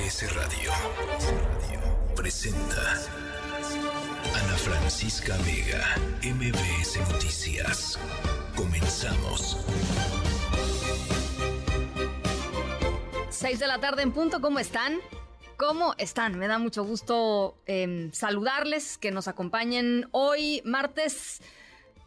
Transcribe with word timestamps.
MBS 0.00 0.34
Radio 0.34 0.72
presenta 2.16 2.92
Ana 4.34 4.56
Francisca 4.56 5.36
Vega, 5.44 5.84
MBS 6.22 6.98
Noticias. 7.12 7.98
Comenzamos. 8.56 9.58
6 13.28 13.58
de 13.58 13.66
la 13.66 13.78
tarde 13.78 14.00
en 14.02 14.12
punto, 14.12 14.40
¿cómo 14.40 14.58
están? 14.58 15.00
¿Cómo 15.58 15.94
están? 15.98 16.38
Me 16.38 16.48
da 16.48 16.58
mucho 16.58 16.82
gusto 16.82 17.58
em, 17.66 18.10
saludarles, 18.12 18.96
que 18.96 19.10
nos 19.10 19.28
acompañen 19.28 20.08
hoy, 20.12 20.62
martes 20.64 21.42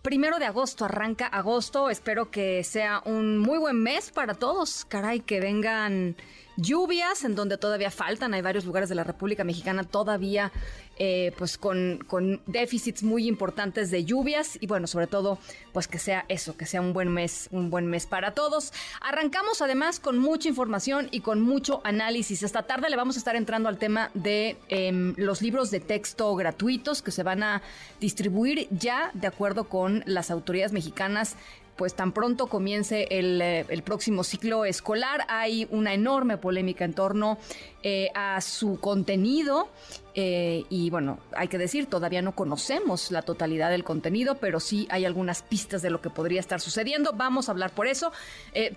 primero 0.01 0.39
de 0.39 0.45
agosto, 0.45 0.85
arranca 0.85 1.27
agosto. 1.27 1.91
Espero 1.91 2.31
que 2.31 2.63
sea 2.63 3.03
un 3.05 3.37
muy 3.37 3.59
buen 3.59 3.83
mes 3.83 4.09
para 4.09 4.33
todos. 4.33 4.83
Caray, 4.85 5.19
que 5.19 5.39
vengan 5.39 6.15
lluvias 6.57 7.23
en 7.23 7.35
donde 7.35 7.57
todavía 7.57 7.91
faltan. 7.91 8.33
Hay 8.33 8.41
varios 8.41 8.65
lugares 8.65 8.89
de 8.89 8.95
la 8.95 9.03
República 9.03 9.43
Mexicana 9.43 9.83
todavía 9.83 10.51
eh, 10.97 11.31
pues 11.39 11.57
con, 11.57 12.03
con, 12.05 12.39
déficits 12.45 13.01
muy 13.01 13.27
importantes 13.27 13.89
de 13.89 14.05
lluvias 14.05 14.59
y 14.61 14.67
bueno, 14.67 14.85
sobre 14.85 15.07
todo 15.07 15.39
pues 15.71 15.87
que 15.87 15.97
sea 15.97 16.23
eso, 16.27 16.55
que 16.55 16.67
sea 16.67 16.81
un 16.81 16.93
buen 16.93 17.09
mes, 17.09 17.49
un 17.51 17.71
buen 17.71 17.87
mes 17.87 18.05
para 18.05 18.35
todos. 18.35 18.71
Arrancamos 19.01 19.63
además 19.63 19.99
con 19.99 20.19
mucha 20.19 20.49
información 20.49 21.07
y 21.09 21.21
con 21.21 21.41
mucho 21.41 21.81
análisis. 21.83 22.43
Esta 22.43 22.63
tarde 22.63 22.91
le 22.91 22.95
vamos 22.95 23.15
a 23.15 23.19
estar 23.19 23.35
entrando 23.35 23.69
al 23.69 23.79
tema 23.79 24.11
de 24.13 24.55
em, 24.69 25.15
los 25.17 25.41
libros 25.41 25.71
de 25.71 25.79
texto 25.79 26.35
gratuitos 26.35 27.01
que 27.01 27.09
se 27.09 27.23
van 27.23 27.41
a 27.41 27.63
distribuir 27.99 28.67
ya 28.69 29.09
de 29.15 29.25
acuerdo 29.25 29.63
con 29.63 30.03
las 30.05 30.29
autoridades 30.29 30.73
mexicanas 30.73 31.37
pues 31.75 31.95
tan 31.95 32.11
pronto 32.11 32.47
comience 32.47 33.07
el, 33.09 33.41
eh, 33.41 33.65
el, 33.69 33.83
próximo 33.83 34.23
ciclo 34.23 34.65
escolar. 34.65 35.25
Hay 35.27 35.67
una 35.71 35.93
enorme 35.93 36.37
polémica 36.37 36.85
en 36.85 36.93
torno 36.93 37.37
eh, 37.81 38.09
a 38.15 38.39
su 38.41 38.79
contenido 38.79 39.69
eh, 40.15 40.63
y 40.69 40.89
bueno, 40.89 41.19
hay 41.35 41.47
que 41.47 41.57
decir, 41.57 41.87
todavía 41.87 42.21
no 42.21 42.35
conocemos 42.35 43.11
la 43.11 43.23
totalidad 43.23 43.71
del 43.71 43.83
contenido, 43.83 44.35
pero 44.35 44.59
sí 44.59 44.87
hay 44.91 45.05
algunas 45.05 45.41
pistas 45.41 45.81
de 45.81 45.89
lo 45.89 46.01
que 46.01 46.09
podría 46.09 46.39
estar 46.39 46.61
sucediendo. 46.61 47.13
Vamos 47.13 47.49
a 47.49 47.51
hablar 47.51 47.71
por 47.73 47.87
eso, 47.87 48.11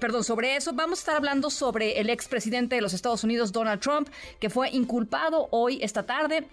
perdón, 0.01 0.25
sobre 0.25 0.57
eso. 0.57 0.73
Vamos 0.73 0.99
a 0.99 1.03
estar 1.03 1.17
hablando 1.17 1.51
sobre 1.51 2.01
el 2.01 2.09
expresidente 2.09 2.77
de 2.77 2.83
los 2.83 2.95
Estados 2.95 3.23
Unidos, 3.23 3.53
Donald 3.53 3.81
Trump, 3.81 4.09
que 4.41 4.49
fue 4.49 4.71
inculpado 4.71 5.49
hoy, 5.51 5.79
esta 5.83 6.05
tarde, 6.05 6.49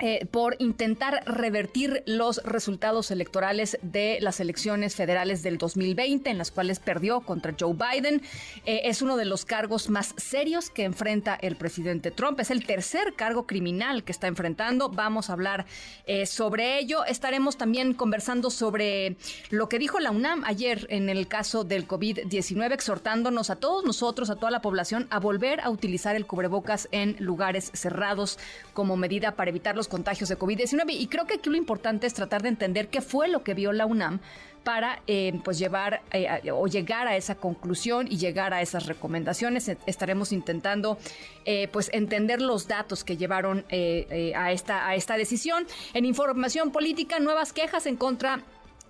eh, 0.00 0.26
por 0.26 0.56
intentar 0.58 1.22
revertir 1.24 2.02
los 2.04 2.42
resultados 2.42 3.12
electorales 3.12 3.78
de 3.80 4.18
las 4.20 4.40
elecciones 4.40 4.96
federales 4.96 5.44
del 5.44 5.56
2020, 5.56 6.30
en 6.30 6.38
las 6.38 6.50
cuales 6.50 6.80
perdió 6.80 7.20
contra 7.20 7.54
Joe 7.58 7.74
Biden. 7.74 8.20
Eh, 8.66 8.82
es 8.86 9.02
uno 9.02 9.16
de 9.16 9.24
los 9.24 9.44
cargos 9.44 9.90
más 9.90 10.12
serios 10.16 10.68
que 10.68 10.82
enfrenta 10.82 11.38
el 11.40 11.54
presidente 11.54 12.10
Trump. 12.10 12.40
Es 12.40 12.50
el 12.50 12.66
tercer 12.66 13.14
cargo 13.14 13.46
criminal 13.46 14.02
que 14.02 14.10
está 14.10 14.26
enfrentando. 14.26 14.88
Vamos 14.88 15.30
a 15.30 15.34
hablar 15.34 15.64
eh, 16.06 16.26
sobre 16.26 16.80
ello. 16.80 17.04
Estaremos 17.04 17.56
también 17.56 17.94
conversando 17.94 18.50
sobre 18.50 19.16
lo 19.50 19.68
que 19.68 19.78
dijo 19.78 20.00
la 20.00 20.10
UNAM 20.10 20.42
ayer 20.44 20.88
en 20.90 21.08
el 21.08 21.28
caso 21.28 21.62
del 21.62 21.86
COVID-19, 21.86 22.72
exhortándonos 22.72 23.48
a 23.50 23.56
todos 23.56 23.84
nosotros, 23.84 24.28
a 24.28 24.34
toda 24.34 24.50
la 24.50 24.60
población, 24.60 25.06
a 25.10 25.20
volver 25.20 25.60
a 25.60 25.70
utilizar 25.70 26.16
el 26.16 26.26
cubrebocas 26.26 26.88
en 26.90 27.14
lugares 27.20 27.70
cerrados 27.74 28.40
como 28.72 28.96
medida 28.96 29.36
para 29.36 29.50
evitar 29.50 29.76
los 29.76 29.83
contagios 29.88 30.28
de 30.28 30.38
COVID-19. 30.38 30.84
Y 30.90 31.06
creo 31.06 31.26
que 31.26 31.34
aquí 31.34 31.50
lo 31.50 31.56
importante 31.56 32.06
es 32.06 32.14
tratar 32.14 32.42
de 32.42 32.48
entender 32.48 32.88
qué 32.88 33.00
fue 33.00 33.28
lo 33.28 33.42
que 33.42 33.54
vio 33.54 33.72
la 33.72 33.86
UNAM 33.86 34.20
para 34.64 35.02
eh, 35.06 35.38
pues 35.44 35.58
llevar 35.58 36.02
eh, 36.12 36.50
o 36.50 36.66
llegar 36.66 37.06
a 37.06 37.16
esa 37.16 37.34
conclusión 37.34 38.06
y 38.10 38.16
llegar 38.16 38.54
a 38.54 38.62
esas 38.62 38.86
recomendaciones. 38.86 39.70
Estaremos 39.86 40.32
intentando 40.32 40.98
eh, 41.44 41.68
pues 41.68 41.90
entender 41.92 42.40
los 42.40 42.66
datos 42.66 43.04
que 43.04 43.16
llevaron 43.16 43.64
a, 43.70 44.52
esta, 44.52 44.88
a 44.88 44.94
esta 44.94 45.16
decisión. 45.16 45.66
En 45.92 46.06
información 46.06 46.72
política, 46.72 47.18
nuevas 47.20 47.52
quejas 47.52 47.86
en 47.86 47.96
contra 47.96 48.42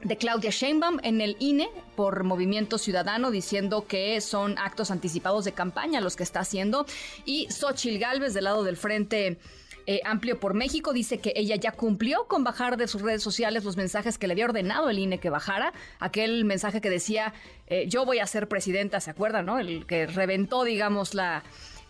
de 0.04 0.16
Claudia 0.16 0.50
Sheinbaum 0.50 0.98
en 1.02 1.20
el 1.20 1.36
INE 1.40 1.68
por 1.96 2.24
Movimiento 2.24 2.78
Ciudadano 2.78 3.30
diciendo 3.30 3.86
que 3.86 4.20
son 4.20 4.58
actos 4.58 4.90
anticipados 4.90 5.44
de 5.44 5.52
campaña 5.52 6.00
los 6.00 6.14
que 6.14 6.22
está 6.22 6.40
haciendo 6.40 6.86
y 7.24 7.50
Xochil 7.50 7.98
Gálvez 7.98 8.34
del 8.34 8.44
lado 8.44 8.64
del 8.64 8.76
Frente 8.76 9.38
eh, 9.86 10.00
Amplio 10.04 10.40
por 10.40 10.54
México 10.54 10.92
dice 10.92 11.18
que 11.18 11.32
ella 11.36 11.56
ya 11.56 11.72
cumplió 11.72 12.26
con 12.26 12.44
bajar 12.44 12.76
de 12.76 12.88
sus 12.88 13.02
redes 13.02 13.22
sociales 13.22 13.64
los 13.64 13.76
mensajes 13.76 14.18
que 14.18 14.26
le 14.26 14.32
había 14.32 14.46
ordenado 14.46 14.88
el 14.90 14.98
INE 14.98 15.18
que 15.18 15.30
bajara. 15.30 15.72
Aquel 15.98 16.44
mensaje 16.44 16.80
que 16.80 16.90
decía, 16.90 17.34
eh, 17.66 17.86
yo 17.88 18.04
voy 18.04 18.18
a 18.18 18.26
ser 18.26 18.48
presidenta, 18.48 19.00
¿se 19.00 19.10
acuerdan? 19.10 19.46
No? 19.46 19.58
El 19.58 19.86
que 19.86 20.06
reventó, 20.06 20.64
digamos, 20.64 21.14
la 21.14 21.42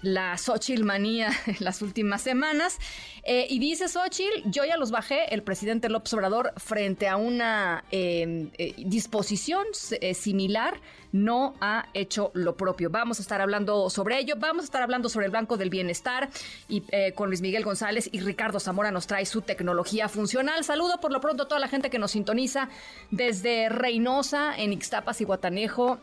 la 0.04 0.36
Xochitl 0.36 0.84
manía 0.84 1.30
en 1.46 1.56
las 1.60 1.82
últimas 1.82 2.22
semanas. 2.22 2.78
Eh, 3.24 3.46
y 3.48 3.58
dice 3.58 3.88
Xochitl, 3.88 4.50
yo 4.50 4.64
ya 4.64 4.76
los 4.76 4.90
bajé, 4.90 5.34
el 5.34 5.42
presidente 5.42 5.88
López 5.88 6.12
Obrador, 6.12 6.52
frente 6.56 7.08
a 7.08 7.16
una 7.16 7.84
em, 7.90 8.50
eh, 8.58 8.74
disposición 8.76 9.64
eh, 10.00 10.12
similar, 10.12 10.78
no 11.12 11.54
ha 11.60 11.86
hecho 11.94 12.30
lo 12.34 12.56
propio. 12.56 12.90
Vamos 12.90 13.18
a 13.18 13.22
estar 13.22 13.40
hablando 13.40 13.88
sobre 13.88 14.18
ello, 14.18 14.34
vamos 14.36 14.62
a 14.62 14.66
estar 14.66 14.82
hablando 14.82 15.08
sobre 15.08 15.26
el 15.26 15.32
Banco 15.32 15.56
del 15.56 15.70
Bienestar 15.70 16.28
y 16.68 16.82
con 17.14 17.28
Luis 17.28 17.40
Miguel 17.40 17.62
González 17.62 18.08
y 18.10 18.18
Ricardo 18.20 18.58
Zamora 18.58 18.90
nos 18.90 19.06
trae 19.06 19.24
su 19.24 19.40
tecnología 19.40 20.08
funcional. 20.08 20.64
Saludo 20.64 21.00
por 21.00 21.12
lo 21.12 21.20
pronto 21.20 21.44
a 21.44 21.48
toda 21.48 21.60
la 21.60 21.68
gente 21.68 21.88
que 21.88 22.00
nos 22.00 22.10
sintoniza 22.10 22.68
desde 23.12 23.68
Reynosa, 23.68 24.56
en 24.56 24.72
Ixtapas 24.72 25.20
y 25.20 25.24
Guatanejo, 25.24 26.00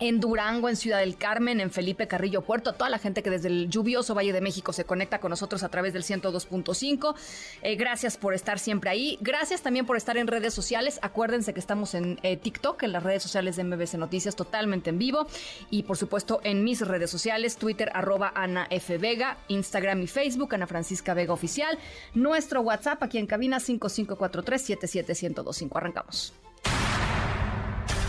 en 0.00 0.20
Durango, 0.20 0.68
en 0.68 0.76
Ciudad 0.76 1.00
del 1.00 1.16
Carmen, 1.16 1.60
en 1.60 1.70
Felipe 1.70 2.06
Carrillo 2.06 2.42
Puerto, 2.42 2.70
a 2.70 2.72
toda 2.72 2.90
la 2.90 2.98
gente 2.98 3.22
que 3.22 3.30
desde 3.30 3.48
el 3.48 3.68
lluvioso 3.68 4.14
Valle 4.14 4.32
de 4.32 4.40
México 4.40 4.72
se 4.72 4.84
conecta 4.84 5.20
con 5.20 5.30
nosotros 5.30 5.62
a 5.62 5.68
través 5.68 5.92
del 5.92 6.04
102.5. 6.04 7.14
Eh, 7.62 7.76
gracias 7.76 8.16
por 8.16 8.34
estar 8.34 8.58
siempre 8.58 8.90
ahí. 8.90 9.18
Gracias 9.20 9.62
también 9.62 9.86
por 9.86 9.96
estar 9.96 10.16
en 10.16 10.26
redes 10.26 10.54
sociales. 10.54 10.98
Acuérdense 11.02 11.52
que 11.52 11.60
estamos 11.60 11.94
en 11.94 12.18
eh, 12.22 12.36
TikTok, 12.36 12.82
en 12.82 12.92
las 12.92 13.02
redes 13.02 13.22
sociales 13.22 13.56
de 13.56 13.64
MBC 13.64 13.94
Noticias, 13.94 14.36
totalmente 14.36 14.90
en 14.90 14.98
vivo. 14.98 15.26
Y 15.70 15.82
por 15.82 15.96
supuesto 15.96 16.40
en 16.44 16.64
mis 16.64 16.80
redes 16.80 17.10
sociales, 17.10 17.56
Twitter, 17.56 17.90
arroba 17.94 18.32
Ana 18.34 18.66
F. 18.70 18.98
Vega, 18.98 19.38
Instagram 19.48 20.02
y 20.02 20.06
Facebook, 20.06 20.54
Ana 20.54 20.66
Francisca 20.66 21.14
Vega 21.14 21.32
Oficial. 21.32 21.78
Nuestro 22.14 22.60
WhatsApp 22.60 23.02
aquí 23.02 23.18
en 23.18 23.26
cabina 23.26 23.60
5543 23.60 24.62
77125. 24.62 25.78
Arrancamos. 25.78 26.32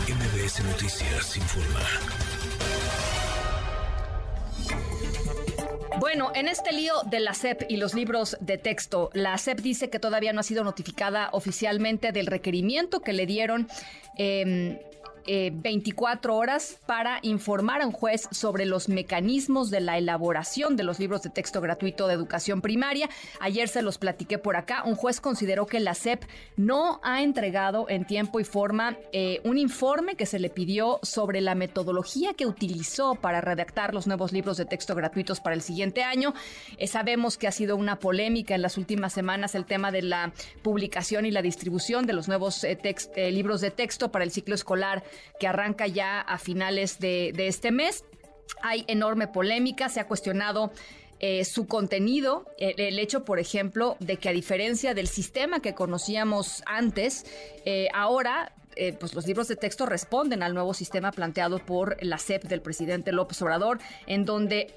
MBS 0.09 0.63
Noticias 0.63 1.37
informa. 1.37 1.81
Bueno, 5.99 6.31
en 6.33 6.47
este 6.47 6.71
lío 6.71 6.93
de 7.05 7.19
la 7.19 7.35
SEP 7.35 7.69
y 7.69 7.77
los 7.77 7.93
libros 7.93 8.35
de 8.39 8.57
texto, 8.57 9.11
la 9.13 9.37
SEP 9.37 9.59
dice 9.59 9.91
que 9.91 9.99
todavía 9.99 10.33
no 10.33 10.39
ha 10.39 10.43
sido 10.43 10.63
notificada 10.63 11.29
oficialmente 11.31 12.11
del 12.11 12.25
requerimiento 12.25 13.01
que 13.01 13.13
le 13.13 13.27
dieron 13.27 13.67
eh, 14.17 14.88
24 15.25 16.33
eh, 16.33 16.35
horas 16.35 16.79
para 16.85 17.19
informar 17.21 17.81
a 17.81 17.87
un 17.87 17.91
juez 17.91 18.27
sobre 18.31 18.65
los 18.65 18.89
mecanismos 18.89 19.69
de 19.69 19.79
la 19.79 19.97
elaboración 19.97 20.75
de 20.75 20.83
los 20.83 20.99
libros 20.99 21.21
de 21.23 21.29
texto 21.29 21.61
gratuito 21.61 22.07
de 22.07 22.13
educación 22.13 22.61
primaria. 22.61 23.09
Ayer 23.39 23.67
se 23.67 23.81
los 23.81 23.97
platiqué 23.97 24.37
por 24.37 24.55
acá. 24.55 24.83
Un 24.85 24.95
juez 24.95 25.21
consideró 25.21 25.65
que 25.65 25.79
la 25.79 25.93
SEP 25.93 26.23
no 26.57 26.99
ha 27.03 27.21
entregado 27.21 27.87
en 27.89 28.05
tiempo 28.05 28.39
y 28.39 28.43
forma 28.43 28.97
eh, 29.11 29.41
un 29.43 29.57
informe 29.57 30.15
que 30.15 30.25
se 30.25 30.39
le 30.39 30.49
pidió 30.49 30.99
sobre 31.03 31.41
la 31.41 31.55
metodología 31.55 32.33
que 32.33 32.45
utilizó 32.45 33.15
para 33.15 33.41
redactar 33.41 33.93
los 33.93 34.07
nuevos 34.07 34.31
libros 34.31 34.57
de 34.57 34.65
texto 34.65 34.95
gratuitos 34.95 35.39
para 35.39 35.55
el 35.55 35.61
siguiente 35.61 36.03
año. 36.03 36.33
Eh, 36.77 36.87
sabemos 36.87 37.37
que 37.37 37.47
ha 37.47 37.51
sido 37.51 37.75
una 37.75 37.99
polémica 37.99 38.55
en 38.55 38.61
las 38.61 38.77
últimas 38.77 39.13
semanas 39.13 39.55
el 39.55 39.65
tema 39.65 39.91
de 39.91 40.01
la 40.01 40.33
publicación 40.61 41.25
y 41.25 41.31
la 41.31 41.41
distribución 41.41 42.05
de 42.05 42.13
los 42.13 42.27
nuevos 42.27 42.65
libros 43.15 43.61
de 43.61 43.71
texto 43.71 44.11
para 44.11 44.23
el 44.23 44.31
ciclo 44.31 44.55
escolar 44.55 45.03
que 45.39 45.47
arranca 45.47 45.87
ya 45.87 46.21
a 46.21 46.37
finales 46.37 46.99
de, 46.99 47.33
este 47.37 47.71
mes. 47.71 48.05
Hay 48.61 48.83
enorme 48.87 49.27
polémica, 49.27 49.89
se 49.89 49.99
ha 49.99 50.07
cuestionado 50.07 50.71
eh, 51.19 51.43
su 51.45 51.67
contenido, 51.67 52.45
el, 52.57 52.97
hecho, 52.99 53.25
por 53.25 53.39
ejemplo, 53.39 53.97
de 53.99 54.17
que 54.17 54.29
a 54.29 54.31
diferencia 54.31 54.93
del 54.93 55.07
sistema 55.07 55.61
que 55.61 55.73
conocíamos 55.73 56.63
antes, 56.65 57.25
eh, 57.65 57.87
ahora 57.93 58.53
eh, 58.75 58.93
pues 58.93 59.13
los 59.13 59.27
libros 59.27 59.49
de 59.49 59.57
texto 59.57 59.85
responden 59.85 60.41
al 60.41 60.53
nuevo 60.53 60.73
sistema 60.73 61.11
planteado 61.11 61.59
por 61.59 61.97
la 62.01 62.17
CEP 62.17 62.43
del 62.43 62.61
presidente 62.61 63.11
López 63.11 63.41
Obrador, 63.41 63.79
en 64.07 64.23
donde 64.23 64.73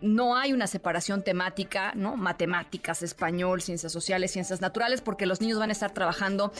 no 0.00 0.36
hay 0.36 0.52
una 0.52 0.66
separación 0.66 1.22
temática, 1.22 1.92
¿no? 1.94 2.16
Matemáticas, 2.16 3.02
español, 3.02 3.62
ciencias 3.62 3.92
sociales, 3.92 4.30
ciencias 4.30 4.60
naturales, 4.60 5.00
porque 5.00 5.26
los 5.26 5.40
niños 5.40 5.58
van 5.58 5.70
a 5.70 5.72
estar 5.72 5.92
trabajando 5.92 6.52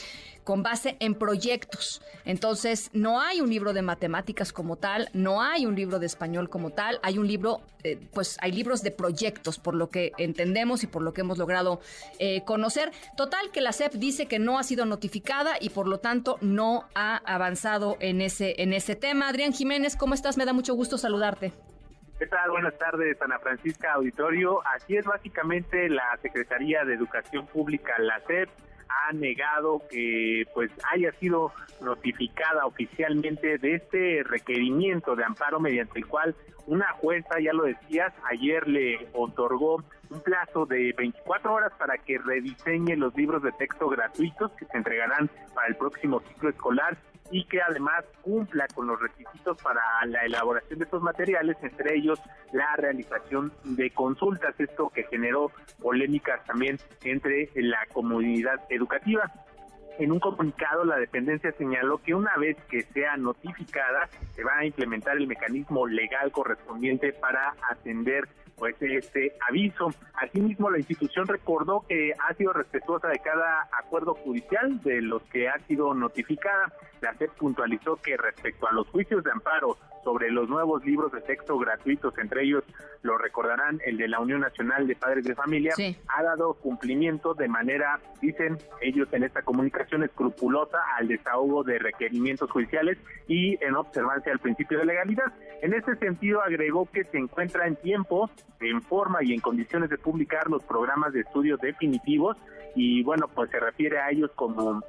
con 0.45 0.63
base 0.63 0.97
en 1.01 1.15
proyectos. 1.15 2.01
Entonces, 2.25 2.91
no 2.93 3.21
hay 3.21 3.41
un 3.41 3.51
libro 3.51 3.73
de 3.73 3.83
matemáticas 3.83 4.53
como 4.53 4.77
tal, 4.77 5.11
no 5.13 5.43
hay 5.43 5.67
un 5.67 5.75
libro 5.75 5.99
de 5.99 6.07
español 6.07 6.49
como 6.49 6.71
tal, 6.71 6.99
hay 7.03 7.19
un 7.19 7.27
libro, 7.27 7.61
eh, 7.85 7.99
pues 8.13 8.39
hay 8.41 8.53
libros 8.53 8.83
de 8.83 8.91
proyectos, 8.91 9.59
por 9.59 9.75
lo 9.75 9.91
que 9.91 10.13
entendemos 10.19 10.83
y 10.83 10.87
por 10.87 11.03
lo 11.03 11.13
que 11.13 11.21
hemos 11.21 11.39
logrado 11.39 11.81
eh, 12.19 12.45
conocer. 12.45 12.93
Total, 13.17 13.51
que 13.53 13.61
la 13.61 13.73
SEP 13.73 13.95
dice 13.95 14.27
que 14.27 14.39
no 14.39 14.59
ha 14.59 14.63
sido 14.63 14.87
notificada 14.87 15.57
y 15.61 15.69
por 15.71 15.87
lo 15.87 15.99
tanto 15.99 16.39
no 16.41 16.85
ha 16.95 17.19
avanzado 17.19 17.97
en 18.01 18.21
ese, 18.21 18.63
en 18.63 18.73
ese 18.73 18.97
tema. 18.97 19.29
Adrián 19.29 19.53
Jiménez, 19.53 19.97
¿cómo 19.97 20.15
estás? 20.15 20.37
Me 20.37 20.45
da 20.47 20.53
mucho 20.53 20.75
gusto 20.75 20.99
saludarte. 20.99 21.53
¿Qué 22.19 22.27
tal? 22.27 22.51
Buenas 22.51 22.77
tardes, 22.77 23.23
Ana 23.23 23.39
Francisca 23.39 23.93
Auditorio. 23.93 24.61
Aquí 24.75 24.97
es 24.97 25.05
básicamente 25.05 25.89
la 25.89 26.19
Secretaría 26.21 26.85
de 26.85 26.95
Educación 26.95 27.47
Pública, 27.47 27.95
la 28.01 28.19
SEP, 28.27 28.49
ha 28.89 29.13
negado 29.13 29.83
que 29.89 30.45
pues 30.53 30.69
haya 30.93 31.13
sido 31.13 31.53
notificada 31.81 32.67
oficialmente 32.67 33.59
de 33.59 33.75
este 33.75 34.25
requerimiento 34.25 35.15
de 35.15 35.23
amparo 35.23 35.61
mediante 35.61 36.01
el 36.01 36.09
cual 36.09 36.35
una 36.67 36.91
jueza, 36.95 37.39
ya 37.41 37.53
lo 37.53 37.65
decías, 37.65 38.13
ayer 38.29 38.67
le 38.67 39.09
otorgó 39.13 39.85
un 40.11 40.21
plazo 40.21 40.67
de 40.67 40.93
24 40.99 41.53
horas 41.53 41.73
para 41.79 41.99
que 41.99 42.19
rediseñe 42.19 42.97
los 42.97 43.15
libros 43.15 43.45
de 43.45 43.53
texto 43.53 43.89
gratuitos 43.89 44.51
que 44.53 44.65
se 44.65 44.77
entregarán 44.77 45.31
para 45.55 45.69
el 45.69 45.77
próximo 45.77 46.21
ciclo 46.21 46.51
escolar 46.51 46.99
y 47.31 47.45
que 47.45 47.61
además 47.61 48.05
cumpla 48.23 48.67
con 48.75 48.87
los 48.87 49.01
requisitos 49.01 49.61
para 49.63 49.81
la 50.07 50.25
elaboración 50.25 50.79
de 50.79 50.85
estos 50.85 51.03
materiales, 51.03 51.57
entre 51.63 51.97
ellos 51.97 52.21
la 52.53 52.77
realización 52.77 53.53
de 53.65 53.91
consultas, 53.91 54.59
esto 54.59 54.89
que 54.91 55.05
generó 55.05 55.51
polémicas 55.81 56.45
también 56.47 56.79
entre 57.05 57.51
la 57.55 57.87
comunidad 57.93 58.61
educativa. 58.71 59.31
En 59.99 60.13
un 60.13 60.21
comunicado, 60.21 60.85
la 60.85 60.97
dependencia 60.97 61.51
señaló 61.53 61.99
que 61.99 62.15
una 62.15 62.37
vez 62.37 62.57
que 62.71 62.83
sea 62.83 63.17
notificada, 63.17 64.09
se 64.33 64.45
va 64.45 64.59
a 64.59 64.65
implementar 64.65 65.17
el 65.17 65.27
mecanismo 65.27 65.89
legal 65.89 66.31
correspondiente 66.31 67.13
para 67.13 67.55
atender 67.69 68.29
pues 68.59 68.75
este 68.81 69.33
aviso. 69.49 69.93
Asimismo, 70.15 70.71
la 70.71 70.79
institución 70.79 71.27
recordó 71.27 71.85
que 71.89 72.13
ha 72.13 72.35
sido 72.35 72.53
respetuosa 72.53 73.09
de 73.09 73.19
cada 73.21 73.69
acuerdo 73.79 74.15
judicial 74.15 74.81
de 74.83 75.01
los 75.01 75.23
que 75.25 75.49
ha 75.49 75.59
sido 75.67 75.95
notificada. 75.95 76.73
La 77.01 77.15
SEP 77.15 77.31
puntualizó 77.33 77.97
que 77.97 78.17
respecto 78.17 78.67
a 78.69 78.73
los 78.73 78.89
juicios 78.89 79.23
de 79.23 79.31
amparo 79.31 79.77
sobre 80.03 80.31
los 80.31 80.49
nuevos 80.49 80.85
libros 80.85 81.13
de 81.13 81.21
texto 81.21 81.59
gratuitos, 81.59 82.17
entre 82.19 82.45
ellos 82.45 82.65
lo 83.03 83.17
recordarán 83.19 83.81
el 83.85 83.97
de 83.97 84.09
la 84.09 84.21
Unión 84.21 84.41
Nacional 84.41 84.87
de 84.87 84.97
Padres 84.97 85.25
de 85.25 85.35
Familia, 85.35 85.75
ha 86.09 86.23
dado 86.23 86.55
cumplimiento 86.55 87.35
de 87.35 87.49
manera, 87.49 88.01
dicen 88.21 88.59
ellos 88.81 89.09
en 89.13 89.25
esta 89.25 89.43
comunicación, 89.43 90.03
escrupulosa 90.03 90.79
al 90.97 91.09
desahogo 91.09 91.63
de 91.65 91.79
requerimientos 91.79 92.51
judiciales 92.51 92.99
y 93.27 93.63
en 93.65 93.77
observancia 93.77 94.33
al 94.33 94.39
principio 94.39 94.79
de 94.79 94.87
legalidad. 94.87 95.33
En 95.63 95.75
este 95.75 95.97
sentido, 95.97 96.43
agregó 96.43 96.87
que 96.91 97.05
se 97.05 97.19
encuentra 97.19 97.67
en 97.67 97.77
tiempo, 97.77 98.31
en 98.61 98.83
forma 98.83 99.23
y 99.23 99.33
en 99.33 99.41
condiciones 99.41 99.91
de 99.91 99.99
publicar 99.99 100.49
los 100.49 100.63
programas 100.65 101.13
de 101.13 101.21
estudios 101.21 101.61
definitivos 101.61 102.37
y 102.75 103.03
bueno, 103.03 103.29
pues 103.35 103.51
se 103.51 103.59
refiere 103.59 103.99
a 103.99 104.11
ellos 104.11 104.31
como 104.35 104.83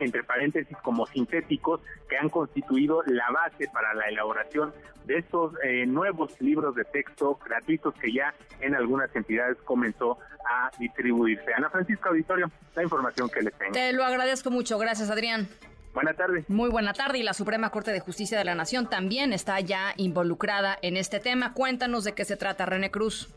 entre 0.00 0.22
paréntesis 0.24 0.76
como 0.82 1.06
sintéticos 1.06 1.80
que 2.08 2.16
han 2.16 2.28
constituido 2.28 3.02
la 3.06 3.30
base 3.30 3.68
para 3.72 3.94
la 3.94 4.06
elaboración 4.06 4.72
de 5.06 5.18
estos 5.18 5.52
eh, 5.62 5.86
nuevos 5.86 6.40
libros 6.40 6.74
de 6.74 6.84
texto 6.84 7.38
gratuitos 7.44 7.94
que 7.94 8.12
ya 8.12 8.34
en 8.60 8.74
algunas 8.74 9.14
entidades 9.14 9.56
comenzó 9.64 10.18
a 10.48 10.70
distribuirse. 10.78 11.54
Ana 11.54 11.70
Francisca 11.70 12.08
Auditorio, 12.08 12.50
la 12.74 12.82
información 12.82 13.28
que 13.28 13.42
les 13.42 13.54
tengo. 13.56 13.72
Te 13.72 13.92
lo 13.92 14.04
agradezco 14.04 14.50
mucho. 14.50 14.78
Gracias, 14.78 15.10
Adrián. 15.10 15.48
Buenas 15.94 16.16
tardes. 16.16 16.48
Muy 16.50 16.68
buena 16.68 16.92
tarde 16.92 17.18
y 17.18 17.22
la 17.22 17.32
Suprema 17.32 17.70
Corte 17.70 17.90
de 17.90 18.00
Justicia 18.00 18.36
de 18.36 18.44
la 18.44 18.54
Nación 18.54 18.90
también 18.90 19.32
está 19.32 19.58
ya 19.60 19.94
involucrada 19.96 20.78
en 20.82 20.96
este 20.96 21.20
tema. 21.20 21.54
Cuéntanos 21.54 22.04
de 22.04 22.12
qué 22.12 22.24
se 22.26 22.36
trata, 22.36 22.66
René 22.66 22.90
Cruz. 22.90 23.34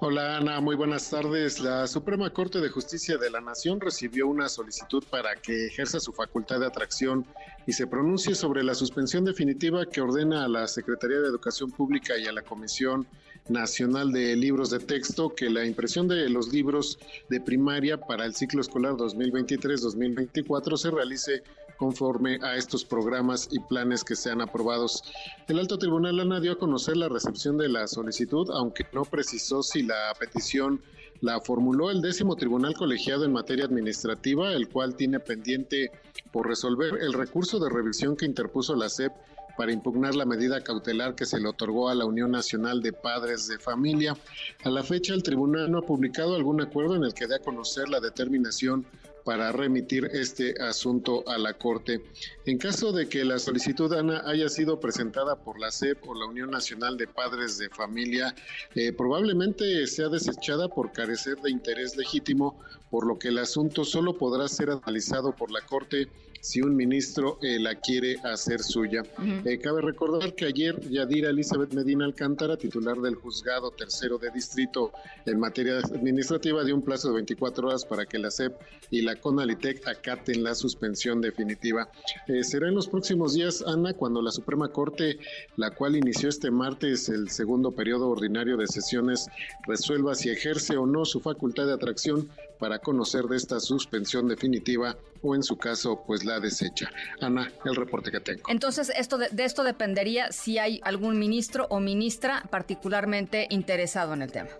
Hola 0.00 0.36
Ana, 0.36 0.60
muy 0.60 0.76
buenas 0.76 1.10
tardes. 1.10 1.58
La 1.58 1.88
Suprema 1.88 2.30
Corte 2.30 2.60
de 2.60 2.68
Justicia 2.68 3.18
de 3.18 3.30
la 3.30 3.40
Nación 3.40 3.80
recibió 3.80 4.28
una 4.28 4.48
solicitud 4.48 5.02
para 5.10 5.34
que 5.34 5.66
ejerza 5.66 5.98
su 5.98 6.12
facultad 6.12 6.60
de 6.60 6.66
atracción 6.66 7.26
y 7.66 7.72
se 7.72 7.88
pronuncie 7.88 8.36
sobre 8.36 8.62
la 8.62 8.76
suspensión 8.76 9.24
definitiva 9.24 9.86
que 9.86 10.00
ordena 10.00 10.44
a 10.44 10.48
la 10.48 10.68
Secretaría 10.68 11.18
de 11.18 11.26
Educación 11.26 11.72
Pública 11.72 12.16
y 12.16 12.28
a 12.28 12.32
la 12.32 12.42
Comisión 12.42 13.08
Nacional 13.48 14.12
de 14.12 14.36
Libros 14.36 14.70
de 14.70 14.78
Texto 14.78 15.30
que 15.34 15.50
la 15.50 15.64
impresión 15.64 16.08
de 16.08 16.28
los 16.28 16.52
libros 16.52 16.98
de 17.28 17.40
primaria 17.40 17.98
para 17.98 18.24
el 18.24 18.34
ciclo 18.34 18.60
escolar 18.60 18.94
2023-2024 18.94 20.76
se 20.76 20.90
realice 20.90 21.42
conforme 21.78 22.38
a 22.42 22.56
estos 22.56 22.84
programas 22.84 23.48
y 23.50 23.60
planes 23.60 24.04
que 24.04 24.16
sean 24.16 24.40
aprobados. 24.40 25.02
El 25.46 25.58
alto 25.58 25.78
tribunal 25.78 26.20
Ana 26.20 26.40
dio 26.40 26.52
a 26.52 26.58
conocer 26.58 26.96
la 26.96 27.08
recepción 27.08 27.56
de 27.56 27.68
la 27.68 27.86
solicitud, 27.86 28.50
aunque 28.50 28.84
no 28.92 29.04
precisó 29.04 29.62
si 29.62 29.82
la 29.82 30.12
petición 30.18 30.82
la 31.20 31.40
formuló 31.40 31.90
el 31.90 32.00
décimo 32.00 32.36
tribunal 32.36 32.74
colegiado 32.74 33.24
en 33.24 33.32
materia 33.32 33.64
administrativa, 33.64 34.52
el 34.52 34.68
cual 34.68 34.94
tiene 34.94 35.20
pendiente 35.20 35.90
por 36.32 36.46
resolver 36.46 37.00
el 37.00 37.12
recurso 37.12 37.58
de 37.58 37.70
revisión 37.70 38.16
que 38.16 38.26
interpuso 38.26 38.76
la 38.76 38.88
SEP 38.88 39.12
para 39.58 39.72
impugnar 39.72 40.14
la 40.14 40.24
medida 40.24 40.62
cautelar 40.62 41.16
que 41.16 41.26
se 41.26 41.40
le 41.40 41.48
otorgó 41.48 41.88
a 41.88 41.94
la 41.96 42.04
Unión 42.04 42.30
Nacional 42.30 42.80
de 42.80 42.92
Padres 42.92 43.48
de 43.48 43.58
Familia. 43.58 44.16
A 44.62 44.70
la 44.70 44.84
fecha, 44.84 45.14
el 45.14 45.24
tribunal 45.24 45.68
no 45.68 45.78
ha 45.78 45.82
publicado 45.82 46.36
algún 46.36 46.60
acuerdo 46.62 46.94
en 46.94 47.02
el 47.02 47.12
que 47.12 47.26
dé 47.26 47.34
a 47.34 47.40
conocer 47.40 47.88
la 47.88 47.98
determinación 47.98 48.86
para 49.24 49.50
remitir 49.50 50.06
este 50.12 50.54
asunto 50.62 51.22
a 51.28 51.36
la 51.38 51.54
Corte. 51.54 52.00
En 52.46 52.56
caso 52.56 52.92
de 52.92 53.08
que 53.08 53.24
la 53.24 53.40
solicitud 53.40 53.92
ANA 53.92 54.22
haya 54.24 54.48
sido 54.48 54.78
presentada 54.78 55.36
por 55.36 55.58
la 55.58 55.72
SEP 55.72 56.08
o 56.08 56.14
la 56.14 56.26
Unión 56.26 56.50
Nacional 56.50 56.96
de 56.96 57.08
Padres 57.08 57.58
de 57.58 57.68
Familia, 57.68 58.34
eh, 58.76 58.92
probablemente 58.92 59.86
sea 59.88 60.08
desechada 60.08 60.68
por 60.68 60.92
carecer 60.92 61.36
de 61.42 61.50
interés 61.50 61.96
legítimo, 61.96 62.58
por 62.90 63.06
lo 63.06 63.18
que 63.18 63.28
el 63.28 63.38
asunto 63.38 63.84
solo 63.84 64.14
podrá 64.14 64.48
ser 64.48 64.70
analizado 64.70 65.32
por 65.32 65.50
la 65.50 65.60
Corte 65.62 66.08
si 66.40 66.60
un 66.60 66.76
ministro 66.76 67.38
eh, 67.42 67.58
la 67.58 67.74
quiere 67.76 68.16
hacer 68.22 68.62
suya. 68.62 69.02
Eh, 69.44 69.58
cabe 69.58 69.82
recordar 69.82 70.34
que 70.34 70.46
ayer 70.46 70.80
Yadira 70.88 71.30
Elizabeth 71.30 71.72
Medina 71.74 72.04
Alcántara, 72.04 72.56
titular 72.56 72.96
del 72.98 73.16
juzgado 73.16 73.70
tercero 73.70 74.18
de 74.18 74.30
distrito 74.30 74.92
en 75.26 75.38
materia 75.38 75.78
administrativa, 75.78 76.64
dio 76.64 76.74
un 76.74 76.82
plazo 76.82 77.08
de 77.08 77.14
24 77.14 77.68
horas 77.68 77.84
para 77.84 78.06
que 78.06 78.18
la 78.18 78.30
SEP 78.30 78.54
y 78.90 79.02
la 79.02 79.16
CONALITEC 79.16 79.86
acaten 79.88 80.44
la 80.44 80.54
suspensión 80.54 81.20
definitiva. 81.20 81.90
Eh, 82.28 82.44
será 82.44 82.68
en 82.68 82.74
los 82.74 82.88
próximos 82.88 83.34
días, 83.34 83.62
Ana, 83.66 83.94
cuando 83.94 84.22
la 84.22 84.30
Suprema 84.30 84.68
Corte, 84.68 85.18
la 85.56 85.70
cual 85.72 85.96
inició 85.96 86.28
este 86.28 86.50
martes 86.50 87.08
el 87.08 87.30
segundo 87.30 87.72
periodo 87.72 88.08
ordinario 88.08 88.56
de 88.56 88.66
sesiones, 88.66 89.26
resuelva 89.66 90.14
si 90.14 90.30
ejerce 90.30 90.76
o 90.76 90.86
no 90.86 91.04
su 91.04 91.20
facultad 91.20 91.66
de 91.66 91.74
atracción 91.74 92.28
para 92.58 92.78
conocer 92.78 93.24
de 93.24 93.36
esta 93.36 93.60
suspensión 93.60 94.28
definitiva 94.28 94.96
o 95.22 95.34
en 95.34 95.42
su 95.42 95.56
caso 95.56 96.02
pues 96.06 96.24
la 96.24 96.40
desecha. 96.40 96.90
Ana, 97.20 97.50
el 97.64 97.76
reporte 97.76 98.10
que 98.10 98.20
tengo. 98.20 98.42
Entonces, 98.48 98.90
esto 98.96 99.18
de, 99.18 99.28
esto 99.44 99.64
dependería 99.64 100.32
si 100.32 100.58
hay 100.58 100.80
algún 100.84 101.18
ministro 101.18 101.66
o 101.70 101.80
ministra 101.80 102.44
particularmente 102.50 103.46
interesado 103.50 104.14
en 104.14 104.22
el 104.22 104.32
tema. 104.32 104.50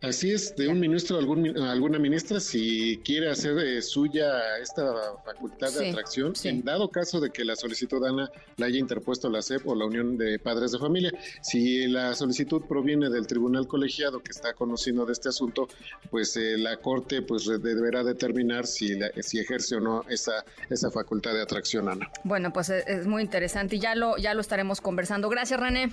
Así 0.00 0.30
es, 0.30 0.54
de 0.54 0.68
un 0.68 0.78
ministro 0.78 1.18
algún, 1.18 1.58
alguna 1.58 1.98
ministra, 1.98 2.38
si 2.38 3.00
quiere 3.04 3.30
hacer 3.30 3.58
eh, 3.58 3.82
suya 3.82 4.58
esta 4.62 4.94
facultad 5.24 5.72
de 5.72 5.90
atracción, 5.90 6.34
en 6.44 6.62
dado 6.62 6.88
caso 6.88 7.20
de 7.20 7.30
que 7.30 7.44
la 7.44 7.56
solicitud 7.56 8.04
ANA 8.04 8.30
la 8.58 8.66
haya 8.66 8.78
interpuesto 8.78 9.28
la 9.28 9.42
SEP 9.42 9.66
o 9.66 9.74
la 9.74 9.86
Unión 9.86 10.16
de 10.16 10.38
Padres 10.38 10.70
de 10.70 10.78
Familia, 10.78 11.10
si 11.42 11.88
la 11.88 12.14
solicitud 12.14 12.62
proviene 12.68 13.10
del 13.10 13.26
tribunal 13.26 13.66
colegiado 13.66 14.20
que 14.20 14.30
está 14.30 14.52
conociendo 14.52 15.04
de 15.04 15.14
este 15.14 15.30
asunto, 15.30 15.68
pues 16.10 16.36
eh, 16.36 16.56
la 16.58 16.76
Corte 16.76 17.22
pues 17.22 17.46
deberá 17.46 18.04
determinar 18.04 18.68
si, 18.68 18.96
si 19.20 19.40
ejerce 19.40 19.76
o 19.76 19.80
no 19.80 20.04
esa, 20.08 20.44
esa 20.70 20.92
facultad 20.92 21.32
de 21.32 21.42
atracción 21.42 21.88
ANA. 21.88 22.08
Bueno, 22.22 22.52
pues 22.52 22.70
es, 22.70 22.86
es 22.86 23.06
muy 23.08 23.22
interesante 23.22 23.76
y 23.76 23.80
ya 23.80 23.96
lo, 23.96 24.16
ya 24.16 24.32
lo 24.34 24.40
estaremos 24.40 24.80
conversando. 24.80 25.28
Gracias, 25.28 25.58
René. 25.58 25.90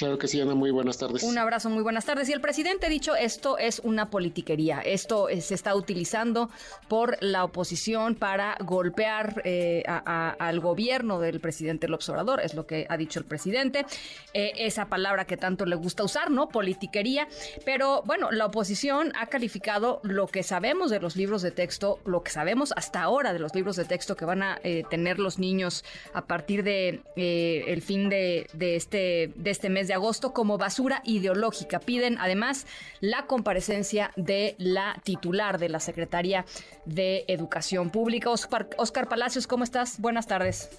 Claro 0.00 0.16
que 0.16 0.28
sí, 0.28 0.40
Ana, 0.40 0.54
muy 0.54 0.70
buenas 0.70 0.96
tardes. 0.96 1.22
Un 1.22 1.36
abrazo, 1.36 1.68
muy 1.68 1.82
buenas 1.82 2.06
tardes. 2.06 2.26
Y 2.30 2.32
el 2.32 2.40
presidente 2.40 2.86
ha 2.86 2.88
dicho, 2.88 3.14
esto 3.16 3.58
es 3.58 3.80
una 3.80 4.08
politiquería, 4.08 4.80
esto 4.80 5.28
se 5.42 5.52
está 5.52 5.74
utilizando 5.74 6.48
por 6.88 7.18
la 7.20 7.44
oposición 7.44 8.14
para 8.14 8.56
golpear 8.64 9.42
eh, 9.44 9.82
al 9.86 10.58
gobierno 10.60 11.20
del 11.20 11.38
presidente 11.40 11.86
López 11.86 12.08
Obrador, 12.08 12.40
es 12.40 12.54
lo 12.54 12.66
que 12.66 12.86
ha 12.88 12.96
dicho 12.96 13.18
el 13.18 13.26
presidente. 13.26 13.84
Eh, 14.32 14.52
esa 14.56 14.86
palabra 14.86 15.26
que 15.26 15.36
tanto 15.36 15.66
le 15.66 15.76
gusta 15.76 16.02
usar, 16.02 16.30
¿no? 16.30 16.48
Politiquería. 16.48 17.28
Pero 17.66 18.02
bueno, 18.06 18.30
la 18.30 18.46
oposición 18.46 19.12
ha 19.18 19.26
calificado 19.26 20.00
lo 20.02 20.28
que 20.28 20.42
sabemos 20.42 20.90
de 20.90 21.00
los 21.00 21.14
libros 21.14 21.42
de 21.42 21.50
texto, 21.50 21.98
lo 22.06 22.22
que 22.22 22.30
sabemos 22.30 22.72
hasta 22.74 23.02
ahora 23.02 23.34
de 23.34 23.38
los 23.38 23.54
libros 23.54 23.76
de 23.76 23.84
texto 23.84 24.16
que 24.16 24.24
van 24.24 24.42
a 24.42 24.58
eh, 24.64 24.82
tener 24.88 25.18
los 25.18 25.38
niños 25.38 25.84
a 26.14 26.24
partir 26.24 26.64
de 26.64 27.02
el 27.16 27.82
fin 27.82 28.08
de, 28.08 28.46
este, 28.58 29.30
de 29.36 29.50
este 29.50 29.68
mes 29.68 29.89
de 29.90 29.94
agosto 29.94 30.32
como 30.32 30.56
basura 30.56 31.02
ideológica. 31.04 31.80
Piden 31.80 32.16
además 32.20 32.64
la 33.00 33.26
comparecencia 33.26 34.12
de 34.14 34.54
la 34.56 35.00
titular 35.02 35.58
de 35.58 35.68
la 35.68 35.80
Secretaría 35.80 36.44
de 36.84 37.24
Educación 37.26 37.90
Pública. 37.90 38.30
Oscar, 38.30 38.68
Oscar 38.76 39.08
Palacios, 39.08 39.48
¿cómo 39.48 39.64
estás? 39.64 39.98
Buenas 39.98 40.28
tardes. 40.28 40.70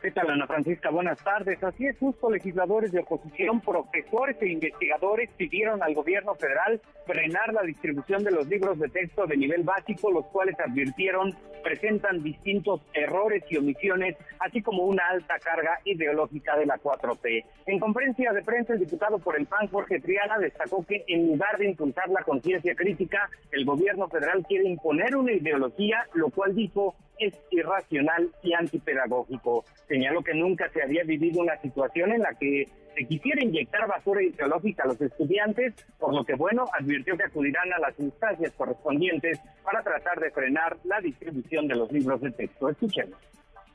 ¿Qué 0.00 0.12
tal, 0.12 0.30
Ana 0.30 0.46
Francisca? 0.46 0.90
Buenas 0.90 1.18
tardes. 1.24 1.62
Así 1.64 1.86
es, 1.86 1.98
justo 1.98 2.30
legisladores 2.30 2.92
de 2.92 3.00
oposición, 3.00 3.60
profesores 3.60 4.36
e 4.40 4.48
investigadores 4.48 5.30
pidieron 5.32 5.82
al 5.82 5.94
gobierno 5.94 6.34
federal 6.36 6.80
frenar 7.04 7.52
la 7.52 7.62
distribución 7.62 8.22
de 8.22 8.30
los 8.30 8.46
libros 8.46 8.78
de 8.78 8.88
texto 8.88 9.26
de 9.26 9.36
nivel 9.36 9.62
básico, 9.64 10.10
los 10.12 10.26
cuales 10.26 10.54
advirtieron 10.60 11.34
presentan 11.64 12.22
distintos 12.22 12.80
errores 12.94 13.42
y 13.50 13.56
omisiones, 13.56 14.16
así 14.38 14.62
como 14.62 14.84
una 14.84 15.02
alta 15.08 15.38
carga 15.38 15.80
ideológica 15.84 16.56
de 16.56 16.66
la 16.66 16.78
4P. 16.78 17.44
En 17.66 17.80
conferencia 17.80 18.32
de 18.32 18.42
prensa, 18.42 18.74
el 18.74 18.80
diputado 18.80 19.18
por 19.18 19.36
el 19.36 19.46
PAN, 19.46 19.68
Jorge 19.68 20.00
Triana, 20.00 20.38
destacó 20.38 20.84
que 20.86 21.04
en 21.08 21.26
lugar 21.26 21.58
de 21.58 21.70
impulsar 21.70 22.08
la 22.10 22.22
conciencia 22.22 22.74
crítica, 22.74 23.28
el 23.50 23.64
gobierno 23.64 24.08
federal 24.08 24.44
quiere 24.46 24.68
imponer 24.68 25.16
una 25.16 25.32
ideología, 25.32 26.06
lo 26.14 26.30
cual 26.30 26.54
dijo 26.54 26.94
es 27.18 27.34
irracional 27.50 28.30
y 28.42 28.52
antipedagógico. 28.54 29.64
Señaló 29.86 30.22
que 30.22 30.34
nunca 30.34 30.68
se 30.70 30.82
había 30.82 31.04
vivido 31.04 31.40
una 31.40 31.56
situación 31.60 32.12
en 32.12 32.22
la 32.22 32.34
que 32.34 32.66
se 32.96 33.04
quisiera 33.06 33.42
inyectar 33.42 33.86
basura 33.86 34.22
ideológica 34.22 34.82
a 34.82 34.88
los 34.88 35.00
estudiantes, 35.00 35.74
por 35.98 36.14
lo 36.14 36.24
que, 36.24 36.34
bueno, 36.34 36.64
advirtió 36.78 37.16
que 37.16 37.24
acudirán 37.24 37.72
a 37.72 37.78
las 37.78 37.98
instancias 38.00 38.52
correspondientes 38.52 39.40
para 39.62 39.82
tratar 39.82 40.18
de 40.20 40.30
frenar 40.30 40.76
la 40.84 41.00
distribución 41.00 41.68
de 41.68 41.76
los 41.76 41.92
libros 41.92 42.20
de 42.20 42.32
texto. 42.32 42.68
Escuchemos. 42.68 43.18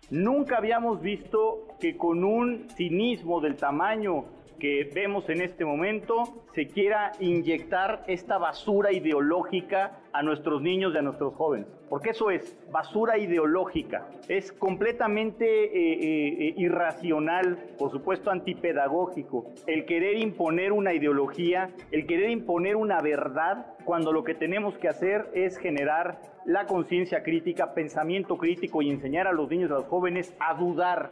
Nunca 0.10 0.58
habíamos 0.58 1.02
visto 1.02 1.68
que 1.80 1.96
con 1.96 2.24
un 2.24 2.70
cinismo 2.72 3.40
del 3.40 3.56
tamaño 3.56 4.26
que 4.64 4.90
vemos 4.96 5.28
en 5.28 5.42
este 5.42 5.66
momento 5.66 6.24
se 6.56 6.68
quiera 6.68 7.12
inyectar 7.20 8.06
esta 8.08 8.38
basura 8.38 8.94
ideológica 8.94 10.00
a 10.14 10.24
nuestros 10.24 10.62
niños 10.62 10.94
y 10.96 11.00
a 11.00 11.02
nuestros 11.02 11.34
jóvenes. 11.34 11.68
Porque 11.90 12.12
eso 12.12 12.32
es 12.32 12.58
basura 12.72 13.18
ideológica. 13.18 14.08
Es 14.30 14.54
completamente 14.54 15.66
eh, 15.66 15.70
eh, 15.74 16.48
eh, 16.48 16.54
irracional, 16.56 17.58
por 17.78 17.92
supuesto 17.92 18.32
antipedagógico, 18.32 19.52
el 19.68 19.84
querer 19.84 20.18
imponer 20.18 20.72
una 20.72 20.94
ideología, 20.94 21.70
el 21.92 22.08
querer 22.08 22.30
imponer 22.30 22.78
una 22.78 23.02
verdad, 23.02 23.76
cuando 23.84 24.14
lo 24.14 24.24
que 24.24 24.34
tenemos 24.34 24.78
que 24.78 24.88
hacer 24.88 25.30
es 25.34 25.58
generar 25.58 26.22
la 26.46 26.68
conciencia 26.68 27.22
crítica, 27.22 27.74
pensamiento 27.74 28.38
crítico 28.38 28.82
y 28.82 28.92
enseñar 28.92 29.28
a 29.28 29.34
los 29.34 29.50
niños 29.50 29.72
y 29.72 29.74
a 29.74 29.78
los 29.80 29.88
jóvenes 29.88 30.34
a 30.40 30.54
dudar 30.54 31.12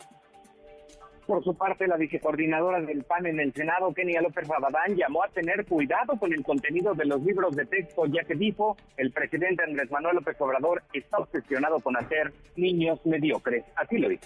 por 1.26 1.44
su 1.44 1.56
parte, 1.56 1.88
la 1.88 1.98
vicecoordinadora 1.98 2.82
del 2.82 3.04
PAN 3.04 3.26
en 3.26 3.40
el 3.40 3.54
Senado, 3.54 3.94
Kenia 3.94 4.22
López 4.22 4.48
Rabadán, 4.48 4.96
llamó 4.96 5.24
a 5.24 5.30
tener 5.30 5.66
cuidado 5.66 6.18
con 6.18 6.34
el 6.34 6.44
contenido 6.44 6.94
de 6.94 7.06
los 7.06 7.22
libros 7.24 7.56
de 7.56 7.66
texto, 7.66 8.06
ya 8.06 8.24
que 8.24 8.36
dijo 8.36 8.78
el 8.98 9.12
presidente 9.12 9.64
Andrés 9.64 9.92
Manuel 9.92 10.16
López 10.16 10.40
Obrador 10.40 10.84
está 10.94 11.18
obsesionado 11.18 11.80
con 11.80 11.98
hacer 11.98 12.34
niños 12.56 13.00
mediocres. 13.06 13.66
Así 13.76 13.98
lo 13.98 14.10
dijo. 14.10 14.26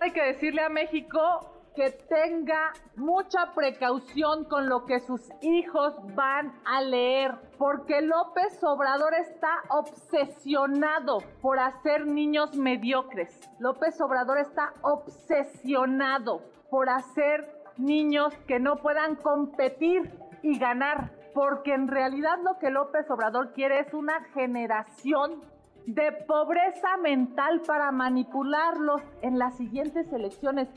Hay 0.00 0.12
que 0.12 0.22
decirle 0.22 0.62
a 0.62 0.68
México 0.68 1.57
que 1.78 1.92
tenga 1.92 2.72
mucha 2.96 3.52
precaución 3.54 4.46
con 4.46 4.68
lo 4.68 4.84
que 4.84 4.98
sus 4.98 5.30
hijos 5.42 5.94
van 6.16 6.52
a 6.64 6.80
leer, 6.80 7.36
porque 7.56 8.00
López 8.00 8.60
Obrador 8.64 9.14
está 9.14 9.62
obsesionado 9.68 11.18
por 11.40 11.60
hacer 11.60 12.04
niños 12.04 12.56
mediocres. 12.56 13.48
López 13.60 14.00
Obrador 14.00 14.38
está 14.38 14.72
obsesionado 14.82 16.42
por 16.68 16.88
hacer 16.88 17.48
niños 17.76 18.34
que 18.48 18.58
no 18.58 18.78
puedan 18.78 19.14
competir 19.14 20.18
y 20.42 20.58
ganar, 20.58 21.12
porque 21.32 21.74
en 21.74 21.86
realidad 21.86 22.40
lo 22.42 22.58
que 22.58 22.70
López 22.70 23.08
Obrador 23.08 23.52
quiere 23.52 23.78
es 23.78 23.94
una 23.94 24.24
generación 24.34 25.42
de 25.86 26.10
pobreza 26.26 26.96
mental 26.96 27.62
para 27.64 27.92
manipularlos 27.92 29.00
en 29.22 29.38
las 29.38 29.56
siguientes 29.56 30.12
elecciones. 30.12 30.68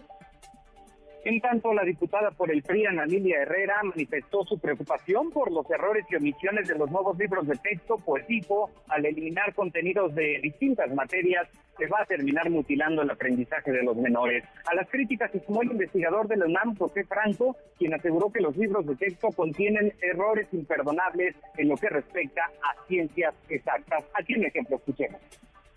En 1.24 1.40
tanto, 1.40 1.72
la 1.72 1.84
diputada 1.84 2.32
por 2.32 2.50
el 2.50 2.64
PRI, 2.64 2.88
Ana 2.88 3.06
Herrera, 3.06 3.84
manifestó 3.84 4.44
su 4.44 4.58
preocupación 4.58 5.30
por 5.30 5.52
los 5.52 5.70
errores 5.70 6.04
y 6.10 6.16
omisiones 6.16 6.68
de 6.68 6.76
los 6.76 6.90
nuevos 6.90 7.16
libros 7.16 7.48
de 7.48 7.56
texto, 7.58 7.98
pues 8.04 8.26
dijo, 8.26 8.72
al 8.88 9.06
eliminar 9.06 9.54
contenidos 9.54 10.16
de 10.16 10.40
distintas 10.42 10.92
materias, 10.96 11.48
se 11.78 11.86
va 11.86 12.02
a 12.02 12.06
terminar 12.06 12.50
mutilando 12.50 13.04
el 13.04 13.12
aprendizaje 13.12 13.72
de 13.72 13.84
los 13.84 13.96
menores. 13.98 14.44
A 14.66 14.74
las 14.74 14.90
críticas 14.90 15.32
se 15.32 15.44
sumó 15.46 15.62
el 15.62 15.72
investigador 15.72 16.28
de 16.28 16.38
la 16.38 16.46
UNAM, 16.46 16.76
José 16.76 17.04
Franco, 17.04 17.56
quien 17.78 17.94
aseguró 17.94 18.32
que 18.32 18.42
los 18.42 18.58
libros 18.58 18.88
de 18.88 18.96
texto 18.96 19.30
contienen 19.30 19.94
errores 20.02 20.48
imperdonables 20.52 21.36
en 21.58 21.70
lo 21.70 21.78
que 21.78 21.90
respecta 21.90 22.46
a 22.64 22.86
ciencias 22.88 23.36
exactas. 23.48 24.06
Aquí 24.20 24.34
un 24.36 24.46
ejemplo, 24.46 24.78
escuchemos. 24.78 25.22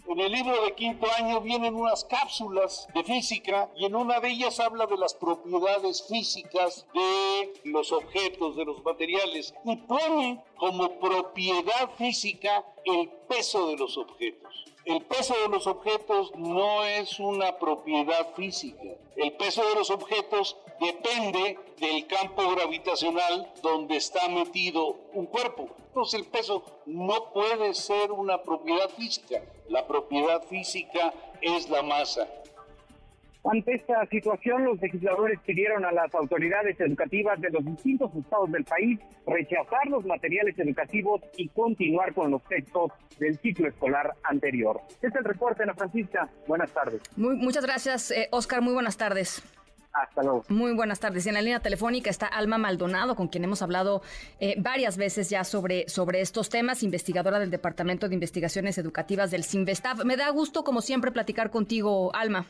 En 0.06 0.20
el 0.20 0.32
libro 0.32 0.62
de 0.62 0.74
quinto 0.74 1.06
año 1.16 1.40
vienen 1.40 1.74
unas 1.74 2.04
cápsulas 2.04 2.86
de 2.94 3.02
física 3.04 3.70
y 3.74 3.86
en 3.86 3.96
una 3.96 4.20
de 4.20 4.28
ellas 4.28 4.60
habla 4.60 4.86
de 4.86 4.98
las 4.98 5.14
propiedades 5.14 6.06
físicas 6.06 6.86
de 6.92 7.54
los 7.64 7.90
objetos, 7.90 8.54
de 8.54 8.66
los 8.66 8.84
materiales 8.84 9.54
y 9.64 9.76
pone 9.76 10.44
como 10.56 11.00
propiedad 11.00 11.90
física 11.96 12.66
el 12.84 13.08
peso 13.28 13.68
de 13.68 13.78
los 13.78 13.96
objetos. 13.96 14.64
El 14.84 15.00
peso 15.00 15.34
de 15.40 15.48
los 15.48 15.66
objetos 15.66 16.32
no 16.36 16.84
es 16.84 17.18
una 17.18 17.58
propiedad 17.58 18.34
física. 18.34 18.82
El 19.16 19.32
peso 19.32 19.66
de 19.66 19.74
los 19.74 19.90
objetos 19.90 20.58
depende 20.78 21.58
del 21.78 22.06
campo 22.06 22.50
gravitacional 22.50 23.50
donde 23.62 23.96
está 23.96 24.28
metido 24.28 24.98
un 25.14 25.24
cuerpo. 25.24 25.70
Entonces 25.78 26.20
el 26.20 26.26
peso 26.26 26.62
no 26.84 27.32
puede 27.32 27.72
ser 27.72 28.12
una 28.12 28.42
propiedad 28.42 28.90
física. 28.90 29.42
La 29.68 29.86
propiedad 29.86 30.42
física 30.42 31.12
es 31.40 31.68
la 31.70 31.82
masa. 31.82 32.28
Ante 33.44 33.74
esta 33.74 34.06
situación, 34.06 34.64
los 34.64 34.80
legisladores 34.80 35.38
pidieron 35.44 35.84
a 35.84 35.92
las 35.92 36.14
autoridades 36.14 36.80
educativas 36.80 37.38
de 37.42 37.50
los 37.50 37.62
distintos 37.62 38.10
estados 38.14 38.50
del 38.50 38.64
país 38.64 38.98
rechazar 39.26 39.86
los 39.88 40.04
materiales 40.06 40.58
educativos 40.58 41.20
y 41.36 41.48
continuar 41.48 42.14
con 42.14 42.30
los 42.30 42.42
textos 42.44 42.92
del 43.18 43.38
ciclo 43.38 43.68
escolar 43.68 44.14
anterior. 44.22 44.80
Este 44.88 45.08
es 45.08 45.14
el 45.16 45.24
reporte, 45.24 45.62
Ana 45.62 45.74
Francisca. 45.74 46.30
Buenas 46.46 46.72
tardes. 46.72 47.02
Muy, 47.16 47.36
muchas 47.36 47.64
gracias, 47.66 48.10
eh, 48.12 48.28
Oscar. 48.30 48.62
Muy 48.62 48.72
buenas 48.72 48.96
tardes. 48.96 49.42
Hasta 49.94 50.22
luego. 50.22 50.44
Muy 50.48 50.74
buenas 50.74 50.98
tardes. 50.98 51.24
Y 51.24 51.28
en 51.28 51.36
la 51.36 51.40
línea 51.40 51.60
telefónica 51.60 52.10
está 52.10 52.26
Alma 52.26 52.58
Maldonado, 52.58 53.14
con 53.14 53.28
quien 53.28 53.44
hemos 53.44 53.62
hablado 53.62 54.02
eh, 54.40 54.56
varias 54.58 54.96
veces 54.96 55.30
ya 55.30 55.44
sobre, 55.44 55.88
sobre 55.88 56.20
estos 56.20 56.48
temas, 56.48 56.82
investigadora 56.82 57.38
del 57.38 57.50
Departamento 57.50 58.08
de 58.08 58.14
Investigaciones 58.14 58.76
Educativas 58.76 59.30
del 59.30 59.44
CINVESTAF. 59.44 60.04
Me 60.04 60.16
da 60.16 60.28
gusto, 60.30 60.64
como 60.64 60.82
siempre, 60.82 61.12
platicar 61.12 61.50
contigo, 61.50 62.14
Alma. 62.14 62.46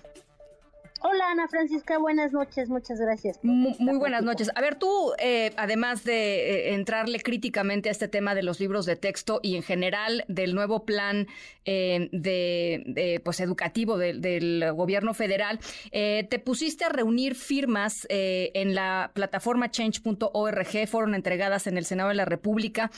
Hola 1.06 1.32
Ana 1.32 1.48
Francisca, 1.48 1.98
buenas 1.98 2.32
noches, 2.32 2.70
muchas 2.70 2.98
gracias. 2.98 3.38
Muy, 3.42 3.98
buenas 3.98 4.22
noches. 4.22 4.50
A 4.54 4.62
ver, 4.62 4.76
tú, 4.76 5.12
eh, 5.18 5.52
además 5.58 6.02
de 6.02 6.70
eh, 6.70 6.74
entrarle 6.74 7.20
críticamente 7.20 7.90
a 7.90 7.92
este 7.92 8.08
tema 8.08 8.34
de 8.34 8.42
los 8.42 8.58
libros 8.58 8.86
de 8.86 8.96
texto 8.96 9.38
y 9.42 9.56
en 9.56 9.62
general 9.62 10.24
del 10.28 10.54
nuevo 10.54 10.86
plan 10.86 11.26
eh, 11.66 12.08
de, 12.10 13.20
pues 13.22 13.40
educativo 13.40 13.98
del 13.98 14.72
gobierno 14.72 15.12
federal, 15.12 15.60
te 15.92 16.38
pusiste 16.42 16.84
a 16.84 16.88
reunir 16.88 17.34
firmas 17.34 18.06
en 18.08 18.74
la 18.74 19.10
plataforma 19.12 19.70
change.org, 19.70 20.88
fueron 20.88 21.14
entregadas 21.14 21.66
en 21.66 21.76
el 21.76 21.84
Senado 21.84 22.08
de 22.10 22.14
la 22.14 22.24
República, 22.24 22.90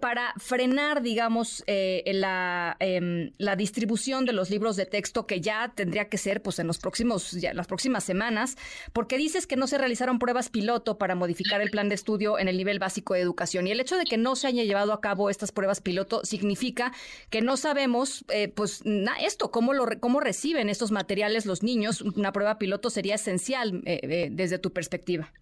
para 0.00 0.34
frenar, 0.36 1.00
digamos, 1.00 1.64
la, 1.66 2.76
em, 2.80 3.32
la 3.38 3.56
distribución 3.56 4.26
de 4.26 4.32
los 4.32 4.50
libros 4.50 4.76
de 4.76 4.86
texto 4.86 5.26
que 5.26 5.40
ya 5.40 5.72
tendría 5.74 6.08
que 6.08 6.18
ser, 6.18 6.42
pues, 6.42 6.58
en 6.58 6.66
los 6.66 6.78
próximos 6.78 7.29
ya, 7.32 7.54
las 7.54 7.66
próximas 7.66 8.04
semanas, 8.04 8.56
porque 8.92 9.18
dices 9.18 9.46
que 9.46 9.56
no 9.56 9.66
se 9.66 9.78
realizaron 9.78 10.18
pruebas 10.18 10.48
piloto 10.48 10.98
para 10.98 11.14
modificar 11.14 11.60
el 11.60 11.70
plan 11.70 11.88
de 11.88 11.94
estudio 11.94 12.38
en 12.38 12.48
el 12.48 12.56
nivel 12.56 12.78
básico 12.78 13.14
de 13.14 13.20
educación. 13.20 13.66
Y 13.66 13.72
el 13.72 13.80
hecho 13.80 13.96
de 13.96 14.04
que 14.04 14.16
no 14.16 14.36
se 14.36 14.46
haya 14.46 14.64
llevado 14.64 14.92
a 14.92 15.00
cabo 15.00 15.30
estas 15.30 15.52
pruebas 15.52 15.80
piloto 15.80 16.24
significa 16.24 16.92
que 17.30 17.40
no 17.40 17.56
sabemos, 17.56 18.24
eh, 18.28 18.48
pues, 18.48 18.82
esto, 19.20 19.50
cómo, 19.50 19.72
lo, 19.72 19.86
cómo 20.00 20.20
reciben 20.20 20.68
estos 20.68 20.90
materiales 20.90 21.46
los 21.46 21.62
niños. 21.62 22.00
Una 22.00 22.32
prueba 22.32 22.58
piloto 22.58 22.90
sería 22.90 23.14
esencial 23.16 23.82
eh, 23.84 24.00
eh, 24.02 24.28
desde 24.30 24.58
tu 24.58 24.72
perspectiva. 24.72 25.32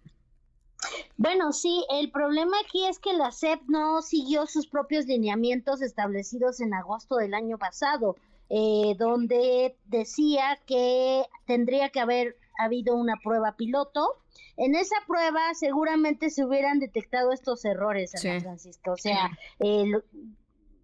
Bueno, 1.17 1.51
sí, 1.51 1.85
el 1.89 2.09
problema 2.11 2.57
aquí 2.65 2.85
es 2.85 2.99
que 2.99 3.13
la 3.13 3.31
SEP 3.31 3.61
no 3.67 4.01
siguió 4.01 4.47
sus 4.47 4.67
propios 4.67 5.05
lineamientos 5.05 5.81
establecidos 5.81 6.61
en 6.61 6.73
agosto 6.73 7.17
del 7.17 7.33
año 7.33 7.57
pasado. 7.57 8.15
Eh, 8.49 8.95
donde 8.97 9.77
decía 9.85 10.59
que 10.65 11.23
tendría 11.45 11.89
que 11.89 11.99
haber 11.99 12.37
habido 12.57 12.95
una 12.95 13.15
prueba 13.23 13.55
piloto. 13.55 14.17
En 14.57 14.75
esa 14.75 14.95
prueba 15.07 15.53
seguramente 15.53 16.29
se 16.29 16.43
hubieran 16.43 16.79
detectado 16.79 17.31
estos 17.31 17.63
errores, 17.63 18.11
San 18.11 18.41
Francisco. 18.41 18.91
O 18.91 18.97
sea, 18.97 19.29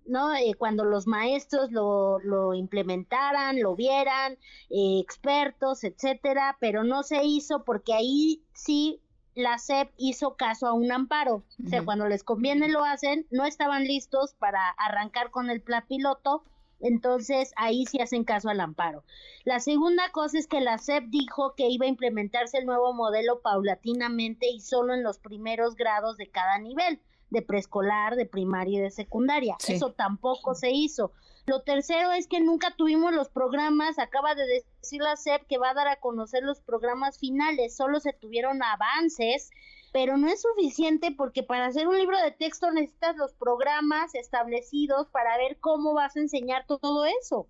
¿no? 0.05 0.34
Eh, 0.36 0.53
cuando 0.57 0.86
los 0.86 1.07
maestros 1.07 1.72
lo, 1.72 2.19
lo 2.19 2.53
implementaran, 2.53 3.60
lo 3.62 3.75
vieran, 3.75 4.34
eh, 4.69 5.00
expertos, 5.01 5.84
etcétera, 5.84 6.57
pero 6.60 6.84
no 6.84 7.03
se 7.03 7.24
hizo 7.24 7.63
porque 7.63 7.93
ahí 7.93 8.43
sí 8.53 9.01
la 9.34 9.57
SEP 9.57 9.91
hizo 9.98 10.36
caso 10.36 10.67
a 10.67 10.74
un 10.74 10.91
amparo. 10.91 11.43
O 11.65 11.69
sea, 11.69 11.84
cuando 11.84 12.07
les 12.07 12.24
conviene 12.24 12.69
lo 12.69 12.86
hacen, 12.86 13.27
no 13.31 13.45
estaban 13.45 13.84
listos 13.84 14.34
para 14.36 14.69
arrancar 14.77 15.29
con 15.29 15.50
el 15.50 15.62
plan 15.62 15.84
piloto 15.88 16.43
Entonces, 16.86 17.51
ahí 17.56 17.86
sí 17.88 18.00
hacen 18.00 18.24
caso 18.24 18.50
al 18.50 18.60
amparo. 18.60 19.04
La 19.44 19.60
segunda 19.60 20.12
cosa 20.12 20.38
es 20.38 20.46
que 20.46 20.62
la 20.62 20.77
SEP 20.77 21.06
dijo 21.08 21.56
que 21.56 21.68
iba 21.68 21.88
a 21.88 21.89
implementarse 21.89 22.60
el 22.60 22.68
nuevo 22.68 22.94
modelo 22.94 23.42
paulatinamente 23.42 24.48
y 24.51 24.60
solo 24.60 24.94
en 24.94 25.01
los 25.01 25.18
primeros 25.18 25.75
grados 25.75 26.15
de 26.18 26.30
cada 26.30 26.60
nivel, 26.60 27.00
de 27.32 27.42
preescolar, 27.42 28.15
de 28.15 28.27
primaria 28.27 28.77
y 28.77 28.82
de 28.84 28.92
secundaria. 28.92 29.58
Eso 29.68 29.94
tampoco 29.94 30.54
se 30.54 30.70
hizo. 30.70 31.12
Lo 31.48 31.63
tercero 31.63 32.12
es 32.12 32.27
que 32.27 32.39
nunca 32.39 32.75
tuvimos 32.75 33.13
los 33.13 33.30
programas, 33.30 33.98
acaba 33.98 34.36
de 34.36 34.46
decir 34.46 35.01
la 35.01 35.15
SEP 35.15 35.48
que 35.48 35.58
va 35.58 35.72
a 35.72 35.74
dar 35.74 35.88
a 35.88 36.00
conocer 36.00 36.44
los 36.44 36.60
programas 36.60 37.18
finales, 37.18 37.75
solo 37.75 38.00
se 38.00 38.13
tuvieron 38.13 38.62
avances, 38.62 39.50
pero 39.96 40.18
no 40.18 40.28
es 40.28 40.42
suficiente 40.42 41.14
porque 41.16 41.42
para 41.42 41.68
hacer 41.68 41.88
un 41.88 41.98
libro 41.98 42.20
de 42.20 42.32
texto 42.32 42.70
necesitas 42.70 43.16
los 43.16 43.32
programas 43.32 44.14
establecidos 44.14 45.08
para 45.08 45.38
ver 45.38 45.58
cómo 45.62 45.94
vas 45.94 46.18
a 46.18 46.20
enseñar 46.20 46.66
todo 46.68 47.06
eso. 47.06 47.48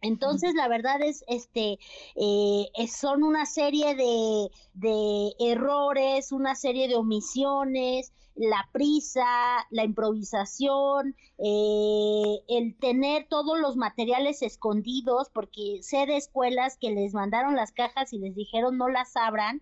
Entonces, 0.00 0.54
la 0.54 0.68
verdad 0.68 1.02
es, 1.02 1.24
este, 1.26 1.80
eh, 2.14 2.68
son 2.86 3.24
una 3.24 3.44
serie 3.44 3.96
de, 3.96 4.52
de, 4.74 5.32
errores, 5.40 6.30
una 6.30 6.54
serie 6.54 6.86
de 6.86 6.94
omisiones, 6.94 8.12
la 8.36 8.68
prisa, 8.70 9.26
la 9.70 9.82
improvisación, 9.82 11.16
eh, 11.38 12.36
el 12.46 12.76
tener 12.78 13.26
todos 13.28 13.58
los 13.58 13.74
materiales 13.74 14.42
escondidos, 14.42 15.28
porque 15.28 15.80
sé 15.82 16.06
de 16.06 16.18
escuelas 16.18 16.76
que 16.76 16.92
les 16.92 17.14
mandaron 17.14 17.56
las 17.56 17.72
cajas 17.72 18.12
y 18.12 18.20
les 18.20 18.36
dijeron 18.36 18.78
no 18.78 18.88
las 18.88 19.16
abran, 19.16 19.60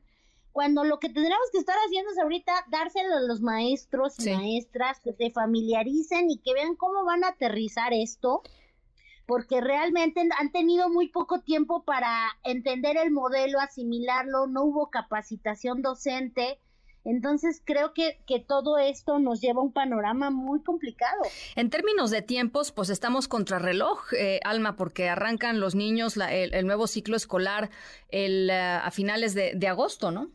cuando 0.52 0.84
lo 0.84 0.98
que 0.98 1.08
tendríamos 1.08 1.50
que 1.50 1.58
estar 1.58 1.76
haciendo 1.86 2.10
es 2.12 2.18
ahorita 2.18 2.52
dárselo 2.68 3.16
a 3.16 3.20
los 3.20 3.40
maestros 3.40 4.14
y 4.24 4.30
maestras 4.30 5.00
que 5.00 5.12
se 5.14 5.30
familiaricen 5.30 6.30
y 6.30 6.38
que 6.38 6.54
vean 6.54 6.76
cómo 6.76 7.04
van 7.04 7.24
a 7.24 7.28
aterrizar 7.28 7.92
esto 7.92 8.42
porque 9.26 9.60
realmente 9.60 10.28
han 10.38 10.52
tenido 10.52 10.90
muy 10.90 11.08
poco 11.08 11.40
tiempo 11.40 11.84
para 11.84 12.28
entender 12.44 12.96
el 12.96 13.10
modelo, 13.10 13.60
asimilarlo, 13.60 14.46
no 14.46 14.64
hubo 14.64 14.90
capacitación 14.90 15.80
docente. 15.80 16.58
Entonces 17.04 17.60
creo 17.64 17.94
que, 17.94 18.20
que, 18.26 18.38
todo 18.38 18.78
esto 18.78 19.18
nos 19.18 19.40
lleva 19.40 19.60
a 19.60 19.64
un 19.64 19.72
panorama 19.72 20.30
muy 20.30 20.62
complicado. 20.62 21.22
En 21.56 21.68
términos 21.68 22.10
de 22.10 22.22
tiempos, 22.22 22.70
pues 22.70 22.90
estamos 22.90 23.26
contra 23.26 23.58
reloj, 23.58 24.12
eh, 24.12 24.38
Alma, 24.44 24.76
porque 24.76 25.08
arrancan 25.08 25.58
los 25.58 25.74
niños 25.74 26.16
el, 26.16 26.66
nuevo 26.66 26.86
ciclo 26.86 27.16
escolar 27.16 27.70
el, 28.08 28.50
eh, 28.50 28.54
a 28.54 28.90
finales 28.92 29.34
de, 29.34 29.52
de 29.56 29.66
agosto, 29.66 30.12
¿no? 30.12 30.30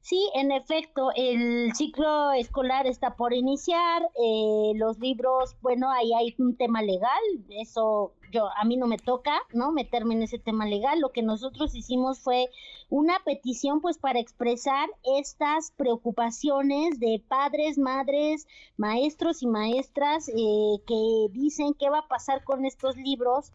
Sí, 0.00 0.30
en 0.34 0.50
efecto, 0.50 1.10
el 1.14 1.74
ciclo 1.74 2.32
escolar 2.32 2.86
está 2.86 3.16
por 3.16 3.34
iniciar, 3.34 4.02
eh, 4.02 4.72
los 4.74 4.98
libros, 4.98 5.56
bueno, 5.60 5.90
ahí 5.90 6.12
hay 6.14 6.34
un 6.38 6.56
tema 6.56 6.80
legal, 6.82 7.20
eso 7.50 8.12
yo 8.30 8.48
a 8.56 8.64
mí 8.64 8.76
no 8.76 8.86
me 8.86 8.96
toca, 8.96 9.32
¿no? 9.52 9.72
Meterme 9.72 10.14
en 10.14 10.22
ese 10.22 10.38
tema 10.38 10.66
legal. 10.66 11.00
Lo 11.00 11.10
que 11.10 11.22
nosotros 11.22 11.74
hicimos 11.74 12.20
fue 12.20 12.48
una 12.88 13.18
petición, 13.24 13.80
pues, 13.80 13.98
para 13.98 14.20
expresar 14.20 14.88
estas 15.18 15.72
preocupaciones 15.72 16.98
de 16.98 17.22
padres, 17.26 17.78
madres, 17.78 18.46
maestros 18.76 19.42
y 19.42 19.46
maestras 19.46 20.28
eh, 20.28 20.78
que 20.86 21.26
dicen 21.32 21.74
qué 21.74 21.90
va 21.90 21.98
a 21.98 22.08
pasar 22.08 22.44
con 22.44 22.64
estos 22.64 22.96
libros. 22.96 23.52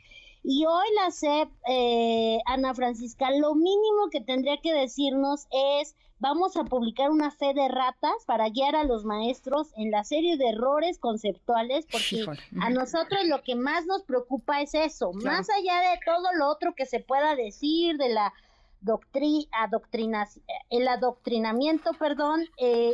Y 0.47 0.63
hoy 0.67 0.85
la 1.01 1.09
SEP, 1.09 1.49
eh, 1.67 2.37
Ana 2.45 2.75
Francisca, 2.75 3.31
lo 3.31 3.55
mínimo 3.55 4.09
que 4.11 4.21
tendría 4.21 4.57
que 4.61 4.73
decirnos 4.73 5.47
es 5.49 5.95
vamos 6.19 6.55
a 6.55 6.63
publicar 6.63 7.09
una 7.09 7.31
fe 7.31 7.55
de 7.55 7.67
ratas 7.67 8.13
para 8.27 8.49
guiar 8.49 8.75
a 8.75 8.83
los 8.83 9.05
maestros 9.05 9.73
en 9.75 9.89
la 9.89 10.03
serie 10.03 10.37
de 10.37 10.49
errores 10.49 10.99
conceptuales, 10.99 11.87
porque 11.91 12.23
a 12.61 12.69
nosotros 12.69 13.25
lo 13.25 13.41
que 13.41 13.55
más 13.55 13.87
nos 13.87 14.03
preocupa 14.03 14.61
es 14.61 14.75
eso, 14.75 15.13
más 15.13 15.49
allá 15.49 15.79
de 15.79 15.99
todo 16.05 16.31
lo 16.37 16.47
otro 16.47 16.75
que 16.75 16.85
se 16.85 16.99
pueda 16.99 17.35
decir, 17.35 17.97
de 17.97 18.09
la 18.09 18.31
doctrina, 18.81 20.27
el 20.69 20.87
adoctrinamiento, 20.87 21.91
perdón, 21.93 22.45
eh, 22.57 22.93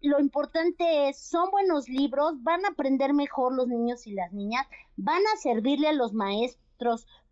lo 0.00 0.20
importante 0.20 1.10
es, 1.10 1.18
son 1.20 1.50
buenos 1.50 1.86
libros, 1.88 2.42
van 2.42 2.64
a 2.64 2.68
aprender 2.68 3.12
mejor 3.12 3.54
los 3.54 3.68
niños 3.68 4.06
y 4.06 4.12
las 4.12 4.32
niñas, 4.32 4.66
van 4.96 5.22
a 5.34 5.36
servirle 5.36 5.88
a 5.88 5.92
los 5.92 6.14
maestros 6.14 6.67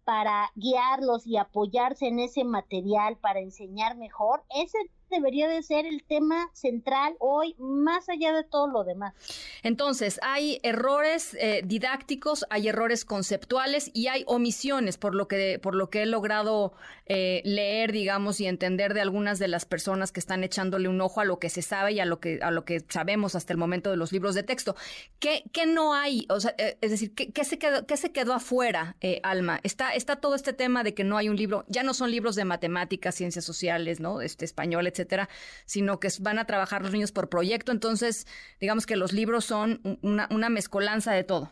para 0.05 0.51
guiarlos 0.55 1.27
y 1.27 1.37
apoyarse 1.37 2.07
en 2.07 2.21
ese 2.21 2.45
material 2.45 3.17
para 3.19 3.41
enseñar 3.41 3.97
mejor, 3.97 4.45
ese 4.55 4.79
debería 5.11 5.49
de 5.49 5.63
ser 5.63 5.87
el 5.87 6.03
tema 6.05 6.51
central 6.53 7.17
hoy, 7.19 7.55
más 7.59 8.09
allá 8.09 8.33
de 8.33 8.45
todo 8.45 8.67
lo 8.67 8.85
demás. 8.85 9.15
Entonces, 9.63 10.19
hay 10.23 10.61
errores 10.63 11.35
eh, 11.35 11.63
didácticos, 11.65 12.45
hay 12.51 12.69
errores 12.69 13.05
conceptuales 13.05 13.91
y 13.95 14.09
hay 14.09 14.25
omisiones, 14.27 14.99
por 14.99 15.15
lo 15.15 15.29
que, 15.29 15.59
por 15.59 15.75
lo 15.75 15.91
que 15.91 16.03
he 16.03 16.07
logrado 16.07 16.73
eh, 17.07 17.43
leer, 17.45 17.93
digamos, 17.93 18.41
y 18.41 18.47
entender 18.47 18.95
de 18.95 19.01
algunas 19.01 19.39
de 19.39 19.49
las 19.49 19.65
personas 19.65 20.13
que 20.13 20.21
están 20.21 20.45
echándole 20.45 20.89
un 20.89 21.01
ojo 21.01 21.21
a 21.21 21.25
lo 21.25 21.39
que 21.39 21.51
se 21.51 21.63
sabe 21.63 21.93
y 21.93 22.01
a 22.01 22.05
lo 22.05 22.21
que, 22.21 22.41
a 22.43 22.51
lo 22.51 22.65
que 22.65 22.85
sabemos 22.89 23.35
hasta 23.35 23.53
el 23.53 23.59
momento 23.59 23.91
de 23.91 23.97
los 23.97 24.13
libros 24.13 24.35
de 24.35 24.43
texto. 24.43 24.77
¿Qué, 25.19 25.45
qué 25.53 25.67
no 25.67 25.95
hay? 25.95 26.27
O 26.31 26.41
sea, 26.41 26.55
eh, 26.59 26.79
es 26.81 26.91
decir, 26.91 27.15
¿qué, 27.15 27.45
se 27.45 27.59
quedó, 27.59 27.87
qué 27.87 27.97
se 27.97 28.13
quedó 28.13 28.35
afuera, 28.35 28.97
Alma? 29.23 29.61
Está, 29.63 29.95
está 29.95 30.17
todo 30.17 30.35
este 30.35 30.53
tema 30.53 30.83
de 30.83 30.95
que 30.95 31.05
no 31.05 31.17
hay 31.17 31.29
un 31.29 31.37
libro, 31.37 31.65
ya 31.69 31.83
no 31.83 31.95
son 31.95 32.11
libros 32.11 32.35
de 32.37 32.45
matemáticas, 32.45 33.15
ciencias 33.15 33.45
sociales, 33.45 34.01
¿no? 34.01 34.21
Este 34.21 34.45
español, 34.45 34.87
etcétera, 34.97 35.29
sino 35.65 36.01
que 36.01 36.09
van 36.21 36.39
a 36.39 36.47
trabajar 36.47 36.83
los 36.83 36.93
niños 36.93 37.13
por 37.13 37.29
proyecto. 37.29 37.73
Entonces, 37.73 38.27
digamos 38.61 38.87
que 38.87 38.97
los 38.97 39.13
libros 39.13 39.45
son 39.45 39.99
una, 40.03 40.29
una 40.31 40.49
mezcolanza 40.49 41.13
de 41.13 41.25
todo. 41.25 41.51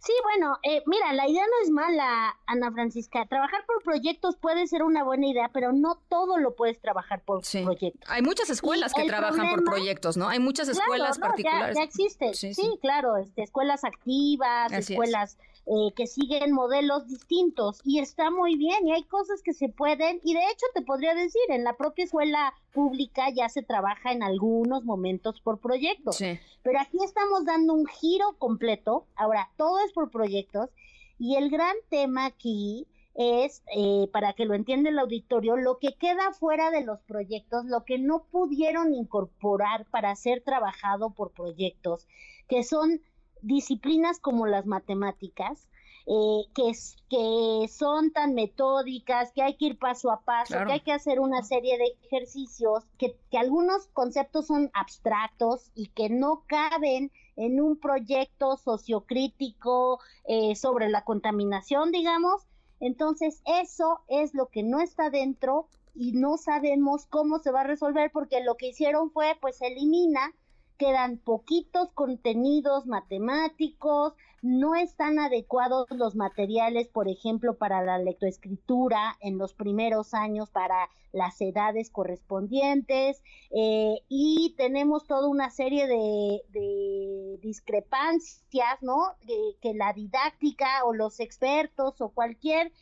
Sí, 0.00 0.12
bueno, 0.22 0.56
eh, 0.62 0.82
mira, 0.86 1.12
la 1.12 1.28
idea 1.28 1.44
no 1.44 1.64
es 1.64 1.70
mala, 1.70 2.36
Ana 2.46 2.70
Francisca. 2.70 3.26
Trabajar 3.26 3.66
por 3.66 3.82
proyectos 3.82 4.36
puede 4.36 4.66
ser 4.68 4.84
una 4.84 5.02
buena 5.02 5.26
idea, 5.26 5.50
pero 5.52 5.72
no 5.72 5.96
todo 6.08 6.38
lo 6.38 6.54
puedes 6.54 6.80
trabajar 6.80 7.22
por 7.24 7.42
proyectos. 7.42 8.08
Hay 8.08 8.22
muchas 8.22 8.48
escuelas 8.48 8.94
que 8.94 9.04
trabajan 9.04 9.50
por 9.50 9.64
proyectos, 9.64 10.16
¿no? 10.16 10.28
Hay 10.28 10.38
muchas 10.38 10.68
escuelas 10.68 11.18
particulares. 11.18 11.76
Ya, 11.76 11.82
existen, 11.82 12.32
sí, 12.34 12.78
claro, 12.80 13.16
este, 13.16 13.42
escuelas 13.42 13.82
activas, 13.84 14.72
escuelas 14.72 15.36
eh, 15.70 15.92
que 15.94 16.06
siguen 16.06 16.52
modelos 16.52 17.06
distintos 17.08 17.82
y 17.84 17.98
está 17.98 18.30
muy 18.30 18.56
bien 18.56 18.88
y 18.88 18.92
hay 18.92 19.04
cosas 19.04 19.42
que 19.42 19.52
se 19.52 19.68
pueden 19.68 20.18
y 20.24 20.32
de 20.32 20.40
hecho 20.40 20.64
te 20.72 20.80
podría 20.80 21.14
decir, 21.14 21.42
en 21.50 21.62
la 21.62 21.74
propia 21.74 22.06
escuela 22.06 22.54
pública 22.72 23.28
ya 23.28 23.50
se 23.50 23.62
trabaja 23.62 24.12
en 24.12 24.22
algunos 24.22 24.84
momentos 24.84 25.42
por 25.42 25.58
proyectos, 25.58 26.18
pero 26.62 26.80
aquí 26.80 26.96
estamos 27.04 27.44
dando 27.44 27.74
un 27.74 27.84
giro 27.84 28.36
completo, 28.38 29.06
ahora 29.14 29.50
todo 29.58 29.78
es 29.84 29.92
por 29.92 30.10
proyectos 30.10 30.70
y 31.18 31.36
el 31.36 31.50
gran 31.50 31.76
tema 31.90 32.24
aquí 32.24 32.86
es, 33.14 33.62
eh, 33.76 34.08
para 34.10 34.32
que 34.32 34.46
lo 34.46 34.54
entienda 34.54 34.88
el 34.88 34.98
auditorio, 34.98 35.56
lo 35.56 35.78
que 35.78 35.94
queda 35.96 36.32
fuera 36.32 36.70
de 36.70 36.82
los 36.82 37.00
proyectos, 37.02 37.66
lo 37.66 37.84
que 37.84 37.98
no 37.98 38.24
pudieron 38.30 38.94
incorporar 38.94 39.84
para 39.90 40.16
ser 40.16 40.40
trabajado 40.40 41.10
por 41.10 41.32
proyectos, 41.32 42.06
que 42.48 42.64
son 42.64 43.02
disciplinas 43.42 44.18
como 44.20 44.46
las 44.46 44.66
matemáticas, 44.66 45.68
eh, 46.10 46.46
que, 46.54 46.72
que 47.10 47.68
son 47.68 48.12
tan 48.12 48.34
metódicas, 48.34 49.30
que 49.32 49.42
hay 49.42 49.58
que 49.58 49.66
ir 49.66 49.78
paso 49.78 50.10
a 50.10 50.22
paso, 50.22 50.54
que 50.66 50.72
hay 50.72 50.80
que 50.80 50.92
hacer 50.92 51.20
una 51.20 51.42
serie 51.42 51.76
de 51.76 51.98
ejercicios, 52.06 52.84
que, 52.96 53.14
que, 53.30 53.36
algunos 53.36 53.88
conceptos 53.88 54.46
son 54.46 54.70
abstractos 54.72 55.70
y 55.74 55.88
que 55.88 56.08
no 56.08 56.44
caben 56.46 57.12
en 57.36 57.60
un 57.60 57.76
proyecto 57.76 58.56
sociocrítico 58.56 60.00
eh, 60.24 60.56
sobre 60.56 60.88
la 60.88 61.04
contaminación, 61.04 61.92
digamos. 61.92 62.46
Entonces, 62.80 63.42
eso 63.44 64.00
es 64.08 64.32
lo 64.32 64.46
que 64.46 64.62
no 64.62 64.80
está 64.80 65.10
dentro 65.10 65.68
y 65.94 66.12
no 66.12 66.38
sabemos 66.38 67.04
cómo 67.04 67.38
se 67.38 67.50
va 67.50 67.60
a 67.60 67.64
resolver 67.64 68.10
porque 68.12 68.42
lo 68.42 68.56
que 68.56 68.68
hicieron 68.68 69.10
fue, 69.10 69.36
pues, 69.42 69.60
elimina 69.60 70.32
quedan 70.78 71.18
poquitos 71.18 71.90
contenidos 71.92 72.86
matemáticos, 72.86 74.14
no 74.40 74.76
están 74.76 75.18
adecuados 75.18 75.86
los 75.90 76.14
materiales, 76.14 76.88
por 76.88 77.08
ejemplo, 77.08 77.58
para 77.58 77.82
la 77.82 77.98
lectoescritura 77.98 79.16
en 79.20 79.36
los 79.36 79.52
primeros 79.52 80.14
años 80.14 80.48
para 80.50 80.88
las 81.12 81.40
edades 81.40 81.90
correspondientes 81.90 83.22
eh, 83.50 83.96
y 84.08 84.54
tenemos 84.56 85.06
toda 85.06 85.26
una 85.26 85.50
serie 85.50 85.86
de, 85.88 87.38
discrepancias, 87.40 88.82
¿no? 88.82 89.14
que 89.60 89.74
la 89.74 89.92
didáctica 89.92 90.84
o 90.84 90.92
los 90.92 91.18
expertos 91.20 92.00
o 92.00 92.10
cualquier 92.10 92.72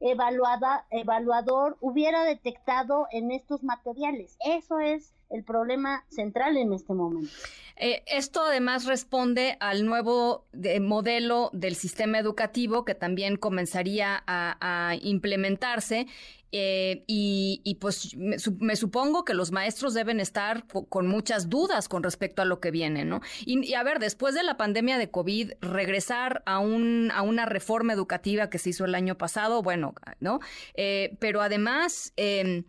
evaluada, 0.00 0.86
evaluador 0.90 1.76
hubiera 1.80 2.24
detectado 2.24 3.06
en 3.10 3.30
estos 3.30 3.62
materiales. 3.62 4.36
Eso 4.44 4.78
es 4.78 5.14
el 5.34 5.44
problema 5.44 6.04
central 6.08 6.56
en 6.56 6.72
este 6.72 6.94
momento. 6.94 7.32
Eh, 7.76 8.04
esto 8.06 8.42
además 8.42 8.86
responde 8.86 9.56
al 9.58 9.84
nuevo 9.84 10.46
modelo 10.80 11.50
del 11.52 11.74
sistema 11.74 12.18
educativo 12.18 12.84
que 12.84 12.94
también 12.94 13.36
comenzaría 13.36 14.22
a, 14.26 14.96
implementarse 15.02 16.06
eh, 16.52 17.02
y, 17.08 17.78
pues 17.80 18.16
me, 18.16 18.76
supongo 18.76 19.24
que 19.24 19.34
los 19.34 19.50
maestros 19.50 19.92
deben 19.92 20.20
estar 20.20 20.66
con 20.88 21.08
muchas 21.08 21.50
dudas 21.50 21.88
con 21.88 22.04
respecto 22.04 22.42
a 22.42 22.44
lo 22.44 22.60
que 22.60 22.70
viene, 22.70 23.04
¿no? 23.04 23.22
Y, 23.44 23.74
a 23.74 23.82
ver, 23.82 23.98
después 23.98 24.36
de 24.36 24.44
la 24.44 24.56
pandemia 24.56 24.96
de 24.96 25.10
COVID, 25.10 25.54
regresar 25.60 26.44
a, 26.46 26.60
un, 26.60 27.10
a 27.12 27.22
una 27.22 27.44
reforma 27.44 27.92
educativa 27.92 28.50
que 28.50 28.58
se 28.58 28.70
hizo 28.70 28.84
el 28.84 28.94
año 28.94 29.18
pasado, 29.18 29.62
bueno, 29.62 29.94
¿no? 30.20 30.38
Eh, 30.74 31.16
pero 31.18 31.42
además, 31.42 32.12
em, 32.16 32.62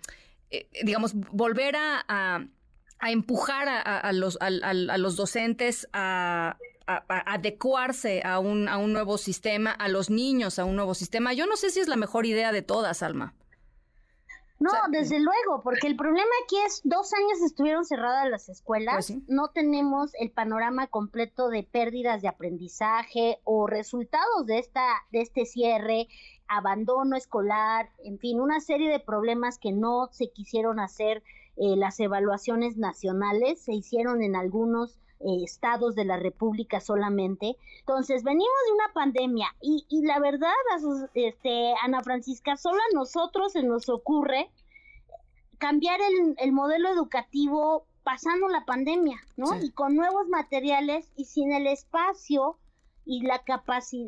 digamos, 0.84 1.14
volver 1.14 1.76
a, 1.78 2.48
empujar 3.12 3.68
a, 3.68 4.12
los, 4.14 4.38
a, 4.42 4.50
los 4.74 5.16
docentes 5.16 5.88
a, 5.94 6.58
adecuarse 6.86 8.22
a 8.24 8.40
un, 8.40 8.68
a 8.68 8.78
un 8.78 8.94
nuevo 8.94 9.18
sistema, 9.18 9.72
a 9.72 9.88
los 9.88 10.10
niños 10.10 10.60
a 10.60 10.66
un 10.66 10.76
nuevo 10.76 10.94
sistema. 10.94 11.34
Yo 11.34 11.48
no 11.48 11.58
sé 11.58 11.70
si 11.70 11.80
es 11.80 11.88
la 11.88 11.96
mejor 11.96 12.26
idea 12.26 12.52
de 12.52 12.62
todas, 12.62 13.04
Alma. 13.04 13.34
No, 14.58 14.72
desde 14.90 15.20
luego, 15.20 15.62
porque 15.64 15.88
el 15.88 15.98
problema 15.98 16.30
aquí 16.46 16.56
es 16.66 16.82
dos 16.86 17.12
años 17.14 17.42
estuvieron 17.46 17.84
cerradas 17.84 18.30
las 18.30 18.48
escuelas, 18.48 19.08
pues 19.08 19.20
no 19.28 19.50
tenemos 19.50 20.12
el 20.18 20.32
panorama 20.32 20.88
completo 20.88 21.50
de 21.50 21.64
pérdidas 21.64 22.22
de 22.22 22.30
aprendizaje 22.30 23.40
o 23.44 23.68
resultados 23.68 24.46
de 24.46 24.60
esta 24.60 24.86
de 25.12 25.22
este 25.22 25.46
cierre, 25.46 26.08
abandono 26.48 27.18
escolar, 27.18 27.90
en 28.06 28.18
fin, 28.18 28.40
una 28.40 28.62
serie 28.62 28.90
de 28.90 29.00
problemas 29.00 29.60
que 29.60 29.74
no 29.74 30.08
se 30.12 30.32
quisieron 30.32 30.80
hacer 30.80 31.22
eh, 31.58 31.76
las 31.76 32.00
evaluaciones 32.00 32.78
nacionales, 32.78 33.62
se 33.62 33.74
hicieron 33.74 34.22
en 34.22 34.36
algunos 34.36 35.00
eh, 35.20 35.44
estados 35.44 35.96
de 35.96 36.06
la 36.06 36.18
República 36.18 36.82
solamente. 36.82 37.56
Entonces, 37.80 38.24
venimos 38.24 38.58
de 38.68 38.74
una 38.74 38.94
pandemia 38.94 39.48
y, 39.62 39.86
y 39.90 40.06
la 40.06 40.20
verdad, 40.20 40.54
este, 41.14 41.74
Ana 41.84 42.04
Francisca, 42.04 42.58
solo 42.58 42.80
a 42.80 42.96
nosotros 42.96 43.54
se 43.54 43.64
nos 43.64 43.90
ocurre 43.90 44.50
cambiar 45.58 46.00
el, 46.02 46.36
el 46.38 46.52
modelo 46.52 46.90
educativo 46.90 47.86
pasando 48.04 48.48
la 48.50 48.66
pandemia, 48.66 49.18
¿no? 49.36 49.60
Y 49.62 49.72
con 49.72 49.96
nuevos 49.96 50.28
materiales 50.28 51.12
y 51.16 51.26
sin 51.26 51.52
el 51.52 51.66
espacio 51.66 52.60
y 53.04 53.22
la, 53.22 53.42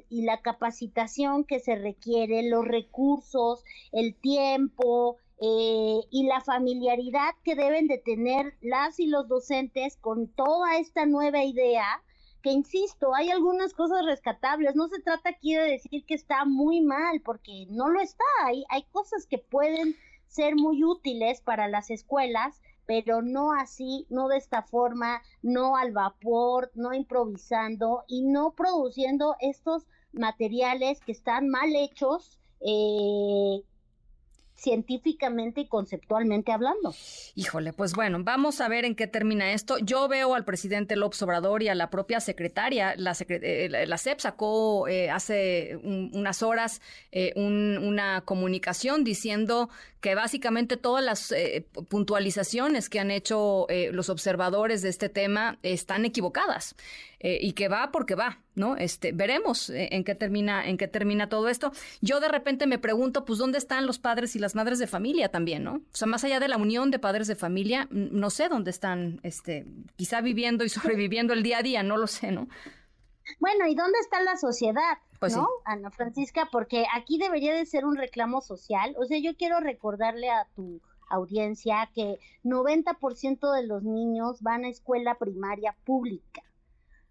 y 0.10 0.22
la 0.24 0.42
capacitación 0.42 1.44
que 1.46 1.60
se 1.60 1.76
requiere, 1.76 2.48
los 2.50 2.66
recursos, 2.66 3.64
el 3.92 4.16
tiempo, 4.16 5.18
eh, 5.40 6.00
y 6.10 6.26
la 6.26 6.42
familiaridad 6.42 7.36
que 7.44 7.56
deben 7.56 7.88
de 7.88 8.00
tener 8.00 8.56
las 8.62 9.00
y 9.00 9.08
los 9.08 9.28
docentes 9.28 9.98
con 9.98 10.28
toda 10.28 10.78
esta 10.78 11.06
nueva 11.06 11.44
idea, 11.44 12.04
que 12.42 12.52
insisto, 12.52 13.14
hay 13.14 13.30
algunas 13.30 13.74
cosas 13.74 14.06
rescatables, 14.06 14.76
no 14.76 14.88
se 14.88 15.02
trata 15.02 15.30
aquí 15.30 15.54
de 15.54 15.64
decir 15.64 16.06
que 16.06 16.16
está 16.16 16.46
muy 16.46 16.82
mal, 16.82 17.22
porque 17.22 17.68
no 17.70 17.90
lo 17.90 18.00
está, 18.00 18.24
hay, 18.46 18.66
hay 18.70 18.84
cosas 18.92 19.28
que 19.28 19.38
pueden 19.38 19.96
ser 20.28 20.56
muy 20.56 20.84
útiles 20.84 21.42
para 21.42 21.68
las 21.68 21.90
escuelas, 21.92 22.62
pero 22.88 23.22
no 23.22 23.54
así, 23.54 24.08
no 24.10 24.30
de 24.30 24.38
esta 24.38 24.64
forma, 24.64 25.22
no 25.44 25.76
al 25.76 25.92
vapor, 25.92 26.72
no 26.74 26.94
improvisando 26.94 28.06
y 28.08 28.24
no 28.24 28.52
produciendo 28.52 29.36
estos 29.40 29.86
materiales 30.14 31.00
que 31.02 31.12
están 31.12 31.50
mal 31.50 31.76
hechos, 31.76 32.40
eh, 32.62 33.62
científicamente 34.58 35.62
y 35.62 35.68
conceptualmente 35.68 36.52
hablando. 36.52 36.94
Híjole, 37.36 37.74
pues 37.74 37.94
bueno, 37.94 38.20
vamos 38.24 38.60
a 38.60 38.68
ver 38.68 38.86
en 38.86 38.96
qué 38.96 39.08
termina 39.08 39.54
esto. 39.54 39.78
Yo 39.78 40.08
veo 40.08 40.34
al 40.34 40.46
presidente 40.46 40.96
López 40.96 41.22
Obrador 41.22 41.62
y 41.62 41.70
a 41.70 41.76
la 41.76 41.90
propia 41.90 42.20
secretaria, 42.20 42.96
la, 42.98 43.16
eh, 43.30 43.70
la 43.88 43.98
CEP 43.98 44.20
sacó 44.20 44.88
eh, 44.88 45.10
hace 45.10 45.80
unas 45.84 46.42
horas 46.42 46.82
eh, 47.12 47.34
una 47.36 48.22
comunicación 48.22 49.04
diciendo 49.04 49.70
que 50.02 50.16
básicamente 50.16 50.78
todas 50.78 51.04
las 51.04 51.34
puntualizaciones 51.90 52.90
que 52.90 53.00
han 53.00 53.12
hecho 53.12 53.68
los 53.92 54.10
observadores 54.10 54.82
de 54.82 54.90
este 54.90 55.10
tema 55.10 55.58
están 55.64 56.06
equivocadas. 56.06 56.76
Eh, 57.20 57.40
y 57.42 57.54
que 57.54 57.68
va 57.68 57.92
porque 57.92 58.14
va, 58.14 58.44
¿no? 58.54 58.78
Este, 58.78 59.12
veremos 59.12 59.72
eh, 59.72 59.90
en 59.92 60.04
qué 60.04 60.14
termina, 60.14 60.68
en 60.68 60.78
qué 60.78 60.88
termina 60.88 61.30
todo 61.30 61.50
esto. 61.50 61.72
Yo 62.00 62.20
de 62.20 62.28
repente 62.28 62.68
me 62.68 62.78
pregunto, 62.78 63.26
pues, 63.26 63.40
¿dónde 63.40 63.58
están 63.58 63.88
los 63.88 63.98
padres 63.98 64.36
y 64.36 64.40
las 64.40 64.54
madres 64.54 64.78
de 64.78 64.86
familia 64.86 65.30
también, 65.30 65.64
no? 65.64 65.78
O 65.78 65.96
sea, 65.96 66.08
más 66.08 66.24
allá 66.24 66.40
de 66.40 66.48
la 66.48 66.58
unión 66.58 66.92
de 66.92 67.00
padres 67.00 67.26
de 67.26 67.36
familia, 67.36 67.88
no 67.90 68.30
sé 68.30 68.50
dónde 68.50 68.70
están, 68.70 69.20
este, 69.24 69.66
quizá 69.96 70.22
viviendo 70.22 70.64
y 70.64 70.70
sobreviviendo 70.70 71.34
el 71.34 71.42
día 71.42 71.58
a 71.58 71.64
día, 71.64 71.82
no 71.82 71.98
lo 71.98 72.06
sé, 72.06 72.32
¿no? 72.32 72.48
Bueno, 73.40 73.68
¿y 73.68 73.74
dónde 73.74 73.98
está 74.00 74.22
la 74.22 74.38
sociedad? 74.38 74.98
Pues 75.20 75.36
¿no? 75.36 75.48
Ana 75.66 75.90
Francisca, 75.90 76.48
porque 76.52 76.86
aquí 76.94 77.18
debería 77.18 77.54
de 77.54 77.66
ser 77.66 77.86
un 77.86 77.96
reclamo 77.96 78.42
social. 78.42 78.96
O 79.00 79.06
sea, 79.06 79.18
yo 79.18 79.36
quiero 79.36 79.60
recordarle 79.60 80.30
a 80.30 80.48
tu 80.56 80.82
audiencia 81.10 81.90
que 81.94 82.20
90% 82.44 83.52
de 83.54 83.64
los 83.66 83.84
niños 83.84 84.42
van 84.42 84.66
a 84.66 84.70
escuela 84.70 85.16
primaria 85.16 85.76
pública. 85.86 86.42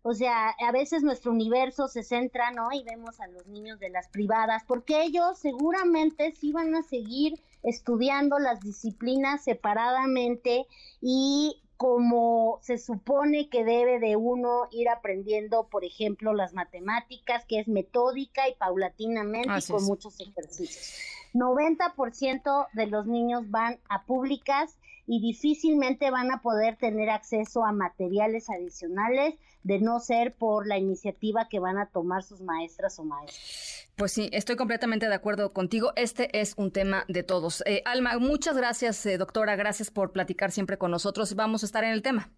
O 0.09 0.14
sea, 0.14 0.51
a 0.51 0.71
veces 0.71 1.03
nuestro 1.03 1.33
universo 1.33 1.88
se 1.88 2.05
centra, 2.05 2.53
¿no? 2.53 2.69
Y 2.73 2.85
vemos 2.85 3.19
a 3.19 3.27
los 3.27 3.45
niños 3.49 3.81
de 3.81 3.90
las 3.90 4.09
privadas, 4.09 4.62
porque 4.64 5.03
ellos 5.03 5.37
seguramente 5.37 6.31
sí 6.31 6.53
van 6.53 6.77
a 6.77 6.85
seguir 6.85 7.42
estudiando 7.64 8.38
las 8.38 8.61
disciplinas 8.61 9.42
separadamente 9.42 10.66
y 11.01 11.61
como 11.77 12.59
se 12.62 12.79
supone 12.79 13.49
que 13.49 13.65
debe 13.65 13.99
de 13.99 14.17
uno 14.17 14.69
ir 14.71 14.89
aprendiendo, 14.89 15.69
por 15.69 15.85
ejemplo, 15.85 16.33
las 16.33 16.55
matemáticas, 16.55 17.45
que 17.45 17.61
es 17.61 17.69
metódica 17.69 18.49
y 18.49 18.55
paulatinamente 18.55 19.51
y 19.59 19.73
con 19.73 19.85
muchos 19.85 20.19
ejercicios. 20.21 20.95
90% 21.35 22.69
de 22.73 22.87
los 22.87 23.07
niños 23.07 23.51
van 23.51 23.79
a 23.89 24.05
públicas 24.05 24.79
y 25.07 25.21
difícilmente 25.21 26.11
van 26.11 26.33
a 26.33 26.41
poder 26.41 26.77
tener 26.77 27.11
acceso 27.11 27.65
a 27.65 27.73
materiales 27.73 28.49
adicionales 28.51 29.35
de 29.62 29.81
no 29.81 30.01
ser 30.01 30.35
por 30.35 30.67
la 30.67 30.79
iniciativa 30.79 31.49
que 31.49 31.59
van 31.59 31.79
a 31.79 31.87
tomar 31.87 32.23
sus 32.23 32.41
maestras 32.41 32.99
o 32.99 33.05
maestros. 33.05 33.86
Pues 33.96 34.12
sí, 34.12 34.28
estoy 34.32 34.56
completamente 34.56 35.09
de 35.09 35.14
acuerdo 35.14 35.54
contigo. 35.54 35.92
Este 35.96 36.38
es 36.38 36.52
un 36.59 36.70
tema 36.70 37.06
de 37.09 37.22
todos. 37.22 37.62
Eh, 37.64 37.80
Alma, 37.87 38.18
muchas 38.18 38.54
gracias, 38.54 39.06
eh, 39.06 39.16
doctora. 39.16 39.56
Gracias 39.56 39.90
por 39.90 40.12
platicar 40.12 40.50
siempre 40.52 40.76
con 40.76 40.90
nosotros. 40.90 41.35
Vamos 41.35 41.62
a 41.62 41.66
estar 41.66 41.82
en 41.82 41.92
el 41.92 42.02
tema. 42.02 42.30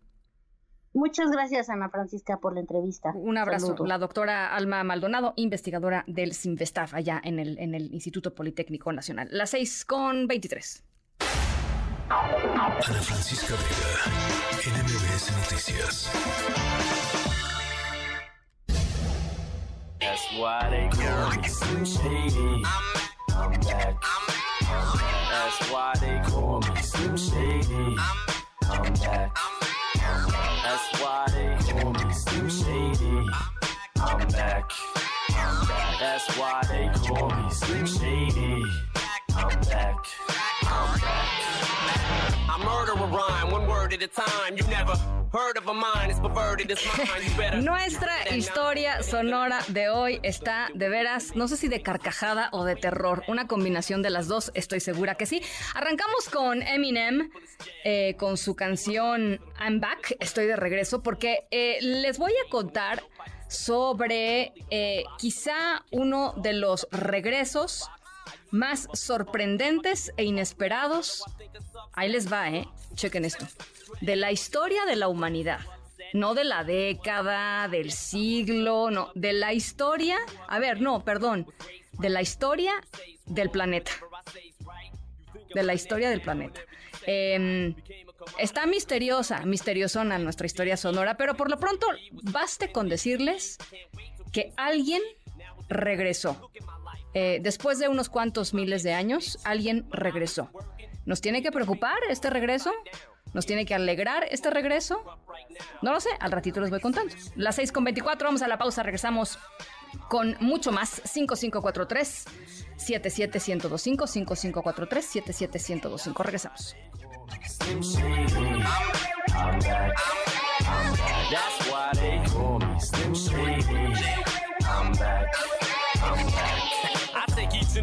Muchas 0.94 1.32
gracias, 1.32 1.68
Ana 1.68 1.88
Francisca, 1.90 2.38
por 2.40 2.54
la 2.54 2.60
entrevista. 2.60 3.10
Un 3.12 3.38
abrazo. 3.38 3.74
La 3.84 3.98
doctora 3.98 4.54
Alma 4.54 4.84
Maldonado, 4.84 5.34
investigadora 5.34 6.04
del 6.06 6.32
CIMVESTAF, 6.32 6.94
allá 6.94 7.20
en 7.24 7.40
el, 7.40 7.58
en 7.58 7.74
el 7.74 7.92
Instituto 7.92 8.36
Politécnico 8.36 8.92
Nacional. 8.92 9.26
Las 9.32 9.50
seis 9.50 9.84
con 9.84 10.28
veintitrés. 10.28 10.84
Ana 12.08 12.80
Francisca 12.80 13.54
Vega, 13.54 14.80
NMBS 14.80 15.32
Noticias. 15.32 17.17
That's 20.00 20.32
why 20.36 20.68
they 20.70 20.88
call 20.96 21.30
me 21.30 21.48
Slim 21.48 21.84
Shady. 21.84 22.62
I'm 23.34 23.50
back. 23.60 24.02
That's 25.30 25.70
why 25.70 25.94
they 26.00 26.20
call 26.30 26.60
me 26.60 26.82
Slim 26.82 27.16
Shady. 27.16 27.96
I'm 28.62 28.92
back. 28.94 29.36
That's 30.62 31.00
why 31.00 31.26
they 31.32 31.72
call 31.72 31.92
me 31.92 32.12
Slim 32.12 32.48
Shady. 32.48 33.26
I'm 34.00 34.28
back. 34.28 34.70
That's 36.00 36.38
why 36.38 36.62
they 36.68 36.90
call 36.94 37.30
me 37.30 37.50
Slim 37.50 37.86
Shady. 37.86 38.64
I'm 39.34 39.60
back. 39.62 39.96
Nuestra 47.62 48.34
historia 48.34 49.02
sonora 49.02 49.60
de 49.68 49.90
hoy 49.90 50.18
está 50.22 50.68
de 50.74 50.88
veras, 50.88 51.36
no 51.36 51.46
sé 51.46 51.56
si 51.56 51.68
de 51.68 51.82
carcajada 51.82 52.48
o 52.52 52.64
de 52.64 52.74
terror, 52.74 53.22
una 53.28 53.46
combinación 53.46 54.02
de 54.02 54.10
las 54.10 54.26
dos, 54.26 54.50
estoy 54.54 54.80
segura 54.80 55.14
que 55.14 55.26
sí. 55.26 55.40
Arrancamos 55.74 56.28
con 56.30 56.62
Eminem, 56.62 57.30
eh, 57.84 58.16
con 58.18 58.36
su 58.36 58.56
canción 58.56 59.40
I'm 59.60 59.80
Back, 59.80 60.16
estoy 60.18 60.46
de 60.46 60.56
regreso, 60.56 61.02
porque 61.02 61.46
eh, 61.50 61.78
les 61.80 62.18
voy 62.18 62.32
a 62.32 62.50
contar 62.50 63.04
sobre 63.48 64.52
eh, 64.70 65.04
quizá 65.18 65.84
uno 65.90 66.34
de 66.36 66.54
los 66.54 66.88
regresos 66.90 67.90
más 68.50 68.88
sorprendentes 68.92 70.12
e 70.16 70.24
inesperados. 70.24 71.24
Ahí 71.92 72.08
les 72.08 72.32
va, 72.32 72.50
¿eh? 72.50 72.68
Chequen 72.94 73.24
esto. 73.24 73.46
De 74.00 74.16
la 74.16 74.32
historia 74.32 74.84
de 74.84 74.96
la 74.96 75.08
humanidad. 75.08 75.60
No 76.12 76.34
de 76.34 76.44
la 76.44 76.64
década, 76.64 77.68
del 77.68 77.92
siglo, 77.92 78.90
no. 78.90 79.10
De 79.14 79.32
la 79.32 79.52
historia. 79.52 80.16
A 80.48 80.58
ver, 80.58 80.80
no, 80.80 81.04
perdón. 81.04 81.46
De 81.92 82.08
la 82.08 82.22
historia 82.22 82.72
del 83.26 83.50
planeta. 83.50 83.92
De 85.54 85.62
la 85.62 85.74
historia 85.74 86.10
del 86.10 86.20
planeta. 86.20 86.60
Em, 87.06 87.74
está 88.38 88.66
misteriosa, 88.66 89.44
misteriosona 89.44 90.18
nuestra 90.18 90.46
historia 90.46 90.76
sonora, 90.76 91.16
pero 91.16 91.34
por 91.34 91.50
lo 91.50 91.58
pronto 91.58 91.86
baste 92.12 92.70
con 92.72 92.88
decirles 92.88 93.58
que 94.32 94.52
alguien 94.56 95.02
regresó. 95.68 96.50
Eh, 97.20 97.40
después 97.42 97.80
de 97.80 97.88
unos 97.88 98.08
cuantos 98.08 98.54
miles 98.54 98.84
de 98.84 98.94
años, 98.94 99.40
alguien 99.42 99.86
regresó. 99.90 100.52
¿Nos 101.04 101.20
tiene 101.20 101.42
que 101.42 101.50
preocupar 101.50 101.98
este 102.08 102.30
regreso? 102.30 102.70
¿Nos 103.34 103.44
tiene 103.44 103.66
que 103.66 103.74
alegrar 103.74 104.24
este 104.30 104.50
regreso? 104.50 105.02
No 105.82 105.90
lo 105.92 105.98
sé, 105.98 106.10
al 106.20 106.30
ratito 106.30 106.60
les 106.60 106.70
voy 106.70 106.78
contando. 106.78 107.12
Las 107.34 107.56
6 107.56 107.72
con 107.72 107.82
24, 107.82 108.28
vamos 108.28 108.42
a 108.42 108.46
la 108.46 108.56
pausa, 108.56 108.84
regresamos 108.84 109.36
con 110.08 110.36
mucho 110.38 110.70
más. 110.70 111.02
5543 111.04 112.24
77125 112.76 114.06
5543 114.06 115.04
77125. 115.04 116.22
Regresamos. 116.22 116.76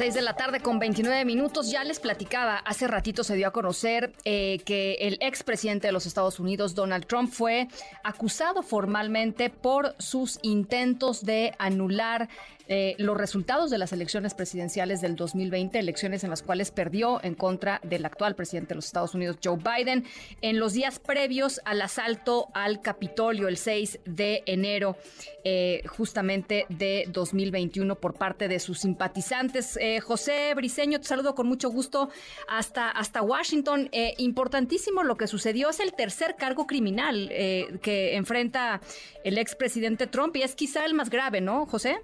6 0.00 0.14
de 0.14 0.22
la 0.22 0.34
tarde 0.34 0.60
con 0.60 0.78
29 0.78 1.24
minutos. 1.24 1.70
Ya 1.70 1.84
les 1.84 1.98
platicaba, 1.98 2.56
hace 2.56 2.86
ratito 2.86 3.24
se 3.24 3.34
dio 3.34 3.48
a 3.48 3.50
conocer 3.50 4.12
eh, 4.24 4.60
que 4.64 4.94
el 5.00 5.18
expresidente 5.20 5.88
de 5.88 5.92
los 5.92 6.06
Estados 6.06 6.38
Unidos, 6.40 6.74
Donald 6.74 7.06
Trump, 7.06 7.30
fue 7.30 7.68
acusado 8.04 8.62
formalmente 8.62 9.50
por 9.50 9.96
sus 9.98 10.38
intentos 10.42 11.24
de 11.24 11.54
anular 11.58 12.28
eh, 12.72 12.94
los 12.98 13.16
resultados 13.16 13.68
de 13.68 13.78
las 13.78 13.92
elecciones 13.92 14.32
presidenciales 14.32 15.00
del 15.00 15.16
2020, 15.16 15.76
elecciones 15.76 16.22
en 16.22 16.30
las 16.30 16.40
cuales 16.40 16.70
perdió 16.70 17.20
en 17.24 17.34
contra 17.34 17.80
del 17.82 18.04
actual 18.04 18.36
presidente 18.36 18.68
de 18.68 18.74
los 18.76 18.86
Estados 18.86 19.12
Unidos, 19.12 19.38
Joe 19.42 19.56
Biden, 19.58 20.04
en 20.40 20.60
los 20.60 20.72
días 20.72 21.00
previos 21.00 21.60
al 21.64 21.82
asalto 21.82 22.46
al 22.54 22.80
Capitolio 22.80 23.48
el 23.48 23.56
6 23.56 23.98
de 24.04 24.44
enero, 24.46 24.96
eh, 25.42 25.82
justamente 25.88 26.66
de 26.68 27.08
2021, 27.08 27.96
por 27.96 28.14
parte 28.14 28.46
de 28.46 28.60
sus 28.60 28.78
simpatizantes. 28.78 29.76
Eh, 29.80 29.98
José 29.98 30.54
Briseño, 30.54 31.00
te 31.00 31.08
saludo 31.08 31.34
con 31.34 31.48
mucho 31.48 31.70
gusto 31.70 32.08
hasta, 32.46 32.88
hasta 32.88 33.20
Washington. 33.20 33.90
importantísimo 34.18 35.02
lo 35.02 35.16
que 35.16 35.26
sucedió, 35.26 35.70
es 35.70 35.80
el 35.80 35.92
tercer 35.92 36.36
cargo 36.36 36.68
criminal 36.68 37.28
que 37.82 38.14
enfrenta 38.14 38.80
el 39.24 39.38
expresidente 39.38 40.06
Trump 40.06 40.36
y 40.36 40.42
es 40.42 40.54
quizá 40.54 40.84
el 40.84 40.94
más 40.94 41.10
grave, 41.10 41.40
¿no, 41.40 41.66
José? 41.66 41.98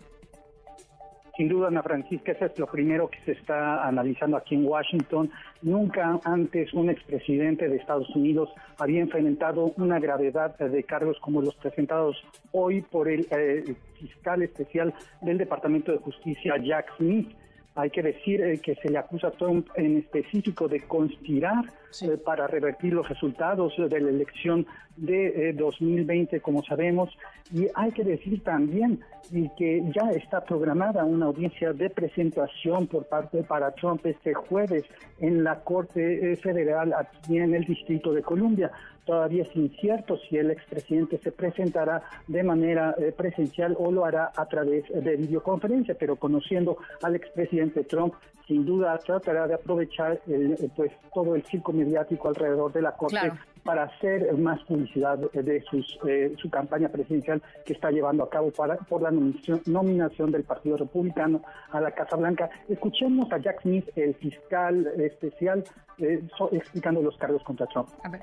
Sin 1.37 1.49
duda, 1.49 1.69
Ana 1.69 1.83
Francisca, 1.83 2.33
eso 2.33 2.47
es 2.47 2.59
lo 2.59 2.67
primero 2.67 3.11
que 3.11 3.21
se 3.21 3.33
está 3.33 3.87
analizando 3.87 4.39
aquí 4.39 4.55
en 4.55 4.65
Washington. 4.65 5.31
Nunca 5.61 6.19
antes 6.25 6.73
un 6.73 6.89
expresidente 6.89 7.69
de 7.69 7.77
Estados 7.77 8.09
Unidos 8.17 8.49
había 8.79 9.03
enfrentado 9.03 9.73
una 9.77 9.99
gravedad 9.99 10.57
de 10.59 10.83
cargos 10.85 11.19
como 11.21 11.43
los 11.43 11.55
presentados 11.57 12.17
hoy 12.53 12.81
por 12.81 13.09
el 13.09 13.27
eh, 13.31 13.75
fiscal 14.01 14.43
especial 14.43 14.95
del 15.21 15.37
Departamento 15.37 15.93
de 15.93 15.99
Justicia, 15.99 16.55
Jack 16.57 16.97
Smith. 16.97 17.29
Hay 17.77 17.91
que 17.91 18.03
decir 18.03 18.43
eh, 18.43 18.59
que 18.59 18.75
se 18.77 18.89
le 18.89 18.99
acusa 18.99 19.29
a 19.29 19.31
Trump 19.33 19.69
en 19.77 19.99
específico 19.99 20.67
de 20.67 20.81
conspirar 20.81 21.65
eh, 22.03 22.17
para 22.25 22.47
revertir 22.47 22.93
los 22.93 23.09
resultados 23.09 23.75
de 23.77 24.01
la 24.01 24.09
elección 24.09 24.67
de 24.97 25.53
2020, 25.53 26.41
como 26.41 26.63
sabemos. 26.65 27.17
Y 27.53 27.67
hay 27.75 27.93
que 27.93 28.03
decir 28.03 28.43
también 28.43 29.01
y 29.31 29.49
que 29.57 29.83
ya 29.95 30.11
está 30.11 30.45
programada 30.45 31.05
una 31.05 31.27
audiencia 31.27 31.73
de 31.73 31.91
presentación 31.91 32.87
por 32.87 33.07
parte 33.07 33.43
para 33.43 33.73
Trump 33.73 34.05
este 34.07 34.35
jueves 34.35 34.85
en 35.21 35.45
la 35.45 35.61
Corte 35.61 36.33
eh, 36.33 36.37
Federal 36.37 36.93
aquí 36.93 37.39
en 37.39 37.55
el 37.55 37.65
Distrito 37.65 38.13
de 38.13 38.23
Columbia. 38.23 38.71
Todavía 39.07 39.45
es 39.45 39.55
incierto 39.55 40.19
si 40.29 40.37
el 40.37 40.51
expresidente 40.51 41.19
se 41.19 41.31
presentará 41.31 42.03
de 42.27 42.43
manera 42.43 42.93
eh, 42.99 43.15
presencial 43.17 43.77
o 43.79 43.93
lo 43.93 44.05
hará 44.05 44.33
a 44.35 44.47
través 44.47 44.85
de 44.89 45.17
videoconferencia, 45.17 45.95
pero 45.97 46.17
conociendo 46.17 46.77
al 47.03 47.15
expresidente 47.15 47.85
Trump, 47.85 48.15
sin 48.49 48.67
duda 48.67 48.99
tratará 48.99 49.47
de 49.47 49.55
aprovechar 49.55 50.21
el, 50.27 50.55
eh, 50.55 50.71
pues 50.75 50.91
todo 51.15 51.37
el 51.37 51.45
circo 51.45 51.73
mediático 51.73 52.29
alrededor 52.29 52.73
de 52.73 52.83
la 52.83 52.97
Corte 52.97 53.33
para 53.63 53.85
hacer 53.85 54.33
más 54.37 54.61
publicidad 54.65 55.19
de 55.19 55.61
sus, 55.63 55.99
su 56.37 56.51
campaña 56.51 56.89
presidencial 56.89 57.43
que 57.65 57.73
está 57.73 57.91
llevando 57.91 58.23
a 58.23 58.31
cabo 58.31 58.53
para, 58.53 58.77
por 58.77 59.03
la 59.03 59.11
nominación, 59.11 60.31
del 60.31 60.45
Partido 60.45 60.77
Republicano 60.77 61.43
a 61.71 61.81
la 61.81 61.91
Casa 61.91 62.17
Blanca. 62.17 62.49
Escuchemos 62.69 63.31
a 63.33 63.39
Jack 63.39 63.63
Smith, 63.63 63.89
el 63.97 64.15
fiscal 64.15 64.87
especial, 64.99 65.65
eh, 65.99 66.23
explicando 66.53 67.03
los 67.03 67.17
cargos 67.17 67.43
contra 67.43 67.67
Trump. 67.67 67.89
A 68.05 68.09
ver. 68.09 68.23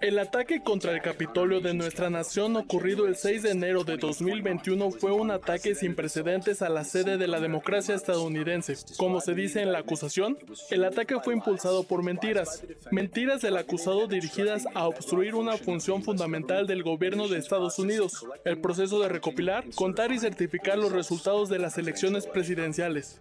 El 0.00 0.20
ataque 0.20 0.62
contra 0.62 0.92
el 0.92 1.02
Capitolio 1.02 1.60
de 1.60 1.74
nuestra 1.74 2.08
nación 2.08 2.54
ocurrido 2.54 3.08
el 3.08 3.16
6 3.16 3.42
de 3.42 3.50
enero 3.50 3.82
de 3.82 3.96
2021 3.96 4.92
fue 4.92 5.10
un 5.10 5.32
ataque 5.32 5.74
sin 5.74 5.96
precedentes 5.96 6.62
a 6.62 6.68
la 6.68 6.84
sede 6.84 7.18
de 7.18 7.26
la 7.26 7.40
democracia 7.40 7.96
estadounidense. 7.96 8.76
Como 8.96 9.20
se 9.20 9.34
dice 9.34 9.60
en 9.60 9.72
la 9.72 9.80
acusación, 9.80 10.38
el 10.70 10.84
ataque 10.84 11.16
fue 11.24 11.34
impulsado 11.34 11.82
por 11.82 12.04
mentiras, 12.04 12.62
mentiras 12.92 13.42
del 13.42 13.56
acusado 13.56 14.06
dirigidas 14.06 14.68
a 14.72 14.86
obstruir 14.86 15.34
una 15.34 15.56
función 15.56 16.04
fundamental 16.04 16.68
del 16.68 16.84
gobierno 16.84 17.26
de 17.26 17.38
Estados 17.38 17.80
Unidos, 17.80 18.24
el 18.44 18.60
proceso 18.60 19.00
de 19.00 19.08
recopilar, 19.08 19.64
contar 19.74 20.12
y 20.12 20.20
certificar 20.20 20.78
los 20.78 20.92
resultados 20.92 21.48
de 21.48 21.58
las 21.58 21.76
elecciones 21.76 22.28
presidenciales. 22.28 23.20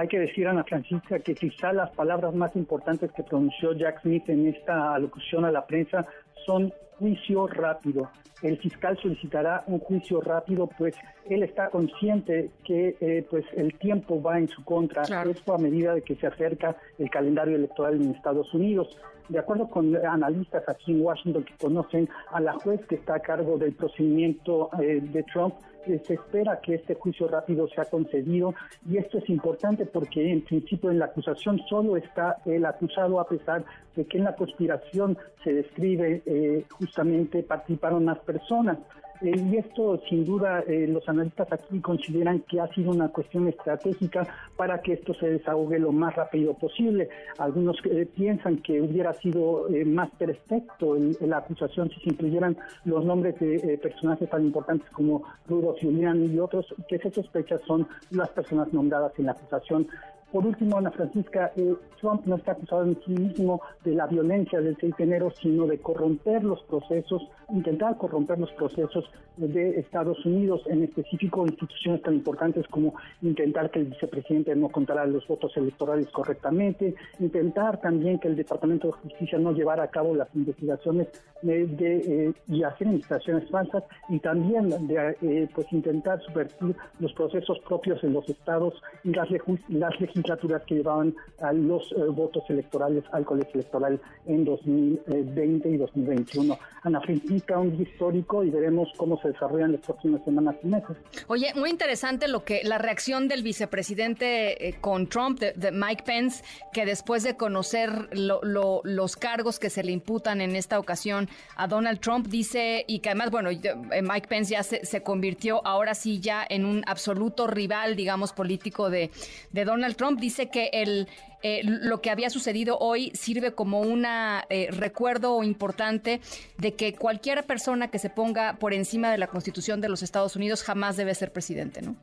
Hay 0.00 0.08
que 0.08 0.18
decir, 0.18 0.48
Ana 0.48 0.64
Francisca, 0.64 1.18
que 1.18 1.34
quizá 1.34 1.74
las 1.74 1.90
palabras 1.90 2.34
más 2.34 2.56
importantes 2.56 3.12
que 3.12 3.22
pronunció 3.22 3.74
Jack 3.74 4.00
Smith 4.00 4.30
en 4.30 4.46
esta 4.46 4.94
alocución 4.94 5.44
a 5.44 5.50
la 5.50 5.66
prensa 5.66 6.06
son 6.46 6.72
juicio 6.98 7.46
rápido. 7.46 8.10
El 8.40 8.56
fiscal 8.56 8.96
solicitará 9.02 9.62
un 9.66 9.78
juicio 9.80 10.22
rápido, 10.22 10.70
pues 10.78 10.94
él 11.28 11.42
está 11.42 11.68
consciente 11.68 12.48
que 12.64 12.96
eh, 12.98 13.26
pues 13.28 13.44
el 13.54 13.74
tiempo 13.74 14.22
va 14.22 14.38
en 14.38 14.48
su 14.48 14.64
contra, 14.64 15.02
esto 15.02 15.52
a 15.52 15.58
medida 15.58 15.94
de 15.94 16.00
que 16.00 16.16
se 16.16 16.28
acerca 16.28 16.74
el 16.98 17.10
calendario 17.10 17.56
electoral 17.56 18.00
en 18.00 18.14
Estados 18.14 18.54
Unidos. 18.54 18.96
De 19.28 19.38
acuerdo 19.38 19.68
con 19.68 19.94
analistas 19.94 20.66
aquí 20.66 20.92
en 20.92 21.02
Washington 21.02 21.44
que 21.44 21.54
conocen 21.60 22.08
a 22.32 22.40
la 22.40 22.54
juez 22.54 22.80
que 22.86 22.94
está 22.94 23.16
a 23.16 23.20
cargo 23.20 23.58
del 23.58 23.74
procedimiento 23.74 24.70
eh, 24.80 25.00
de 25.02 25.22
Trump, 25.24 25.56
se 25.84 26.14
espera 26.14 26.60
que 26.60 26.74
este 26.74 26.94
juicio 26.94 27.28
rápido 27.28 27.68
sea 27.68 27.84
concedido 27.84 28.54
y 28.88 28.98
esto 28.98 29.18
es 29.18 29.28
importante 29.28 29.86
porque 29.86 30.30
en 30.30 30.42
principio 30.42 30.90
en 30.90 30.98
la 30.98 31.06
acusación 31.06 31.60
solo 31.68 31.96
está 31.96 32.38
el 32.44 32.64
acusado 32.64 33.20
a 33.20 33.28
pesar 33.28 33.64
de 33.96 34.04
que 34.04 34.18
en 34.18 34.24
la 34.24 34.36
conspiración 34.36 35.16
se 35.42 35.52
describe 35.52 36.22
eh, 36.26 36.64
justamente 36.70 37.42
participaron 37.42 38.04
más 38.04 38.18
personas. 38.20 38.78
Eh, 39.22 39.32
y 39.36 39.56
esto, 39.58 40.00
sin 40.08 40.24
duda, 40.24 40.60
eh, 40.66 40.86
los 40.88 41.06
analistas 41.08 41.52
aquí 41.52 41.80
consideran 41.80 42.40
que 42.40 42.60
ha 42.60 42.66
sido 42.68 42.90
una 42.90 43.08
cuestión 43.08 43.48
estratégica 43.48 44.26
para 44.56 44.80
que 44.80 44.94
esto 44.94 45.12
se 45.14 45.28
desahogue 45.30 45.78
lo 45.78 45.92
más 45.92 46.14
rápido 46.14 46.54
posible. 46.54 47.08
Algunos 47.38 47.76
eh, 47.84 48.08
piensan 48.14 48.58
que 48.58 48.80
hubiera 48.80 49.12
sido 49.14 49.66
más 49.86 50.10
perfecto 50.12 50.96
la 51.20 51.38
acusación 51.38 51.90
si 51.90 52.00
se 52.00 52.10
incluyeran 52.10 52.56
los 52.84 53.04
nombres 53.04 53.38
de 53.38 53.78
personajes 53.78 54.28
tan 54.30 54.44
importantes 54.44 54.88
como 54.90 55.22
Rudolf 55.48 55.78
Giuliani 55.80 56.26
y 56.26 56.38
otros 56.38 56.66
que 56.88 56.98
se 56.98 57.10
sospecha 57.10 57.58
son 57.66 57.86
las 58.10 58.28
personas 58.30 58.72
nombradas 58.72 59.12
en 59.18 59.26
la 59.26 59.32
acusación. 59.32 59.86
Por 60.32 60.46
último, 60.46 60.78
Ana 60.78 60.92
Francisca, 60.92 61.50
eh, 61.56 61.74
Trump 62.00 62.24
no 62.24 62.36
está 62.36 62.52
acusado 62.52 62.84
en 62.84 62.96
sí 63.04 63.10
mismo 63.10 63.60
de 63.84 63.94
la 63.94 64.06
violencia 64.06 64.60
del 64.60 64.76
6 64.80 64.94
de 64.96 65.04
enero, 65.04 65.30
sino 65.30 65.66
de 65.66 65.78
corromper 65.78 66.44
los 66.44 66.62
procesos, 66.62 67.22
intentar 67.50 67.96
corromper 67.96 68.38
los 68.38 68.50
procesos 68.52 69.10
de 69.36 69.80
Estados 69.80 70.24
Unidos, 70.24 70.62
en 70.66 70.84
específico 70.84 71.46
instituciones 71.46 72.02
tan 72.02 72.14
importantes 72.14 72.66
como 72.68 72.94
intentar 73.22 73.70
que 73.70 73.80
el 73.80 73.86
vicepresidente 73.86 74.54
no 74.54 74.68
contara 74.68 75.04
los 75.06 75.26
votos 75.26 75.56
electorales 75.56 76.08
correctamente, 76.10 76.94
intentar 77.18 77.80
también 77.80 78.18
que 78.18 78.28
el 78.28 78.36
Departamento 78.36 78.88
de 78.88 78.92
Justicia 78.92 79.38
no 79.38 79.52
llevara 79.52 79.84
a 79.84 79.88
cabo 79.88 80.14
las 80.14 80.28
investigaciones 80.34 81.08
de, 81.42 81.64
eh, 81.66 82.32
y 82.48 82.62
hacer 82.62 82.86
investigaciones 82.86 83.48
falsas 83.50 83.82
y 84.08 84.18
también 84.18 84.68
de 84.86 85.16
eh, 85.22 85.48
pues 85.54 85.66
intentar 85.72 86.20
subvertir 86.22 86.76
los 86.98 87.12
procesos 87.14 87.58
propios 87.60 88.02
en 88.04 88.12
los 88.12 88.28
estados 88.28 88.74
y 89.04 89.10
las, 89.10 89.28
las 89.68 90.00
legislaciones 90.00 90.19
legislaturas 90.20 90.62
que 90.66 90.76
llevaban 90.76 91.14
a 91.40 91.52
los 91.52 91.94
votos 92.14 92.44
electorales 92.48 93.04
al 93.12 93.24
colegio 93.24 93.54
electoral 93.54 94.00
en 94.26 94.44
2020 94.44 95.68
y 95.68 95.76
2021. 95.76 96.58
Ana 96.82 97.00
Francisca, 97.00 97.58
un 97.58 97.80
histórico 97.80 98.42
y 98.44 98.50
veremos 98.50 98.88
cómo 98.96 99.20
se 99.20 99.28
desarrollan 99.28 99.72
las 99.72 99.80
próximas 99.82 100.24
semanas 100.24 100.56
y 100.62 100.66
meses. 100.66 100.96
Oye, 101.26 101.52
muy 101.54 101.70
interesante 101.70 102.28
lo 102.28 102.44
que 102.44 102.62
la 102.64 102.78
reacción 102.78 103.28
del 103.28 103.42
vicepresidente 103.42 104.76
con 104.80 105.06
Trump, 105.08 105.40
de, 105.40 105.70
Mike 105.72 106.04
Pence, 106.04 106.42
que 106.72 106.86
después 106.86 107.22
de 107.22 107.36
conocer 107.36 108.08
los 108.12 109.16
cargos 109.16 109.58
que 109.58 109.70
se 109.70 109.82
le 109.82 109.92
imputan 109.92 110.40
en 110.40 110.56
esta 110.56 110.78
ocasión 110.78 111.28
a 111.56 111.66
Donald 111.66 112.00
Trump, 112.00 112.26
dice, 112.28 112.84
y 112.86 113.00
que 113.00 113.10
además, 113.10 113.30
bueno, 113.30 113.50
Mike 113.50 114.28
Pence 114.28 114.52
ya 114.52 114.62
se, 114.62 114.84
se 114.84 115.02
convirtió 115.02 115.64
ahora 115.66 115.94
sí 115.94 116.20
ya 116.20 116.44
en 116.48 116.64
un 116.64 116.82
absoluto 116.86 117.46
rival, 117.46 117.96
digamos, 117.96 118.32
político 118.32 118.90
de 118.90 119.10
Donald 119.52 119.96
Trump. 119.96 120.09
Dice 120.16 120.48
que 120.48 120.70
el, 120.72 121.08
eh, 121.42 121.60
lo 121.64 122.00
que 122.00 122.10
había 122.10 122.30
sucedido 122.30 122.78
hoy 122.78 123.10
sirve 123.14 123.52
como 123.52 123.80
un 123.80 124.04
eh, 124.04 124.68
recuerdo 124.70 125.42
importante 125.42 126.20
de 126.58 126.74
que 126.74 126.94
cualquier 126.94 127.44
persona 127.44 127.88
que 127.88 127.98
se 127.98 128.10
ponga 128.10 128.56
por 128.58 128.74
encima 128.74 129.10
de 129.10 129.18
la 129.18 129.26
Constitución 129.26 129.80
de 129.80 129.88
los 129.88 130.02
Estados 130.02 130.36
Unidos 130.36 130.62
jamás 130.62 130.96
debe 130.96 131.14
ser 131.14 131.32
presidente, 131.32 131.82
¿no? 131.82 131.96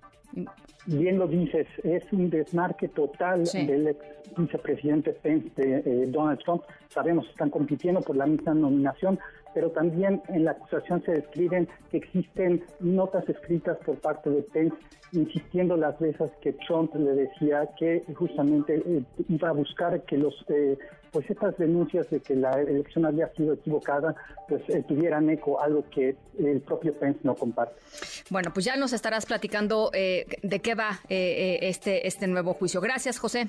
Bien 0.85 1.19
lo 1.19 1.27
dices, 1.27 1.67
es 1.83 2.03
un 2.13 2.29
desmarque 2.29 2.87
total 2.87 3.43
del 3.43 3.87
ex 3.87 3.99
vicepresidente 4.37 5.11
Pence 5.11 5.49
de 5.55 5.77
eh, 5.79 6.05
Donald 6.07 6.39
Trump. 6.39 6.63
Sabemos 6.89 7.25
que 7.25 7.31
están 7.31 7.49
compitiendo 7.49 8.01
por 8.01 8.15
la 8.15 8.25
misma 8.25 8.53
nominación, 8.53 9.19
pero 9.57 9.71
también 9.71 10.21
en 10.27 10.45
la 10.45 10.51
acusación 10.51 11.01
se 11.03 11.13
describen 11.13 11.67
que 11.89 11.97
existen 11.97 12.63
notas 12.79 13.27
escritas 13.27 13.75
por 13.83 13.97
parte 13.97 14.29
de 14.29 14.43
Pence 14.43 14.77
insistiendo 15.13 15.75
las 15.75 15.97
veces 15.97 16.29
que 16.43 16.53
Trump 16.67 16.93
le 16.93 17.13
decía 17.13 17.67
que 17.75 18.03
justamente 18.13 18.75
eh, 18.85 19.01
iba 19.27 19.49
a 19.49 19.53
buscar 19.53 19.99
que 20.03 20.15
los 20.15 20.35
eh, 20.49 20.77
pues 21.11 21.27
estas 21.27 21.57
denuncias 21.57 22.07
de 22.11 22.19
que 22.19 22.35
la 22.35 22.61
elección 22.61 23.07
había 23.07 23.33
sido 23.33 23.53
equivocada 23.53 24.13
pues 24.47 24.61
eh, 24.69 24.83
tuvieran 24.87 25.27
eco 25.31 25.59
algo 25.59 25.83
que 25.89 26.15
el 26.37 26.61
propio 26.61 26.93
Pence 26.93 27.21
no 27.23 27.33
comparte. 27.33 27.81
Bueno, 28.29 28.51
pues 28.53 28.63
ya 28.63 28.75
nos 28.75 28.93
estarás 28.93 29.25
platicando 29.25 29.89
de 29.91 30.59
qué 30.61 30.75
va 30.75 30.99
este 31.09 32.07
este 32.07 32.27
nuevo 32.27 32.53
juicio. 32.53 32.79
Gracias, 32.79 33.17
José. 33.17 33.47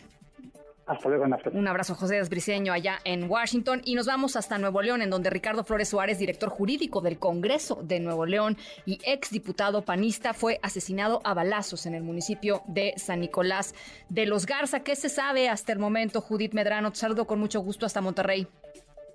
Hasta 0.89 1.09
luego, 1.11 1.27
Un 1.53 1.69
abrazo, 1.69 1.95
José 1.95 2.17
Desbriceño, 2.17 2.73
allá 2.73 2.99
en 3.05 3.31
Washington. 3.31 3.83
Y 3.85 3.95
nos 3.95 4.07
vamos 4.07 4.37
hasta 4.37 4.57
Nuevo 4.57 4.81
León, 4.81 5.03
en 5.03 5.11
donde 5.11 5.29
Ricardo 5.29 5.63
Flores 5.63 5.91
Suárez, 5.91 6.19
director 6.19 6.49
jurídico 6.49 7.03
del 7.03 7.19
Congreso 7.19 7.81
de 7.83 8.01
Nuevo 8.01 8.25
León 8.25 8.57
y 8.87 8.99
exdiputado 9.05 9.83
panista, 9.83 10.33
fue 10.33 10.59
asesinado 10.63 11.21
a 11.25 11.35
balazos 11.35 11.85
en 11.85 11.95
el 11.95 12.03
municipio 12.03 12.63
de 12.67 12.95
San 12.97 13.21
Nicolás 13.21 13.75
de 14.09 14.25
los 14.25 14.47
Garza. 14.47 14.81
¿Qué 14.81 14.97
se 14.97 15.11
sabe 15.11 15.51
hasta 15.51 15.73
el 15.73 15.79
momento, 15.79 16.23
Judith 16.23 16.55
Medrano? 16.55 16.91
Te 16.91 16.99
saludo 16.99 17.27
con 17.27 17.39
mucho 17.39 17.61
gusto 17.61 17.85
hasta 17.85 18.01
Monterrey. 18.01 18.49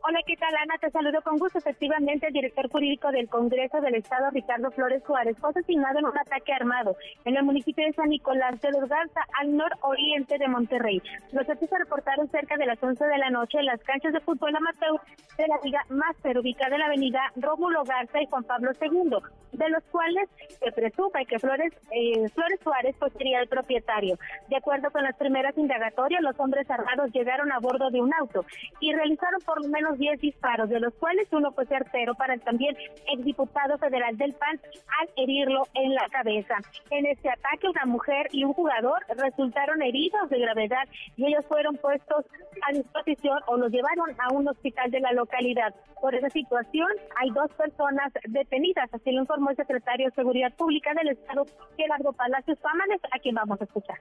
Hola, 0.06 0.20
¿qué 0.28 0.36
tal, 0.36 0.54
Ana? 0.62 0.76
Te 0.82 0.92
saludo 0.92 1.22
con 1.22 1.38
gusto. 1.38 1.60
Efectivamente, 1.60 2.28
el 2.28 2.34
director 2.34 2.70
jurídico 2.70 3.10
del 3.10 3.30
Congreso 3.30 3.80
del 3.80 3.96
Estado, 3.96 4.32
Ricardo 4.32 4.70
Flores 4.72 5.02
Juárez, 5.08 5.38
fue 5.40 5.52
asesinado 5.52 5.98
en 5.98 6.04
un 6.04 6.18
ataque 6.18 6.52
armado 6.52 6.98
en 7.24 7.38
el 7.38 7.44
municipio 7.44 7.86
de 7.86 7.94
San 7.94 8.10
Nicolás 8.10 8.60
de 8.60 8.72
los 8.72 8.90
Garza, 8.90 9.22
al 9.40 9.56
nororiente 9.56 10.38
de 10.38 10.50
Monterrey. 10.50 11.02
Los 11.32 11.48
hechos 11.48 11.70
se 11.70 11.78
reportaron 11.78 12.28
cerca 12.28 12.58
de 12.58 12.66
las 12.66 12.84
11 12.84 13.02
de 13.02 13.18
la 13.18 13.30
noche 13.30 13.60
en 13.60 13.66
las 13.66 13.82
canchas 13.84 14.12
de 14.12 14.20
fútbol 14.20 14.54
amateur 14.54 15.00
de 15.38 15.48
la 15.48 15.56
Liga 15.64 15.86
Máster, 15.88 16.38
ubicada 16.38 16.76
en 16.76 16.82
la 16.82 16.88
avenida 16.88 17.22
Rómulo 17.38 17.86
Garza 17.86 18.22
y 18.22 18.26
Juan 18.26 18.44
Pablo 18.44 18.72
II, 18.82 19.16
de 19.54 19.70
los 19.70 19.84
cuales 19.86 20.30
se 20.60 20.70
presume 20.74 21.26
que 21.26 21.40
Flores, 21.40 21.72
eh, 21.92 22.28
Flores 22.28 22.60
Suárez 22.62 22.94
pues, 23.00 23.14
sería 23.14 23.40
el 23.40 23.48
propietario. 23.48 24.20
De 24.50 24.58
acuerdo 24.58 24.92
con 24.92 25.04
las 25.04 25.16
primeras 25.16 25.58
indagatorias, 25.58 26.22
los 26.22 26.38
hombres 26.42 26.70
armados 26.70 27.10
llegaron 27.14 27.54
a 27.54 27.60
bordo 27.60 27.90
de 27.90 28.02
un 28.02 28.14
auto 28.14 28.46
y 28.82 28.92
realizaron 28.92 29.40
por 29.46 29.64
lo 29.64 29.70
menos 29.70 29.93
10 29.98 30.20
disparos, 30.20 30.70
de 30.70 30.80
los 30.80 30.94
cuales 30.96 31.28
uno 31.32 31.52
fue 31.52 31.66
certero 31.66 32.16
para 32.16 32.34
el 32.34 32.42
también 32.42 32.76
exdiputado 33.12 33.78
federal 33.78 34.18
del 34.18 34.34
PAN 34.34 34.60
al 35.00 35.10
herirlo 35.18 35.68
en 35.74 35.94
la 35.94 36.08
cabeza. 36.10 36.58
En 36.90 37.06
este 37.06 37.30
ataque, 37.30 37.68
una 37.68 37.86
mujer 37.86 38.28
y 38.32 38.44
un 38.44 38.54
jugador 38.54 39.06
resultaron 39.18 39.82
heridos 39.82 40.30
de 40.30 40.40
gravedad 40.40 40.88
y 41.16 41.26
ellos 41.26 41.46
fueron 41.48 41.78
puestos 41.78 42.26
a 42.68 42.74
disposición 42.74 43.40
o 43.48 43.58
los 43.58 43.72
llevaron 43.72 44.10
a 44.20 44.34
un 44.34 44.48
hospital 44.48 44.92
de 44.92 45.00
la 45.00 45.12
localidad. 45.14 45.74
Por 46.02 46.16
esa 46.16 46.30
situación, 46.30 46.90
hay 47.16 47.30
dos 47.32 47.52
personas 47.54 48.12
detenidas, 48.28 48.94
así 48.94 49.12
lo 49.12 49.22
informó 49.22 49.52
el 49.52 49.56
secretario 49.56 50.08
de 50.08 50.16
Seguridad 50.16 50.54
Pública 50.54 50.94
del 50.94 51.10
Estado, 51.10 51.46
Gerardo 51.78 52.14
Palacios 52.14 52.58
Pámanes, 52.60 53.00
a 53.12 53.20
quien 53.20 53.36
vamos 53.36 53.60
a 53.62 53.64
escuchar. 53.64 54.00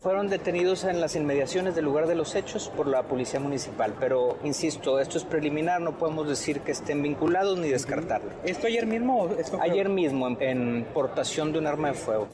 Fueron 0.00 0.28
detenidos 0.28 0.84
en 0.84 1.00
las 1.00 1.16
inmediaciones 1.16 1.74
del 1.74 1.84
lugar 1.84 2.06
de 2.06 2.14
los 2.14 2.36
hechos 2.36 2.68
por 2.68 2.86
la 2.86 3.02
policía 3.02 3.40
municipal, 3.40 3.96
pero 3.98 4.38
insisto, 4.44 5.00
esto 5.00 5.18
es 5.18 5.24
preliminar, 5.24 5.80
no 5.80 5.98
podemos 5.98 6.28
decir 6.28 6.60
que 6.60 6.70
estén 6.70 7.02
vinculados 7.02 7.58
ni 7.58 7.68
descartarlo. 7.68 8.30
¿Esto 8.44 8.68
ayer 8.68 8.86
mismo? 8.86 9.28
ayer 9.60 9.88
mismo, 9.88 10.28
en, 10.38 10.84
portación 10.94 11.52
de 11.52 11.58
un 11.58 11.66
arma 11.66 11.88
de 11.88 11.94
fuego. 11.94 12.28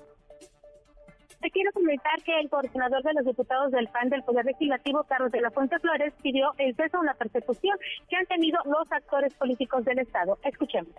Te 1.41 1.51
quiero 1.51 1.73
comentar 1.73 2.23
que 2.23 2.39
el 2.39 2.51
coordinador 2.51 3.03
de 3.03 3.15
los 3.15 3.25
diputados 3.25 3.73
del 3.73 3.89
PAN 3.89 4.11
del 4.11 4.23
Poder 4.25 4.45
Legislativo, 4.45 5.03
Carlos 5.05 5.33
de 5.33 5.41
la 5.41 5.51
Fuente 5.51 5.79
Flores, 5.79 6.13
pidió 6.23 6.53
el 6.59 6.77
cese 6.77 6.95
a 6.99 7.01
una 7.01 7.15
persecución 7.15 7.79
que 8.11 8.17
han 8.17 8.27
tenido 8.27 8.59
los 8.67 8.93
actores 8.93 9.33
políticos 9.35 9.87
del 9.87 10.01
Estado. 10.01 10.39
Escuchemos 10.45 10.93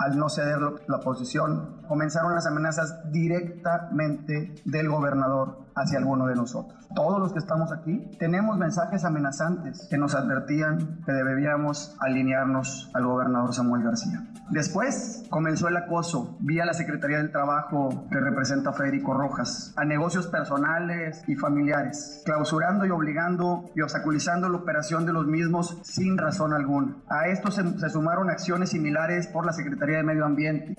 al 0.00 0.18
no 0.18 0.28
ceder 0.30 0.60
la 0.88 1.00
posición, 1.00 1.82
comenzaron 1.86 2.34
las 2.34 2.46
amenazas 2.46 3.10
directamente 3.12 4.54
del 4.64 4.88
gobernador 4.88 5.58
hacia 5.74 5.98
alguno 5.98 6.26
de 6.26 6.34
nosotros. 6.34 6.88
Todos 6.94 7.20
los 7.20 7.32
que 7.32 7.38
estamos 7.38 7.72
aquí 7.72 8.10
tenemos 8.18 8.58
mensajes 8.58 9.04
amenazantes 9.04 9.86
que 9.88 9.98
nos 9.98 10.14
advertían 10.14 11.02
que 11.04 11.12
debíamos 11.12 11.96
alinearnos 12.00 12.90
al 12.94 13.06
gobernador 13.06 13.54
Samuel 13.54 13.84
García. 13.84 14.26
Después 14.50 15.24
comenzó 15.30 15.68
el 15.68 15.76
acoso 15.76 16.36
vía 16.40 16.64
la 16.64 16.74
Secretaría 16.74 17.18
del 17.18 17.30
Trabajo 17.30 18.06
que 18.10 18.18
representa 18.18 18.70
a 18.70 18.72
Federico 18.72 19.14
Rojas 19.14 19.72
a 19.76 19.84
negocios 19.84 20.26
personales 20.26 21.22
y 21.28 21.36
familiares, 21.36 22.22
clausurando 22.24 22.86
y 22.86 22.90
obligando 22.90 23.70
y 23.76 23.82
obstaculizando 23.82 24.48
la 24.48 24.58
operación 24.58 25.06
de 25.06 25.12
los 25.12 25.26
mismos 25.26 25.78
sin 25.84 26.18
razón 26.18 26.52
alguna. 26.52 26.96
A 27.08 27.28
esto 27.28 27.50
se, 27.52 27.78
se 27.78 27.90
sumaron 27.90 28.30
acciones 28.30 28.70
similares 28.70 29.28
por 29.28 29.46
la 29.46 29.52
Secretaría 29.52 29.89
de 29.98 30.02
Medio 30.02 30.24
Ambiente 30.24 30.74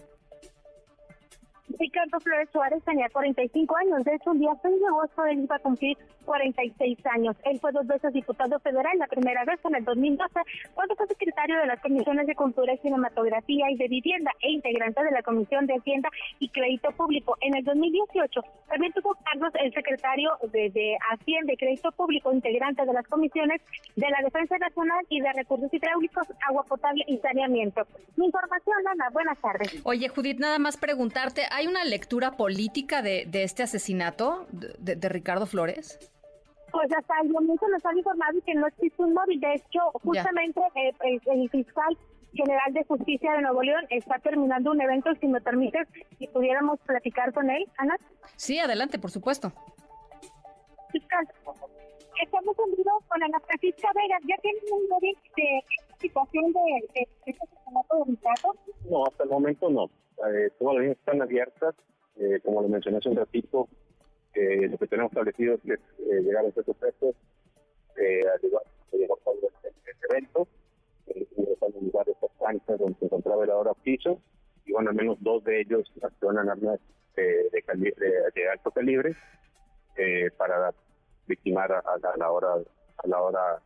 Ricardo 1.81 2.19
Flores 2.19 2.47
Suárez 2.51 2.83
tenía 2.83 3.09
45 3.09 3.75
años. 3.75 4.03
De 4.03 4.13
hecho, 4.13 4.29
un 4.29 4.39
día 4.39 4.51
6 4.61 4.79
de 4.79 4.87
agosto 4.87 5.25
él 5.25 5.39
iba 5.39 5.55
a 5.55 5.59
cumplir 5.59 5.97
46 6.25 6.97
años. 7.07 7.35
Él 7.43 7.59
fue 7.59 7.71
dos 7.71 7.87
veces 7.87 8.13
diputado 8.13 8.59
federal, 8.59 8.95
la 8.99 9.07
primera 9.07 9.43
vez 9.45 9.59
en 9.65 9.75
el 9.75 9.83
2012, 9.83 10.39
cuando 10.75 10.95
fue 10.95 11.07
secretario 11.07 11.57
de 11.57 11.65
las 11.65 11.81
comisiones 11.81 12.27
de 12.27 12.35
Cultura 12.35 12.73
y 12.73 12.77
Cinematografía 12.77 13.71
y 13.71 13.77
de 13.77 13.87
Vivienda 13.87 14.31
e 14.41 14.51
integrante 14.51 15.03
de 15.03 15.11
la 15.11 15.23
Comisión 15.23 15.65
de 15.65 15.73
Hacienda 15.73 16.09
y 16.39 16.49
Crédito 16.49 16.91
Público. 16.91 17.35
En 17.41 17.55
el 17.55 17.63
2018 17.63 18.41
también 18.69 18.93
tuvo 18.93 19.15
cargos 19.25 19.51
el 19.55 19.73
secretario 19.73 20.31
de, 20.51 20.97
Hacienda 21.09 21.53
y 21.53 21.57
Crédito 21.57 21.91
Público, 21.91 22.31
integrante 22.31 22.85
de 22.85 22.93
las 22.93 23.07
comisiones 23.07 23.59
de 23.95 24.07
la 24.07 24.21
Defensa 24.23 24.57
Nacional 24.59 25.03
y 25.09 25.19
de 25.19 25.33
Recursos 25.33 25.73
Hidráulicos, 25.73 26.27
Agua 26.47 26.63
Potable 26.63 27.03
y 27.07 27.17
Saneamiento. 27.17 27.81
Mi 28.17 28.27
información, 28.27 28.77
Ana, 28.87 29.09
buenas 29.11 29.39
tardes. 29.39 29.81
Oye, 29.83 30.07
Judith, 30.09 30.39
nada 30.39 30.59
más 30.59 30.77
preguntarte, 30.77 31.41
¿hay 31.51 31.70
una 31.71 31.85
lectura 31.85 32.31
política 32.31 33.01
de, 33.01 33.27
este 33.33 33.63
asesinato 33.63 34.45
de, 34.51 35.09
Ricardo 35.09 35.45
Flores? 35.45 35.97
Pues 36.71 36.89
hasta 36.97 37.13
el 37.23 37.29
momento 37.29 37.67
nos 37.67 37.85
han 37.85 37.97
informado 37.97 38.39
que 38.45 38.53
no 38.53 38.67
existe 38.67 39.01
un 39.01 39.13
móvil. 39.13 39.39
De 39.39 39.55
hecho, 39.55 39.79
justamente 40.03 40.61
eh, 40.75 41.19
el, 41.25 41.49
fiscal 41.49 41.97
general 42.33 42.73
de 42.73 42.83
justicia 42.85 43.33
de 43.33 43.41
Nuevo 43.41 43.61
León 43.61 43.85
está 43.89 44.19
terminando 44.19 44.71
un 44.71 44.81
evento. 44.81 45.09
Si 45.19 45.27
me 45.27 45.41
permites, 45.41 45.87
si 46.17 46.27
pudiéramos 46.27 46.79
platicar 46.81 47.33
con 47.33 47.49
él, 47.49 47.65
Ana. 47.77 47.97
Sí, 48.35 48.59
adelante, 48.59 48.99
por 48.99 49.11
supuesto. 49.11 49.51
Fiscal, 50.91 51.27
estamos 52.21 52.55
en 52.59 52.75
vivo 52.75 53.03
con 53.07 53.23
Ana 53.23 53.39
Francisca 53.39 53.89
Vega. 53.95 54.17
¿Ya 54.27 54.35
tienen 54.41 54.63
un 54.71 54.87
móvil 54.89 55.17
de 55.35 55.63
situación 56.01 56.51
de, 56.51 56.87
de, 56.93 57.07
este 57.25 57.43
asesinato 57.43 57.97
de 57.97 58.11
Ricardo? 58.11 58.55
No, 58.89 59.05
hasta 59.05 59.23
el 59.23 59.29
momento 59.29 59.69
no. 59.69 59.85
Eh, 60.27 60.49
todas 60.59 60.75
las 60.75 60.81
líneas 60.81 60.97
están 60.97 61.21
abiertas, 61.21 61.75
eh, 62.17 62.39
como 62.43 62.61
lo 62.61 62.67
mencioné 62.67 62.97
hace 62.97 63.09
un 63.09 63.17
ratito, 63.17 63.67
eh, 64.33 64.67
lo 64.69 64.77
que 64.77 64.87
tenemos 64.87 65.11
establecido 65.11 65.55
es 65.55 65.61
eh, 65.67 66.21
llegar 66.21 66.45
a 66.45 66.47
estos 66.47 66.65
sujetos, 66.65 67.15
eh, 67.97 68.21
al 68.33 68.41
lugar 68.41 68.63
llegó 68.93 69.19
este, 69.43 69.69
este 69.69 70.07
evento, 70.09 70.47
en 71.07 71.85
lugar 71.85 72.05
de 72.05 72.13
estas 72.13 72.31
canchas 72.39 72.79
donde 72.79 72.97
se 72.99 73.05
encontraba 73.05 73.43
el 73.43 73.51
ahora 73.51 73.73
piso, 73.73 74.21
y 74.65 74.71
bueno, 74.71 74.89
al 74.91 74.95
menos 74.95 75.17
dos 75.19 75.43
de 75.43 75.61
ellos 75.61 75.91
accionan 76.01 76.49
armas 76.49 76.79
de, 77.15 77.49
de, 77.51 78.49
alto 78.49 78.71
calibre 78.71 79.15
para 80.37 80.73
victimar 81.27 81.71
a, 81.71 82.17
la 82.17 82.31
hora 82.31 82.53
a 82.97 83.07
la 83.07 83.21
hora 83.21 83.61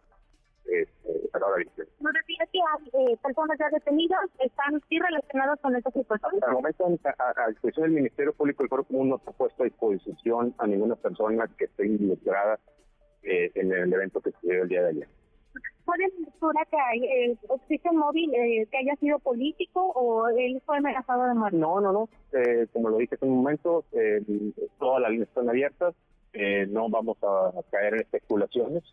eh, 0.72 0.88
ahora 1.34 1.64
¿No 2.00 2.10
decía 2.12 2.46
que 2.52 2.60
hay 2.60 3.14
eh, 3.14 3.18
personas 3.22 3.58
ya 3.60 3.70
detenidas 3.70 4.30
están 4.40 4.82
sí 4.90 5.00
relacionadas 5.00 5.60
con 5.62 5.76
esta 5.76 5.92
situación? 5.92 6.32
Al 6.42 6.54
momento, 6.54 6.86
a, 6.86 7.50
disposición 7.50 7.84
del 7.86 7.96
Ministerio 7.96 8.34
Público, 8.34 8.64
el 8.64 8.70
Foro 8.70 8.84
Común 8.84 9.10
no 9.10 9.16
ha 9.16 9.32
puesto 9.32 9.64
a 9.64 9.66
disposición 9.66 10.54
a 10.58 10.68
ninguna 10.68 10.96
persona 10.96 11.48
que 11.58 11.66
esté 11.66 11.86
involucrada 11.86 12.60
eh, 13.24 13.52
en 13.56 13.72
el 13.72 13.94
evento 13.94 14.22
que 14.22 14.32
se 14.32 14.48
dio 14.48 14.64
el 14.64 14.70
día 14.70 14.84
de 14.84 14.90
ayer. 14.90 15.08
¿Puede 15.86 16.10
lectura 16.20 16.66
que 16.72 16.78
hay, 16.78 17.04
eh, 17.04 17.38
existe 17.56 17.90
un 17.92 17.98
móvil 17.98 18.34
eh, 18.34 18.68
que 18.72 18.78
haya 18.78 18.96
sido 18.96 19.20
político 19.20 19.82
o 19.94 20.28
él 20.30 20.60
fue 20.66 20.78
amenazado 20.78 21.26
de 21.26 21.36
muerte? 21.36 21.58
No, 21.58 21.80
no, 21.80 21.92
no. 21.92 22.10
Eh, 22.34 22.66
como 22.74 22.90
lo 22.90 22.98
dije 22.98 23.14
hace 23.16 23.26
un 23.26 23.38
momento, 23.38 23.86
eh, 23.92 24.20
todas 24.80 25.02
las 25.02 25.12
líneas 25.12 25.30
están 25.30 25.48
abiertas. 25.48 25.94
Eh, 26.34 26.66
no 26.68 26.90
vamos 26.90 27.18
a, 27.24 27.52
caer 27.72 27.94
en 27.94 28.00
especulaciones. 28.02 28.84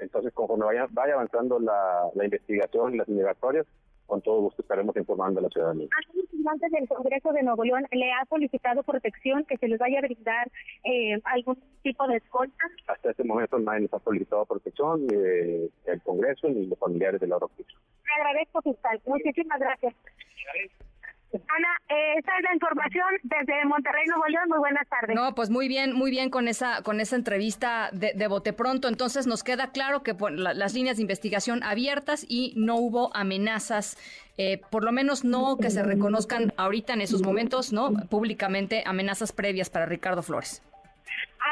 Entonces, 0.00 0.32
conforme 0.32 0.66
vaya, 0.66 0.86
vaya 0.90 1.14
avanzando 1.14 1.58
la, 1.58 2.08
la 2.14 2.24
investigación 2.24 2.94
y 2.94 2.98
las 2.98 3.08
indagatorias, 3.08 3.66
con 4.06 4.22
todo 4.22 4.40
gusto 4.40 4.62
estaremos 4.62 4.96
informando 4.96 5.40
a 5.40 5.42
la 5.42 5.48
ciudadanía. 5.48 5.88
¿Algún 5.96 6.22
representante 6.22 6.68
del 6.70 6.88
Congreso 6.88 7.32
de 7.32 7.42
Nuevo 7.42 7.64
León 7.64 7.86
le 7.90 8.12
ha 8.12 8.24
solicitado 8.26 8.82
protección, 8.82 9.44
que 9.44 9.56
se 9.56 9.68
les 9.68 9.78
vaya 9.78 9.98
a 9.98 10.02
brindar 10.02 10.48
eh, 10.84 11.20
algún 11.24 11.60
tipo 11.82 12.06
de 12.06 12.16
escolta? 12.16 12.64
Hasta 12.86 13.10
este 13.10 13.24
momento 13.24 13.58
nadie 13.58 13.80
nos 13.80 13.94
ha 13.94 13.98
solicitado 14.00 14.44
protección, 14.46 15.06
ni 15.06 15.14
eh, 15.14 15.70
el 15.86 16.00
Congreso 16.02 16.48
ni 16.48 16.66
los 16.66 16.78
familiares 16.78 17.20
de 17.20 17.26
la 17.26 17.38
Roquilla. 17.38 17.68
Le 18.04 18.22
agradezco, 18.22 18.62
fiscal. 18.62 19.00
Muchísimas 19.06 19.58
gracias. 19.58 19.94
Ana, 21.48 21.68
eh, 21.88 22.14
esa 22.18 22.36
es 22.38 22.44
la 22.44 22.54
información 22.54 23.06
desde 23.22 23.64
Monterrey, 23.64 24.06
Nuevo 24.06 24.26
León. 24.26 24.48
Muy 24.48 24.58
buenas 24.58 24.88
tardes. 24.88 25.14
No, 25.14 25.34
pues 25.34 25.50
muy 25.50 25.68
bien, 25.68 25.92
muy 25.92 26.10
bien 26.10 26.30
con 26.30 26.48
esa 26.48 26.82
con 26.82 27.00
esa 27.00 27.16
entrevista 27.16 27.90
de, 27.92 28.12
de 28.14 28.28
bote 28.28 28.52
pronto. 28.52 28.88
Entonces 28.88 29.26
nos 29.26 29.42
queda 29.42 29.72
claro 29.72 30.02
que 30.02 30.14
la, 30.30 30.54
las 30.54 30.74
líneas 30.74 30.96
de 30.96 31.02
investigación 31.02 31.62
abiertas 31.62 32.26
y 32.28 32.52
no 32.56 32.76
hubo 32.76 33.14
amenazas, 33.14 33.96
eh, 34.38 34.60
por 34.70 34.84
lo 34.84 34.92
menos 34.92 35.24
no 35.24 35.56
que 35.58 35.70
se 35.70 35.82
reconozcan 35.82 36.52
ahorita 36.56 36.92
en 36.92 37.00
esos 37.00 37.22
momentos, 37.22 37.72
no 37.72 37.92
públicamente 38.08 38.82
amenazas 38.86 39.32
previas 39.32 39.70
para 39.70 39.86
Ricardo 39.86 40.22
Flores. 40.22 40.62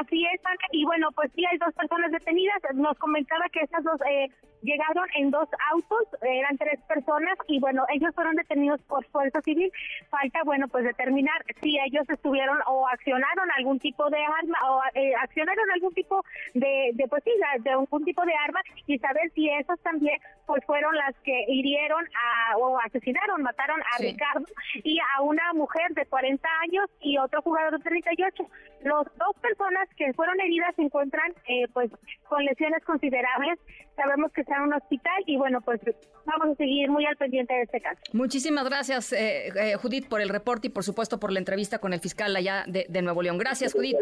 Así 0.01 0.25
es, 0.27 0.41
Ana. 0.45 0.67
Y 0.73 0.85
bueno, 0.85 1.09
pues 1.15 1.31
sí 1.37 1.45
hay 1.47 1.57
dos 1.59 1.73
personas 1.75 2.11
detenidas. 2.11 2.61
Nos 2.75 2.99
comentaba 2.99 3.45
que 3.53 3.61
estas 3.61 3.85
dos 3.85 4.01
eh, 4.11 4.29
llegaron 4.65 5.07
en 5.15 5.31
dos 5.31 5.49
autos, 5.73 6.09
eran 6.23 6.57
tres 6.57 6.81
personas 6.89 7.37
y 7.47 7.61
bueno, 7.61 7.85
ellos 7.93 8.15
fueron 8.15 8.35
detenidos 8.37 8.81
por 8.83 9.05
fuerza 9.07 9.41
civil. 9.43 9.71
Falta, 10.11 10.41
bueno, 10.45 10.69
pues 10.69 10.85
determinar 10.85 11.45
si 11.63 11.79
ellos 11.79 12.09
estuvieron 12.09 12.59
o 12.67 12.89
accionaron 12.89 13.49
algún 13.57 13.79
tipo 13.79 14.09
de 14.11 14.19
arma 14.19 14.59
o 14.71 14.81
eh, 14.95 15.14
accionaron 15.25 15.65
algún 15.73 15.93
tipo 15.95 16.23
de, 16.55 16.91
de 16.95 17.09
pues 17.09 17.23
sí, 17.25 17.33
de 17.61 17.71
algún 17.71 18.05
tipo 18.05 18.25
de 18.25 18.33
arma 18.47 18.61
y 18.87 18.99
saber 18.99 19.31
si 19.35 19.49
esos 19.51 19.81
también 19.81 20.19
pues 20.47 20.65
fueron 20.67 20.95
las 20.97 21.15
que 21.25 21.45
hirieron 21.49 22.05
a, 22.07 22.57
o 22.59 22.79
asesinaron, 22.81 23.43
mataron 23.43 23.81
a 23.81 23.99
Sí. 23.99 24.07
Ricardo 24.07 24.45
y 24.83 24.99
a 24.99 25.23
una 25.23 25.53
mujer 25.55 25.93
de 25.95 26.05
40 26.07 26.49
años 26.63 26.87
y 27.01 27.17
otro 27.19 27.43
jugador 27.43 27.79
de 27.79 27.85
38. 27.85 28.45
Los 28.83 29.05
dos 29.17 29.37
personas 29.41 29.89
que 29.97 30.13
fueron 30.15 30.39
heridas 30.41 30.75
se 30.77 30.83
encuentran 30.83 31.33
eh, 31.49 31.67
pues 31.73 31.91
con 32.29 32.45
lesiones 32.45 32.85
considerables. 32.85 33.59
Sabemos 33.97 34.33
que 34.33 34.41
están 34.43 34.63
en 34.63 34.69
un 34.69 34.75
hospital 34.75 35.23
y 35.27 35.37
bueno, 35.37 35.61
pues 35.61 35.81
vamos 36.27 36.49
a 36.51 36.55
seguir 36.57 36.91
muy 36.91 37.07
al 37.07 37.17
pendiente 37.17 37.55
de 37.55 37.63
este 37.63 37.81
caso. 37.81 38.01
Muchísimas 38.13 38.65
gracias, 38.69 39.13
eh, 39.13 39.49
eh, 39.57 39.75
Judith, 39.77 40.09
por 40.09 40.21
el 40.21 40.29
reporte 40.29 40.67
y 40.67 40.71
por 40.71 40.83
supuesto 40.85 41.19
por 41.21 41.33
la 41.33 41.39
entrevista 41.39 41.79
con 41.79 41.93
el 41.93 42.01
fiscal 42.01 42.35
allá 42.37 42.65
de, 42.67 42.87
de 42.89 43.03
Nuevo 43.03 43.23
León. 43.23 43.39
Gracias, 43.39 43.73
Judith. 43.73 43.97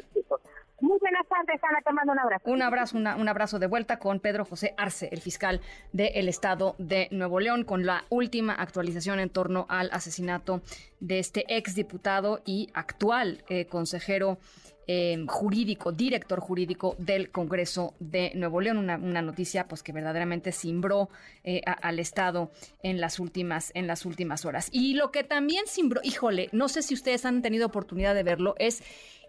Muy 0.82 0.98
buenas 0.98 1.24
tardes, 1.28 1.62
Ana, 1.62 1.80
te 1.80 1.92
mando 1.92 2.10
un 2.10 2.18
abrazo. 2.18 2.50
Un 2.50 2.60
abrazo, 2.60 2.98
un 2.98 3.28
abrazo 3.28 3.60
de 3.60 3.68
vuelta 3.68 4.00
con 4.00 4.18
Pedro 4.18 4.44
José 4.44 4.74
Arce, 4.76 5.08
el 5.12 5.20
fiscal 5.20 5.60
del 5.92 6.28
estado 6.28 6.74
de 6.78 7.06
Nuevo 7.12 7.38
León, 7.38 7.62
con 7.62 7.86
la 7.86 8.04
última 8.08 8.52
actualización 8.54 9.20
en 9.20 9.30
torno 9.30 9.64
al 9.68 9.90
asesinato 9.92 10.60
de 10.98 11.20
este 11.20 11.44
exdiputado 11.56 12.42
y 12.44 12.68
actual 12.74 13.44
eh, 13.48 13.66
consejero 13.66 14.38
eh, 14.86 15.24
jurídico, 15.28 15.92
director 15.92 16.40
jurídico 16.40 16.96
del 16.98 17.30
Congreso 17.30 17.94
de 18.00 18.32
Nuevo 18.34 18.60
León. 18.60 18.78
Una, 18.78 19.22
noticia 19.22 19.68
pues 19.68 19.82
que 19.82 19.92
verdaderamente 19.92 20.52
cimbró 20.52 21.08
eh, 21.44 21.62
al 21.64 21.98
Estado 21.98 22.50
en 22.82 23.00
las 23.00 23.18
últimas, 23.18 23.70
en 23.74 23.86
las 23.86 24.04
últimas 24.04 24.44
horas. 24.44 24.68
Y 24.72 24.94
lo 24.94 25.10
que 25.10 25.24
también 25.24 25.64
cimbró, 25.66 26.00
híjole, 26.02 26.48
no 26.52 26.68
sé 26.68 26.82
si 26.82 26.94
ustedes 26.94 27.24
han 27.24 27.42
tenido 27.42 27.66
oportunidad 27.66 28.14
de 28.14 28.22
verlo, 28.22 28.54
es 28.58 28.82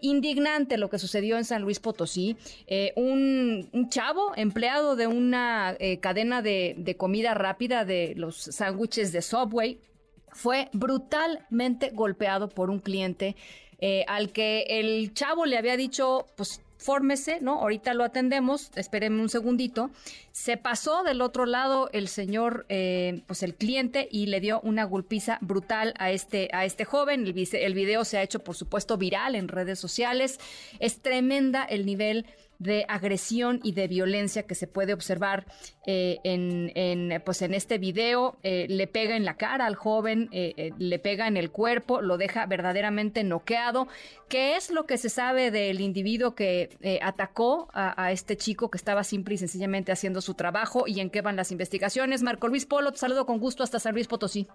indignante 0.03 0.77
lo 0.77 0.89
que 0.89 0.99
sucedió 0.99 1.37
en 1.37 1.45
San 1.45 1.61
Luis 1.61 1.79
Potosí. 1.79 2.35
Eh, 2.67 2.93
un, 2.95 3.69
un 3.71 3.89
chavo 3.89 4.33
empleado 4.35 4.95
de 4.95 5.07
una 5.07 5.75
eh, 5.79 5.99
cadena 5.99 6.41
de, 6.41 6.75
de 6.77 6.97
comida 6.97 7.33
rápida 7.33 7.85
de 7.85 8.13
los 8.15 8.35
sándwiches 8.35 9.11
de 9.11 9.21
Subway 9.21 9.79
fue 10.33 10.69
brutalmente 10.73 11.91
golpeado 11.91 12.49
por 12.49 12.69
un 12.69 12.79
cliente 12.79 13.35
eh, 13.79 14.05
al 14.07 14.31
que 14.31 14.65
el 14.69 15.13
chavo 15.13 15.45
le 15.45 15.57
había 15.57 15.77
dicho, 15.77 16.25
pues 16.35 16.61
fórmese, 16.83 17.39
¿no? 17.39 17.59
Ahorita 17.59 17.93
lo 17.93 18.03
atendemos, 18.03 18.69
espérenme 18.75 19.21
un 19.21 19.29
segundito. 19.29 19.89
Se 20.31 20.57
pasó 20.57 21.03
del 21.03 21.21
otro 21.21 21.45
lado 21.45 21.89
el 21.93 22.09
señor, 22.09 22.65
eh, 22.67 23.21
pues 23.25 23.41
el 23.41 23.55
cliente, 23.55 24.07
y 24.11 24.25
le 24.25 24.41
dio 24.41 24.59
una 24.61 24.83
golpiza 24.83 25.37
brutal 25.41 25.93
a 25.97 26.11
este, 26.11 26.49
a 26.51 26.65
este 26.65 26.83
joven. 26.83 27.25
El, 27.25 27.47
el 27.53 27.73
video 27.73 28.03
se 28.03 28.17
ha 28.17 28.23
hecho, 28.23 28.39
por 28.39 28.55
supuesto, 28.55 28.97
viral 28.97 29.35
en 29.35 29.47
redes 29.47 29.79
sociales. 29.79 30.39
Es 30.79 30.99
tremenda 30.99 31.63
el 31.63 31.85
nivel 31.85 32.25
de 32.63 32.85
agresión 32.87 33.59
y 33.63 33.73
de 33.73 33.87
violencia 33.87 34.43
que 34.43 34.55
se 34.55 34.67
puede 34.67 34.93
observar 34.93 35.45
eh, 35.85 36.17
en, 36.23 36.71
en, 36.75 37.21
pues 37.23 37.41
en 37.41 37.53
este 37.53 37.77
video. 37.77 38.37
Eh, 38.43 38.65
le 38.69 38.87
pega 38.87 39.15
en 39.15 39.25
la 39.25 39.35
cara 39.35 39.65
al 39.65 39.75
joven, 39.75 40.29
eh, 40.31 40.53
eh, 40.57 40.71
le 40.77 40.97
pega 40.99 41.27
en 41.27 41.37
el 41.37 41.51
cuerpo, 41.51 42.01
lo 42.01 42.17
deja 42.17 42.45
verdaderamente 42.45 43.23
noqueado. 43.23 43.87
¿Qué 44.29 44.55
es 44.55 44.71
lo 44.71 44.85
que 44.85 44.97
se 44.97 45.09
sabe 45.09 45.51
del 45.51 45.79
individuo 45.79 46.33
que 46.33 46.99
atacó 47.03 47.69
a, 47.73 48.03
a 48.03 48.11
este 48.11 48.35
chico 48.35 48.71
que 48.71 48.77
estaba 48.77 49.03
simple 49.03 49.35
y 49.35 49.37
sencillamente 49.37 49.91
haciendo 49.91 50.21
su 50.21 50.33
trabajo 50.33 50.85
y 50.87 51.01
en 51.01 51.09
qué 51.09 51.21
van 51.21 51.35
las 51.35 51.51
investigaciones? 51.51 52.23
Marco 52.23 52.47
Luis 52.47 52.65
Polo, 52.65 52.91
te 52.91 52.97
saludo 52.97 53.25
con 53.25 53.37
gusto 53.37 53.61
hasta 53.63 53.79
San 53.79 53.93
Luis 53.93 54.07
Potosí. 54.07 54.47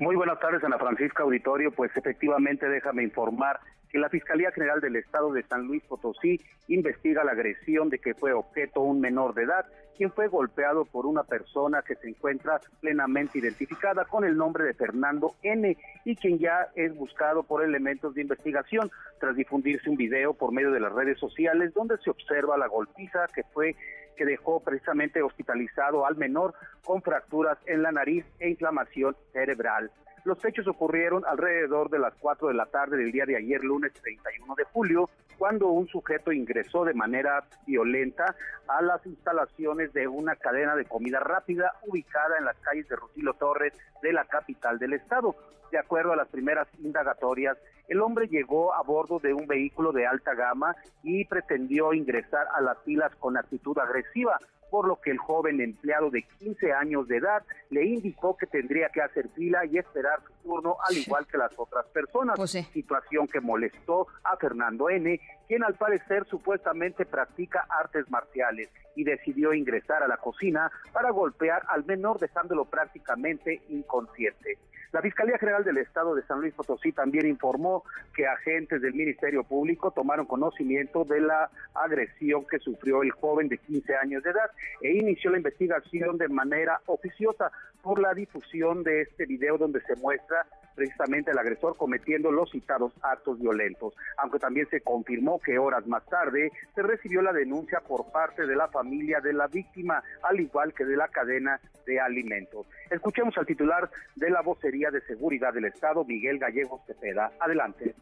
Muy 0.00 0.16
buenas 0.16 0.40
tardes, 0.40 0.64
Ana 0.64 0.78
Francisca 0.78 1.22
Auditorio. 1.22 1.70
Pues 1.72 1.94
efectivamente, 1.94 2.66
déjame 2.66 3.02
informar 3.02 3.60
que 3.90 3.98
la 3.98 4.08
Fiscalía 4.08 4.52
General 4.52 4.80
del 4.80 4.96
Estado 4.96 5.32
de 5.32 5.42
San 5.42 5.66
Luis 5.66 5.82
Potosí 5.84 6.40
investiga 6.68 7.24
la 7.24 7.32
agresión 7.32 7.88
de 7.88 7.98
que 7.98 8.14
fue 8.14 8.32
objeto 8.32 8.80
un 8.80 9.00
menor 9.00 9.34
de 9.34 9.42
edad, 9.42 9.66
quien 9.96 10.12
fue 10.12 10.28
golpeado 10.28 10.84
por 10.84 11.04
una 11.04 11.24
persona 11.24 11.82
que 11.82 11.96
se 11.96 12.08
encuentra 12.08 12.60
plenamente 12.80 13.38
identificada 13.38 14.04
con 14.04 14.24
el 14.24 14.36
nombre 14.36 14.64
de 14.64 14.74
Fernando 14.74 15.34
N. 15.42 15.76
y 16.04 16.16
quien 16.16 16.38
ya 16.38 16.68
es 16.74 16.94
buscado 16.94 17.42
por 17.42 17.62
elementos 17.62 18.14
de 18.14 18.22
investigación 18.22 18.90
tras 19.18 19.36
difundirse 19.36 19.90
un 19.90 19.96
video 19.96 20.32
por 20.32 20.52
medio 20.52 20.70
de 20.70 20.80
las 20.80 20.92
redes 20.92 21.18
sociales 21.18 21.74
donde 21.74 21.98
se 21.98 22.10
observa 22.10 22.56
la 22.56 22.68
golpiza 22.68 23.26
que 23.34 23.42
fue 23.52 23.76
que 24.16 24.24
dejó 24.24 24.60
precisamente 24.60 25.22
hospitalizado 25.22 26.06
al 26.06 26.16
menor 26.16 26.54
con 26.84 27.02
fracturas 27.02 27.58
en 27.66 27.82
la 27.82 27.92
nariz 27.92 28.24
e 28.38 28.50
inflamación 28.50 29.16
cerebral. 29.32 29.90
Los 30.24 30.44
hechos 30.44 30.66
ocurrieron 30.68 31.24
alrededor 31.26 31.88
de 31.88 31.98
las 31.98 32.14
4 32.20 32.48
de 32.48 32.54
la 32.54 32.66
tarde 32.66 32.98
del 32.98 33.10
día 33.10 33.24
de 33.24 33.36
ayer, 33.36 33.64
lunes 33.64 33.92
31 33.94 34.54
de 34.54 34.64
julio, 34.64 35.08
cuando 35.38 35.68
un 35.68 35.88
sujeto 35.88 36.30
ingresó 36.30 36.84
de 36.84 36.92
manera 36.92 37.44
violenta 37.66 38.36
a 38.68 38.82
las 38.82 39.04
instalaciones 39.06 39.94
de 39.94 40.06
una 40.06 40.36
cadena 40.36 40.76
de 40.76 40.84
comida 40.84 41.20
rápida 41.20 41.72
ubicada 41.86 42.36
en 42.38 42.44
las 42.44 42.56
calles 42.58 42.86
de 42.88 42.96
Rutilo 42.96 43.32
Torres 43.34 43.72
de 44.02 44.12
la 44.12 44.24
capital 44.26 44.78
del 44.78 44.92
estado. 44.92 45.34
De 45.72 45.78
acuerdo 45.78 46.12
a 46.12 46.16
las 46.16 46.28
primeras 46.28 46.68
indagatorias, 46.80 47.56
el 47.88 48.02
hombre 48.02 48.28
llegó 48.28 48.74
a 48.74 48.82
bordo 48.82 49.18
de 49.20 49.32
un 49.32 49.46
vehículo 49.46 49.92
de 49.92 50.06
alta 50.06 50.34
gama 50.34 50.76
y 51.02 51.24
pretendió 51.24 51.94
ingresar 51.94 52.46
a 52.54 52.60
las 52.60 52.78
filas 52.84 53.14
con 53.16 53.38
actitud 53.38 53.78
agresiva, 53.78 54.38
por 54.70 54.86
lo 54.86 55.00
que 55.00 55.10
el 55.10 55.18
joven 55.18 55.60
empleado 55.60 56.10
de 56.10 56.22
15 56.38 56.72
años 56.72 57.08
de 57.08 57.16
edad 57.16 57.42
le 57.70 57.84
indicó 57.84 58.36
que 58.36 58.46
tendría 58.46 58.88
que 58.88 59.02
hacer 59.02 59.28
fila 59.30 59.64
y 59.66 59.78
esperar 59.78 60.20
su 60.26 60.32
turno 60.42 60.76
al 60.88 60.96
igual 60.96 61.26
que 61.26 61.38
las 61.38 61.52
otras 61.58 61.86
personas, 61.86 62.38
situación 62.72 63.26
que 63.26 63.40
molestó 63.40 64.06
a 64.24 64.36
Fernando 64.36 64.88
N., 64.88 65.20
quien 65.48 65.64
al 65.64 65.74
parecer 65.74 66.24
supuestamente 66.26 67.04
practica 67.04 67.66
artes 67.68 68.08
marciales 68.10 68.68
y 68.94 69.04
decidió 69.04 69.52
ingresar 69.52 70.02
a 70.02 70.08
la 70.08 70.16
cocina 70.16 70.70
para 70.92 71.10
golpear 71.10 71.62
al 71.68 71.84
menor 71.84 72.18
dejándolo 72.18 72.64
prácticamente 72.64 73.62
inconsciente. 73.68 74.58
La 74.92 75.02
Fiscalía 75.02 75.38
General 75.38 75.62
del 75.62 75.78
Estado 75.78 76.16
de 76.16 76.22
San 76.24 76.40
Luis 76.40 76.52
Potosí 76.52 76.90
también 76.90 77.24
informó 77.26 77.84
que 78.12 78.26
agentes 78.26 78.82
del 78.82 78.92
Ministerio 78.92 79.44
Público 79.44 79.92
tomaron 79.92 80.26
conocimiento 80.26 81.04
de 81.04 81.20
la 81.20 81.48
agresión 81.74 82.44
que 82.44 82.58
sufrió 82.58 83.04
el 83.04 83.12
joven 83.12 83.48
de 83.48 83.58
15 83.58 83.94
años 83.94 84.24
de 84.24 84.30
edad 84.30 84.50
e 84.82 84.96
inició 84.96 85.30
la 85.30 85.36
investigación 85.36 86.18
de 86.18 86.28
manera 86.28 86.80
oficiosa 86.86 87.52
por 87.82 88.00
la 88.00 88.14
difusión 88.14 88.82
de 88.82 89.02
este 89.02 89.26
video 89.26 89.58
donde 89.58 89.80
se 89.82 89.96
muestra 89.96 90.46
precisamente 90.74 91.30
el 91.30 91.38
agresor 91.38 91.76
cometiendo 91.76 92.30
los 92.30 92.50
citados 92.50 92.92
actos 93.02 93.38
violentos, 93.38 93.94
aunque 94.16 94.38
también 94.38 94.66
se 94.70 94.80
confirmó 94.80 95.40
que 95.40 95.58
horas 95.58 95.86
más 95.86 96.04
tarde 96.06 96.50
se 96.74 96.82
recibió 96.82 97.20
la 97.22 97.32
denuncia 97.32 97.80
por 97.80 98.10
parte 98.10 98.46
de 98.46 98.56
la 98.56 98.68
familia 98.68 99.20
de 99.20 99.32
la 99.32 99.46
víctima, 99.46 100.02
al 100.22 100.40
igual 100.40 100.72
que 100.72 100.84
de 100.84 100.96
la 100.96 101.08
cadena 101.08 101.60
de 101.86 102.00
alimentos. 102.00 102.66
Escuchemos 102.90 103.36
al 103.36 103.46
titular 103.46 103.90
de 104.16 104.30
la 104.30 104.42
vocería 104.42 104.90
de 104.90 105.00
seguridad 105.02 105.52
del 105.52 105.66
Estado, 105.66 106.04
Miguel 106.04 106.38
Gallegos 106.38 106.80
Cepeda. 106.86 107.32
Adelante. 107.40 107.94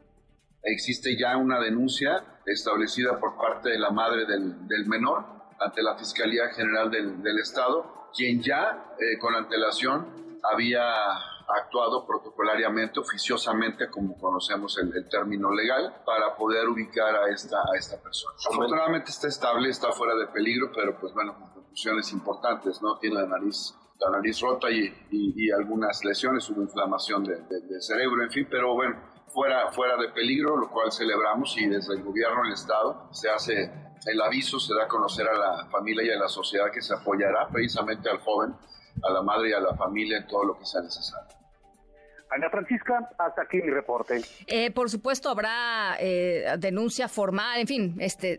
Existe 0.63 1.17
ya 1.17 1.37
una 1.37 1.61
denuncia 1.61 2.23
establecida 2.45 3.19
por 3.19 3.37
parte 3.37 3.71
de 3.71 3.79
la 3.79 3.91
madre 3.91 4.27
del, 4.27 4.87
menor 4.87 5.25
ante 5.61 5.83
la 5.83 5.97
Fiscalía 5.97 6.49
General 6.55 6.91
del, 6.91 7.39
Estado, 7.41 7.98
quien 8.15 8.43
ya 8.43 8.95
eh, 8.99 9.19
con 9.19 9.35
antelación 9.35 10.41
había 10.43 10.83
actuado 11.49 12.07
protocolariamente, 12.07 13.01
oficiosamente, 13.01 13.89
como 13.89 14.19
conocemos 14.19 14.79
el, 14.79 15.09
término 15.09 15.51
legal, 15.53 16.03
para 16.05 16.37
poder 16.37 16.69
ubicar 16.69 17.15
a 17.17 17.29
esta, 17.31 17.59
a 17.59 17.77
esta 17.77 18.01
persona. 18.01 18.35
Afortunadamente 18.51 19.11
está 19.11 19.29
estable, 19.29 19.71
está 19.71 19.93
fuera 19.93 20.15
de 20.15 20.27
peligro, 20.27 20.71
pero 20.75 20.99
pues 20.99 21.15
bueno, 21.15 21.35
con 21.39 21.49
conclusiones 21.51 22.13
importantes, 22.13 22.83
¿no? 22.83 22.99
Tiene 22.99 23.17
la 23.17 23.27
nariz 23.27 23.75
la 24.01 24.11
nariz 24.11 24.41
rota 24.41 24.71
y, 24.71 24.95
y, 25.11 25.51
algunas 25.51 26.05
lesiones, 26.05 26.49
hubo 26.51 26.63
inflamación 26.63 27.25
de, 27.25 27.41
de, 27.41 27.81
cerebro, 27.81 28.23
en 28.23 28.31
fin, 28.31 28.47
pero 28.49 28.75
bueno, 28.75 28.97
fuera, 29.39 29.69
fuera 29.69 29.97
de 29.97 30.09
peligro, 30.09 30.57
lo 30.57 30.69
cual 30.69 30.91
celebramos 30.91 31.57
y 31.59 31.69
desde 31.69 31.95
el 31.95 32.03
gobierno 32.03 32.43
del 32.43 32.55
Estado 32.55 33.09
se 33.13 33.31
hace 33.31 33.71
el 34.05 34.21
aviso, 34.21 34.59
se 34.59 34.75
da 34.75 34.85
a 34.85 34.89
conocer 34.89 35.29
a 35.29 35.33
la 35.33 35.67
familia 35.67 36.03
y 36.03 36.11
a 36.11 36.19
la 36.19 36.27
sociedad 36.27 36.73
que 36.73 36.81
se 36.81 36.93
apoyará 36.93 37.47
precisamente 37.47 38.11
al 38.11 38.19
joven, 38.19 38.53
a 39.01 39.13
la 39.13 39.23
madre 39.23 39.51
y 39.51 39.53
a 39.53 39.61
la 39.61 39.77
familia 39.77 40.19
en 40.19 40.27
todo 40.27 40.45
lo 40.45 40.59
que 40.59 40.65
sea 40.65 40.81
necesario. 40.81 41.37
Ana 42.31 42.51
Francisca, 42.51 43.09
hasta 43.17 43.43
aquí 43.43 43.59
mi 43.63 43.71
reporte. 43.71 44.21
Eh, 44.49 44.73
por 44.73 44.91
supuesto, 44.91 45.31
habrá 45.31 45.97
eh, 46.01 46.57
denuncia 46.59 47.07
formal, 47.07 47.61
en 47.61 47.67
fin, 47.69 47.97
este, 48.01 48.39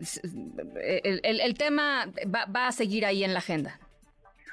el, 0.82 1.40
el, 1.40 1.54
tema 1.54 2.04
va, 2.26 2.44
va, 2.44 2.66
a 2.68 2.72
seguir 2.72 3.06
ahí 3.06 3.24
en 3.24 3.32
la 3.32 3.38
agenda. 3.38 3.80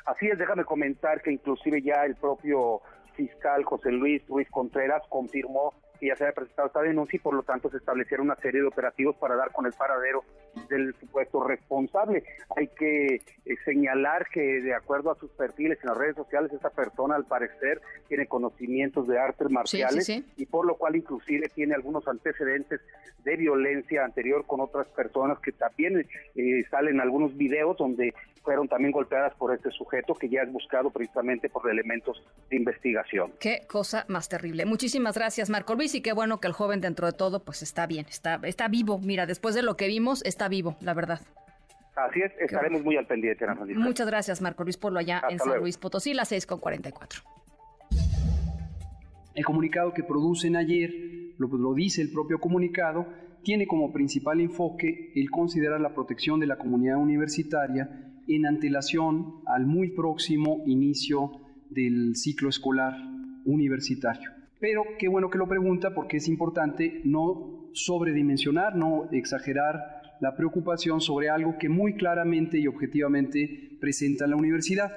Así 0.06 0.28
es, 0.28 0.40
déjame 0.40 0.64
comentar 0.64 1.22
que 1.22 1.34
inclusive 1.34 1.82
ya 1.82 2.06
el 2.06 2.16
propio 2.16 2.82
fiscal 3.16 3.66
José 3.66 3.92
Luis 3.92 4.26
Ruiz 4.28 4.50
Contreras 4.50 5.04
confirmó 5.10 5.74
que 5.98 6.08
ya 6.08 6.16
se 6.16 6.24
había 6.24 6.36
presentado 6.36 6.68
esta 6.68 6.82
denuncia 6.82 7.18
y 7.18 7.20
por 7.20 7.34
lo 7.34 7.44
tanto 7.44 7.70
se 7.70 7.78
establecieron 7.78 8.28
una 8.28 8.36
serie 8.36 8.62
de 8.62 8.68
operativos 8.68 9.16
para 9.18 9.36
dar 9.36 9.52
con 9.52 9.66
el 9.66 9.74
paradero 9.74 10.24
del 10.70 10.94
supuesto 11.00 11.44
responsable. 11.44 12.24
Hay 12.56 12.68
que 12.68 13.16
eh, 13.16 13.22
señalar 13.66 14.28
que 14.32 14.62
de 14.62 14.74
acuerdo 14.74 15.12
a 15.12 15.16
sus 15.16 15.32
perfiles 15.32 15.78
en 15.82 15.90
las 15.90 15.98
redes 15.98 16.16
sociales, 16.16 16.52
esta 16.54 16.70
persona 16.70 17.16
al 17.16 17.26
parecer 17.26 17.82
tiene 18.08 18.28
conocimientos 18.28 19.08
de 19.08 19.20
artes 19.20 19.50
marciales 19.50 20.10
y 20.10 20.46
por 20.46 20.66
lo 20.66 20.76
cual 20.76 20.96
inclusive 20.96 21.50
tiene 21.50 21.76
algunos 21.76 22.08
antecedentes 22.08 22.82
de 23.24 23.36
violencia 23.36 24.06
anterior 24.06 24.46
con 24.46 24.62
otras 24.62 24.88
personas 24.88 25.40
que 25.40 25.52
también 25.52 26.08
eh, 26.36 26.64
salen 26.70 27.02
algunos 27.02 27.36
videos 27.36 27.78
donde 27.78 28.14
fueron 28.48 28.70
también 28.70 28.94
golpeadas 28.94 29.36
por 29.36 29.54
este 29.54 29.70
sujeto 29.72 30.14
que 30.14 30.30
ya 30.30 30.42
es 30.42 30.50
buscado 30.50 30.90
precisamente 30.90 31.50
por 31.50 31.70
elementos 31.70 32.24
de 32.50 32.56
investigación. 32.56 33.34
Qué 33.42 33.68
cosa 33.68 34.06
más 34.08 34.30
terrible. 34.30 34.66
Muchísimas 34.66 35.18
gracias, 35.18 35.50
Marco 35.50 35.76
Luis, 35.76 35.94
y 35.96 36.02
qué 36.02 36.14
bueno 36.14 36.40
que 36.40 36.48
el 36.48 36.54
joven 36.54 36.80
dentro 36.80 37.08
de 37.08 37.12
todo 37.12 37.44
pues 37.44 37.62
está 37.62 37.86
bien, 37.88 38.06
está, 38.08 38.40
está 38.44 38.70
vivo. 38.70 39.00
Mira, 39.00 39.26
después 39.26 39.54
de 39.54 39.64
lo 39.64 39.76
que 39.76 39.88
vimos, 39.88 40.24
está 40.24 40.48
vivo, 40.48 40.78
la 40.80 40.94
verdad. 40.94 41.20
Así 41.98 42.22
es, 42.22 42.32
estaremos 42.40 42.86
muy 42.86 42.96
al 42.96 43.06
pendiente, 43.06 43.44
Ana 43.44 43.58
Muchas 43.76 44.08
gracias, 44.08 44.42
Marco 44.42 44.64
Luis 44.64 44.78
Polo, 44.78 44.98
allá 44.98 45.24
en 45.30 45.40
San 45.40 45.60
Luis 45.60 45.78
Potosí, 45.78 46.14
las 46.14 46.30
6 46.30 46.46
con 46.46 46.62
44. 46.62 47.20
El 49.36 49.44
comunicado 49.44 49.94
que 49.94 50.04
producen 50.04 50.56
ayer, 50.56 50.90
lo, 51.38 51.50
lo 51.50 51.74
dice 51.74 52.02
el 52.02 52.14
propio 52.14 52.40
comunicado, 52.40 53.08
tiene 53.44 53.68
como 53.68 53.92
principal 53.92 54.40
enfoque 54.40 55.12
el 55.16 55.30
considerar 55.32 55.82
la 55.82 55.94
protección 55.94 56.40
de 56.40 56.48
la 56.48 56.58
comunidad 56.58 56.96
universitaria 56.96 58.08
en 58.28 58.46
antelación 58.46 59.36
al 59.46 59.66
muy 59.66 59.90
próximo 59.90 60.64
inicio 60.66 61.32
del 61.70 62.16
ciclo 62.16 62.50
escolar 62.50 62.94
universitario. 63.46 64.32
Pero 64.60 64.84
qué 64.98 65.08
bueno 65.08 65.30
que 65.30 65.38
lo 65.38 65.48
pregunta 65.48 65.94
porque 65.94 66.18
es 66.18 66.28
importante 66.28 67.02
no 67.04 67.70
sobredimensionar, 67.74 68.76
no 68.76 69.10
exagerar 69.12 69.98
la 70.20 70.36
preocupación 70.36 71.00
sobre 71.00 71.30
algo 71.30 71.58
que 71.60 71.70
muy 71.70 71.96
claramente 71.96 72.60
y 72.60 72.68
objetivamente 72.68 73.78
presenta 73.80 74.26
la 74.26 74.36
universidad. 74.36 74.92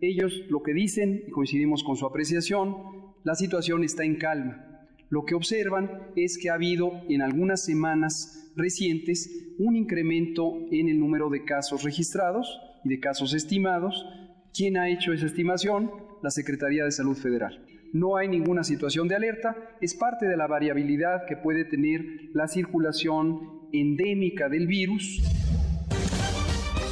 Ellos 0.00 0.44
lo 0.48 0.62
que 0.62 0.72
dicen, 0.72 1.24
y 1.28 1.30
coincidimos 1.30 1.84
con 1.84 1.96
su 1.96 2.06
apreciación, 2.06 2.74
la 3.22 3.34
situación 3.34 3.84
está 3.84 4.04
en 4.04 4.16
calma. 4.16 4.66
Lo 5.10 5.24
que 5.24 5.34
observan 5.34 5.90
es 6.16 6.38
que 6.38 6.48
ha 6.48 6.54
habido 6.54 7.02
en 7.08 7.20
algunas 7.20 7.62
semanas 7.64 8.50
recientes 8.56 9.54
un 9.58 9.76
incremento 9.76 10.58
en 10.70 10.88
el 10.88 10.98
número 10.98 11.28
de 11.28 11.44
casos 11.44 11.84
registrados, 11.84 12.60
y 12.84 12.88
de 12.88 13.00
casos 13.00 13.34
estimados. 13.34 14.06
¿Quién 14.54 14.76
ha 14.76 14.88
hecho 14.88 15.12
esa 15.12 15.26
estimación? 15.26 15.90
La 16.22 16.30
Secretaría 16.30 16.84
de 16.84 16.92
Salud 16.92 17.16
Federal. 17.16 17.64
No 17.92 18.16
hay 18.16 18.28
ninguna 18.28 18.64
situación 18.64 19.08
de 19.08 19.16
alerta, 19.16 19.56
es 19.80 19.94
parte 19.94 20.26
de 20.26 20.36
la 20.36 20.46
variabilidad 20.46 21.26
que 21.26 21.36
puede 21.36 21.64
tener 21.64 22.04
la 22.32 22.48
circulación 22.48 23.68
endémica 23.72 24.48
del 24.48 24.66
virus 24.66 25.22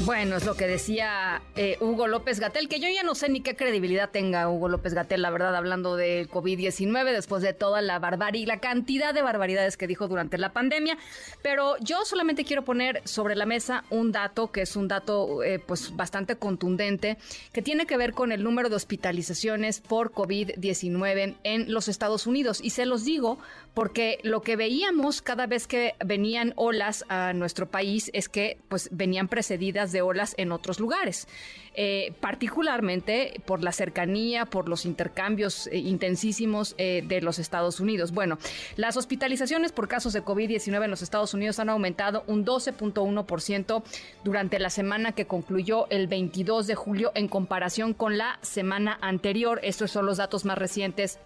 bueno, 0.05 0.37
es 0.37 0.45
lo 0.47 0.55
que 0.55 0.67
decía 0.67 1.43
eh, 1.57 1.77
Hugo 1.81 2.07
López 2.07 2.41
Gatel, 2.41 2.69
que 2.69 2.81
yo 2.81 2.89
ya 2.89 3.03
no 3.03 3.15
sé 3.15 3.29
ni 3.29 3.41
qué 3.41 3.55
credibilidad 3.55 4.11
tenga 4.11 4.49
Hugo 4.49 4.69
López 4.69 4.95
Gatel, 4.95 5.21
la 5.21 5.31
verdad, 5.31 5.55
hablando 5.55 5.97
de 5.97 6.27
COVID-19, 6.29 7.13
después 7.13 7.43
de 7.43 7.53
toda 7.53 7.83
la 7.83 7.99
barbarie, 7.99 8.47
la 8.47 8.61
cantidad 8.61 9.13
de 9.13 9.23
barbaridades 9.23 9.77
que 9.77 9.87
dijo 9.87 10.09
durante 10.09 10.39
la 10.39 10.53
pandemia. 10.53 10.97
Pero 11.43 11.77
yo 11.81 12.05
solamente 12.05 12.45
quiero 12.45 12.65
poner 12.65 13.03
sobre 13.05 13.37
la 13.37 13.45
mesa 13.47 13.85
un 13.91 14.11
dato 14.13 14.51
que 14.51 14.63
es 14.63 14.75
un 14.75 14.89
dato 14.89 15.43
eh, 15.43 15.59
pues 15.59 15.95
bastante 15.95 16.37
contundente, 16.37 17.19
que 17.53 17.61
tiene 17.61 17.87
que 17.87 17.97
ver 17.97 18.15
con 18.15 18.33
el 18.33 18.43
número 18.43 18.69
de 18.71 18.77
hospitalizaciones 18.77 19.81
por 19.81 20.13
COVID-19 20.13 21.37
en 21.45 21.73
los 21.73 21.89
Estados 21.89 22.27
Unidos. 22.27 22.61
Y 22.63 22.71
se 22.71 22.87
los 22.87 23.05
digo 23.05 23.39
porque 23.75 24.19
lo 24.23 24.41
que 24.43 24.57
veíamos 24.57 25.23
cada 25.23 25.47
vez 25.47 25.67
que 25.67 25.95
venían 26.05 26.53
olas 26.57 27.05
a 27.09 27.33
nuestro 27.33 27.67
país 27.67 28.11
es 28.15 28.29
que 28.29 28.59
pues 28.69 28.89
venían 28.93 29.29
precedidas 29.29 29.90
de 29.93 30.03
olas 30.03 30.35
en 30.37 30.53
otros 30.53 30.81
lugares. 30.81 31.27
Eh, 31.75 32.13
particularmente 32.19 33.41
por 33.47 33.63
la 33.63 33.71
cercanía, 33.71 34.45
por 34.45 34.69
los 34.69 34.85
intercambios 34.85 35.69
eh, 35.69 35.79
intensísimos 35.79 36.75
eh, 36.79 37.05
de 37.07 37.21
los 37.21 37.39
Estados 37.39 37.79
Unidos. 37.79 38.11
Bueno, 38.11 38.39
las 38.75 38.97
hospitalizaciones 38.97 39.71
por 39.71 39.87
casos 39.87 40.13
de 40.13 40.25
COVID-19 40.25 40.85
en 40.85 40.91
los 40.91 41.01
Estados 41.01 41.33
Unidos 41.33 41.61
han 41.61 41.69
aumentado 41.69 42.25
un 42.27 42.45
12.1% 42.45 43.85
durante 44.25 44.59
la 44.59 44.69
semana 44.69 45.13
que 45.13 45.27
concluyó 45.27 45.87
el 45.91 46.09
22 46.09 46.67
de 46.67 46.75
julio 46.75 47.13
en 47.15 47.29
comparación 47.29 47.95
con 47.95 48.19
la 48.19 48.41
semana 48.43 48.99
anterior. 49.01 49.61
Estos 49.63 49.93
son 49.93 50.07
los 50.07 50.17
datos 50.17 50.45
más 50.45 50.59
recientes 50.59 51.21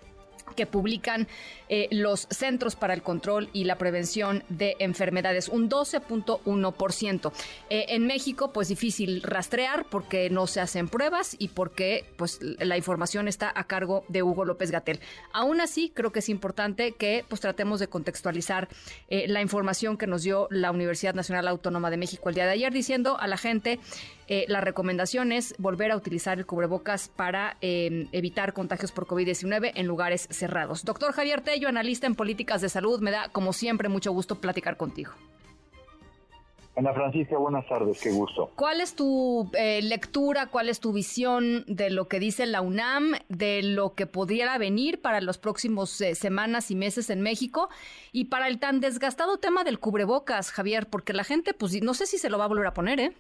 que 0.55 0.67
publican 0.67 1.29
eh, 1.69 1.89
los 1.91 2.27
Centros 2.31 2.77
para 2.77 2.95
el 2.95 3.03
Control 3.03 3.49
y 3.53 3.65
la 3.65 3.79
Prevención 3.79 4.45
de 4.49 4.77
Enfermedades, 4.79 5.49
un 5.49 5.69
12.1%. 5.71 7.33
Eh, 7.71 7.87
en 7.89 8.07
México, 8.07 8.53
pues 8.53 8.69
difícil 8.69 9.23
rastrear 9.23 9.87
porque 9.91 10.31
no 10.31 10.47
se 10.47 10.61
hacen 10.61 10.89
pruebas 10.89 11.37
y 11.39 11.49
porque 11.49 12.05
pues 12.17 12.39
la 12.43 12.77
información 12.77 13.29
está 13.29 13.53
a 13.55 13.65
cargo 13.65 14.05
de 14.09 14.23
Hugo 14.23 14.45
López 14.45 14.71
Gatel. 14.71 15.01
Aún 15.33 15.61
así, 15.61 15.91
creo 15.95 16.13
que 16.13 16.19
es 16.19 16.29
importante 16.29 16.93
que 16.93 17.25
pues 17.29 17.41
tratemos 17.41 17.81
de 17.81 17.89
contextualizar 17.89 18.69
eh, 19.09 19.27
la 19.29 19.41
información 19.41 19.97
que 19.97 20.07
nos 20.07 20.23
dio 20.23 20.49
la 20.51 20.71
Universidad 20.71 21.15
Nacional 21.15 21.49
Autónoma 21.49 21.91
de 21.91 21.97
México 21.97 22.29
el 22.29 22.35
día 22.35 22.47
de 22.47 22.53
ayer, 22.53 22.73
diciendo 22.73 23.19
a 23.19 23.27
la 23.27 23.37
gente 23.37 23.81
eh, 24.29 24.45
la 24.49 24.61
recomendación 24.61 25.33
es 25.33 25.55
volver 25.59 25.91
a 25.91 25.97
utilizar 25.97 26.39
el 26.39 26.47
cubrebocas 26.47 27.09
para 27.09 27.57
eh, 27.61 28.07
evitar 28.13 28.53
contagios 28.53 28.93
por 28.93 29.07
COVID-19 29.07 29.73
en 29.75 29.87
lugares 29.87 30.29
cerrados. 30.31 30.85
Doctor 30.85 31.13
Javier 31.13 31.43
Tello, 31.43 31.69
analista 31.69 32.07
en 32.07 32.15
políticas 32.15 32.61
de 32.61 32.69
salud, 32.69 33.01
me 33.01 33.11
da 33.11 33.29
como 33.29 33.53
siempre 33.53 33.89
mucho 33.89 34.13
gusto 34.13 34.37
platicar 34.37 34.77
contigo. 34.77 35.13
Ana 36.77 36.93
Francisca, 36.93 37.39
buenas 37.39 37.69
tardes, 37.69 38.01
qué 38.01 38.11
gusto. 38.11 38.51
¿Cuál 38.57 38.81
es 38.81 38.97
tu 38.97 39.49
eh, 39.57 39.81
lectura, 39.81 40.47
cuál 40.47 40.69
es 40.69 40.81
tu 40.81 40.93
visión 40.93 41.65
de 41.69 41.89
lo 41.89 42.09
que 42.09 42.19
dice 42.19 42.47
la 42.47 42.63
UNAM, 42.63 43.13
de 43.29 43.63
lo 43.63 43.95
que 43.95 44.07
pudiera 44.07 44.59
venir 44.59 45.01
para 45.01 45.21
los 45.21 45.39
próximos 45.39 45.91
semanas 45.91 46.73
y 46.73 46.75
meses 46.75 47.11
en 47.11 47.21
México 47.21 47.69
y 48.11 48.25
para 48.25 48.49
el 48.49 48.59
tan 48.59 48.81
desgastado 48.81 49.37
tema 49.37 49.63
del 49.63 49.79
cubrebocas, 49.79 50.51
Javier? 50.51 50.89
Porque 50.89 51.13
la 51.13 51.23
gente, 51.23 51.55
pues 51.55 51.81
no 51.81 51.95
sé 51.95 52.07
si 52.07 52.19
se 52.19 52.29
lo 52.29 52.39
va 52.39 52.47
a 52.47 52.49
volver 52.49 52.67
a 52.67 52.75
poner, 52.75 52.99
¿eh? 52.99 53.13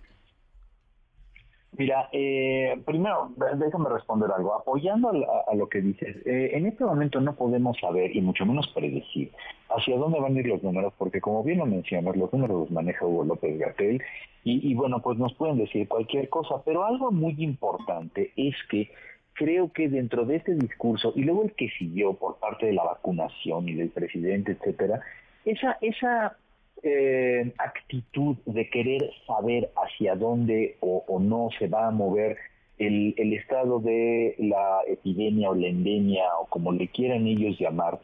Mira, 1.76 2.08
eh, 2.12 2.80
primero, 2.86 3.32
déjame 3.56 3.88
responder 3.88 4.30
algo. 4.30 4.54
Apoyando 4.54 5.10
a, 5.10 5.54
lo 5.54 5.68
que 5.68 5.80
dices, 5.80 6.16
eh, 6.24 6.50
en 6.54 6.66
este 6.66 6.84
momento 6.84 7.20
no 7.20 7.34
podemos 7.34 7.76
saber 7.80 8.14
y 8.14 8.20
mucho 8.20 8.46
menos 8.46 8.68
predecir 8.68 9.32
hacia 9.70 9.96
dónde 9.96 10.20
van 10.20 10.36
a 10.36 10.40
ir 10.40 10.46
los 10.46 10.62
números, 10.62 10.92
porque 10.96 11.20
como 11.20 11.42
bien 11.42 11.58
lo 11.58 11.66
mencionas, 11.66 12.16
los 12.16 12.32
números 12.32 12.60
los 12.60 12.70
maneja 12.70 13.04
Hugo 13.04 13.24
López 13.24 13.58
Gatel 13.58 14.00
y, 14.44 14.70
y 14.70 14.74
bueno, 14.74 15.02
pues 15.02 15.18
nos 15.18 15.34
pueden 15.34 15.58
decir 15.58 15.88
cualquier 15.88 16.28
cosa, 16.28 16.62
pero 16.64 16.84
algo 16.84 17.10
muy 17.10 17.34
importante 17.38 18.32
es 18.36 18.54
que 18.70 18.92
creo 19.32 19.72
que 19.72 19.88
dentro 19.88 20.24
de 20.24 20.36
este 20.36 20.54
discurso, 20.54 21.12
y 21.16 21.22
luego 21.22 21.42
el 21.42 21.52
que 21.54 21.68
siguió 21.70 22.14
por 22.14 22.38
parte 22.38 22.66
de 22.66 22.72
la 22.72 22.84
vacunación 22.84 23.68
y 23.68 23.74
del 23.74 23.88
presidente, 23.88 24.52
etcétera, 24.52 25.00
esa, 25.44 25.76
esa 25.80 26.36
eh, 26.84 27.52
actitud 27.58 28.36
de 28.46 28.68
querer 28.70 29.10
saber 29.26 29.70
hacia 29.76 30.14
dónde 30.14 30.76
o, 30.80 31.04
o 31.08 31.18
no 31.18 31.48
se 31.58 31.66
va 31.66 31.88
a 31.88 31.90
mover 31.90 32.36
el, 32.78 33.14
el, 33.16 33.32
estado 33.32 33.80
de 33.80 34.34
la 34.38 34.80
epidemia 34.86 35.50
o 35.50 35.54
la 35.54 35.68
endemia 35.68 36.24
o 36.40 36.46
como 36.46 36.72
le 36.72 36.88
quieran 36.88 37.26
ellos 37.26 37.58
llamar, 37.58 38.00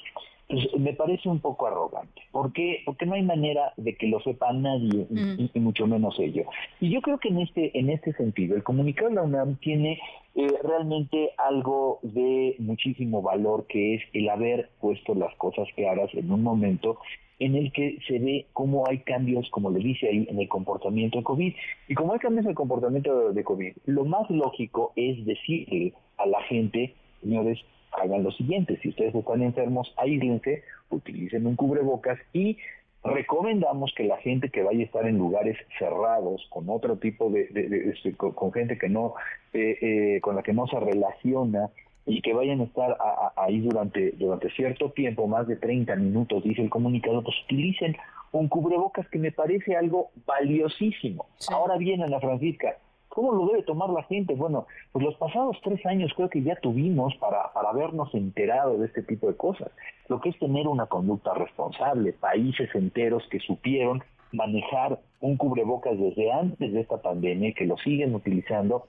pues 0.49 0.67
me 0.79 0.93
parece 0.95 1.29
un 1.29 1.41
poco 1.41 1.67
arrogante. 1.67 2.23
¿Por 2.33 2.53
qué? 2.53 2.83
Porque 2.85 3.07
no 3.07 3.15
hay 3.15 3.23
manera 3.23 3.73
de 3.77 3.95
que 3.95 4.09
lo 4.09 4.21
sepa 4.21 4.53
nadie, 4.53 5.07
y, 5.09 5.51
y, 5.55 5.61
mucho 5.61 5.87
menos 5.87 6.19
ellos. 6.19 6.47
Y 6.81 6.91
yo 6.91 7.01
creo 7.03 7.19
que 7.19 7.29
en 7.29 7.41
este, 7.41 7.79
en 7.79 7.89
este 7.89 8.13
sentido, 8.15 8.57
el 8.57 8.65
comunicado 8.65 9.11
de 9.11 9.15
la 9.17 9.23
UNAM 9.23 9.57
tiene 9.57 10.01
eh, 10.35 10.49
realmente 10.63 11.31
algo 11.39 12.01
de 12.03 12.57
muchísimo 12.59 13.23
valor, 13.23 13.67
que 13.69 13.95
es 13.95 14.03
el 14.13 14.29
haber 14.29 14.71
puesto 14.81 15.15
las 15.15 15.35
cosas 15.37 15.69
claras 15.77 16.13
en 16.15 16.31
un 16.33 16.43
momento 16.43 16.99
en 17.41 17.57
el 17.57 17.73
que 17.73 17.99
se 18.07 18.19
ve 18.19 18.47
cómo 18.53 18.87
hay 18.87 18.99
cambios, 18.99 19.49
como 19.51 19.71
le 19.71 19.81
dice 19.81 20.09
ahí, 20.09 20.27
en 20.31 20.39
el 20.39 20.49
comportamiento 20.49 21.19
de 21.19 21.25
COVID. 21.25 21.55
Y 21.89 21.95
como 21.95 22.13
hay 22.13 22.19
cambios 22.21 22.45
en 22.45 22.51
el 22.51 22.55
comportamiento 22.55 23.33
de 23.33 23.45
COVID, 23.45 23.73
lo 23.87 24.05
más 24.05 24.31
lógico 24.31 24.93
es 24.95 25.25
decirle 25.25 25.95
a 26.19 26.27
la 26.27 26.43
gente, 26.43 26.95
señores, 27.23 27.59
hagan 27.93 28.23
lo 28.23 28.31
siguiente, 28.33 28.79
si 28.83 28.91
ustedes 28.91 29.15
están 29.15 29.43
enfermos, 29.43 29.93
aíslense, 29.97 30.63
utilicen 30.91 31.47
un 31.47 31.57
cubrebocas 31.57 32.19
y 32.33 32.59
recomendamos 33.03 33.93
que 33.97 34.05
la 34.05 34.19
gente 34.19 34.51
que 34.51 34.63
vaya 34.63 34.81
a 34.81 34.85
estar 34.85 35.07
en 35.07 35.17
lugares 35.17 35.57
cerrados 35.79 36.47
con 36.51 36.69
otro 36.69 36.99
tipo 36.99 37.31
de, 37.31 37.47
de, 37.49 37.69
de, 37.69 37.95
de 38.05 38.13
con, 38.17 38.53
gente 38.53 38.77
que 38.77 38.91
no 38.91 39.15
eh, 39.55 39.79
eh, 39.81 40.21
con 40.21 40.37
la 40.37 40.43
que 40.43 40.53
no 40.53 40.67
se 40.67 40.79
relaciona 40.79 41.71
y 42.07 42.23
que 42.23 42.33
vayan 42.33 42.61
a 42.61 42.65
estar 42.65 42.93
a, 42.93 43.33
a, 43.37 43.45
ahí 43.45 43.61
durante 43.61 44.13
durante 44.13 44.51
cierto 44.51 44.91
tiempo 44.91 45.27
más 45.27 45.47
de 45.47 45.57
30 45.57 45.95
minutos 45.97 46.43
dice 46.43 46.63
el 46.63 46.71
comunicado 46.71 47.23
pues 47.23 47.37
utilicen 47.45 47.97
un 48.33 48.49
cubrebocas 48.49 49.09
que 49.09 49.19
me 49.19 49.33
parece 49.33 49.77
algo 49.77 50.11
valiosísimo 50.27 51.27
sí. 51.39 51.53
ahora 51.53 51.77
bien 51.77 52.03
Ana 52.03 52.21
Francisca 52.21 52.77
¿Cómo 53.11 53.33
lo 53.33 53.47
debe 53.47 53.65
tomar 53.65 53.91
la 53.91 54.05
gente? 54.05 54.37
Bueno, 54.37 54.69
pues 54.93 55.05
los 55.05 55.17
pasados 55.17 55.57
tres 55.65 55.85
años 55.85 56.13
creo 56.15 56.31
que 56.31 56.45
ya 56.45 56.55
tuvimos 56.61 57.13
para, 57.17 57.53
para 57.53 57.71
habernos 57.71 58.15
enterado 58.15 58.79
de 58.79 58.87
este 58.87 59.03
tipo 59.03 59.27
de 59.27 59.37
cosas. 59.37 59.69
Lo 60.09 60.21
que 60.21 60.29
es 60.29 60.39
tener 60.39 60.69
una 60.69 60.87
conducta 60.87 61.35
responsable, 61.35 62.13
países 62.13 62.73
enteros 62.73 63.27
que 63.29 63.41
supieron 63.41 64.05
manejar 64.31 65.01
un 65.21 65.37
cubrebocas 65.37 65.99
desde 65.99 66.31
antes 66.31 66.73
de 66.73 66.81
esta 66.81 67.03
pandemia, 67.03 67.53
que 67.53 67.67
lo 67.67 67.77
siguen 67.79 68.15
utilizando. 68.15 68.87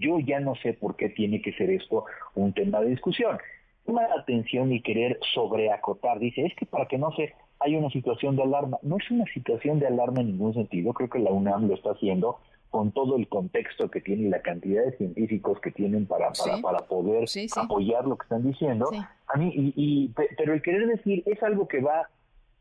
Yo 0.00 0.18
ya 0.18 0.40
no 0.40 0.54
sé 0.56 0.72
por 0.72 0.96
qué 0.96 1.10
tiene 1.10 1.40
que 1.40 1.52
ser 1.52 1.70
esto 1.70 2.04
un 2.34 2.52
tema 2.52 2.80
de 2.80 2.90
discusión. 2.90 3.38
Toma 3.86 4.02
la 4.08 4.20
atención 4.20 4.72
y 4.72 4.82
querer 4.82 5.18
sobreacotar. 5.32 6.18
Dice, 6.18 6.44
es 6.46 6.54
que 6.56 6.66
para 6.66 6.86
que 6.86 6.98
no 6.98 7.12
se 7.12 7.34
hay 7.60 7.76
una 7.76 7.90
situación 7.90 8.36
de 8.36 8.42
alarma. 8.42 8.78
No 8.82 8.96
es 8.96 9.10
una 9.10 9.26
situación 9.26 9.78
de 9.78 9.86
alarma 9.86 10.22
en 10.22 10.28
ningún 10.28 10.54
sentido. 10.54 10.92
Creo 10.94 11.10
que 11.10 11.18
la 11.18 11.30
UNAM 11.30 11.68
lo 11.68 11.74
está 11.74 11.90
haciendo 11.90 12.38
con 12.70 12.92
todo 12.92 13.16
el 13.16 13.28
contexto 13.28 13.90
que 13.90 14.00
tiene 14.00 14.22
y 14.22 14.28
la 14.28 14.42
cantidad 14.42 14.84
de 14.84 14.96
científicos 14.96 15.60
que 15.60 15.72
tienen 15.72 16.06
para, 16.06 16.30
para, 16.32 16.56
sí. 16.56 16.62
para 16.62 16.78
poder 16.86 17.28
sí, 17.28 17.48
sí. 17.48 17.60
apoyar 17.60 18.06
lo 18.06 18.16
que 18.16 18.22
están 18.24 18.44
diciendo. 18.44 18.88
A 19.26 19.36
mí, 19.36 19.52
y, 19.54 19.72
y, 19.76 20.14
pero 20.38 20.54
el 20.54 20.62
querer 20.62 20.86
decir 20.86 21.22
es 21.26 21.42
algo 21.42 21.68
que 21.68 21.80
va 21.80 22.08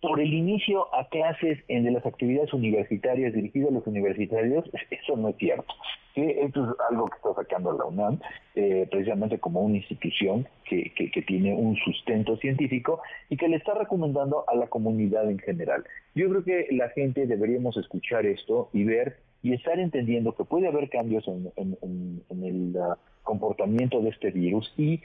por 0.02 0.20
el 0.20 0.34
inicio 0.34 0.94
a 0.96 1.08
clases 1.10 1.60
en 1.68 1.84
de 1.84 1.92
las 1.92 2.06
actividades 2.06 2.54
universitarias 2.54 3.34
dirigidas 3.34 3.70
a 3.70 3.74
los 3.74 3.88
universitarios, 3.88 4.66
eso 4.90 5.18
no 5.18 5.30
es 5.30 5.38
cierto. 5.38 5.74
¿sí? 6.16 6.22
Esto 6.22 6.64
es 6.64 6.70
algo 6.90 7.08
que 7.08 7.18
está 7.18 7.34
sacando 7.34 7.74
la 7.74 7.86
UNAM, 7.86 8.20
eh, 8.56 8.88
precisamente 8.90 9.40
como 9.40 9.62
una 9.62 9.78
institución 9.78 10.48
que, 10.66 10.92
que, 10.96 11.12
que, 11.12 11.22
tiene 11.22 11.54
un 11.54 11.76
sustento 11.78 12.38
científico 12.38 13.02
y 13.30 13.38
que 13.38 13.48
le 13.48 13.58
está 13.58 13.74
recomendando 13.74 14.46
a 14.48 14.56
la 14.56 14.68
comunidad 14.68 15.30
en 15.30 15.40
general. 15.40 15.84
Yo 16.16 16.30
creo 16.30 16.44
que 16.44 16.68
la 16.72 16.90
gente 16.90 17.26
deberíamos 17.26 17.76
escuchar 17.78 18.26
esto 18.26 18.70
y 18.74 18.84
ver 18.84 19.18
y 19.42 19.54
estar 19.54 19.80
entendiendo 19.80 20.36
que 20.36 20.44
puede 20.44 20.68
haber 20.68 20.90
cambios 20.90 21.28
en, 21.28 21.52
en, 21.56 21.78
en, 21.82 22.24
en 22.30 22.44
el 22.44 22.76
uh, 22.76 22.96
comportamiento 23.24 24.02
de 24.02 24.10
este 24.10 24.32
virus 24.32 24.74
y 24.78 25.02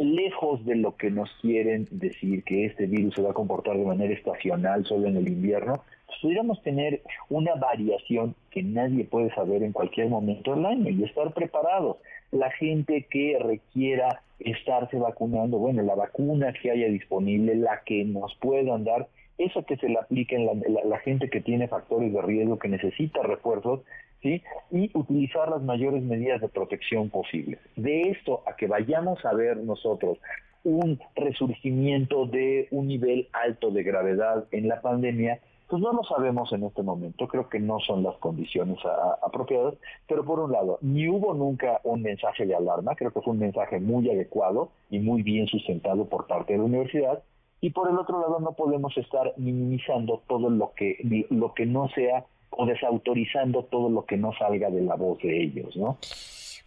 lejos 0.00 0.64
de 0.64 0.76
lo 0.76 0.96
que 0.96 1.10
nos 1.10 1.30
quieren 1.42 1.86
decir 1.90 2.42
que 2.44 2.64
este 2.64 2.86
virus 2.86 3.14
se 3.14 3.22
va 3.22 3.30
a 3.30 3.34
comportar 3.34 3.76
de 3.76 3.84
manera 3.84 4.14
estacional 4.14 4.86
solo 4.86 5.06
en 5.08 5.18
el 5.18 5.28
invierno, 5.28 5.82
pues 6.06 6.18
pudiéramos 6.22 6.62
tener 6.62 7.02
una 7.28 7.54
variación 7.54 8.34
que 8.50 8.62
nadie 8.62 9.04
puede 9.04 9.32
saber 9.34 9.62
en 9.62 9.72
cualquier 9.72 10.08
momento 10.08 10.54
del 10.54 10.64
año 10.64 10.88
y 10.88 11.04
estar 11.04 11.32
preparados. 11.34 11.98
La 12.32 12.50
gente 12.50 13.06
que 13.10 13.38
requiera 13.38 14.22
estarse 14.38 14.96
vacunando, 14.98 15.58
bueno, 15.58 15.82
la 15.82 15.94
vacuna 15.94 16.54
que 16.54 16.70
haya 16.70 16.88
disponible, 16.88 17.54
la 17.54 17.82
que 17.84 18.04
nos 18.04 18.34
puedan 18.36 18.84
dar, 18.84 19.06
eso 19.36 19.64
que 19.64 19.76
se 19.76 19.88
le 19.88 19.98
aplique 19.98 20.34
en 20.34 20.46
la, 20.46 20.98
gente 21.00 21.28
que 21.28 21.40
tiene 21.40 21.68
factores 21.68 22.12
de 22.12 22.22
riesgo, 22.22 22.58
que 22.58 22.68
necesita 22.68 23.22
refuerzos, 23.22 23.80
¿sí? 24.22 24.42
Y 24.70 24.90
utilizar 24.94 25.48
las 25.48 25.62
mayores 25.62 26.02
medidas 26.02 26.40
de 26.40 26.48
protección 26.48 27.10
posibles. 27.10 27.58
De 27.76 28.10
esto 28.10 28.42
a 28.46 28.56
que 28.56 28.66
vayamos 28.66 29.24
a 29.24 29.32
ver 29.32 29.56
nosotros 29.58 30.18
un 30.64 31.00
resurgimiento 31.16 32.26
de 32.26 32.68
un 32.70 32.88
nivel 32.88 33.28
alto 33.32 33.70
de 33.70 33.82
gravedad 33.82 34.44
en 34.50 34.68
la 34.68 34.80
pandemia, 34.80 35.40
pues 35.68 35.80
no 35.80 35.92
lo 35.92 36.02
sabemos 36.02 36.52
en 36.52 36.64
este 36.64 36.82
momento, 36.82 37.28
creo 37.28 37.48
que 37.48 37.60
no 37.60 37.78
son 37.78 38.02
las 38.02 38.16
condiciones 38.16 38.78
a, 38.84 39.18
apropiadas, 39.24 39.74
pero 40.08 40.24
por 40.24 40.40
un 40.40 40.50
lado, 40.50 40.78
ni 40.82 41.08
hubo 41.08 41.32
nunca 41.32 41.80
un 41.84 42.02
mensaje 42.02 42.44
de 42.44 42.56
alarma, 42.56 42.96
creo 42.96 43.12
que 43.12 43.20
fue 43.20 43.32
un 43.32 43.38
mensaje 43.38 43.78
muy 43.78 44.10
adecuado 44.10 44.70
y 44.90 44.98
muy 44.98 45.22
bien 45.22 45.46
sustentado 45.46 46.06
por 46.06 46.26
parte 46.26 46.54
de 46.54 46.58
la 46.58 46.64
universidad, 46.64 47.22
y 47.60 47.70
por 47.70 47.88
el 47.88 47.98
otro 47.98 48.20
lado 48.20 48.40
no 48.40 48.52
podemos 48.52 48.96
estar 48.96 49.32
minimizando 49.36 50.22
todo 50.26 50.50
lo 50.50 50.72
que 50.74 51.26
lo 51.30 51.52
que 51.54 51.66
no 51.66 51.88
sea 51.90 52.24
o 52.50 52.66
desautorizando 52.66 53.64
todo 53.64 53.88
lo 53.88 54.04
que 54.04 54.16
no 54.16 54.32
salga 54.32 54.70
de 54.70 54.82
la 54.82 54.96
voz 54.96 55.18
de 55.22 55.42
ellos, 55.42 55.76
¿no? 55.76 55.98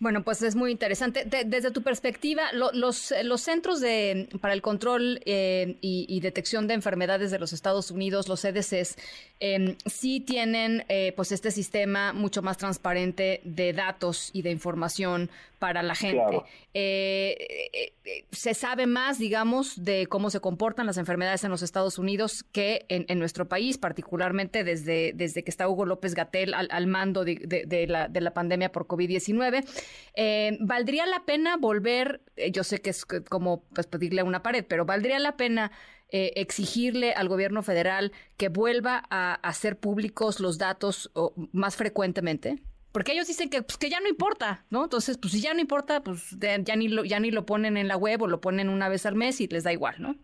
Bueno, 0.03 0.21
pues 0.21 0.41
es 0.41 0.53
muy 0.53 0.69
interesante. 0.69 1.23
De, 1.23 1.45
desde 1.45 1.71
tu 1.71 1.81
perspectiva, 1.81 2.51
lo, 2.51 2.73
los, 2.73 3.13
los 3.23 3.39
centros 3.39 3.79
de, 3.79 4.27
para 4.41 4.53
el 4.53 4.61
control 4.61 5.21
eh, 5.23 5.77
y, 5.79 6.05
y, 6.09 6.19
detección 6.19 6.67
de 6.67 6.73
enfermedades 6.73 7.31
de 7.31 7.39
los 7.39 7.53
Estados 7.53 7.89
Unidos, 7.89 8.27
los 8.27 8.41
CDCs, 8.41 8.97
eh, 9.39 9.77
sí 9.85 10.19
tienen 10.19 10.83
eh, 10.89 11.13
pues 11.15 11.31
este 11.31 11.51
sistema 11.51 12.11
mucho 12.11 12.41
más 12.41 12.57
transparente 12.57 13.39
de 13.45 13.71
datos 13.71 14.29
y 14.33 14.41
de 14.41 14.51
información 14.51 15.29
para 15.59 15.81
la 15.81 15.95
gente. 15.95 16.17
Claro. 16.17 16.45
se 18.31 18.53
sabe 18.53 18.85
más, 18.85 19.17
digamos, 19.17 19.81
de 19.85 20.07
cómo 20.07 20.29
se 20.29 20.41
comportan 20.41 20.85
las 20.85 20.97
enfermedades 20.97 21.45
en 21.45 21.51
los 21.51 21.61
Estados 21.61 21.97
Unidos 21.97 22.43
que 22.51 22.85
en, 22.89 23.05
en 23.07 23.17
nuestro 23.19 23.47
país, 23.47 23.77
particularmente 23.77 24.65
desde, 24.65 25.13
desde 25.13 25.45
que 25.45 25.49
está 25.49 25.69
Hugo 25.69 25.85
López 25.85 26.15
Gatel 26.15 26.53
al, 26.53 26.67
al 26.69 26.87
mando 26.87 27.23
de, 27.23 27.35
de, 27.35 27.65
de, 27.65 27.87
la, 27.87 28.09
de 28.09 28.19
la 28.19 28.33
pandemia 28.33 28.73
por 28.73 28.87
COVID-19. 28.87 29.63
Eh, 30.15 30.57
¿Valdría 30.61 31.05
la 31.05 31.25
pena 31.25 31.57
volver, 31.57 32.21
eh, 32.35 32.51
yo 32.51 32.63
sé 32.63 32.81
que 32.81 32.89
es 32.89 33.05
como 33.05 33.63
pues, 33.73 33.87
pedirle 33.87 34.21
a 34.21 34.23
una 34.25 34.43
pared, 34.43 34.65
pero 34.67 34.85
¿valdría 34.85 35.19
la 35.19 35.37
pena 35.37 35.71
eh, 36.09 36.33
exigirle 36.35 37.13
al 37.13 37.27
gobierno 37.27 37.63
federal 37.63 38.11
que 38.37 38.49
vuelva 38.49 39.03
a 39.09 39.35
hacer 39.35 39.77
públicos 39.77 40.39
los 40.39 40.57
datos 40.57 41.11
más 41.51 41.75
frecuentemente? 41.75 42.59
Porque 42.91 43.13
ellos 43.13 43.27
dicen 43.27 43.49
que, 43.49 43.63
pues, 43.63 43.77
que 43.77 43.89
ya 43.89 43.99
no 43.99 44.07
importa, 44.07 44.65
¿no? 44.69 44.83
Entonces, 44.83 45.17
pues 45.17 45.33
si 45.33 45.41
ya 45.41 45.53
no 45.55 45.59
importa, 45.59 46.03
pues 46.03 46.37
ya 46.39 46.75
ni, 46.75 46.87
lo, 46.87 47.03
ya 47.03 47.19
ni 47.19 47.31
lo 47.31 47.45
ponen 47.45 47.75
en 47.75 47.87
la 47.87 47.97
web 47.97 48.21
o 48.21 48.27
lo 48.27 48.39
ponen 48.39 48.69
una 48.69 48.87
vez 48.87 49.07
al 49.07 49.15
mes 49.15 49.41
y 49.41 49.47
les 49.47 49.63
da 49.63 49.73
igual, 49.73 49.95
¿no? 49.97 50.15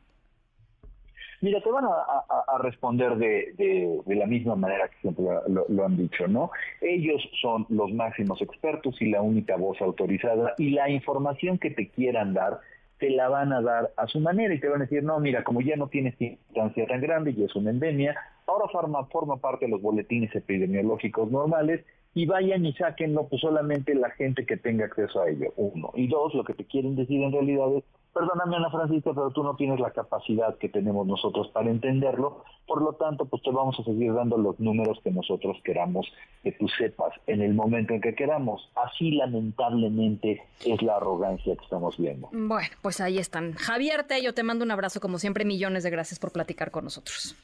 Mira, 1.42 1.62
te 1.62 1.72
van 1.72 1.86
a, 1.86 2.58
responder 2.60 3.16
de, 3.16 3.54
de, 3.58 4.02
de, 4.06 4.16
la 4.16 4.26
misma 4.26 4.56
manera 4.56 4.90
que 4.90 4.98
siempre 5.02 5.24
lo, 5.48 5.66
lo, 5.70 5.86
han 5.86 5.96
dicho, 5.96 6.28
¿no? 6.28 6.52
Ellos 6.82 7.22
son 7.42 7.66
los 7.70 7.94
máximos 7.94 8.42
expertos 8.42 9.02
y 9.02 9.10
la 9.10 9.22
única 9.22 9.56
voz 9.56 9.82
autorizada 9.82 10.54
y 10.58 10.72
la 10.72 10.90
información 10.90 11.58
que 11.58 11.72
te 11.72 11.90
quieran 11.90 12.34
dar 12.34 12.60
te 12.98 13.10
la 13.10 13.30
van 13.30 13.54
a 13.54 13.62
dar 13.62 13.92
a 13.96 14.08
su 14.08 14.20
manera 14.20 14.54
y 14.54 14.60
te 14.60 14.68
van 14.68 14.82
a 14.82 14.84
decir, 14.84 15.04
no, 15.04 15.20
mira, 15.20 15.44
como 15.46 15.62
ya 15.62 15.78
no 15.78 15.88
tienes 15.88 16.20
instancia 16.20 16.86
tan 16.86 17.00
grande 17.00 17.32
y 17.32 17.44
es 17.44 17.56
una 17.56 17.70
endemia, 17.70 18.16
ahora 18.46 18.68
forma, 18.68 19.06
forma 19.06 19.38
parte 19.38 19.66
de 19.66 19.72
los 19.72 19.82
boletines 19.82 20.36
epidemiológicos 20.36 21.32
normales 21.32 21.86
y 22.20 22.26
vayan 22.26 22.66
y 22.66 22.74
sáquenlo 22.74 23.30
pues 23.30 23.40
solamente 23.40 23.96
la 23.96 24.10
gente 24.10 24.46
que 24.46 24.58
tenga 24.58 24.86
acceso 24.86 25.22
a 25.22 25.30
ello, 25.30 25.54
uno. 25.56 25.92
Y 25.96 26.10
dos, 26.10 26.34
lo 26.34 26.44
que 26.44 26.54
te 26.54 26.66
quieren 26.66 26.98
decir 26.98 27.24
en 27.24 27.32
realidad 27.32 27.74
es, 27.78 27.86
perdóname 28.14 28.58
Ana 28.58 28.70
Francisca, 28.70 29.12
pero 29.14 29.32
tú 29.32 29.42
no 29.42 29.56
tienes 29.56 29.80
la 29.80 29.92
capacidad 29.92 30.58
que 30.58 30.68
tenemos 30.68 31.08
nosotros 31.08 31.48
para 31.54 31.70
entenderlo, 31.70 32.44
por 32.68 32.82
lo 32.82 32.92
tanto, 32.92 33.24
pues 33.24 33.42
te 33.42 33.52
vamos 33.52 33.80
a 33.80 33.86
seguir 33.86 34.14
dando 34.14 34.38
los 34.38 34.60
números 34.60 35.00
que 35.02 35.12
nosotros 35.12 35.56
queramos 35.64 36.12
que 36.44 36.52
tú 36.52 36.68
sepas 36.68 37.14
en 37.26 37.42
el 37.42 37.54
momento 37.54 37.94
en 37.94 38.02
que 38.02 38.14
queramos. 38.14 38.70
Así 38.76 39.12
lamentablemente 39.12 40.44
es 40.66 40.82
la 40.82 40.98
arrogancia 40.98 41.56
que 41.56 41.64
estamos 41.64 41.98
viendo. 41.98 42.28
Bueno, 42.34 42.68
pues 42.82 43.00
ahí 43.00 43.18
están. 43.18 43.54
Javier 43.54 44.06
yo 44.22 44.34
te 44.34 44.44
mando 44.44 44.66
un 44.66 44.72
abrazo 44.72 45.00
como 45.00 45.20
siempre, 45.20 45.46
millones 45.46 45.84
de 45.84 45.90
gracias 45.90 46.20
por 46.20 46.34
platicar 46.34 46.70
con 46.70 46.84
nosotros. 46.84 47.38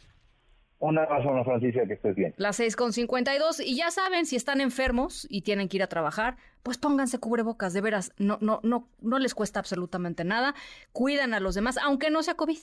Un 0.85 0.99
abrazo, 0.99 1.43
Francisca, 1.43 1.87
que 1.87 1.93
estés 1.93 2.15
bien. 2.15 2.33
Las 2.37 2.57
6 2.57 2.75
con 2.75 2.93
52 2.93 3.59
y 3.59 3.75
ya 3.75 3.89
saben, 3.89 4.27
si 4.27 4.35
están 4.35 4.61
enfermos 4.61 5.25
y 5.31 5.41
tienen 5.41 5.67
que 5.67 5.77
ir 5.77 5.83
a 5.83 5.87
trabajar, 5.87 6.37
pues 6.61 6.77
pónganse 6.77 7.17
cubrebocas, 7.17 7.73
de 7.73 7.81
veras, 7.81 8.13
no, 8.17 8.37
no, 8.39 8.59
no, 8.61 8.87
no 9.01 9.17
les 9.17 9.33
cuesta 9.33 9.59
absolutamente 9.59 10.23
nada, 10.23 10.53
cuidan 10.91 11.33
a 11.33 11.39
los 11.39 11.55
demás, 11.55 11.79
aunque 11.81 12.11
no 12.11 12.21
sea 12.21 12.35
COVID 12.35 12.59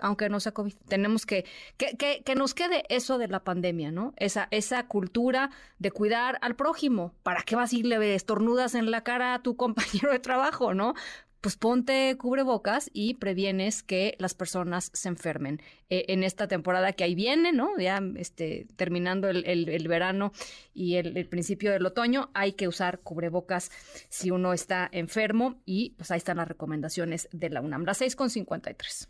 aunque 0.00 0.28
no 0.28 0.38
sea 0.38 0.52
COVID. 0.52 0.74
Tenemos 0.86 1.26
que, 1.26 1.44
que, 1.76 1.96
que, 1.96 2.22
que, 2.24 2.34
nos 2.36 2.54
quede 2.54 2.84
eso 2.88 3.18
de 3.18 3.26
la 3.26 3.42
pandemia, 3.42 3.90
¿no? 3.90 4.14
Esa, 4.16 4.46
esa 4.52 4.86
cultura 4.86 5.50
de 5.80 5.90
cuidar 5.90 6.38
al 6.40 6.54
prójimo. 6.54 7.14
¿Para 7.24 7.42
qué 7.42 7.56
vas 7.56 7.72
a 7.72 7.76
irle 7.76 8.14
estornudas 8.14 8.76
en 8.76 8.92
la 8.92 9.02
cara 9.02 9.34
a 9.34 9.42
tu 9.42 9.56
compañero 9.56 10.12
de 10.12 10.20
trabajo, 10.20 10.72
no? 10.72 10.94
Pues 11.40 11.56
ponte 11.56 12.16
cubrebocas 12.18 12.90
y 12.92 13.14
previenes 13.14 13.82
que 13.82 14.16
las 14.18 14.34
personas 14.34 14.90
se 14.92 15.08
enfermen. 15.08 15.60
Eh, 15.90 16.06
en 16.08 16.22
esta 16.22 16.48
temporada 16.48 16.92
que 16.92 17.04
ahí 17.04 17.14
viene, 17.14 17.52
¿no? 17.52 17.78
Ya 17.78 18.02
este, 18.16 18.66
terminando 18.76 19.28
el, 19.28 19.44
el, 19.46 19.88
verano 19.88 20.32
y 20.74 20.96
el, 20.96 21.26
principio 21.28 21.72
del 21.72 21.86
otoño, 21.86 22.30
hay 22.34 22.52
que 22.52 22.68
usar 22.68 23.00
cubrebocas 23.00 23.70
si 24.08 24.30
uno 24.30 24.52
está 24.52 24.88
enfermo 24.92 25.60
y 25.64 25.90
pues 25.96 26.10
ahí 26.10 26.18
están 26.18 26.38
las 26.38 26.48
recomendaciones 26.48 27.28
de 27.32 27.50
la 27.50 27.60
UNAM. 27.60 27.84
Las 27.84 28.00
6.53. 28.02 29.08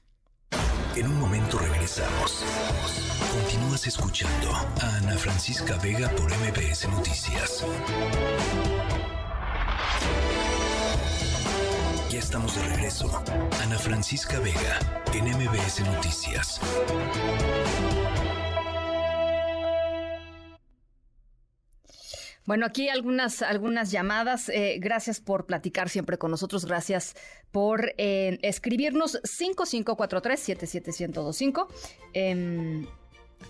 En 0.96 1.06
un 1.06 1.20
momento 1.20 1.58
regresamos. 1.58 2.44
Continúas 3.32 3.86
escuchando 3.86 4.50
a 4.52 4.96
Ana 4.96 5.16
Francisca 5.16 5.78
Vega 5.82 6.08
por 6.10 6.30
MBS 6.30 6.88
Noticias. 6.88 7.64
Estamos 12.18 12.54
de 12.56 12.62
regreso. 12.74 13.22
Ana 13.62 13.78
Francisca 13.78 14.40
Vega, 14.40 14.80
en 15.14 15.26
MBS 15.26 15.84
Noticias. 15.84 16.60
Bueno, 22.44 22.66
aquí 22.66 22.88
algunas, 22.88 23.42
algunas 23.42 23.92
llamadas. 23.92 24.48
Eh, 24.48 24.78
gracias 24.80 25.20
por 25.20 25.46
platicar 25.46 25.88
siempre 25.88 26.18
con 26.18 26.32
nosotros. 26.32 26.66
Gracias 26.66 27.14
por 27.52 27.94
eh, 27.98 28.40
escribirnos 28.42 29.22
5543-77125. 29.22 31.68
Eh, 32.14 32.84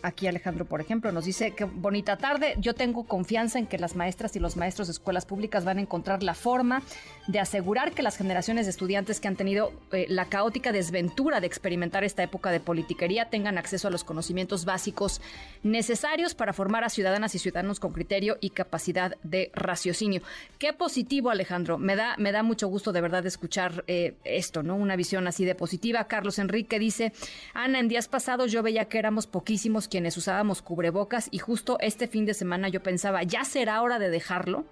Aquí 0.00 0.28
Alejandro, 0.28 0.64
por 0.64 0.80
ejemplo, 0.80 1.10
nos 1.10 1.24
dice 1.24 1.52
que 1.52 1.64
bonita 1.64 2.16
tarde. 2.16 2.54
Yo 2.58 2.74
tengo 2.74 3.04
confianza 3.04 3.58
en 3.58 3.66
que 3.66 3.78
las 3.78 3.96
maestras 3.96 4.36
y 4.36 4.38
los 4.38 4.56
maestros 4.56 4.86
de 4.86 4.92
escuelas 4.92 5.26
públicas 5.26 5.64
van 5.64 5.78
a 5.78 5.80
encontrar 5.80 6.22
la 6.22 6.34
forma 6.34 6.82
de 7.26 7.40
asegurar 7.40 7.92
que 7.92 8.04
las 8.04 8.16
generaciones 8.16 8.66
de 8.66 8.70
estudiantes 8.70 9.18
que 9.18 9.26
han 9.26 9.34
tenido 9.34 9.72
eh, 9.90 10.06
la 10.08 10.26
caótica 10.26 10.70
desventura 10.70 11.40
de 11.40 11.48
experimentar 11.48 12.04
esta 12.04 12.22
época 12.22 12.52
de 12.52 12.60
politiquería 12.60 13.28
tengan 13.28 13.58
acceso 13.58 13.88
a 13.88 13.90
los 13.90 14.04
conocimientos 14.04 14.64
básicos 14.64 15.20
necesarios 15.64 16.34
para 16.34 16.52
formar 16.52 16.84
a 16.84 16.90
ciudadanas 16.90 17.34
y 17.34 17.40
ciudadanos 17.40 17.80
con 17.80 17.92
criterio 17.92 18.38
y 18.40 18.50
capacidad 18.50 19.16
de 19.24 19.50
raciocinio. 19.52 20.22
Qué 20.58 20.72
positivo, 20.72 21.30
Alejandro. 21.30 21.76
Me 21.76 21.96
da, 21.96 22.14
me 22.18 22.30
da 22.30 22.44
mucho 22.44 22.68
gusto 22.68 22.92
de 22.92 23.00
verdad 23.00 23.26
escuchar 23.26 23.84
eh, 23.88 24.14
esto, 24.24 24.62
¿no? 24.62 24.76
Una 24.76 24.94
visión 24.94 25.26
así 25.26 25.44
de 25.44 25.56
positiva. 25.56 26.04
Carlos 26.04 26.38
Enrique 26.38 26.78
dice, 26.78 27.12
Ana, 27.52 27.80
en 27.80 27.88
días 27.88 28.06
pasados 28.06 28.52
yo 28.52 28.62
veía 28.62 28.84
que 28.84 28.98
éramos 28.98 29.26
poquísimos 29.26 29.77
quienes 29.86 30.16
usábamos 30.16 30.62
cubrebocas 30.62 31.28
y 31.30 31.38
justo 31.38 31.78
este 31.80 32.08
fin 32.08 32.26
de 32.26 32.34
semana 32.34 32.68
yo 32.68 32.82
pensaba, 32.82 33.22
ya 33.22 33.44
será 33.44 33.80
hora 33.82 34.00
de 34.00 34.10
dejarlo 34.10 34.64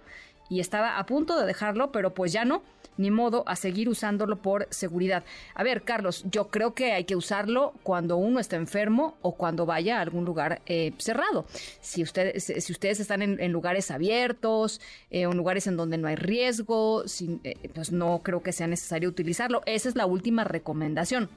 y 0.49 0.61
estaba 0.61 0.99
a 0.99 1.07
punto 1.07 1.39
de 1.39 1.47
dejarlo, 1.47 1.93
pero 1.93 2.15
pues 2.15 2.33
ya 2.33 2.45
no, 2.45 2.63
ni 2.97 3.11
modo 3.11 3.45
a 3.47 3.57
seguir 3.57 3.89
usándolo 3.89 4.41
por 4.41 4.67
seguridad. 4.71 5.25
A 5.55 5.63
ver, 5.63 5.83
Carlos, 5.83 6.25
yo 6.31 6.49
creo 6.49 6.75
que 6.75 6.93
hay 6.93 7.05
que 7.05 7.17
usarlo 7.17 7.75
cuando 7.83 8.17
uno 8.17 8.41
está 8.41 8.57
enfermo 8.57 9.17
o 9.23 9.33
cuando 9.37 9.67
vaya 9.67 9.99
a 9.99 10.03
algún 10.03 10.25
lugar 10.25 10.63
eh, 10.67 10.93
cerrado. 10.99 11.47
Si 11.81 12.03
ustedes, 12.03 12.45
si 12.45 12.73
ustedes 12.73 13.01
están 13.01 13.23
en, 13.23 13.53
lugares 13.53 13.91
abiertos 13.91 14.81
eh, 15.11 15.23
en 15.23 15.37
lugares 15.37 15.67
en 15.67 15.77
donde 15.77 15.99
no 15.99 16.09
hay 16.09 16.17
riesgo, 16.17 17.05
eh, 17.45 17.55
pues 17.75 17.93
no 17.93 18.21
creo 18.23 18.43
que 18.43 18.53
sea 18.53 18.67
necesario 18.67 19.09
utilizarlo. 19.09 19.63
Esa 19.67 19.89
es 19.89 19.97
la 19.97 20.07
última 20.07 20.45
recomendación. 20.45 21.29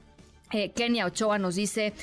Kenia 0.50 1.06
Ochoa 1.06 1.38
nos 1.38 1.56
dice, 1.56 1.94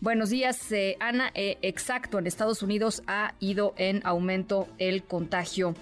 Buenos 0.00 0.28
días, 0.28 0.70
eh, 0.72 0.96
Ana. 1.00 1.30
Eh, 1.34 1.56
exacto, 1.62 2.18
en 2.18 2.26
Estados 2.26 2.62
Unidos 2.62 3.02
ha 3.06 3.34
ido 3.40 3.74
en 3.78 4.02
aumento 4.04 4.68
el 4.78 5.04
contagio 5.04 5.74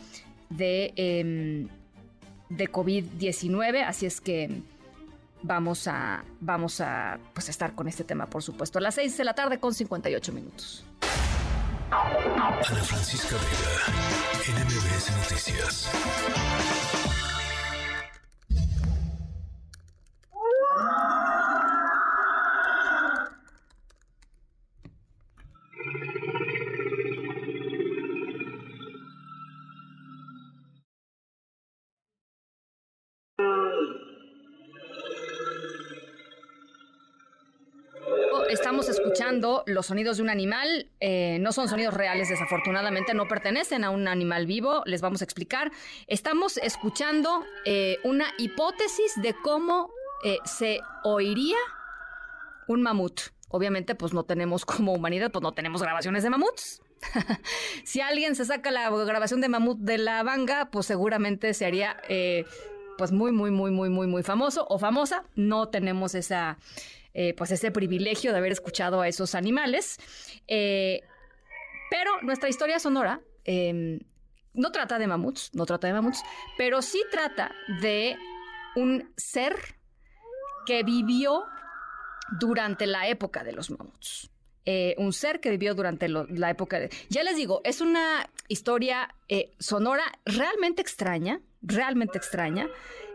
de, 0.50 0.92
em, 0.94 1.68
de 2.48 2.70
COVID-19, 2.70 3.82
así 3.82 4.06
es 4.06 4.20
que 4.20 4.62
vamos 5.42 5.88
a, 5.88 6.24
vamos 6.40 6.80
a 6.80 7.18
pues, 7.32 7.48
estar 7.48 7.74
con 7.74 7.88
este 7.88 8.04
tema, 8.04 8.26
por 8.26 8.42
supuesto, 8.42 8.78
a 8.78 8.82
las 8.82 8.94
6 8.94 9.16
de 9.16 9.24
la 9.24 9.34
tarde 9.34 9.58
con 9.58 9.74
58 9.74 10.32
minutos. 10.32 10.84
Ana 11.90 12.62
Francisca 12.62 13.34
Vega, 13.34 14.62
NMBS 14.62 15.10
Noticias. 15.16 16.93
Los 39.66 39.86
sonidos 39.86 40.18
de 40.18 40.22
un 40.22 40.30
animal. 40.30 40.88
Eh, 41.00 41.38
no 41.40 41.52
son 41.52 41.68
sonidos 41.68 41.94
reales, 41.94 42.28
desafortunadamente, 42.28 43.14
no 43.14 43.26
pertenecen 43.26 43.84
a 43.84 43.90
un 43.90 44.08
animal 44.08 44.46
vivo. 44.46 44.82
Les 44.86 45.00
vamos 45.00 45.22
a 45.22 45.24
explicar. 45.24 45.72
Estamos 46.06 46.56
escuchando 46.58 47.44
eh, 47.64 47.98
una 48.04 48.26
hipótesis 48.38 49.12
de 49.16 49.34
cómo 49.34 49.90
eh, 50.24 50.38
se 50.44 50.80
oiría 51.02 51.56
un 52.68 52.82
mamut. 52.82 53.20
Obviamente, 53.48 53.94
pues 53.94 54.12
no 54.12 54.24
tenemos 54.24 54.64
como 54.66 54.92
humanidad, 54.92 55.30
pues 55.30 55.42
no 55.42 55.52
tenemos 55.52 55.82
grabaciones 55.82 56.22
de 56.22 56.30
mamuts. 56.30 56.82
si 57.84 58.00
alguien 58.00 58.34
se 58.34 58.44
saca 58.44 58.70
la 58.70 58.88
grabación 58.90 59.40
de 59.40 59.48
mamut 59.48 59.78
de 59.78 59.98
la 59.98 60.22
banga, 60.22 60.70
pues 60.70 60.86
seguramente 60.86 61.52
se 61.54 61.66
haría 61.66 61.96
pues 62.96 63.10
muy, 63.10 63.32
muy, 63.32 63.50
muy, 63.50 63.70
muy, 63.70 63.90
muy, 63.90 64.06
muy 64.06 64.22
famoso 64.22 64.66
o 64.68 64.78
famosa. 64.78 65.24
No 65.34 65.68
tenemos 65.68 66.14
esa 66.14 66.58
eh, 67.14 67.32
pues 67.34 67.52
ese 67.52 67.70
privilegio 67.70 68.32
de 68.32 68.38
haber 68.38 68.52
escuchado 68.52 69.00
a 69.00 69.08
esos 69.08 69.36
animales. 69.36 69.98
Eh, 70.48 71.00
pero 71.90 72.20
nuestra 72.22 72.48
historia 72.48 72.80
sonora 72.80 73.20
em, 73.44 74.00
no 74.52 74.72
trata 74.72 74.98
de 74.98 75.06
mamuts, 75.06 75.50
no 75.54 75.64
trata 75.64 75.86
de 75.86 75.92
mamuts, 75.92 76.22
pero 76.58 76.82
sí 76.82 77.00
trata 77.12 77.52
de 77.80 78.16
un 78.74 79.12
ser 79.16 79.54
que 80.66 80.82
vivió 80.82 81.44
durante 82.40 82.86
la 82.86 83.06
época 83.06 83.44
de 83.44 83.52
los 83.52 83.70
mamuts. 83.70 84.30
Eh, 84.66 84.96
un 84.98 85.12
ser 85.12 85.40
que 85.40 85.50
vivió 85.50 85.74
durante 85.74 86.08
la 86.08 86.50
época 86.50 86.80
de... 86.80 86.90
Ya 87.10 87.22
les 87.22 87.36
digo, 87.36 87.60
es 87.64 87.80
una 87.80 88.28
historia 88.48 89.14
sonora 89.58 90.04
realmente 90.24 90.82
extraña, 90.82 91.40
realmente 91.62 92.18
extraña. 92.18 92.66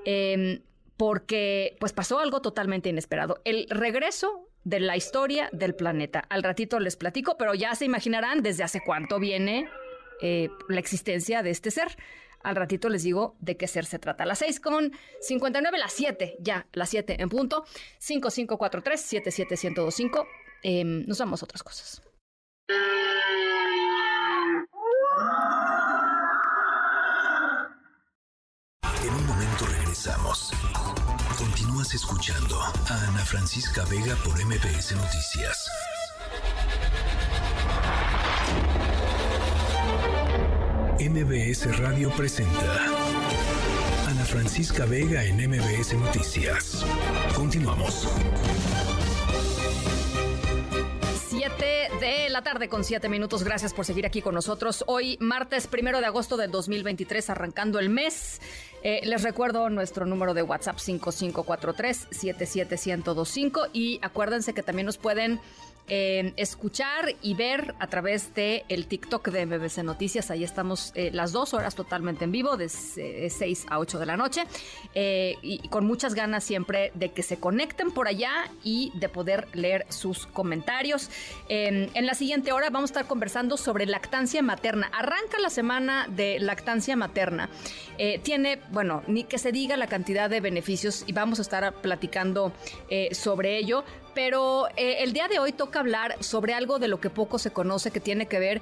Em, 0.05 0.61
porque 0.99 1.77
pues 1.79 1.93
pasó 1.93 2.19
algo 2.19 2.41
totalmente 2.41 2.89
inesperado. 2.89 3.39
El 3.45 3.67
regreso 3.69 4.49
de 4.65 4.81
la 4.81 4.97
historia 4.97 5.49
del 5.53 5.73
planeta. 5.73 6.19
Al 6.29 6.43
ratito 6.43 6.77
les 6.77 6.97
platico, 6.97 7.37
pero 7.37 7.55
ya 7.55 7.73
se 7.73 7.85
imaginarán 7.85 8.43
desde 8.43 8.63
hace 8.63 8.81
cuánto 8.85 9.17
viene 9.17 9.69
eh, 10.21 10.49
la 10.67 10.81
existencia 10.81 11.41
de 11.41 11.51
este 11.51 11.71
ser. 11.71 11.95
Al 12.43 12.57
ratito 12.57 12.89
les 12.89 13.03
digo 13.03 13.37
de 13.39 13.55
qué 13.55 13.65
ser 13.67 13.85
se 13.85 13.97
trata. 13.97 14.25
Las 14.25 14.39
6 14.39 14.59
con 14.59 14.91
59, 15.21 15.77
las 15.77 15.93
7, 15.93 16.35
ya, 16.41 16.67
las 16.73 16.89
7 16.89 17.15
en 17.17 17.29
punto. 17.29 17.63
5543 17.99 18.99
77125. 18.99 20.27
Eh, 20.63 20.83
nos 20.83 21.17
vamos 21.17 21.41
a 21.41 21.45
otras 21.45 21.63
cosas. 21.63 22.01
Continúas 31.37 31.93
escuchando 31.93 32.57
a 32.57 33.07
Ana 33.09 33.25
Francisca 33.25 33.83
Vega 33.91 34.15
por 34.23 34.33
MPS 34.45 34.95
Noticias. 34.95 35.69
MBS 41.01 41.77
Radio 41.79 42.11
presenta 42.11 42.85
Ana 44.07 44.23
Francisca 44.23 44.85
Vega 44.85 45.25
en 45.25 45.35
MBS 45.35 45.93
Noticias. 45.95 46.85
Continuamos. 47.35 48.07
7 51.29 51.89
de 51.99 52.29
la 52.29 52.41
tarde 52.41 52.69
con 52.69 52.85
7 52.85 53.09
minutos. 53.09 53.43
Gracias 53.43 53.73
por 53.73 53.83
seguir 53.83 54.05
aquí 54.05 54.21
con 54.21 54.33
nosotros. 54.33 54.85
Hoy, 54.87 55.17
martes 55.19 55.67
primero 55.67 55.99
de 55.99 56.05
agosto 56.05 56.37
del 56.37 56.51
2023, 56.51 57.29
arrancando 57.29 57.79
el 57.79 57.89
mes. 57.89 58.39
Eh, 58.81 59.01
les 59.03 59.23
recuerdo 59.23 59.69
nuestro 59.69 60.05
número 60.05 60.33
de 60.33 60.41
WhatsApp 60.41 60.77
5543-77125 60.77 63.71
y 63.73 63.99
acuérdense 64.01 64.53
que 64.53 64.63
también 64.63 64.85
nos 64.85 64.97
pueden 64.97 65.41
eh, 65.89 66.33
escuchar 66.37 67.15
y 67.23 67.33
ver 67.33 67.73
a 67.79 67.87
través 67.87 68.35
de 68.35 68.63
el 68.69 68.85
TikTok 68.85 69.29
de 69.29 69.45
MBC 69.47 69.79
Noticias. 69.83 70.29
Ahí 70.29 70.43
estamos 70.43 70.91
eh, 70.93 71.09
las 71.11 71.31
dos 71.31 71.55
horas 71.55 71.73
totalmente 71.73 72.25
en 72.25 72.31
vivo, 72.31 72.57
de 72.57 72.69
6 72.69 73.65
a 73.69 73.79
8 73.79 73.97
de 73.97 74.05
la 74.05 74.15
noche, 74.15 74.43
eh, 74.93 75.35
y 75.41 75.67
con 75.69 75.87
muchas 75.87 76.13
ganas 76.13 76.43
siempre 76.43 76.91
de 76.93 77.09
que 77.11 77.23
se 77.23 77.39
conecten 77.39 77.89
por 77.89 78.07
allá 78.07 78.51
y 78.63 78.91
de 78.99 79.09
poder 79.09 79.47
leer 79.53 79.87
sus 79.89 80.27
comentarios. 80.27 81.09
en 81.49 82.05
la 82.05 82.13
siguiente 82.13 82.51
hora 82.51 82.69
vamos 82.69 82.91
a 82.91 82.93
estar 82.93 83.07
conversando 83.07 83.57
sobre 83.57 83.87
lactancia 83.87 84.43
materna. 84.43 84.91
Arranca 84.93 85.39
la 85.39 85.49
semana 85.49 86.07
de 86.07 86.39
lactancia 86.39 86.95
materna. 86.95 87.49
tiene, 88.23 88.61
bueno, 88.71 89.01
ni 89.07 89.23
que 89.23 89.39
se 89.39 89.51
diga 89.51 89.75
la 89.75 89.87
cantidad 89.87 90.29
de 90.29 90.39
beneficios 90.39 91.03
y 91.07 91.13
vamos 91.13 91.39
a 91.39 91.41
estar 91.41 91.73
platicando 91.81 92.53
sobre 93.11 93.57
ello 93.57 93.83
pero 94.19 94.67
eh, 94.75 94.97
el 94.99 95.13
día 95.13 95.29
de 95.29 95.39
hoy 95.39 95.53
toca 95.53 95.79
hablar 95.79 96.17
sobre 96.19 96.53
algo 96.53 96.77
de 96.77 96.89
lo 96.89 96.99
que 96.99 97.09
poco 97.09 97.39
se 97.39 97.51
conoce 97.53 97.89
que 97.89 98.01
tiene 98.01 98.25
que 98.25 98.37
ver 98.37 98.61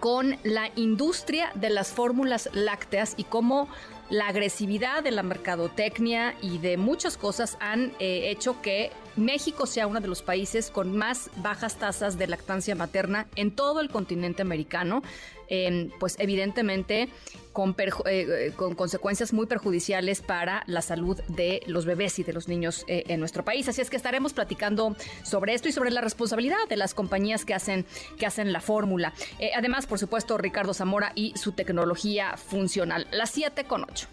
con 0.00 0.38
la 0.42 0.70
industria 0.74 1.52
de 1.54 1.68
las 1.68 1.88
fórmulas 1.88 2.48
lácteas 2.54 3.12
y 3.18 3.24
cómo 3.24 3.68
la 4.08 4.28
agresividad 4.28 5.02
de 5.02 5.10
la 5.10 5.22
mercadotecnia 5.22 6.34
y 6.40 6.56
de 6.56 6.78
muchas 6.78 7.18
cosas 7.18 7.58
han 7.60 7.92
eh, 7.98 8.30
hecho 8.30 8.62
que 8.62 8.90
México 9.16 9.66
sea 9.66 9.86
uno 9.86 10.00
de 10.00 10.08
los 10.08 10.22
países 10.22 10.70
con 10.70 10.96
más 10.96 11.28
bajas 11.36 11.76
tasas 11.76 12.16
de 12.16 12.26
lactancia 12.26 12.74
materna 12.74 13.26
en 13.36 13.50
todo 13.50 13.80
el 13.80 13.90
continente 13.90 14.40
americano. 14.40 15.02
Em, 15.50 15.90
pues 15.98 16.14
evidentemente 16.20 17.08
con, 17.52 17.74
eh, 17.76 17.90
eh, 18.06 18.52
con, 18.54 18.76
consecuencias 18.76 19.32
muy 19.32 19.46
perjudiciales 19.46 20.22
para 20.22 20.62
la 20.66 20.80
salud 20.80 21.20
de 21.26 21.60
los 21.66 21.86
bebés 21.86 22.20
y 22.20 22.22
de 22.22 22.32
los 22.32 22.46
niños 22.46 22.84
en 22.86 23.18
nuestro 23.18 23.44
país. 23.44 23.68
Así 23.68 23.80
es 23.80 23.90
que 23.90 23.96
estaremos 23.96 24.32
platicando 24.32 24.96
sobre 25.24 25.54
esto 25.54 25.68
y 25.68 25.72
sobre 25.72 25.90
la 25.90 26.02
responsabilidad 26.02 26.68
de 26.68 26.76
las 26.76 26.94
compañías 26.94 27.44
que 27.44 27.54
hacen, 27.54 27.84
que 28.16 28.26
hacen 28.26 28.52
la 28.52 28.60
fórmula. 28.60 29.12
además, 29.56 29.86
por 29.86 29.98
supuesto, 29.98 30.38
Ricardo 30.38 30.72
Zamora 30.72 31.10
y 31.16 31.36
su 31.36 31.52
tecnología 31.52 32.36
funcional. 32.36 33.08
Las 33.10 33.30
7 33.30 33.64
con 33.64 33.84
8. 33.90 34.06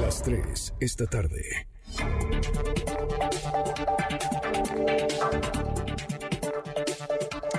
Las 0.00 0.22
3 0.24 0.74
esta 0.80 1.06
tarde. 1.06 1.68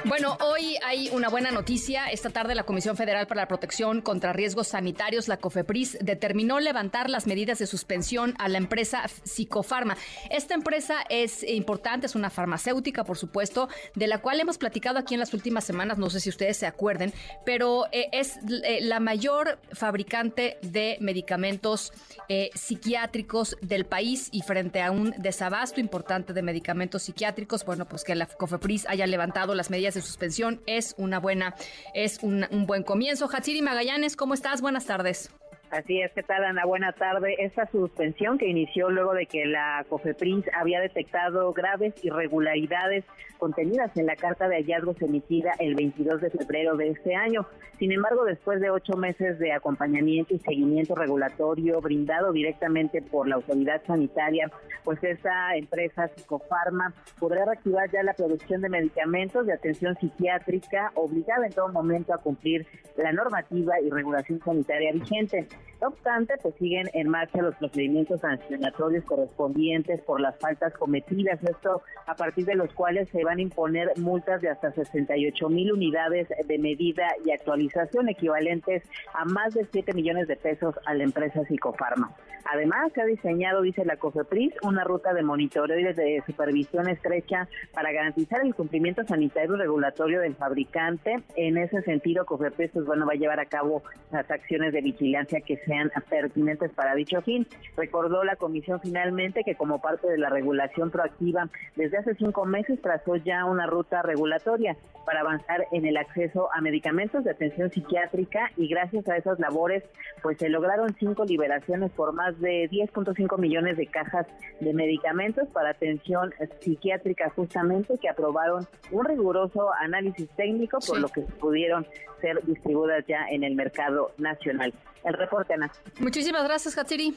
Bueno, 0.10 0.40
hoy 0.42 0.76
hay 0.84 1.10
una 1.10 1.30
buena 1.30 1.52
noticia. 1.52 2.08
Esta 2.08 2.32
tarde 2.32 2.56
la 2.56 2.64
Comisión 2.64 2.98
Federal 2.98 3.28
para 3.28 3.42
la 3.42 3.48
Protección 3.48 4.02
contra 4.02 4.34
Riesgos 4.34 4.70
Sanitarios, 4.70 5.28
la 5.28 5.38
COFEPRIS, 5.38 6.00
determinó 6.02 6.60
levantar 6.60 7.12
las 7.12 7.28
medidas 7.28 7.60
de 7.60 7.68
suspensión 7.68 8.34
a 8.40 8.50
la 8.50 8.58
empresa 8.58 9.04
Psicofarma. 9.24 9.98
Esta 10.32 10.56
empresa 10.56 10.96
es 11.10 11.44
importante, 11.44 12.08
es 12.08 12.16
una 12.16 12.32
farmacéutica, 12.32 13.04
por 13.04 13.20
supuesto, 13.20 13.70
de 13.94 14.08
la 14.08 14.18
cual 14.18 14.40
hemos 14.40 14.58
platicado 14.58 14.98
aquí 14.98 15.14
en 15.14 15.20
las 15.20 15.32
últimas 15.36 15.64
semanas, 15.64 16.00
no 16.00 16.10
sé 16.10 16.20
si 16.20 16.30
ustedes 16.30 16.58
se 16.58 16.66
acuerden, 16.66 17.14
pero 17.46 17.86
eh, 17.92 18.10
es 18.12 18.40
eh, 18.64 18.80
la 18.82 19.00
mayor 19.00 19.60
fabricante 19.74 20.58
de 20.64 20.98
medicamentos 21.02 21.94
eh, 22.30 22.50
psiquiátricos 22.56 23.58
del 23.62 23.86
país 23.86 24.30
y 24.32 24.42
frente 24.42 24.82
a 24.82 24.90
un 24.90 25.14
desabasto 25.20 25.80
importante 25.80 26.34
de 26.34 26.42
medicamentos 26.42 27.04
psiquiátricos, 27.04 27.64
bueno, 27.64 27.88
pues 27.88 28.04
que 28.04 28.16
la 28.16 28.26
COFEPRIS 28.26 28.88
haya 28.90 29.06
levantado 29.06 29.54
las 29.54 29.70
medidas 29.70 29.94
de 29.94 29.99
suspensión 30.02 30.62
es 30.66 30.96
una 30.98 31.20
buena, 31.20 31.56
es 31.94 32.20
un, 32.22 32.46
un 32.52 32.66
buen 32.66 32.84
comienzo. 32.84 33.30
Hatsiri 33.32 33.62
Magallanes, 33.62 34.16
¿cómo 34.16 34.34
estás? 34.34 34.62
Buenas 34.62 34.86
tardes. 34.86 35.32
Así 35.72 36.02
es, 36.02 36.12
¿qué 36.14 36.24
tal 36.24 36.44
Ana? 36.44 36.66
Buena 36.66 36.94
tarde. 36.94 37.36
Esta 37.38 37.68
suspensión 37.68 38.40
que 38.40 38.48
inició 38.48 38.90
luego 38.90 39.14
de 39.14 39.28
que 39.28 39.46
la 39.46 39.86
COFEPRINS 39.88 40.46
había 40.60 40.82
detectado 40.82 41.54
graves 41.54 41.94
irregularidades 42.04 43.06
contenidas 43.38 43.96
en 43.96 44.08
la 44.08 44.16
carta 44.16 44.48
de 44.48 44.56
hallazgos 44.56 45.00
emitida 45.02 45.52
el 45.60 45.76
22 45.76 46.22
de 46.22 46.32
febrero 46.32 46.76
de 46.76 46.90
este 46.90 47.14
año. 47.14 47.46
Sin 47.78 47.92
embargo, 47.92 48.26
después 48.26 48.60
de 48.60 48.72
ocho 48.72 48.98
meses 48.98 49.38
de 49.38 49.54
acompañamiento 49.54 50.34
y 50.34 50.40
seguimiento 50.40 50.96
regulatorio 50.96 51.80
brindado 51.80 52.34
directamente 52.34 53.02
por 53.02 53.28
la 53.28 53.36
autoridad 53.36 53.82
sanitaria, 53.86 54.52
pues 54.84 55.02
esta 55.04 55.56
empresa 55.56 56.10
Psicofarma 56.10 56.94
podrá 57.20 57.46
reactivar 57.46 57.90
ya 57.92 58.04
la 58.04 58.14
producción 58.14 58.62
de 58.62 58.70
medicamentos 58.70 59.46
de 59.46 59.54
atención 59.54 59.96
psiquiátrica 59.96 60.92
obligada 60.96 61.46
en 61.46 61.54
todo 61.54 61.70
momento 61.70 62.14
a 62.14 62.18
cumplir 62.18 62.68
la 62.98 63.14
normativa 63.14 63.80
y 63.80 63.90
regulación 63.90 64.42
sanitaria 64.44 64.92
vigente. 64.92 65.48
No 65.82 65.88
obstante, 65.88 66.34
pues 66.42 66.56
siguen 66.56 66.90
en 66.94 67.08
marcha 67.08 67.42
los 67.42 67.56
procedimientos 67.56 68.20
sancionatorios 68.20 69.06
correspondientes 69.06 70.02
por 70.02 70.20
las 70.20 70.38
faltas 70.38 70.74
cometidas, 70.74 71.42
esto 71.42 71.82
a 72.06 72.16
partir 72.16 72.46
de 72.46 72.56
los 72.56 72.74
cuales 72.74 73.08
se 73.10 73.24
van 73.24 73.38
a 73.38 73.42
imponer 73.42 73.94
multas 73.98 74.42
de 74.42 74.50
hasta 74.50 74.74
68 74.74 75.50
mil 75.50 75.72
unidades 75.72 76.28
de 76.46 76.58
medida 76.58 77.08
y 77.24 77.32
actualización 77.32 78.10
equivalentes 78.10 78.84
a 79.14 79.24
más 79.24 79.54
de 79.54 79.66
7 79.72 79.94
millones 79.94 80.28
de 80.28 80.36
pesos 80.36 80.76
a 80.86 80.94
la 80.94 81.04
empresa 81.04 81.46
Psicofarma. 81.46 82.14
Además, 82.52 82.92
se 82.94 83.02
ha 83.02 83.06
diseñado, 83.06 83.62
dice 83.62 83.86
la 83.86 83.98
COFEPRIS, 83.98 84.54
una 84.64 84.84
ruta 84.84 85.14
de 85.14 85.24
monitoreo 85.24 85.80
y 85.80 85.84
de 85.94 86.24
supervisión 86.26 86.90
estrecha 86.90 87.48
para 87.74 87.92
garantizar 87.92 88.42
el 88.44 88.56
cumplimiento 88.56 89.04
sanitario 89.06 89.56
y 89.56 89.60
regulatorio 89.60 90.22
del 90.22 90.36
fabricante. 90.36 91.22
En 91.36 91.58
ese 91.58 91.82
sentido, 91.84 92.26
COFEPRIS 92.26 92.72
pues, 92.72 92.86
bueno, 92.86 93.06
va 93.06 93.14
a 93.14 93.18
llevar 93.18 93.40
a 93.40 93.46
cabo 93.46 93.84
las 94.12 94.30
acciones 94.32 94.74
de 94.74 94.82
vigilancia 94.82 95.42
que 95.50 95.58
sean 95.66 95.92
pertinentes 96.12 96.72
para 96.74 96.94
dicho 96.94 97.22
fin. 97.24 97.48
Recordó 97.76 98.24
la 98.24 98.36
comisión 98.36 98.80
finalmente 98.82 99.44
que 99.44 99.56
como 99.56 99.82
parte 99.82 100.08
de 100.08 100.20
la 100.20 100.30
regulación 100.30 100.92
proactiva, 100.92 101.50
desde 101.76 101.98
hace 101.98 102.14
cinco 102.14 102.46
meses 102.46 102.80
trazó 102.80 103.16
ya 103.16 103.46
una 103.46 103.66
ruta 103.66 104.04
regulatoria 104.04 104.78
para 105.08 105.22
avanzar 105.22 105.66
en 105.72 105.88
el 105.88 105.98
acceso 105.98 106.50
a 106.54 106.62
medicamentos 106.62 107.24
de 107.24 107.32
atención 107.32 107.72
psiquiátrica 107.72 108.52
y 108.58 108.68
gracias 108.68 109.08
a 109.10 109.18
esas 109.18 109.40
labores 109.40 109.84
pues 110.22 110.38
se 110.38 110.50
lograron 110.50 110.96
cinco 111.00 111.26
liberaciones 111.26 111.90
por 111.94 112.14
más 112.14 112.40
de 112.40 112.70
10.5 112.70 113.40
millones 113.40 113.78
de 113.78 113.88
cajas 113.88 114.28
de 114.60 114.72
medicamentos 114.72 115.48
para 115.50 115.72
atención 115.72 116.32
psiquiátrica 116.62 117.32
justamente 117.32 117.98
que 117.98 118.08
aprobaron 118.08 118.68
un 118.92 119.06
riguroso 119.06 119.74
análisis 119.82 120.30
técnico 120.36 120.78
por 120.86 121.00
lo 121.00 121.08
que 121.08 121.22
pudieron 121.22 121.88
ser 122.22 122.44
distribuidas 122.46 123.04
ya 123.08 123.26
en 123.32 123.44
el 123.44 123.56
mercado 123.56 124.12
nacional. 124.20 124.74
El 125.04 125.14
reporte, 125.14 125.39
Ana. 125.50 125.72
Muchísimas 126.00 126.44
gracias, 126.44 126.78
Hatsiri. 126.78 127.16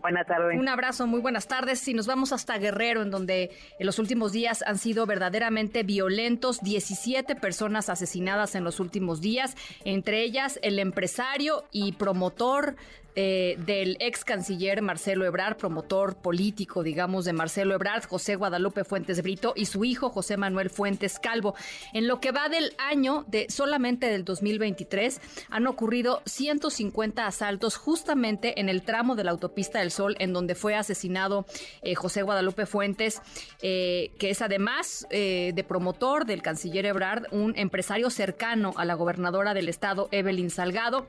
Buenas 0.00 0.26
tardes. 0.26 0.58
Un 0.58 0.68
abrazo, 0.68 1.06
muy 1.06 1.20
buenas 1.20 1.46
tardes. 1.46 1.86
Y 1.86 1.94
nos 1.94 2.06
vamos 2.06 2.32
hasta 2.32 2.56
Guerrero, 2.56 3.02
en 3.02 3.10
donde 3.10 3.50
en 3.78 3.86
los 3.86 3.98
últimos 3.98 4.32
días 4.32 4.62
han 4.66 4.78
sido 4.78 5.04
verdaderamente 5.04 5.82
violentos. 5.82 6.60
17 6.62 7.36
personas 7.36 7.90
asesinadas 7.90 8.54
en 8.54 8.64
los 8.64 8.80
últimos 8.80 9.20
días, 9.20 9.56
entre 9.84 10.22
ellas 10.22 10.58
el 10.62 10.78
empresario 10.78 11.64
y 11.70 11.92
promotor 11.92 12.76
eh, 13.16 13.56
del 13.66 13.96
ex 14.00 14.24
canciller 14.24 14.82
Marcelo 14.82 15.24
Ebrard, 15.24 15.56
promotor 15.56 16.16
político, 16.16 16.82
digamos, 16.82 17.24
de 17.24 17.32
Marcelo 17.32 17.74
Ebrard, 17.74 18.04
José 18.04 18.36
Guadalupe 18.36 18.84
Fuentes 18.84 19.22
Brito 19.22 19.52
y 19.56 19.66
su 19.66 19.84
hijo 19.84 20.10
José 20.10 20.36
Manuel 20.36 20.70
Fuentes 20.70 21.18
Calvo. 21.18 21.54
En 21.92 22.06
lo 22.06 22.20
que 22.20 22.30
va 22.30 22.48
del 22.48 22.72
año, 22.78 23.24
de 23.28 23.46
solamente 23.50 24.06
del 24.06 24.24
2023, 24.24 25.20
han 25.50 25.66
ocurrido 25.66 26.22
150 26.26 27.26
asaltos 27.26 27.76
justamente 27.76 28.60
en 28.60 28.68
el 28.68 28.82
tramo 28.82 29.16
de 29.16 29.24
la 29.24 29.32
autopista 29.32 29.80
del 29.80 29.90
Sol, 29.90 30.16
en 30.20 30.32
donde 30.32 30.54
fue 30.54 30.76
asesinado 30.76 31.46
eh, 31.82 31.94
José 31.94 32.22
Guadalupe 32.22 32.66
Fuentes, 32.66 33.20
eh, 33.60 34.12
que 34.18 34.30
es 34.30 34.40
además 34.42 35.06
de 35.10 35.64
promotor 35.66 36.26
del 36.26 36.42
canciller 36.42 36.86
Ebrard, 36.86 37.24
un 37.32 37.56
empresario 37.56 38.10
cercano 38.10 38.72
a 38.76 38.84
la 38.84 38.94
gobernadora 38.94 39.54
del 39.54 39.68
estado, 39.68 40.08
Evelyn 40.12 40.50
Salgado. 40.50 41.06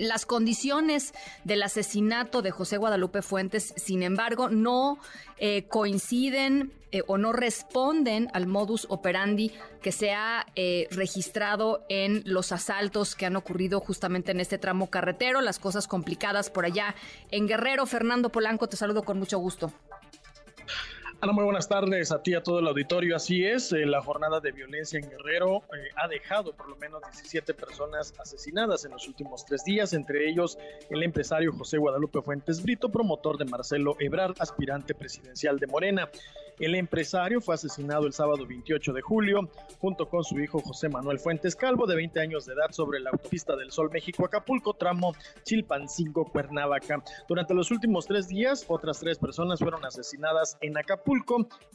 Las 0.00 0.26
condiciones 0.26 1.12
del 1.44 1.62
asesinato 1.62 2.42
de 2.42 2.50
José 2.50 2.76
Guadalupe 2.76 3.22
Fuentes, 3.22 3.74
sin 3.76 4.02
embargo, 4.02 4.48
no 4.48 4.98
eh, 5.38 5.64
coinciden 5.68 6.72
eh, 6.92 7.02
o 7.06 7.18
no 7.18 7.32
responden 7.32 8.28
al 8.34 8.46
modus 8.46 8.86
operandi 8.90 9.52
que 9.82 9.92
se 9.92 10.12
ha 10.12 10.46
eh, 10.56 10.88
registrado 10.90 11.84
en 11.88 12.22
los 12.26 12.52
asaltos 12.52 13.16
que 13.16 13.26
han 13.26 13.36
ocurrido 13.36 13.80
justamente 13.80 14.32
en 14.32 14.40
este 14.40 14.58
tramo 14.58 14.90
carretero, 14.90 15.40
las 15.40 15.58
cosas 15.58 15.88
complicadas 15.88 16.50
por 16.50 16.64
allá 16.64 16.94
en 17.30 17.48
Guerrero. 17.48 17.86
Fernando 17.86 18.30
Polanco, 18.30 18.68
te 18.68 18.76
saludo 18.76 19.02
con 19.02 19.18
mucho 19.18 19.38
gusto. 19.38 19.72
Ana, 21.22 21.32
muy 21.32 21.44
buenas 21.44 21.68
tardes 21.68 22.10
a 22.10 22.20
ti, 22.20 22.34
a 22.34 22.42
todo 22.42 22.58
el 22.58 22.66
auditorio. 22.66 23.14
Así 23.14 23.44
es, 23.44 23.72
eh, 23.72 23.86
la 23.86 24.02
jornada 24.02 24.40
de 24.40 24.50
violencia 24.50 24.98
en 24.98 25.08
Guerrero 25.08 25.58
eh, 25.58 25.88
ha 25.94 26.08
dejado 26.08 26.52
por 26.52 26.68
lo 26.68 26.74
menos 26.74 27.00
17 27.00 27.54
personas 27.54 28.12
asesinadas 28.18 28.84
en 28.86 28.90
los 28.90 29.06
últimos 29.06 29.44
tres 29.44 29.62
días, 29.62 29.92
entre 29.92 30.28
ellos 30.28 30.58
el 30.90 31.00
empresario 31.04 31.52
José 31.52 31.78
Guadalupe 31.78 32.22
Fuentes 32.22 32.60
Brito, 32.60 32.90
promotor 32.90 33.38
de 33.38 33.44
Marcelo 33.44 33.94
Ebrard, 34.00 34.34
aspirante 34.40 34.96
presidencial 34.96 35.60
de 35.60 35.68
Morena. 35.68 36.10
El 36.58 36.74
empresario 36.74 37.40
fue 37.40 37.54
asesinado 37.54 38.06
el 38.06 38.12
sábado 38.12 38.44
28 38.44 38.92
de 38.92 39.00
julio 39.00 39.48
junto 39.78 40.08
con 40.08 40.24
su 40.24 40.38
hijo 40.40 40.58
José 40.58 40.88
Manuel 40.88 41.20
Fuentes 41.20 41.54
Calvo, 41.54 41.86
de 41.86 41.96
20 41.96 42.20
años 42.20 42.46
de 42.46 42.54
edad, 42.54 42.70
sobre 42.70 42.98
la 42.98 43.10
autopista 43.10 43.54
del 43.56 43.70
Sol 43.70 43.90
México-Acapulco, 43.92 44.74
tramo 44.74 45.14
Chilpancingo-Cuernavaca. 45.44 47.02
Durante 47.28 47.54
los 47.54 47.70
últimos 47.70 48.06
tres 48.06 48.28
días, 48.28 48.64
otras 48.68 48.98
tres 48.98 49.18
personas 49.18 49.60
fueron 49.60 49.84
asesinadas 49.84 50.58
en 50.60 50.76
Acapulco 50.76 51.11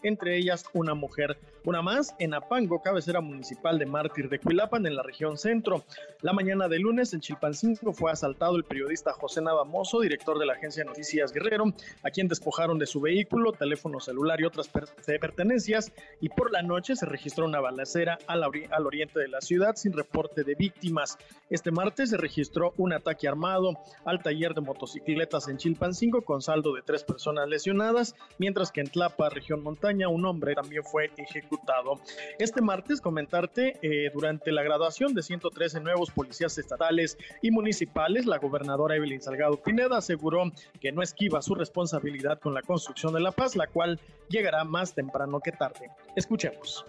Entre 0.04 0.38
ellas 0.38 0.66
una 0.74 0.94
mujer. 0.94 1.38
Una 1.66 1.82
más 1.82 2.16
en 2.20 2.34
Apango, 2.34 2.82
cabecera 2.82 3.20
municipal 3.20 3.78
de 3.78 3.86
Mártir 3.86 4.30
de 4.30 4.40
Cuilapan, 4.40 4.86
en 4.86 4.96
la 4.96 5.04
región 5.04 5.38
centro. 5.38 5.84
La 6.22 6.32
mañana 6.32 6.70
de 6.70 6.80
lunes 6.80 7.14
en 7.14 7.20
Chilpancingo 7.20 7.92
fue 7.92 8.12
asaltado 8.12 8.56
el 8.56 8.64
periodista 8.64 9.12
José 9.12 9.42
Navamoso, 9.42 10.00
director 10.00 10.40
de 10.40 10.46
la 10.46 10.54
agencia 10.54 10.86
Noticias 10.86 11.34
Guerrero, 11.34 11.66
a 12.04 12.10
quien 12.10 12.30
despojaron 12.30 12.80
de 12.80 12.86
su 12.86 13.02
vehículo, 13.02 13.52
teléfono 13.52 14.00
celular 14.00 14.40
y 14.40 14.46
otras 14.46 14.70
pertenencias. 14.70 15.92
Y 16.22 16.30
por 16.30 16.52
la 16.52 16.62
noche 16.62 16.96
se 16.96 17.06
registró 17.06 17.46
una 17.46 17.60
balacera 17.60 18.18
al, 18.28 18.44
al 18.44 18.86
oriente 18.86 19.20
de 19.20 19.28
la 19.28 19.42
ciudad 19.42 19.76
sin 19.76 19.92
reporte 19.92 20.44
de 20.44 20.56
víctimas. 20.56 21.18
Este 21.50 21.72
martes 21.72 22.12
se 22.12 22.18
registró 22.18 22.74
un 22.78 22.94
ataque 22.94 23.28
armado 23.28 23.78
al 24.06 24.22
taller 24.22 24.54
de 24.54 24.62
motocicletas 24.62 25.50
en 25.50 25.58
Chilpancingo 25.58 26.22
con 26.22 26.42
saldo 26.42 26.74
de 26.74 26.82
tres 26.82 27.04
personas 27.04 27.50
lesionadas, 27.50 28.16
mientras 28.38 28.72
que 28.72 28.82
en 28.82 28.90
Tlapa, 28.90 29.27
región 29.30 29.64
montaña, 29.64 30.08
un 30.08 30.26
hombre 30.26 30.56
también 30.56 30.84
fue 30.84 31.12
ejecutado. 31.18 32.00
Este 32.40 32.62
martes 32.62 33.02
comentarte, 33.02 33.78
eh, 33.82 34.12
durante 34.14 34.52
la 34.52 34.64
graduación 34.64 35.14
de 35.14 35.24
113 35.24 35.80
nuevos 35.80 36.12
policías 36.12 36.58
estatales 36.58 37.18
y 37.42 37.52
municipales, 37.52 38.26
la 38.26 38.38
gobernadora 38.38 38.96
Evelyn 38.96 39.22
Salgado 39.22 39.62
Pineda 39.62 39.98
aseguró 39.98 40.52
que 40.80 40.92
no 40.92 41.02
esquiva 41.02 41.42
su 41.42 41.56
responsabilidad 41.56 42.40
con 42.40 42.54
la 42.54 42.62
construcción 42.62 43.14
de 43.14 43.20
la 43.20 43.32
paz, 43.32 43.56
la 43.56 43.68
cual 43.68 44.00
llegará 44.30 44.64
más 44.64 44.94
temprano 44.94 45.40
que 45.40 45.52
tarde. 45.52 45.90
Escuchemos. 46.16 46.86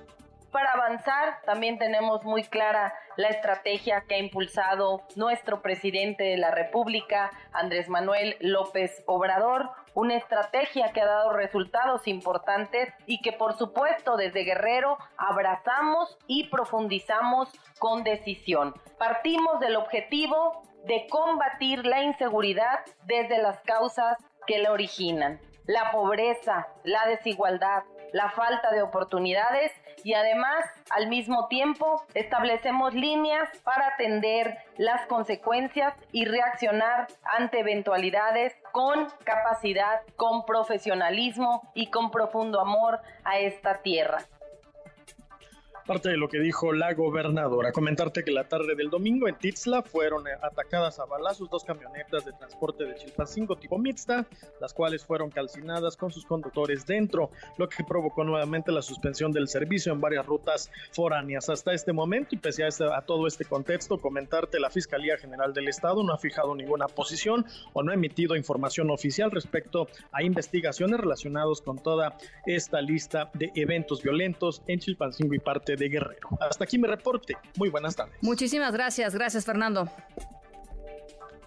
Para 0.52 0.72
avanzar, 0.72 1.42
también 1.44 1.78
tenemos 1.78 2.24
muy 2.24 2.42
clara 2.44 2.94
la 3.16 3.28
estrategia 3.28 4.04
que 4.08 4.14
ha 4.14 4.18
impulsado 4.18 5.02
nuestro 5.14 5.60
presidente 5.60 6.24
de 6.24 6.38
la 6.38 6.50
República, 6.50 7.30
Andrés 7.52 7.88
Manuel 7.90 8.36
López 8.40 9.02
Obrador, 9.06 9.70
una 9.92 10.14
estrategia 10.14 10.92
que 10.92 11.02
ha 11.02 11.06
dado 11.06 11.32
resultados 11.34 12.06
importantes 12.08 12.88
y 13.04 13.20
que 13.20 13.32
por 13.32 13.58
supuesto 13.58 14.16
desde 14.16 14.44
Guerrero 14.44 14.96
abrazamos 15.18 16.16
y 16.26 16.48
profundizamos 16.48 17.50
con 17.78 18.02
decisión. 18.02 18.74
Partimos 18.98 19.60
del 19.60 19.76
objetivo 19.76 20.62
de 20.84 21.06
combatir 21.10 21.84
la 21.84 22.02
inseguridad 22.02 22.78
desde 23.04 23.42
las 23.42 23.60
causas 23.60 24.16
que 24.46 24.58
la 24.58 24.72
originan, 24.72 25.40
la 25.66 25.90
pobreza, 25.90 26.68
la 26.84 27.06
desigualdad, 27.06 27.82
la 28.12 28.30
falta 28.30 28.70
de 28.70 28.80
oportunidades 28.80 29.72
y 30.04 30.14
además 30.14 30.64
al 30.90 31.08
mismo 31.08 31.48
tiempo 31.48 32.02
establecemos 32.14 32.94
líneas 32.94 33.48
para 33.64 33.88
atender 33.88 34.58
las 34.76 35.06
consecuencias 35.06 35.94
y 36.12 36.24
reaccionar 36.24 37.08
ante 37.24 37.60
eventualidades 37.60 38.54
con 38.72 39.08
capacidad, 39.24 40.00
con 40.16 40.44
profesionalismo 40.44 41.70
y 41.74 41.90
con 41.90 42.10
profundo 42.10 42.60
amor 42.60 43.00
a 43.24 43.38
esta 43.38 43.82
tierra 43.82 44.18
parte 45.88 46.10
de 46.10 46.18
lo 46.18 46.28
que 46.28 46.38
dijo 46.38 46.74
la 46.74 46.92
gobernadora. 46.92 47.72
Comentarte 47.72 48.22
que 48.22 48.30
la 48.30 48.46
tarde 48.46 48.74
del 48.76 48.90
domingo 48.90 49.26
en 49.26 49.38
Tizla 49.38 49.82
fueron 49.82 50.22
atacadas 50.42 51.00
a 51.00 51.06
balazos 51.06 51.48
dos 51.48 51.64
camionetas 51.64 52.26
de 52.26 52.34
transporte 52.34 52.84
de 52.84 52.94
Chilpancingo 52.94 53.56
tipo 53.56 53.78
mixta, 53.78 54.26
las 54.60 54.74
cuales 54.74 55.02
fueron 55.02 55.30
calcinadas 55.30 55.96
con 55.96 56.10
sus 56.10 56.26
conductores 56.26 56.84
dentro, 56.84 57.30
lo 57.56 57.70
que 57.70 57.84
provocó 57.84 58.22
nuevamente 58.22 58.70
la 58.70 58.82
suspensión 58.82 59.32
del 59.32 59.48
servicio 59.48 59.90
en 59.90 60.02
varias 60.02 60.26
rutas 60.26 60.70
foráneas. 60.92 61.48
Hasta 61.48 61.72
este 61.72 61.94
momento, 61.94 62.34
y 62.34 62.38
pese 62.38 62.64
a, 62.64 62.68
este, 62.68 62.84
a 62.84 63.00
todo 63.00 63.26
este 63.26 63.46
contexto, 63.46 63.96
comentarte 63.96 64.60
la 64.60 64.68
Fiscalía 64.68 65.16
General 65.16 65.54
del 65.54 65.68
Estado 65.68 66.02
no 66.02 66.12
ha 66.12 66.18
fijado 66.18 66.54
ninguna 66.54 66.86
posición 66.88 67.46
o 67.72 67.82
no 67.82 67.92
ha 67.92 67.94
emitido 67.94 68.36
información 68.36 68.90
oficial 68.90 69.30
respecto 69.30 69.88
a 70.12 70.22
investigaciones 70.22 71.00
relacionadas 71.00 71.62
con 71.62 71.82
toda 71.82 72.18
esta 72.44 72.82
lista 72.82 73.30
de 73.32 73.50
eventos 73.54 74.02
violentos 74.02 74.60
en 74.66 74.80
Chilpancingo 74.80 75.32
y 75.32 75.38
parte 75.38 75.77
de 75.78 75.88
Guerrero. 75.88 76.28
Hasta 76.40 76.64
aquí 76.64 76.78
mi 76.78 76.86
reporte. 76.86 77.36
Muy 77.56 77.68
buenas 77.68 77.96
tardes. 77.96 78.14
Muchísimas 78.20 78.72
gracias. 78.72 79.14
Gracias, 79.14 79.44
Fernando. 79.44 79.88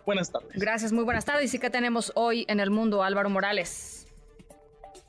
Buenas 0.05 0.31
tardes. 0.31 0.51
Gracias, 0.53 0.91
muy 0.91 1.03
buenas 1.03 1.25
tardes. 1.25 1.53
¿Y 1.53 1.59
qué 1.59 1.69
tenemos 1.69 2.11
hoy 2.15 2.45
en 2.47 2.59
el 2.59 2.71
mundo, 2.71 3.03
Álvaro 3.03 3.29
Morales? 3.29 4.00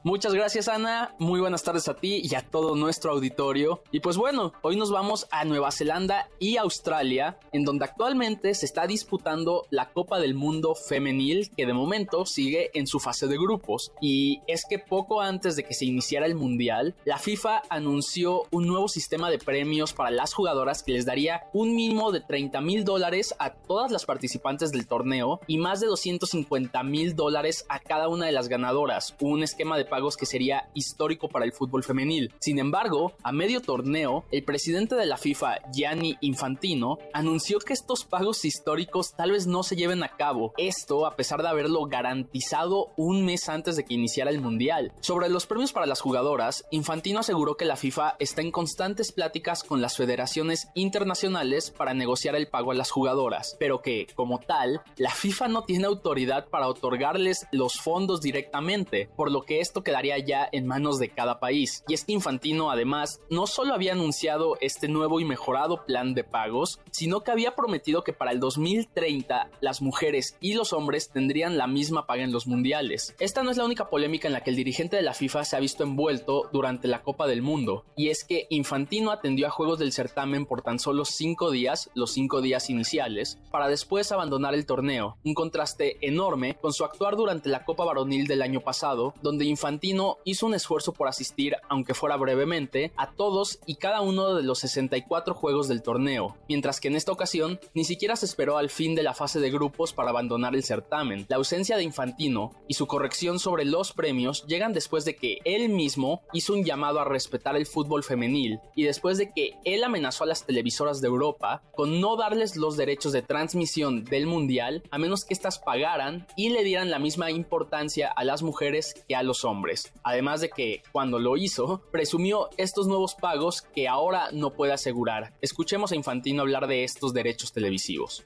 Muchas 0.05 0.34
gracias 0.34 0.66
Ana, 0.66 1.14
muy 1.20 1.38
buenas 1.38 1.62
tardes 1.62 1.86
a 1.86 1.94
ti 1.94 2.22
y 2.24 2.34
a 2.34 2.42
todo 2.42 2.74
nuestro 2.74 3.12
auditorio. 3.12 3.84
Y 3.92 4.00
pues 4.00 4.16
bueno, 4.16 4.53
hoy 4.62 4.74
nos 4.74 4.90
vamos 4.90 5.28
a 5.30 5.44
Nueva 5.44 5.70
Zelanda 5.70 6.28
y 6.40 6.57
Australia, 6.57 7.38
en 7.53 7.62
donde 7.62 7.84
actualmente 7.84 8.53
se 8.55 8.66
está 8.66 8.88
disputando 8.88 9.64
la 9.70 9.90
Copa 9.90 10.18
del 10.18 10.34
Mundo 10.34 10.74
Femenil, 10.74 11.53
que 11.57 11.66
de 11.66 11.72
momento 11.72 12.26
sigue 12.26 12.70
en 12.74 12.88
su 12.88 12.98
fase 12.98 13.28
de 13.28 13.38
grupos. 13.38 13.92
Y 14.00 14.40
es 14.48 14.64
que 14.68 14.80
poco 14.80 15.20
antes 15.20 15.55
de 15.55 15.62
que 15.62 15.72
se 15.72 15.84
iniciara 15.84 16.26
el 16.26 16.34
Mundial, 16.34 16.96
la 17.05 17.18
FIFA 17.18 17.62
anunció 17.70 18.42
un 18.50 18.66
nuevo 18.66 18.88
sistema 18.88 19.30
de 19.30 19.38
premios 19.38 19.92
para 19.92 20.11
las 20.11 20.34
jugadoras 20.34 20.82
que 20.82 20.94
les 20.94 21.07
daría 21.07 21.44
un 21.53 21.76
mínimo 21.76 22.11
de 22.11 22.22
30 22.22 22.61
mil 22.61 22.82
dólares 22.82 23.36
a 23.38 23.53
todas 23.53 23.92
las 23.92 24.05
participantes 24.05 24.72
del 24.72 24.88
torneo 24.88 25.38
y 25.46 25.59
más 25.59 25.78
de 25.78 25.86
250 25.86 26.82
mil 26.82 27.14
dólares 27.14 27.66
a 27.68 27.78
cada 27.78 28.09
una 28.09 28.26
de 28.26 28.32
las 28.32 28.48
ganadoras, 28.48 29.14
un 29.20 29.44
esquema 29.44 29.78
de 29.78 29.91
pagos 29.93 30.16
que 30.16 30.24
sería 30.24 30.70
histórico 30.72 31.28
para 31.28 31.45
el 31.45 31.53
fútbol 31.53 31.84
femenil. 31.84 32.32
Sin 32.40 32.59
embargo, 32.59 33.12
a 33.22 33.30
medio 33.30 33.61
torneo, 33.61 34.24
el 34.30 34.43
presidente 34.43 34.95
de 34.95 35.05
la 35.05 35.18
FIFA, 35.18 35.57
Gianni 35.70 36.16
Infantino, 36.22 36.97
anunció 37.12 37.59
que 37.59 37.74
estos 37.74 38.07
pagos 38.07 38.47
históricos 38.47 39.12
tal 39.14 39.32
vez 39.32 39.47
no 39.47 39.62
se 39.62 39.76
lleven 39.76 40.03
a 40.03 40.16
cabo. 40.16 40.55
Esto 40.57 41.05
a 41.05 41.14
pesar 41.14 41.43
de 41.43 41.49
haberlo 41.49 41.84
garantizado 41.84 42.95
un 42.97 43.26
mes 43.26 43.51
antes 43.51 43.76
de 43.76 43.84
que 43.84 43.93
iniciara 43.93 44.30
el 44.30 44.40
Mundial. 44.40 44.95
Sobre 45.03 45.28
los 45.28 45.45
premios 45.45 45.74
para 45.74 45.84
las 45.84 46.01
jugadoras, 46.01 46.64
Infantino 46.70 47.20
aseguró 47.20 47.59
que 47.59 47.66
la 47.66 47.76
FIFA 47.76 48.16
está 48.18 48.40
en 48.40 48.51
constantes 48.51 49.12
pláticas 49.12 49.62
con 49.62 49.82
las 49.82 49.99
federaciones 49.99 50.68
internacionales 50.74 51.70
para 51.70 51.93
negociar 51.93 52.34
el 52.34 52.49
pago 52.49 52.70
a 52.70 52.74
las 52.74 52.90
jugadoras, 52.90 53.57
pero 53.61 53.82
que, 53.82 54.07
como 54.14 54.38
tal, 54.38 54.80
la 54.97 55.11
FIFA 55.11 55.49
no 55.49 55.64
tiene 55.64 55.84
autoridad 55.84 56.49
para 56.49 56.68
otorgarles 56.68 57.47
los 57.53 57.78
fondos 57.78 58.22
directamente, 58.22 59.11
por 59.16 59.30
lo 59.30 59.43
que 59.43 59.61
esto 59.61 59.82
quedaría 59.83 60.18
ya 60.18 60.49
en 60.53 60.66
manos 60.66 60.99
de 60.99 61.09
cada 61.09 61.41
país. 61.41 61.85
Y 61.89 61.95
este 61.95 62.12
Infantino 62.12 62.70
además 62.70 63.20
no 63.30 63.47
solo 63.47 63.74
había 63.74 63.93
anunciado 63.93 64.57
este 64.61 64.89
nuevo 64.89 65.20
y 65.20 65.24
mejorado 65.24 65.85
plan 65.87 66.14
de 66.14 66.24
pagos, 66.24 66.80
sino 66.91 67.22
que 67.22 67.30
había 67.30 67.55
prometido 67.55 68.05
que 68.05 68.12
para 68.12 68.33
el 68.33 68.41
2030 68.41 69.51
las 69.61 69.83
mujeres 69.83 70.37
y 70.41 70.55
los 70.55 70.72
hombres 70.72 71.11
tendrían 71.11 71.57
la 71.59 71.66
misma 71.66 72.07
paga 72.07 72.22
en 72.22 72.33
los 72.33 72.47
mundiales. 72.47 73.14
Esta 73.18 73.43
no 73.43 73.51
es 73.51 73.57
la 73.57 73.64
única 73.64 73.89
polémica 73.89 74.28
en 74.28 74.35
la 74.35 74.43
que 74.43 74.51
el 74.51 74.57
dirigente 74.57 74.97
de 74.97 75.03
la 75.03 75.14
FIFA 75.14 75.45
se 75.45 75.57
ha 75.57 75.61
visto 75.61 75.83
envuelto 75.83 76.49
durante 76.53 76.89
la 76.89 77.03
Copa 77.03 77.26
del 77.26 77.43
Mundo, 77.43 77.85
y 77.97 78.09
es 78.09 78.24
que 78.24 78.47
Infantino 78.51 79.11
atendió 79.11 79.47
a 79.47 79.51
juegos 79.51 79.78
del 79.78 79.93
certamen 79.93 80.47
por 80.47 80.62
tan 80.62 80.78
solo 80.78 81.05
cinco 81.05 81.51
días, 81.51 81.91
los 81.95 82.12
cinco 82.12 82.41
días 82.41 82.70
iniciales, 82.70 83.39
para 83.51 83.68
después 83.68 84.12
abandonar 84.12 84.55
el 84.55 84.66
torneo, 84.66 85.16
un 85.24 85.35
contraste 85.35 85.97
enorme 86.07 86.57
con 86.61 86.72
su 86.72 86.85
actuar 86.85 87.16
durante 87.16 87.49
la 87.49 87.64
Copa 87.64 87.85
Varonil 87.85 88.26
del 88.26 88.43
año 88.43 88.61
pasado, 88.61 89.14
donde 89.22 89.45
Infantino 89.45 89.72
Infantino 89.73 90.18
hizo 90.25 90.45
un 90.45 90.53
esfuerzo 90.53 90.93
por 90.93 91.09
asistir, 91.09 91.57
aunque 91.70 91.95
fuera 91.95 92.18
brevemente, 92.18 92.93
a 92.99 93.11
todos 93.11 93.59
y 93.64 93.77
cada 93.77 94.03
uno 94.03 94.35
de 94.35 94.43
los 94.43 94.59
64 94.59 95.33
juegos 95.33 95.66
del 95.66 95.81
torneo, 95.81 96.37
mientras 96.47 96.79
que 96.79 96.89
en 96.89 96.95
esta 96.95 97.11
ocasión 97.11 97.59
ni 97.73 97.85
siquiera 97.85 98.14
se 98.16 98.27
esperó 98.27 98.59
al 98.59 98.68
fin 98.68 98.95
de 98.95 99.03
la 99.03 99.14
fase 99.14 99.41
de 99.41 99.51
grupos 99.51 99.95
para 99.95 100.11
abandonar 100.11 100.55
el 100.55 100.62
certamen. 100.62 101.25
La 101.31 101.37
ausencia 101.37 101.79
de 101.79 101.85
Infantino 101.85 102.53
y 102.68 102.75
su 102.75 102.87
corrección 102.87 103.39
sobre 103.39 103.64
los 103.64 103.93
premios 103.93 104.45
llegan 104.47 104.75
después 104.75 105.07
de 105.07 105.16
que 105.16 105.39
él 105.45 105.70
mismo 105.70 106.20
hizo 106.35 106.53
un 106.53 106.64
llamado 106.64 107.01
a 107.01 107.07
respetar 107.07 107.57
el 107.57 107.64
fútbol 107.64 108.05
femenil 108.05 108.61
y 108.77 108.83
después 108.83 109.16
de 109.16 109.33
que 109.33 109.57
él 109.64 109.85
amenazó 109.85 110.25
a 110.25 110.27
las 110.27 110.45
televisoras 110.45 111.01
de 111.01 111.09
Europa 111.09 111.62
con 111.75 111.99
no 111.99 112.16
darles 112.16 112.57
los 112.57 112.77
derechos 112.77 113.12
de 113.12 113.23
transmisión 113.23 114.05
del 114.05 114.27
mundial 114.27 114.83
a 114.91 114.99
menos 114.99 115.25
que 115.25 115.33
éstas 115.33 115.59
pagaran 115.59 116.27
y 116.37 116.51
le 116.51 116.62
dieran 116.62 116.91
la 116.91 116.99
misma 116.99 117.31
importancia 117.31 118.12
a 118.14 118.23
las 118.23 118.43
mujeres 118.43 118.95
que 119.09 119.16
a 119.16 119.23
los 119.23 119.47
hombres. 119.47 119.61
Además 120.02 120.40
de 120.40 120.50
que, 120.50 120.82
cuando 120.92 121.18
lo 121.18 121.36
hizo, 121.36 121.82
presumió 121.90 122.48
estos 122.56 122.86
nuevos 122.86 123.14
pagos 123.14 123.62
que 123.74 123.88
ahora 123.88 124.30
no 124.32 124.50
puede 124.54 124.72
asegurar. 124.72 125.32
Escuchemos 125.40 125.92
a 125.92 125.96
Infantino 125.96 126.42
hablar 126.42 126.66
de 126.66 126.84
estos 126.84 127.12
derechos 127.12 127.52
televisivos. 127.52 128.24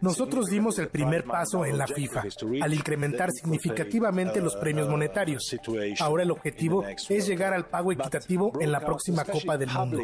Nosotros 0.00 0.46
dimos 0.46 0.78
el 0.78 0.88
primer 0.88 1.24
paso 1.24 1.64
en 1.64 1.78
la 1.78 1.86
FIFA 1.86 2.24
al 2.60 2.74
incrementar 2.74 3.30
significativamente 3.32 4.40
los 4.40 4.56
premios 4.56 4.88
monetarios. 4.88 5.56
Ahora 6.00 6.22
el 6.22 6.30
objetivo 6.30 6.84
es 6.86 7.26
llegar 7.26 7.52
al 7.54 7.66
pago 7.66 7.92
equitativo 7.92 8.52
en 8.60 8.72
la 8.72 8.80
próxima 8.80 9.24
Copa 9.24 9.56
del 9.56 9.70
Mundo. 9.70 10.02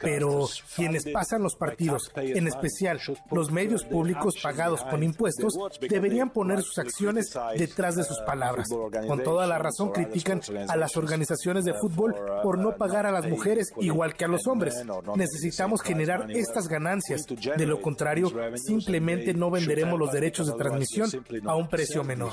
Pero 0.00 0.46
quienes 0.76 1.04
pasan 1.10 1.42
los 1.42 1.56
partidos, 1.56 2.10
en 2.16 2.46
especial 2.46 3.00
los 3.30 3.50
medios 3.50 3.84
públicos 3.84 4.36
pagados 4.42 4.82
con 4.84 5.02
impuestos, 5.02 5.54
deberían 5.80 6.30
poner 6.30 6.62
sus 6.62 6.78
acciones 6.78 7.32
detrás 7.56 7.93
detrás 7.94 8.08
de 8.08 8.14
sus 8.14 8.24
palabras. 8.24 8.68
Con 9.06 9.22
toda 9.22 9.46
la 9.46 9.58
razón 9.58 9.90
critican 9.90 10.40
a 10.68 10.76
las 10.76 10.96
organizaciones 10.96 11.64
de 11.64 11.74
fútbol 11.74 12.14
por 12.42 12.58
no 12.58 12.76
pagar 12.76 13.06
a 13.06 13.12
las 13.12 13.26
mujeres 13.26 13.72
igual 13.80 14.14
que 14.14 14.24
a 14.24 14.28
los 14.28 14.46
hombres. 14.46 14.84
Necesitamos 15.16 15.82
generar 15.82 16.30
estas 16.30 16.68
ganancias. 16.68 17.24
De 17.56 17.66
lo 17.66 17.80
contrario, 17.80 18.30
simplemente 18.56 19.34
no 19.34 19.50
venderemos 19.50 19.98
los 19.98 20.12
derechos 20.12 20.46
de 20.46 20.54
transmisión 20.54 21.10
a 21.46 21.56
un 21.56 21.68
precio 21.68 22.04
menor. 22.04 22.32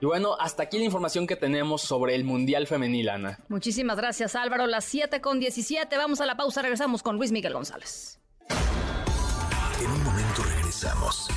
Y 0.00 0.06
bueno, 0.06 0.36
hasta 0.38 0.62
aquí 0.64 0.78
la 0.78 0.84
información 0.84 1.26
que 1.26 1.36
tenemos 1.36 1.82
sobre 1.82 2.14
el 2.14 2.24
Mundial 2.24 2.66
Femenil, 2.66 3.08
Ana. 3.08 3.38
Muchísimas 3.48 3.96
gracias, 3.96 4.34
Álvaro. 4.34 4.66
Las 4.66 4.84
7 4.84 5.20
con 5.20 5.40
17. 5.40 5.96
Vamos 5.96 6.20
a 6.20 6.26
la 6.26 6.36
pausa. 6.36 6.62
Regresamos 6.62 7.02
con 7.02 7.16
Luis 7.16 7.32
Miguel 7.32 7.52
González. 7.52 8.20
En 9.80 9.90
un 9.90 10.04
momento 10.04 10.42
regresamos. 10.42 11.28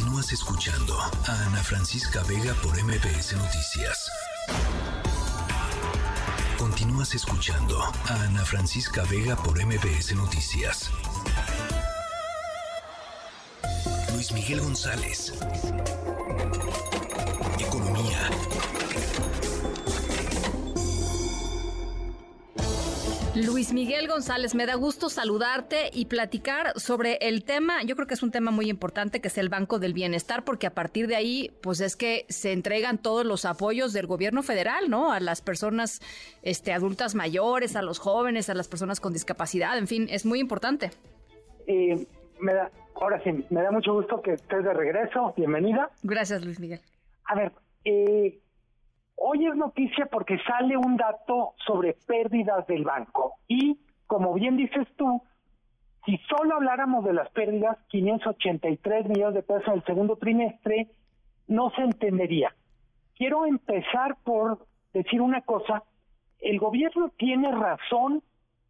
Continúas 0.00 0.32
escuchando 0.32 0.98
a 0.98 1.32
Ana 1.46 1.62
Francisca 1.62 2.22
Vega 2.22 2.54
por 2.62 2.72
MBS 2.82 3.36
Noticias. 3.36 4.10
Continúas 6.56 7.14
escuchando 7.14 7.78
a 7.82 8.14
Ana 8.22 8.42
Francisca 8.46 9.04
Vega 9.10 9.36
por 9.36 9.62
MBS 9.62 10.14
Noticias. 10.14 10.90
Luis 14.14 14.32
Miguel 14.32 14.62
González. 14.62 15.34
Luis 23.36 23.72
Miguel 23.72 24.08
González, 24.08 24.56
me 24.56 24.66
da 24.66 24.74
gusto 24.74 25.08
saludarte 25.08 25.88
y 25.92 26.06
platicar 26.06 26.72
sobre 26.80 27.14
el 27.20 27.44
tema, 27.44 27.84
yo 27.84 27.94
creo 27.94 28.08
que 28.08 28.14
es 28.14 28.24
un 28.24 28.32
tema 28.32 28.50
muy 28.50 28.68
importante, 28.68 29.20
que 29.20 29.28
es 29.28 29.38
el 29.38 29.48
Banco 29.48 29.78
del 29.78 29.92
Bienestar, 29.94 30.44
porque 30.44 30.66
a 30.66 30.74
partir 30.74 31.06
de 31.06 31.14
ahí, 31.14 31.52
pues 31.62 31.80
es 31.80 31.94
que 31.94 32.26
se 32.28 32.50
entregan 32.50 32.98
todos 32.98 33.24
los 33.24 33.44
apoyos 33.44 33.92
del 33.92 34.08
gobierno 34.08 34.42
federal, 34.42 34.90
¿no? 34.90 35.12
A 35.12 35.20
las 35.20 35.42
personas 35.42 36.00
este, 36.42 36.72
adultas 36.72 37.14
mayores, 37.14 37.76
a 37.76 37.82
los 37.82 38.00
jóvenes, 38.00 38.50
a 38.50 38.54
las 38.54 38.66
personas 38.66 38.98
con 38.98 39.12
discapacidad, 39.12 39.78
en 39.78 39.86
fin, 39.86 40.08
es 40.10 40.26
muy 40.26 40.40
importante. 40.40 40.90
Eh, 41.68 42.04
me 42.40 42.52
da, 42.52 42.72
ahora 42.96 43.22
sí, 43.22 43.30
me 43.48 43.62
da 43.62 43.70
mucho 43.70 43.92
gusto 43.94 44.20
que 44.22 44.32
estés 44.32 44.64
de 44.64 44.74
regreso, 44.74 45.34
bienvenida. 45.36 45.88
Gracias, 46.02 46.44
Luis 46.44 46.58
Miguel. 46.58 46.80
A 47.26 47.36
ver, 47.36 47.52
eh, 47.84 48.40
Hoy 49.22 49.46
es 49.46 49.54
noticia 49.54 50.06
porque 50.06 50.38
sale 50.46 50.78
un 50.78 50.96
dato 50.96 51.52
sobre 51.66 51.94
pérdidas 52.06 52.66
del 52.66 52.84
banco 52.84 53.34
y, 53.46 53.78
como 54.06 54.32
bien 54.32 54.56
dices 54.56 54.88
tú, 54.96 55.22
si 56.06 56.16
solo 56.26 56.54
habláramos 56.54 57.04
de 57.04 57.12
las 57.12 57.28
pérdidas, 57.32 57.76
583 57.88 59.08
millones 59.10 59.34
de 59.34 59.42
pesos 59.42 59.68
en 59.68 59.74
el 59.74 59.84
segundo 59.84 60.16
trimestre, 60.16 60.88
no 61.48 61.70
se 61.72 61.82
entendería. 61.82 62.54
Quiero 63.14 63.44
empezar 63.44 64.16
por 64.24 64.66
decir 64.94 65.20
una 65.20 65.42
cosa, 65.42 65.82
el 66.38 66.58
gobierno 66.58 67.10
tiene 67.18 67.52
razón 67.52 68.22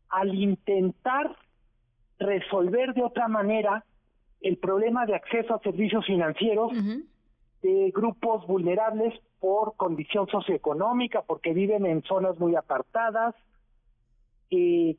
al 0.09 0.34
intentar 0.34 1.36
resolver 2.18 2.92
de 2.94 3.05
otra 3.05 3.28
manera 3.28 3.84
el 4.40 4.59
problema 4.59 5.07
de 5.07 5.14
acceso 5.14 5.55
a 5.55 5.61
servicios 5.61 6.05
financieros 6.07 6.72
de 7.62 7.90
grupos 7.94 8.46
vulnerables 8.46 9.14
por 9.38 9.76
condición 9.76 10.26
socioeconómica, 10.28 11.22
porque 11.22 11.52
viven 11.52 11.86
en 11.86 12.02
zonas 12.02 12.38
muy 12.38 12.56
apartadas. 12.56 13.34
Y 14.48 14.98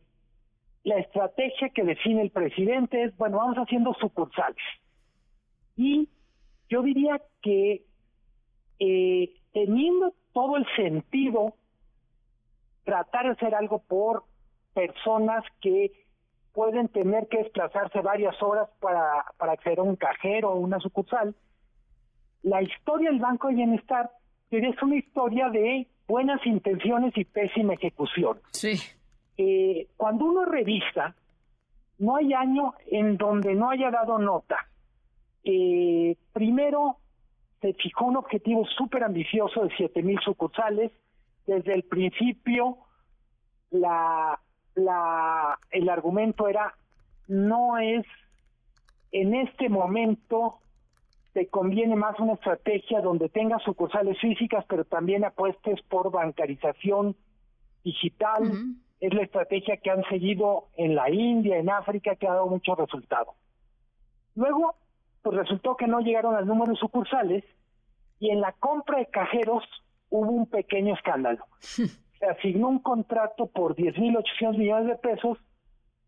la 0.83 0.97
estrategia 0.97 1.69
que 1.69 1.83
define 1.83 2.21
el 2.21 2.31
presidente 2.31 3.03
es, 3.03 3.17
bueno, 3.17 3.37
vamos 3.37 3.57
haciendo 3.57 3.93
sucursales. 3.95 4.63
Y 5.75 6.09
yo 6.69 6.81
diría 6.81 7.21
que 7.41 7.83
eh, 8.79 9.33
teniendo 9.53 10.13
todo 10.33 10.57
el 10.57 10.65
sentido, 10.75 11.53
tratar 12.83 13.25
de 13.25 13.31
hacer 13.31 13.53
algo 13.53 13.79
por 13.79 14.23
personas 14.73 15.43
que 15.61 15.91
pueden 16.53 16.87
tener 16.89 17.27
que 17.27 17.37
desplazarse 17.37 18.01
varias 18.01 18.41
horas 18.41 18.69
para, 18.79 19.25
para 19.37 19.53
acceder 19.53 19.79
a 19.79 19.83
un 19.83 19.95
cajero 19.95 20.51
o 20.51 20.55
una 20.55 20.79
sucursal, 20.79 21.35
la 22.43 22.61
historia 22.61 23.09
del 23.09 23.19
Banco 23.19 23.47
de 23.47 23.55
Bienestar 23.55 24.11
es 24.49 24.81
una 24.81 24.97
historia 24.97 25.49
de 25.49 25.87
buenas 26.07 26.45
intenciones 26.45 27.15
y 27.15 27.23
pésima 27.23 27.73
ejecución. 27.73 28.39
Sí. 28.51 28.73
Eh, 29.37 29.87
cuando 29.95 30.25
uno 30.25 30.45
revisa, 30.45 31.15
no 31.99 32.17
hay 32.17 32.33
año 32.33 32.73
en 32.87 33.17
donde 33.17 33.55
no 33.55 33.69
haya 33.69 33.91
dado 33.91 34.17
nota. 34.17 34.57
Eh, 35.43 36.17
primero, 36.33 36.97
se 37.61 37.73
fijó 37.73 38.05
un 38.05 38.17
objetivo 38.17 38.65
súper 38.65 39.03
ambicioso 39.03 39.63
de 39.63 39.69
7 39.77 40.01
mil 40.03 40.19
sucursales. 40.19 40.91
Desde 41.47 41.73
el 41.73 41.83
principio, 41.83 42.77
la, 43.71 44.39
la, 44.75 45.59
el 45.69 45.89
argumento 45.89 46.47
era, 46.47 46.75
no 47.27 47.77
es 47.77 48.05
en 49.11 49.33
este 49.35 49.69
momento 49.69 50.60
te 51.33 51.47
conviene 51.47 51.95
más 51.95 52.19
una 52.19 52.33
estrategia 52.33 53.01
donde 53.01 53.29
tengas 53.29 53.63
sucursales 53.63 54.19
físicas, 54.19 54.65
pero 54.67 54.83
también 54.85 55.23
apuestes 55.23 55.81
por 55.83 56.11
bancarización 56.11 57.15
digital. 57.83 58.51
Es 58.99 59.13
la 59.13 59.23
estrategia 59.23 59.77
que 59.77 59.89
han 59.89 60.03
seguido 60.09 60.67
en 60.75 60.95
la 60.95 61.09
India, 61.09 61.57
en 61.57 61.69
África, 61.69 62.15
que 62.15 62.27
ha 62.27 62.33
dado 62.33 62.47
muchos 62.47 62.77
resultados. 62.77 63.35
Luego, 64.35 64.75
pues 65.21 65.37
resultó 65.37 65.75
que 65.75 65.87
no 65.87 66.01
llegaron 66.01 66.35
al 66.35 66.45
número 66.45 66.73
de 66.73 66.77
sucursales 66.77 67.43
y 68.19 68.29
en 68.29 68.41
la 68.41 68.51
compra 68.53 68.99
de 68.99 69.07
cajeros 69.07 69.63
hubo 70.09 70.31
un 70.31 70.47
pequeño 70.47 70.93
escándalo. 70.93 71.45
Se 71.59 72.25
asignó 72.25 72.67
un 72.67 72.79
contrato 72.79 73.47
por 73.47 73.75
10.800 73.75 74.57
millones 74.57 74.87
de 74.87 74.95
pesos 74.97 75.39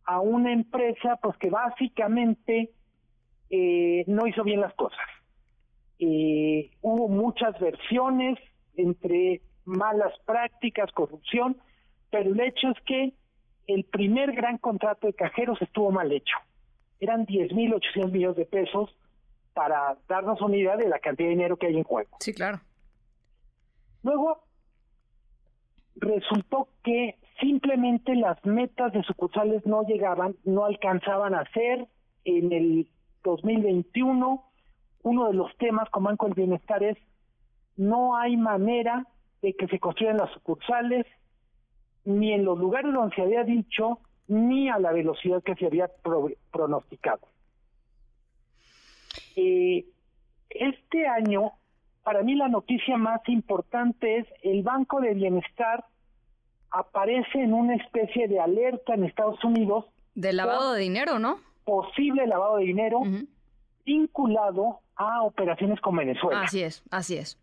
a 0.05 0.19
una 0.19 0.51
empresa 0.51 1.17
pues 1.21 1.37
que 1.37 1.49
básicamente 1.49 2.71
eh, 3.55 4.03
no 4.07 4.25
hizo 4.25 4.43
bien 4.43 4.61
las 4.61 4.73
cosas. 4.73 5.05
Eh, 5.99 6.71
hubo 6.81 7.07
muchas 7.07 7.59
versiones 7.59 8.39
entre 8.75 9.41
malas 9.63 10.11
prácticas, 10.25 10.91
corrupción, 10.91 11.61
pero 12.09 12.31
el 12.31 12.39
hecho 12.39 12.69
es 12.69 12.77
que 12.83 13.13
el 13.67 13.83
primer 13.83 14.31
gran 14.31 14.57
contrato 14.57 15.05
de 15.05 15.13
cajeros 15.13 15.61
estuvo 15.61 15.91
mal 15.91 16.11
hecho. 16.11 16.35
Eran 16.99 17.27
10.800 17.27 18.11
millones 18.11 18.37
de 18.37 18.45
pesos 18.45 18.97
para 19.53 19.99
darnos 20.09 20.41
una 20.41 20.57
idea 20.57 20.75
de 20.75 20.89
la 20.89 20.97
cantidad 20.97 21.27
de 21.27 21.35
dinero 21.35 21.57
que 21.57 21.67
hay 21.67 21.77
en 21.77 21.83
juego. 21.83 22.17
Sí, 22.21 22.33
claro. 22.33 22.59
Luego, 24.01 24.45
resultó 25.97 26.69
que 26.83 27.19
simplemente 27.39 28.15
las 28.15 28.43
metas 28.43 28.93
de 28.93 29.03
sucursales 29.03 29.63
no 29.67 29.83
llegaban, 29.83 30.35
no 30.43 30.65
alcanzaban 30.65 31.35
a 31.35 31.47
ser 31.51 31.87
en 32.25 32.51
el 32.51 32.87
2021, 33.23 34.43
uno 35.03 35.27
de 35.27 35.33
los 35.33 35.55
temas 35.57 35.89
con 35.89 36.03
Banco 36.03 36.25
del 36.25 36.35
Bienestar 36.35 36.83
es 36.83 36.97
no 37.75 38.15
hay 38.15 38.37
manera 38.37 39.07
de 39.41 39.53
que 39.53 39.67
se 39.67 39.79
construyan 39.79 40.17
las 40.17 40.31
sucursales 40.31 41.05
ni 42.05 42.33
en 42.33 42.45
los 42.45 42.57
lugares 42.57 42.93
donde 42.93 43.15
se 43.15 43.21
había 43.21 43.43
dicho 43.43 43.99
ni 44.27 44.69
a 44.69 44.79
la 44.79 44.91
velocidad 44.91 45.43
que 45.43 45.55
se 45.55 45.65
había 45.65 45.89
pronosticado. 46.51 47.27
Eh, 49.35 49.85
este 50.49 51.07
año, 51.07 51.53
para 52.03 52.21
mí 52.21 52.35
la 52.35 52.47
noticia 52.47 52.97
más 52.97 53.21
importante 53.27 54.17
es 54.17 54.27
el 54.43 54.63
Banco 54.63 55.01
de 55.01 55.13
Bienestar 55.13 55.85
aparece 56.73 57.39
en 57.39 57.53
una 57.53 57.75
especie 57.75 58.27
de 58.27 58.39
alerta 58.39 58.95
en 58.95 59.03
Estados 59.05 59.43
Unidos. 59.43 59.85
De 60.15 60.33
lavado 60.33 60.73
de 60.73 60.81
dinero, 60.81 61.19
¿no? 61.19 61.39
Posible 61.63 62.27
lavado 62.27 62.57
de 62.57 62.65
dinero 62.65 63.01
vinculado 63.85 64.79
a 64.95 65.23
operaciones 65.23 65.79
con 65.81 65.95
Venezuela. 65.95 66.41
Así 66.41 66.61
es, 66.61 66.83
así 66.91 67.17
es. 67.17 67.39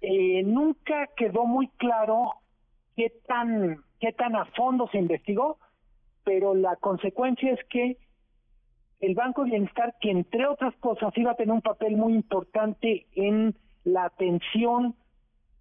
Eh, 0.00 0.42
nunca 0.44 1.08
quedó 1.16 1.44
muy 1.44 1.68
claro 1.76 2.34
qué 2.96 3.12
tan, 3.26 3.82
qué 4.00 4.12
tan 4.12 4.36
a 4.36 4.44
fondo 4.46 4.88
se 4.92 4.98
investigó, 4.98 5.58
pero 6.24 6.54
la 6.54 6.76
consecuencia 6.76 7.52
es 7.52 7.60
que 7.68 7.98
el 9.00 9.14
Banco 9.14 9.44
de 9.44 9.50
Bienestar, 9.50 9.94
que 10.00 10.10
entre 10.10 10.46
otras 10.46 10.74
cosas 10.76 11.16
iba 11.16 11.32
a 11.32 11.36
tener 11.36 11.52
un 11.52 11.62
papel 11.62 11.96
muy 11.96 12.14
importante 12.14 13.06
en 13.14 13.56
la 13.84 14.04
atención 14.04 14.96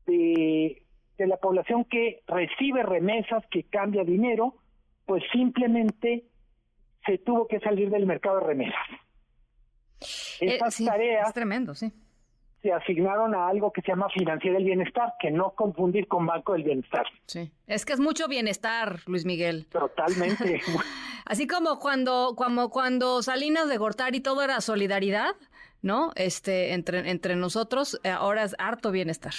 de, 0.05 0.84
de 1.17 1.28
la 1.28 1.38
población 1.38 1.86
que 1.86 2.21
recibe 2.28 2.84
remesas, 2.84 3.43
que 3.49 3.63
cambia 3.63 4.03
dinero, 4.03 4.55
pues 5.05 5.23
simplemente 5.32 6.25
se 7.08 7.18
tuvo 7.18 7.47
que 7.47 7.60
salir 7.60 7.89
del 7.89 8.05
mercado 8.05 8.39
de 8.41 8.45
remesas. 8.45 8.86
Eh, 10.41 10.53
Estas 10.53 10.78
tareas 10.84 11.34
tremendo, 11.34 11.74
sí. 11.74 11.91
se 12.62 12.72
asignaron 12.72 13.34
a 13.34 13.47
algo 13.47 13.72
que 13.72 13.82
se 13.82 13.88
llama 13.88 14.08
Financiera 14.14 14.58
del 14.58 14.66
Bienestar, 14.66 15.14
que 15.20 15.32
no 15.32 15.51
confundir 15.55 16.08
con 16.08 16.26
Banco 16.28 16.53
del 16.53 16.64
Bienestar. 16.64 17.05
Sí, 17.26 17.51
es 17.66 17.86
que 17.86 17.93
es 17.93 17.99
mucho 17.99 18.28
bienestar, 18.28 18.99
Luis 19.08 19.26
Miguel. 19.26 19.66
Totalmente. 19.72 20.62
Así 21.26 21.47
como 21.47 21.80
cuando, 21.80 22.36
como 22.38 22.70
cuando 22.70 23.22
Salinas 23.24 23.68
de 23.70 23.78
Gortari 23.78 24.20
todo 24.22 24.43
era 24.43 24.62
solidaridad, 24.62 25.36
¿no? 25.82 26.12
Este, 26.16 26.74
entre, 26.74 27.09
entre 27.09 27.36
nosotros, 27.36 28.00
eh, 28.04 28.09
ahora 28.09 28.43
es 28.43 28.55
harto 28.59 28.92
bienestar. 28.92 29.34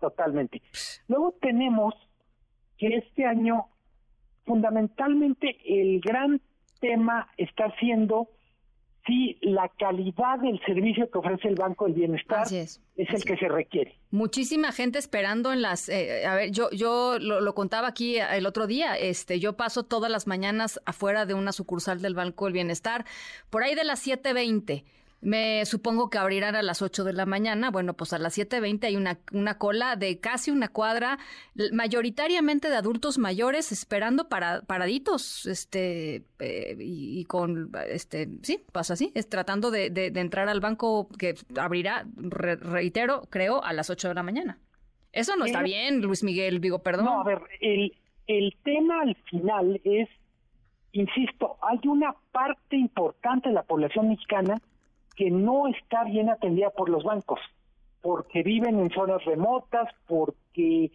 Totalmente. 0.00 0.62
Luego 1.08 1.34
tenemos 1.40 1.94
que 2.78 2.88
este 2.96 3.24
año, 3.26 3.66
fundamentalmente, 4.46 5.56
el 5.66 6.00
gran 6.00 6.40
tema 6.80 7.28
está 7.36 7.74
siendo 7.78 8.28
si 9.06 9.38
la 9.40 9.68
calidad 9.78 10.38
del 10.40 10.60
servicio 10.64 11.10
que 11.10 11.18
ofrece 11.18 11.48
el 11.48 11.54
Banco 11.54 11.86
del 11.86 11.94
Bienestar 11.94 12.46
es, 12.52 12.80
el 12.96 13.24
que 13.24 13.36
se 13.36 13.48
requiere. 13.48 13.98
Muchísima 14.10 14.72
gente 14.72 14.98
esperando 14.98 15.52
en 15.52 15.62
las, 15.62 15.88
eh, 15.88 16.26
a 16.26 16.34
ver, 16.34 16.50
yo 16.50 16.70
yo 16.70 17.18
lo, 17.18 17.40
lo, 17.40 17.54
contaba 17.54 17.88
aquí 17.88 18.18
el 18.18 18.46
otro 18.46 18.66
día, 18.66 18.96
este, 18.96 19.40
yo 19.40 19.56
paso 19.56 19.84
todas 19.84 20.10
las 20.10 20.26
mañanas 20.26 20.80
afuera 20.84 21.24
de 21.24 21.34
una 21.34 21.52
sucursal 21.52 22.02
del 22.02 22.14
Banco 22.14 22.44
del 22.44 22.52
Bienestar, 22.52 23.06
por 23.48 23.62
ahí 23.62 23.74
de 23.74 23.84
las 23.84 24.06
7:20 24.06 24.84
me 25.20 25.64
supongo 25.66 26.08
que 26.08 26.18
abrirán 26.18 26.56
a 26.56 26.62
las 26.62 26.80
8 26.80 27.04
de 27.04 27.12
la 27.12 27.26
mañana. 27.26 27.70
Bueno, 27.70 27.94
pues 27.94 28.12
a 28.12 28.18
las 28.18 28.38
7.20 28.38 28.84
hay 28.84 28.96
una, 28.96 29.18
una 29.32 29.58
cola 29.58 29.96
de 29.96 30.18
casi 30.18 30.50
una 30.50 30.68
cuadra, 30.68 31.18
mayoritariamente 31.72 32.70
de 32.70 32.76
adultos 32.76 33.18
mayores 33.18 33.70
esperando 33.70 34.28
para, 34.28 34.62
paraditos, 34.62 35.46
este, 35.46 36.24
eh, 36.38 36.76
y, 36.78 37.24
con, 37.26 37.70
este, 37.88 38.28
sí, 38.42 38.62
pasa 38.72 38.94
así, 38.94 39.12
es 39.14 39.28
tratando 39.28 39.70
de, 39.70 39.90
de, 39.90 40.06
entrar 40.20 40.48
al 40.48 40.60
banco 40.60 41.08
que 41.18 41.34
abrirá, 41.58 42.06
reitero, 42.16 43.22
creo, 43.30 43.62
a 43.62 43.72
las 43.72 43.90
8 43.90 44.08
de 44.08 44.14
la 44.14 44.22
mañana. 44.22 44.58
Eso 45.12 45.36
no 45.36 45.44
está 45.44 45.62
bien, 45.62 46.00
Luis 46.00 46.22
Miguel, 46.22 46.60
digo, 46.60 46.82
perdón. 46.82 47.06
No, 47.06 47.20
a 47.20 47.24
ver, 47.24 47.40
el, 47.60 47.92
el 48.26 48.56
tema 48.62 49.02
al 49.02 49.16
final 49.28 49.80
es, 49.84 50.08
insisto, 50.92 51.58
hay 51.62 51.80
una 51.84 52.14
parte 52.32 52.76
importante 52.76 53.48
de 53.48 53.56
la 53.56 53.64
población 53.64 54.08
mexicana 54.08 54.60
que 55.20 55.30
no 55.30 55.68
está 55.68 56.04
bien 56.04 56.30
atendida 56.30 56.70
por 56.70 56.88
los 56.88 57.04
bancos, 57.04 57.38
porque 58.00 58.42
viven 58.42 58.80
en 58.80 58.88
zonas 58.88 59.22
remotas, 59.26 59.86
porque 60.06 60.90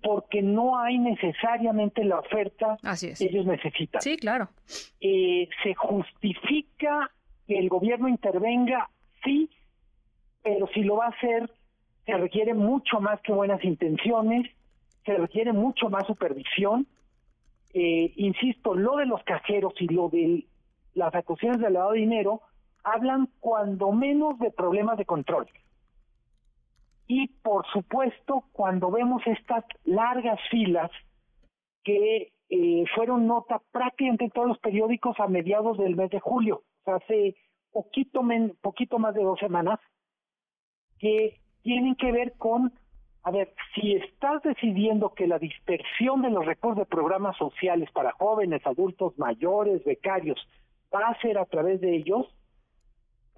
porque 0.00 0.40
no 0.40 0.78
hay 0.78 0.98
necesariamente 0.98 2.04
la 2.04 2.20
oferta 2.20 2.76
que 2.80 3.24
ellos 3.24 3.44
necesitan. 3.44 4.00
Sí, 4.02 4.16
claro. 4.18 4.50
Eh, 5.00 5.48
se 5.64 5.74
justifica 5.74 7.10
que 7.48 7.58
el 7.58 7.68
gobierno 7.68 8.06
intervenga, 8.06 8.88
sí, 9.24 9.50
pero 10.40 10.68
si 10.68 10.84
lo 10.84 10.98
va 10.98 11.06
a 11.06 11.08
hacer, 11.08 11.50
se 12.06 12.16
requiere 12.16 12.54
mucho 12.54 13.00
más 13.00 13.20
que 13.22 13.32
buenas 13.32 13.64
intenciones, 13.64 14.48
se 15.04 15.14
requiere 15.14 15.52
mucho 15.52 15.90
más 15.90 16.06
supervisión. 16.06 16.86
Eh, 17.74 18.12
insisto, 18.14 18.76
lo 18.76 18.96
de 18.96 19.06
los 19.06 19.24
cajeros 19.24 19.72
y 19.80 19.88
lo 19.88 20.08
de 20.08 20.46
las 20.94 21.12
acusaciones 21.16 21.60
de 21.60 21.70
lavado 21.70 21.92
de 21.92 21.98
dinero 21.98 22.42
hablan 22.92 23.28
cuando 23.40 23.92
menos 23.92 24.38
de 24.38 24.50
problemas 24.50 24.98
de 24.98 25.04
control. 25.04 25.46
Y 27.06 27.28
por 27.28 27.66
supuesto, 27.72 28.44
cuando 28.52 28.90
vemos 28.90 29.22
estas 29.26 29.64
largas 29.84 30.38
filas 30.50 30.90
que 31.82 32.32
eh, 32.50 32.84
fueron 32.94 33.26
nota 33.26 33.60
prácticamente 33.72 34.24
en 34.24 34.30
todos 34.30 34.48
los 34.48 34.58
periódicos 34.58 35.18
a 35.18 35.26
mediados 35.26 35.78
del 35.78 35.96
mes 35.96 36.10
de 36.10 36.20
julio, 36.20 36.62
hace 36.84 37.36
poquito, 37.72 38.22
men, 38.22 38.56
poquito 38.60 38.98
más 38.98 39.14
de 39.14 39.22
dos 39.22 39.38
semanas, 39.38 39.78
que 40.98 41.40
tienen 41.62 41.94
que 41.94 42.12
ver 42.12 42.34
con, 42.36 42.72
a 43.22 43.30
ver, 43.30 43.54
si 43.74 43.94
estás 43.94 44.42
decidiendo 44.42 45.14
que 45.14 45.26
la 45.26 45.38
dispersión 45.38 46.22
de 46.22 46.30
los 46.30 46.44
recursos 46.44 46.78
de 46.78 46.86
programas 46.86 47.36
sociales 47.36 47.90
para 47.92 48.12
jóvenes, 48.12 48.66
adultos 48.66 49.18
mayores, 49.18 49.84
becarios, 49.84 50.38
va 50.94 51.08
a 51.08 51.20
ser 51.20 51.38
a 51.38 51.44
través 51.44 51.80
de 51.80 51.96
ellos, 51.96 52.26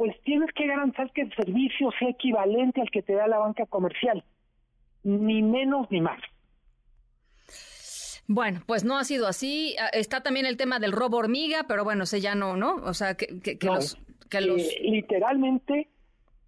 pues 0.01 0.17
tienes 0.25 0.49
que 0.55 0.67
garantizar 0.67 1.13
que 1.13 1.21
el 1.21 1.35
servicio 1.35 1.91
sea 1.99 2.09
equivalente 2.09 2.81
al 2.81 2.91
que 2.91 3.03
te 3.03 3.13
da 3.13 3.29
la 3.29 3.37
banca 3.37 3.67
comercial, 3.67 4.25
ni 5.03 5.43
menos 5.43 5.89
ni 5.91 6.01
más. 6.01 6.19
Bueno, 8.27 8.63
pues 8.67 8.83
no 8.83 8.97
ha 8.97 9.05
sido 9.05 9.29
así. 9.29 9.77
Ah, 9.79 9.91
está 9.93 10.23
también 10.23 10.47
el 10.47 10.57
tema 10.57 10.79
del 10.79 10.93
robo 10.93 11.19
hormiga, 11.19 11.67
pero 11.69 11.85
bueno, 11.85 12.05
ese 12.05 12.23
ya 12.23 12.35
no, 12.35 12.57
¿no? 12.57 12.77
O 12.77 12.95
sea, 12.95 13.15
que, 13.15 13.59
los... 13.61 13.99
Que 14.31 14.41
los... 14.41 14.63
Eh, 14.63 14.79
literalmente 14.85 15.91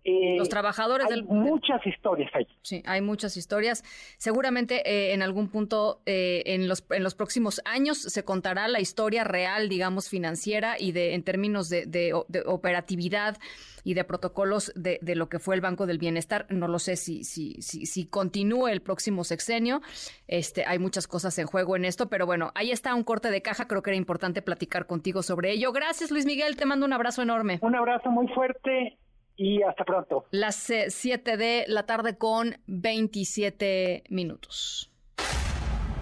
eh, 0.04 0.36
los 0.36 0.48
trabajadores 0.48 1.06
hay 1.10 1.22
muchas 1.22 1.86
historias 1.86 2.30
ahí. 2.34 2.46
Sí, 2.62 2.82
hay 2.86 3.00
muchas 3.00 3.36
historias. 3.36 3.84
Seguramente 4.18 4.82
eh, 4.84 5.14
en 5.14 5.22
algún 5.22 5.48
punto 5.48 6.02
eh, 6.06 6.42
en 6.46 6.66
los 6.66 6.84
en 6.90 7.04
los 7.04 7.14
próximos 7.14 7.60
años 7.64 7.98
se 7.98 8.24
contará 8.24 8.66
la 8.66 8.80
historia 8.80 9.22
real, 9.22 9.68
digamos, 9.68 10.08
financiera 10.08 10.76
y 10.78 10.90
de 10.90 11.14
en 11.14 11.22
términos 11.22 11.68
de, 11.68 11.86
de, 11.86 12.12
operatividad 12.46 13.38
y 13.84 13.94
de 13.94 14.04
protocolos 14.04 14.72
de, 14.74 14.98
de, 15.02 15.14
lo 15.14 15.28
que 15.28 15.38
fue 15.38 15.54
el 15.54 15.60
Banco 15.60 15.86
del 15.86 15.98
Bienestar. 15.98 16.46
No 16.48 16.66
lo 16.66 16.80
sé 16.80 16.96
si, 16.96 17.22
si, 17.22 17.60
si, 17.62 17.86
si 17.86 18.06
continúe 18.06 18.68
el 18.68 18.82
próximo 18.82 19.22
sexenio. 19.22 19.82
Este, 20.26 20.64
hay 20.66 20.78
muchas 20.80 21.06
cosas 21.06 21.38
en 21.38 21.46
juego 21.46 21.76
en 21.76 21.84
esto, 21.84 22.08
pero 22.08 22.26
bueno, 22.26 22.50
ahí 22.54 22.72
está 22.72 22.94
un 22.94 23.04
corte 23.04 23.30
de 23.30 23.42
caja. 23.42 23.68
Creo 23.68 23.82
que 23.82 23.90
era 23.90 23.96
importante 23.96 24.42
platicar 24.42 24.86
contigo 24.86 25.22
sobre 25.22 25.52
ello. 25.52 25.72
Gracias, 25.72 26.10
Luis 26.10 26.26
Miguel. 26.26 26.56
Te 26.56 26.64
mando 26.64 26.86
un 26.86 26.92
abrazo 26.92 27.22
enorme. 27.22 27.58
Un 27.62 27.76
abrazo 27.76 28.10
muy 28.10 28.26
fuerte 28.28 28.98
y 29.36 29.62
hasta 29.62 29.84
pronto. 29.84 30.26
Las 30.30 30.72
7 30.88 31.36
de 31.36 31.64
la 31.68 31.84
tarde 31.84 32.16
con 32.16 32.56
27 32.66 34.04
minutos. 34.08 34.90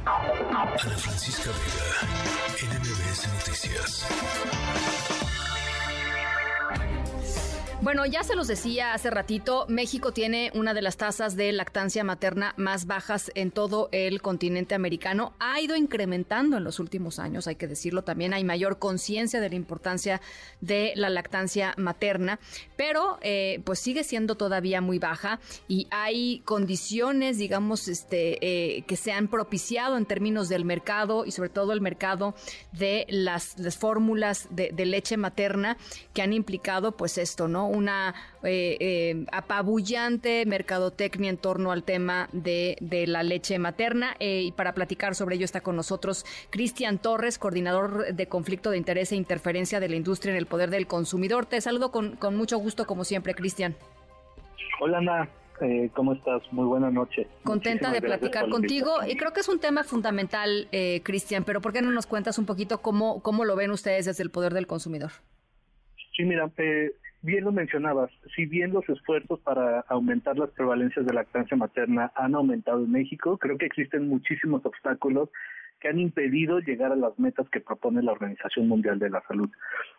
Ana 0.04 0.78
Francisca 0.78 1.50
Vega, 1.50 2.78
NMBS 2.78 3.28
Noticias. 3.34 4.99
Bueno, 7.82 8.04
ya 8.04 8.22
se 8.24 8.36
los 8.36 8.46
decía 8.46 8.92
hace 8.92 9.08
ratito, 9.08 9.64
México 9.70 10.12
tiene 10.12 10.52
una 10.54 10.74
de 10.74 10.82
las 10.82 10.98
tasas 10.98 11.34
de 11.34 11.50
lactancia 11.50 12.04
materna 12.04 12.52
más 12.58 12.84
bajas 12.84 13.32
en 13.34 13.50
todo 13.50 13.88
el 13.90 14.20
continente 14.20 14.74
americano. 14.74 15.32
Ha 15.38 15.62
ido 15.62 15.74
incrementando 15.76 16.58
en 16.58 16.64
los 16.64 16.78
últimos 16.78 17.18
años, 17.18 17.46
hay 17.46 17.56
que 17.56 17.66
decirlo 17.66 18.04
también, 18.04 18.34
hay 18.34 18.44
mayor 18.44 18.78
conciencia 18.78 19.40
de 19.40 19.48
la 19.48 19.54
importancia 19.54 20.20
de 20.60 20.92
la 20.94 21.08
lactancia 21.08 21.72
materna, 21.78 22.38
pero 22.76 23.18
eh, 23.22 23.62
pues 23.64 23.78
sigue 23.78 24.04
siendo 24.04 24.34
todavía 24.34 24.82
muy 24.82 24.98
baja 24.98 25.40
y 25.66 25.88
hay 25.90 26.40
condiciones, 26.40 27.38
digamos, 27.38 27.88
este, 27.88 28.76
eh, 28.76 28.82
que 28.82 28.96
se 28.96 29.12
han 29.12 29.28
propiciado 29.28 29.96
en 29.96 30.04
términos 30.04 30.50
del 30.50 30.66
mercado 30.66 31.24
y 31.24 31.30
sobre 31.30 31.48
todo 31.48 31.72
el 31.72 31.80
mercado 31.80 32.34
de 32.72 33.06
las, 33.08 33.56
fórmulas 33.78 34.48
de, 34.50 34.68
de 34.70 34.84
leche 34.84 35.16
materna 35.16 35.78
que 36.12 36.20
han 36.20 36.34
implicado 36.34 36.94
pues 36.94 37.16
esto, 37.16 37.48
¿no? 37.48 37.69
Una 37.70 38.14
eh, 38.42 38.76
eh, 38.80 39.26
apabullante 39.32 40.44
mercadotecnia 40.46 41.30
en 41.30 41.36
torno 41.36 41.72
al 41.72 41.84
tema 41.84 42.28
de, 42.32 42.76
la 43.06 43.22
leche 43.22 43.58
materna. 43.58 44.16
Eh, 44.18 44.42
y 44.42 44.52
para 44.52 44.74
platicar 44.74 45.14
sobre 45.14 45.36
ello 45.36 45.44
está 45.44 45.60
con 45.60 45.76
nosotros 45.76 46.24
Cristian 46.50 46.98
Torres, 46.98 47.38
coordinador 47.38 48.14
de 48.14 48.26
conflicto 48.26 48.70
de 48.70 48.78
interés 48.78 49.12
e 49.12 49.16
interferencia 49.16 49.80
de 49.80 49.88
la 49.88 49.96
industria 49.96 50.32
en 50.32 50.38
el 50.38 50.46
poder 50.46 50.70
del 50.70 50.86
consumidor. 50.86 51.46
Te 51.46 51.60
saludo 51.60 51.90
con, 51.90 52.18
mucho 52.36 52.58
gusto, 52.58 52.86
como 52.86 53.04
siempre, 53.04 53.34
Cristian. 53.34 53.74
Hola, 54.80 54.98
Ana. 54.98 55.28
¿Cómo 55.92 56.14
estás? 56.14 56.40
Muy 56.52 56.64
buena 56.64 56.90
noche. 56.90 57.26
Contenta 57.44 57.90
de 57.90 58.00
platicar 58.00 58.48
contigo 58.48 58.92
y 59.06 59.14
creo 59.18 59.34
que 59.34 59.40
es 59.40 59.48
un 59.50 59.60
tema 59.60 59.84
fundamental, 59.84 60.68
Cristian, 61.02 61.44
pero 61.44 61.60
¿por 61.60 61.74
qué 61.74 61.82
no 61.82 61.90
nos 61.90 62.06
cuentas 62.06 62.38
un 62.38 62.46
poquito 62.46 62.78
cómo, 62.78 63.20
cómo 63.22 63.44
lo 63.44 63.56
ven 63.56 63.70
ustedes 63.70 64.06
desde 64.06 64.22
el 64.22 64.30
poder 64.30 64.54
del 64.54 64.66
consumidor? 64.66 65.10
Sí, 66.16 66.24
mira, 66.24 66.48
bien 67.22 67.44
lo 67.44 67.52
mencionabas, 67.52 68.10
si 68.34 68.46
bien 68.46 68.72
los 68.72 68.88
esfuerzos 68.88 69.40
para 69.40 69.80
aumentar 69.88 70.38
las 70.38 70.50
prevalencias 70.50 71.04
de 71.06 71.14
lactancia 71.14 71.56
materna 71.56 72.12
han 72.14 72.34
aumentado 72.34 72.84
en 72.84 72.92
México, 72.92 73.38
creo 73.38 73.58
que 73.58 73.66
existen 73.66 74.08
muchísimos 74.08 74.64
obstáculos 74.64 75.28
que 75.80 75.88
han 75.88 75.98
impedido 75.98 76.60
llegar 76.60 76.92
a 76.92 76.96
las 76.96 77.18
metas 77.18 77.48
que 77.48 77.60
propone 77.60 78.02
la 78.02 78.12
Organización 78.12 78.68
Mundial 78.68 78.98
de 78.98 79.10
la 79.10 79.22
Salud. 79.26 79.48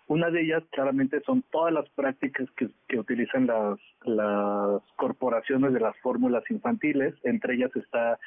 Una 0.08 0.30
de 0.30 0.42
ellas 0.42 0.64
claramente 0.72 1.22
son 1.26 1.44
todas 1.52 1.74
las 1.74 1.90
prácticas 1.90 2.48
que, 2.56 3.00
utilizan 3.00 3.48
las, 3.48 3.80
las 4.06 4.82
corporaciones 4.96 5.74
de 5.74 5.80
las 5.80 5.98
fórmulas 5.98 6.44
infantiles, 6.52 7.16
entre 7.24 7.56
ellas 7.56 7.72
está 7.76 8.20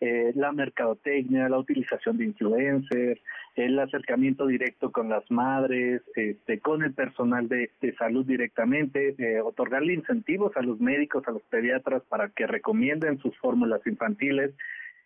eh, 0.00 0.32
la 0.34 0.50
mercadotecnia, 0.52 1.50
la 1.50 1.58
utilización 1.58 2.16
de 2.16 2.24
influencers, 2.24 3.20
el 3.54 3.78
acercamiento 3.78 4.46
directo 4.46 4.90
con 4.92 5.10
las 5.10 5.30
madres, 5.30 6.00
este, 6.16 6.58
con 6.58 6.82
el 6.82 6.94
personal 6.94 7.48
de, 7.48 7.70
salud 7.98 8.24
directamente, 8.24 9.14
eh, 9.18 9.42
otorgarle 9.42 9.92
incentivos 9.92 10.56
a 10.56 10.62
los 10.62 10.80
médicos, 10.80 11.24
a 11.28 11.32
los 11.32 11.42
pediatras 11.42 12.02
para 12.08 12.30
que 12.30 12.46
recomienden 12.46 13.18
sus 13.18 13.36
fórmulas 13.36 13.86
infantiles, 13.86 14.54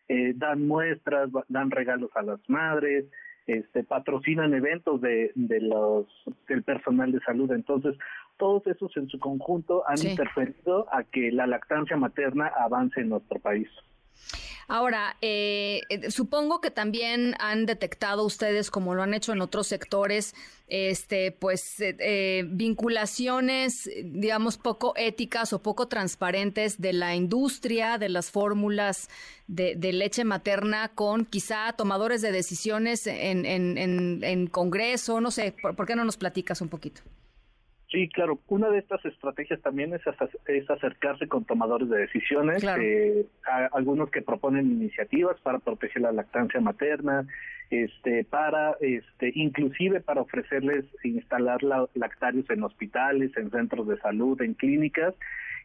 eh, 0.06 0.32
dan 0.36 0.66
muestras, 0.68 1.28
dan 1.48 1.72
regalos 1.72 2.10
a 2.14 2.22
las 2.22 2.38
madres, 2.48 3.06
este, 3.48 3.82
patrocinan 3.82 4.54
eventos 4.54 5.00
de, 5.00 5.32
de 5.34 5.60
los 5.60 6.06
del 6.46 6.62
personal 6.62 7.10
de 7.10 7.18
salud. 7.20 7.50
Entonces, 7.50 7.96
todos 8.36 8.64
esos 8.68 8.96
en 8.96 9.08
su 9.08 9.18
conjunto 9.18 9.82
han 9.88 9.98
interferido 10.06 10.86
a 10.92 11.02
que 11.02 11.32
la 11.32 11.48
lactancia 11.48 11.96
materna 11.96 12.46
avance 12.46 13.00
en 13.00 13.08
nuestro 13.08 13.40
país. 13.40 13.68
Ahora, 14.68 15.16
eh, 15.20 15.82
eh, 15.88 16.10
supongo 16.10 16.60
que 16.60 16.70
también 16.70 17.34
han 17.38 17.66
detectado 17.66 18.24
ustedes, 18.24 18.70
como 18.70 18.94
lo 18.94 19.02
han 19.02 19.14
hecho 19.14 19.32
en 19.32 19.40
otros 19.40 19.66
sectores, 19.66 20.34
este, 20.68 21.32
pues 21.32 21.76
eh, 21.78 22.44
vinculaciones, 22.46 23.90
digamos, 24.04 24.56
poco 24.56 24.94
éticas 24.96 25.52
o 25.52 25.62
poco 25.62 25.88
transparentes 25.88 26.80
de 26.80 26.94
la 26.94 27.14
industria 27.14 27.98
de 27.98 28.08
las 28.08 28.30
fórmulas 28.30 29.08
de, 29.46 29.74
leche 29.92 30.24
materna 30.24 30.88
con 30.94 31.26
quizá 31.26 31.72
tomadores 31.74 32.22
de 32.22 32.32
decisiones 32.32 33.06
en, 33.06 33.44
en, 33.46 34.46
Congreso, 34.46 35.20
no 35.20 35.30
sé, 35.30 35.54
¿por 35.76 35.86
qué 35.86 35.94
no 35.96 36.04
nos 36.04 36.16
platicas 36.16 36.60
un 36.60 36.68
poquito? 36.68 37.02
Sí, 37.94 38.08
claro. 38.08 38.40
Una 38.48 38.70
de 38.70 38.78
estas 38.78 39.04
estrategias 39.04 39.62
también 39.62 39.94
es, 39.94 40.02
es 40.48 40.68
acercarse 40.68 41.28
con 41.28 41.44
tomadores 41.44 41.88
de 41.88 41.98
decisiones, 41.98 42.64
eh, 42.64 43.24
algunos 43.70 44.10
que 44.10 44.20
proponen 44.20 44.66
iniciativas 44.66 45.40
para 45.42 45.60
proteger 45.60 46.02
la 46.02 46.10
lactancia 46.10 46.60
materna, 46.60 47.24
este, 47.70 48.24
para, 48.24 48.76
este, 48.80 49.30
inclusive 49.36 50.00
para 50.00 50.22
ofrecerles 50.22 50.84
instalar 51.04 51.62
lactarios 51.94 52.50
en 52.50 52.64
hospitales, 52.64 53.30
en 53.36 53.52
centros 53.52 53.86
de 53.86 53.96
salud, 53.98 54.42
en 54.42 54.54
clínicas, 54.54 55.14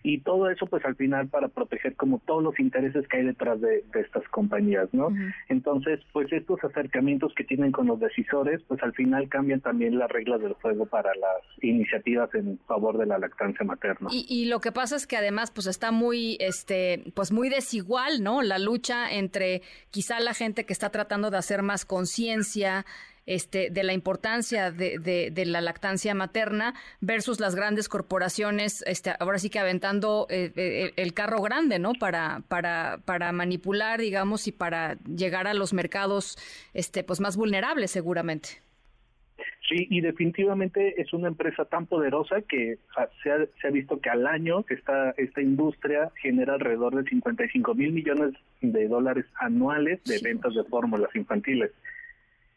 y 0.03 0.21
todo 0.21 0.49
eso 0.49 0.65
pues 0.65 0.83
al 0.85 0.95
final 0.95 1.27
para 1.27 1.49
proteger 1.49 1.95
como 1.95 2.19
todos 2.19 2.43
los 2.43 2.59
intereses 2.59 3.07
que 3.07 3.17
hay 3.17 3.25
detrás 3.25 3.59
de, 3.61 3.83
estas 3.93 4.27
compañías, 4.29 4.87
¿no? 4.93 5.09
Entonces, 5.49 5.99
pues 6.13 6.31
estos 6.31 6.63
acercamientos 6.63 7.33
que 7.35 7.43
tienen 7.43 7.71
con 7.71 7.87
los 7.87 7.99
decisores, 7.99 8.61
pues 8.67 8.81
al 8.81 8.93
final 8.93 9.27
cambian 9.27 9.59
también 9.59 9.99
las 9.99 10.09
reglas 10.09 10.41
del 10.41 10.53
juego 10.53 10.85
para 10.85 11.13
las 11.15 11.43
iniciativas 11.61 12.33
en 12.33 12.59
favor 12.59 12.97
de 12.97 13.05
la 13.05 13.17
lactancia 13.17 13.65
materna. 13.65 14.09
Y, 14.11 14.25
y 14.29 14.45
lo 14.45 14.61
que 14.61 14.71
pasa 14.71 14.95
es 14.95 15.05
que 15.05 15.17
además 15.17 15.51
pues 15.51 15.67
está 15.67 15.91
muy, 15.91 16.37
este, 16.39 17.11
pues 17.13 17.31
muy 17.31 17.49
desigual, 17.49 18.23
¿no? 18.23 18.41
La 18.41 18.57
lucha 18.57 19.11
entre 19.11 19.61
quizá 19.91 20.19
la 20.19 20.33
gente 20.33 20.65
que 20.65 20.73
está 20.73 20.89
tratando 20.89 21.29
de 21.29 21.37
hacer 21.37 21.61
más 21.61 21.85
conciencia, 21.85 22.85
este, 23.29 23.69
de 23.69 23.83
la 23.83 23.93
importancia 23.93 24.71
de, 24.71 24.97
de, 25.31 25.45
la 25.45 25.61
lactancia 25.61 26.15
materna 26.15 26.73
versus 26.99 27.39
las 27.39 27.53
grandes 27.55 27.87
corporaciones, 27.87 28.83
este, 28.87 29.11
ahora 29.19 29.37
sí 29.37 29.51
que 29.51 29.59
aventando 29.59 30.25
eh, 30.31 30.51
eh, 30.55 30.93
el 30.95 31.13
carro 31.13 31.39
grande, 31.43 31.77
¿no? 31.77 31.93
Para, 31.93 32.41
para, 32.47 32.97
para 33.05 33.31
manipular, 33.31 33.99
digamos, 33.99 34.47
y 34.47 34.51
para 34.51 34.97
llegar 35.03 35.45
a 35.45 35.53
los 35.53 35.73
mercados 35.73 36.39
este, 36.73 37.03
pues 37.03 37.19
más 37.19 37.37
vulnerables 37.37 37.91
seguramente. 37.91 38.63
Sí, 39.69 39.85
y 39.91 40.01
definitivamente 40.01 40.99
es 40.99 41.13
una 41.13 41.27
empresa 41.27 41.65
tan 41.65 41.85
poderosa 41.85 42.41
que 42.41 42.79
se 43.21 43.31
ha, 43.31 43.45
se 43.61 43.67
ha 43.67 43.69
visto 43.69 44.01
que 44.01 44.09
al 44.09 44.25
año 44.25 44.65
esta, 44.69 45.11
esta 45.11 45.41
industria 45.41 46.11
genera 46.19 46.55
alrededor 46.55 46.95
de 46.95 47.07
55 47.07 47.75
mil 47.75 47.93
millones 47.93 48.33
de 48.61 48.87
dólares 48.87 49.25
anuales 49.39 50.03
de 50.05 50.19
ventas 50.23 50.55
de 50.55 50.63
fórmulas 50.63 51.15
infantiles 51.15 51.71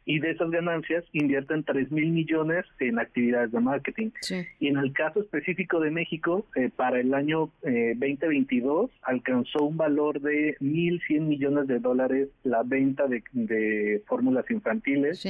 y 0.05 0.19
de 0.19 0.33
esas 0.33 0.51
ganancias 0.51 1.05
invierten 1.12 1.65
3 1.65 1.91
mil 1.93 2.11
millones 2.11 2.65
en 2.81 2.99
actividades 2.99 3.53
de 3.53 3.61
marketing. 3.61 4.11
Y 4.59 4.69
en 4.69 4.79
el 4.79 4.93
caso 4.93 5.20
específico 5.20 5.81
de 5.81 5.91
México, 5.91 6.47
eh, 6.57 6.70
para 6.74 7.01
el 7.01 7.15
año 7.15 7.51
2022 7.62 8.91
eh, 8.91 8.95
alcanzó 9.03 9.65
un 9.65 9.77
valor 9.77 10.20
de 10.20 10.57
1.100 10.61 11.20
millones 11.20 11.66
de 11.66 11.79
dólares 11.79 12.29
la 12.45 12.62
venta 12.62 13.07
de, 13.07 13.23
de 13.33 14.03
fórmulas 14.07 14.51
infantiles 14.51 15.24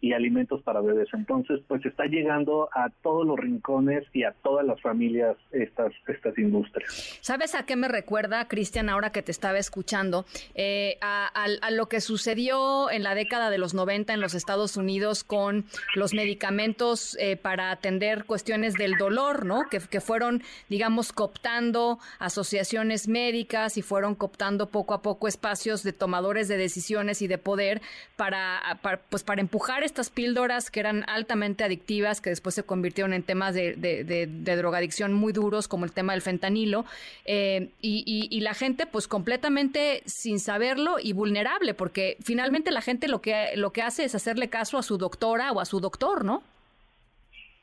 y 0.00 0.12
alimentos 0.12 0.62
para 0.62 0.80
bebés. 0.80 1.08
Entonces, 1.12 1.60
pues 1.68 1.84
está 1.84 2.04
llegando 2.06 2.68
a 2.72 2.88
todos 3.02 3.26
los 3.26 3.38
rincones 3.38 4.04
y 4.12 4.24
a 4.24 4.32
todas 4.42 4.66
las 4.66 4.80
familias 4.80 5.36
estas, 5.52 5.92
estas 6.08 6.36
industrias. 6.38 7.18
¿Sabes 7.20 7.54
a 7.54 7.64
qué 7.66 7.76
me 7.76 7.88
recuerda, 7.88 8.48
Cristian, 8.48 8.88
ahora 8.88 9.12
que 9.12 9.22
te 9.22 9.30
estaba 9.30 9.58
escuchando? 9.58 10.24
Eh, 10.54 10.96
a, 11.02 11.30
lo 11.70 11.88
que 11.88 12.00
sucedió 12.00 12.90
en 12.90 13.02
la 13.02 13.14
década 13.14 13.50
de 13.50 13.58
los 13.58 13.74
90 13.74 14.14
en 14.14 14.20
los 14.20 14.34
Estados 14.34 14.76
Unidos 14.76 15.24
con 15.24 15.64
los 15.94 16.14
medicamentos 16.14 17.16
eh, 17.20 17.36
para 17.36 17.70
atender 17.70 18.24
cuestiones 18.24 18.74
del 18.74 18.96
dolor, 18.96 19.44
¿no? 19.44 19.68
Que, 19.70 19.80
que 19.80 20.00
fueron, 20.00 20.42
digamos, 20.68 21.12
cooptando 21.12 21.98
asociaciones 22.18 23.08
médicas 23.08 23.76
y 23.76 23.82
fueron 23.82 24.14
cooptando 24.14 24.68
poco 24.70 24.94
a 24.94 25.02
poco 25.02 25.28
espacios 25.28 25.82
de 25.82 25.92
tomadores 25.92 26.48
de 26.48 26.56
decisiones 26.56 27.22
y 27.22 27.26
de 27.26 27.38
poder 27.38 27.82
para, 28.16 28.78
para 28.82 29.00
pues 29.08 29.22
para 29.22 29.40
empujar 29.40 29.82
estas 29.90 30.10
píldoras 30.10 30.70
que 30.70 30.80
eran 30.80 31.04
altamente 31.08 31.64
adictivas, 31.64 32.20
que 32.20 32.30
después 32.30 32.54
se 32.54 32.62
convirtieron 32.62 33.12
en 33.12 33.22
temas 33.22 33.54
de, 33.54 33.74
de, 33.74 34.56
drogadicción 34.56 35.12
muy 35.12 35.32
duros, 35.32 35.68
como 35.68 35.84
el 35.84 35.92
tema 35.92 36.12
del 36.12 36.22
fentanilo, 36.22 36.84
eh, 37.24 37.68
y, 37.82 38.40
la 38.40 38.54
gente 38.54 38.86
pues 38.86 39.06
completamente 39.06 40.02
sin 40.06 40.38
saberlo 40.38 40.96
y 41.02 41.12
vulnerable, 41.12 41.74
porque 41.74 42.16
finalmente 42.22 42.70
la 42.70 42.80
gente 42.80 43.06
lo 43.06 43.20
que, 43.20 43.50
lo 43.56 43.72
que 43.72 43.82
hace 43.82 44.04
es 44.04 44.14
hacerle 44.14 44.48
caso 44.48 44.78
a 44.78 44.82
su 44.82 44.96
doctora 44.96 45.52
o 45.52 45.60
a 45.60 45.66
su 45.66 45.80
doctor, 45.80 46.24
¿no? 46.24 46.42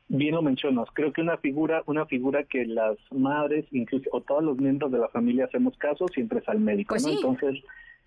Bien 0.09 0.35
lo 0.35 0.41
mencionas, 0.41 0.87
creo 0.93 1.11
que 1.11 1.21
una 1.21 1.37
figura, 1.37 1.83
una 1.87 2.05
figura 2.05 2.43
que 2.43 2.65
las 2.65 2.97
madres, 3.11 3.65
incluso 3.71 4.09
o 4.11 4.21
todos 4.21 4.43
los 4.43 4.57
miembros 4.57 4.91
de 4.91 4.99
la 4.99 5.09
familia 5.09 5.45
hacemos 5.45 5.75
caso, 5.77 6.07
siempre 6.09 6.39
es 6.39 6.47
al 6.47 6.59
médico, 6.59 6.93
pues 6.93 7.05
¿no? 7.05 7.11
Entonces, 7.11 7.63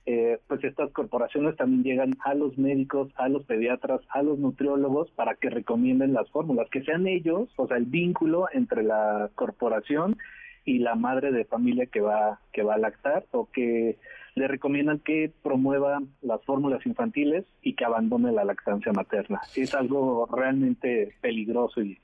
eh, 0.06 0.38
pues 0.48 0.64
estas 0.64 0.90
corporaciones 0.92 1.56
también 1.56 1.84
llegan 1.84 2.16
a 2.24 2.34
los 2.34 2.56
médicos, 2.58 3.12
a 3.16 3.28
los 3.28 3.44
pediatras, 3.44 4.00
a 4.08 4.22
los 4.22 4.38
nutriólogos 4.38 5.10
para 5.12 5.34
que 5.34 5.50
recomienden 5.50 6.14
las 6.14 6.30
fórmulas, 6.30 6.68
que 6.70 6.82
sean 6.82 7.06
ellos, 7.06 7.48
o 7.56 7.68
sea, 7.68 7.76
el 7.76 7.84
vínculo 7.84 8.46
entre 8.52 8.82
la 8.82 9.30
corporación 9.34 10.16
y 10.64 10.78
la 10.78 10.94
madre 10.94 11.32
de 11.32 11.44
familia 11.44 11.86
que 11.86 12.00
va 12.00 12.40
que 12.52 12.62
va 12.62 12.74
a 12.74 12.78
lactar 12.78 13.26
o 13.32 13.50
que 13.50 13.98
le 14.34 14.48
recomiendan 14.48 15.00
que 15.00 15.32
promueva 15.42 16.00
las 16.22 16.42
fórmulas 16.44 16.84
infantiles 16.86 17.44
y 17.62 17.74
que 17.74 17.84
abandone 17.84 18.32
la 18.32 18.44
lactancia 18.44 18.92
materna. 18.92 19.40
Es 19.56 19.74
algo 19.74 20.26
realmente 20.30 21.14
peligroso 21.20 21.82
y 21.82 21.98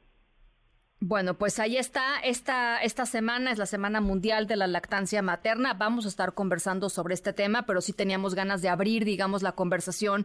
bueno, 1.01 1.35
pues 1.35 1.59
ahí 1.59 1.77
está. 1.77 2.19
Esta, 2.21 2.83
esta 2.83 3.05
semana 3.05 3.53
es 3.53 3.59
la 3.59 3.67
Semana 3.67 4.01
Mundial 4.01 4.47
de 4.47 4.57
la 4.57 4.67
Lactancia 4.67 5.21
Materna. 5.21 5.75
Vamos 5.75 6.07
a 6.07 6.09
estar 6.09 6.33
conversando 6.33 6.89
sobre 6.89 7.13
este 7.13 7.35
tema, 7.35 7.67
pero 7.67 7.83
sí 7.83 7.93
teníamos 7.93 8.35
ganas 8.35 8.63
de 8.63 8.71
abrir, 8.71 9.05
digamos, 9.05 9.43
la 9.43 9.53
conversación 9.53 10.25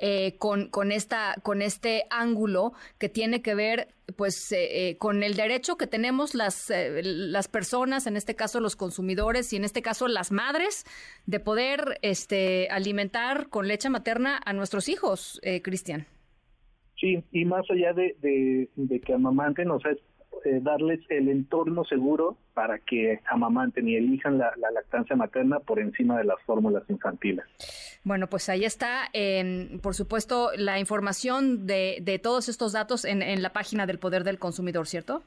eh, 0.00 0.36
con, 0.38 0.68
con, 0.68 0.92
esta, 0.92 1.34
con 1.42 1.60
este 1.60 2.04
ángulo 2.08 2.72
que 2.98 3.08
tiene 3.08 3.42
que 3.42 3.56
ver 3.56 3.88
pues 4.16 4.52
eh, 4.52 4.90
eh, 4.90 4.98
con 4.98 5.22
el 5.22 5.34
derecho 5.34 5.76
que 5.76 5.86
tenemos 5.86 6.34
las, 6.34 6.70
las 6.70 7.48
personas, 7.48 8.06
en 8.06 8.16
este 8.16 8.36
caso 8.36 8.60
los 8.60 8.76
consumidores 8.76 9.52
y 9.52 9.56
en 9.56 9.64
este 9.64 9.82
caso 9.82 10.06
las 10.06 10.30
madres, 10.30 10.84
de 11.26 11.40
poder 11.40 11.98
este, 12.02 12.68
alimentar 12.70 13.48
con 13.48 13.66
leche 13.66 13.90
materna 13.90 14.40
a 14.44 14.52
nuestros 14.52 14.88
hijos, 14.88 15.40
Cristian. 15.62 16.06
Sí, 17.02 17.24
y 17.32 17.44
más 17.44 17.68
allá 17.68 17.92
de, 17.92 18.14
de, 18.20 18.68
de 18.76 19.00
que 19.00 19.14
amamanten, 19.14 19.70
o 19.72 19.80
sea, 19.80 19.92
eh, 20.44 20.60
darles 20.62 21.00
el 21.08 21.28
entorno 21.28 21.84
seguro 21.84 22.36
para 22.54 22.78
que 22.78 23.20
amamanten 23.26 23.88
y 23.88 23.96
elijan 23.96 24.38
la, 24.38 24.52
lactancia 24.72 25.16
materna 25.16 25.60
por 25.60 25.78
encima 25.78 26.18
de 26.18 26.24
las 26.24 26.40
fórmulas 26.44 26.82
infantiles. 26.88 27.44
Bueno, 28.04 28.26
pues 28.26 28.48
ahí 28.48 28.64
está, 28.64 29.10
por 29.80 29.94
supuesto, 29.94 30.50
la 30.56 30.80
información 30.80 31.66
de, 31.66 31.98
de 32.02 32.18
todos 32.18 32.48
estos 32.48 32.72
datos 32.72 33.04
en, 33.04 33.22
en, 33.22 33.42
la 33.42 33.52
página 33.52 33.86
del 33.86 33.98
Poder 33.98 34.24
del 34.24 34.38
Consumidor, 34.38 34.88
¿cierto? 34.88 35.22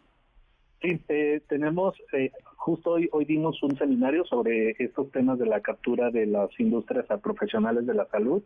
Sí, 0.81 0.99
eh, 1.07 1.41
tenemos, 1.47 1.95
eh, 2.13 2.31
justo 2.57 2.91
hoy, 2.91 3.09
hoy 3.11 3.25
dimos 3.25 3.61
un 3.63 3.77
seminario 3.77 4.25
sobre 4.25 4.75
estos 4.77 5.11
temas 5.11 5.39
de 5.39 5.45
la 5.45 5.61
captura 5.61 6.11
de 6.11 6.25
las 6.25 6.49
industrias 6.59 7.09
a 7.09 7.17
profesionales 7.17 7.85
de 7.85 7.93
la 7.93 8.05
salud 8.07 8.43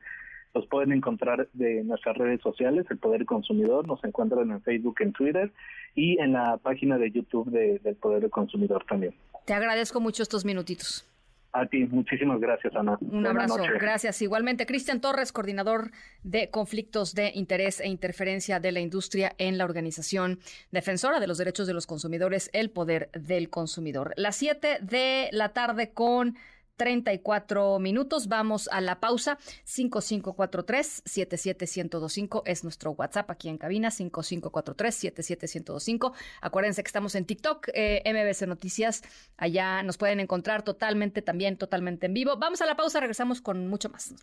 los 0.53 0.65
pueden 0.67 0.91
encontrar 0.91 1.47
de 1.53 1.83
nuestras 1.83 2.17
redes 2.17 2.41
sociales, 2.41 2.85
El 2.89 2.97
Poder 2.97 3.25
Consumidor, 3.25 3.87
nos 3.87 4.03
encuentran 4.03 4.49
en 4.51 4.61
Facebook, 4.61 4.95
en 4.99 5.13
Twitter 5.13 5.51
y 5.95 6.19
en 6.19 6.33
la 6.33 6.57
página 6.57 6.97
de 6.97 7.11
YouTube 7.11 7.49
de, 7.51 7.79
del 7.79 7.95
Poder 7.95 8.29
Consumidor 8.29 8.85
también. 8.87 9.13
Te 9.45 9.53
agradezco 9.53 9.99
mucho 9.99 10.23
estos 10.23 10.45
minutitos. 10.45 11.05
A 11.51 11.65
ti, 11.65 11.85
muchísimas 11.85 12.39
gracias, 12.39 12.75
Ana. 12.75 12.97
Un 13.01 13.25
abrazo, 13.25 13.57
gracias. 13.79 14.21
Igualmente, 14.21 14.67
Cristian 14.67 15.01
Torres, 15.01 15.31
coordinador 15.31 15.89
de 16.21 16.51
conflictos 16.51 17.15
de 17.15 17.31
interés 17.33 17.79
e 17.79 17.87
interferencia 17.87 18.59
de 18.59 18.71
la 18.71 18.81
industria 18.81 19.33
en 19.39 19.57
la 19.57 19.65
organización 19.65 20.39
defensora 20.71 21.19
de 21.19 21.25
los 21.25 21.39
derechos 21.39 21.65
de 21.65 21.73
los 21.73 21.87
consumidores, 21.87 22.51
El 22.53 22.69
Poder 22.69 23.09
del 23.13 23.49
Consumidor. 23.49 24.13
Las 24.15 24.35
7 24.35 24.77
de 24.81 25.29
la 25.31 25.49
tarde 25.49 25.89
con 25.89 26.37
34 26.79 27.77
minutos. 27.77 28.27
Vamos 28.29 28.67
a 28.71 28.81
la 28.81 28.99
pausa. 28.99 29.37
5543-77125 29.67 32.41
es 32.45 32.63
nuestro 32.63 32.89
WhatsApp 32.91 33.29
aquí 33.29 33.49
en 33.49 33.59
cabina. 33.59 33.89
5543-77125. 33.89 36.13
Acuérdense 36.41 36.81
que 36.81 36.87
estamos 36.87 37.13
en 37.15 37.25
TikTok, 37.25 37.67
eh, 37.73 38.01
MBC 38.05 38.47
Noticias. 38.47 39.01
Allá 39.37 39.83
nos 39.83 39.97
pueden 39.97 40.21
encontrar 40.21 40.63
totalmente, 40.63 41.21
también 41.21 41.57
totalmente 41.57 42.05
en 42.07 42.13
vivo. 42.13 42.37
Vamos 42.37 42.61
a 42.61 42.65
la 42.65 42.77
pausa, 42.77 43.01
regresamos 43.01 43.41
con 43.41 43.67
mucho 43.67 43.89
más. 43.89 44.15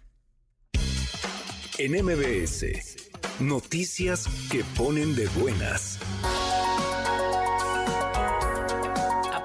En 1.78 1.93
MBS, 1.93 2.65
noticias 3.39 4.27
que 4.51 4.65
ponen 4.78 5.15
de 5.15 5.27
buenas. 5.39 6.01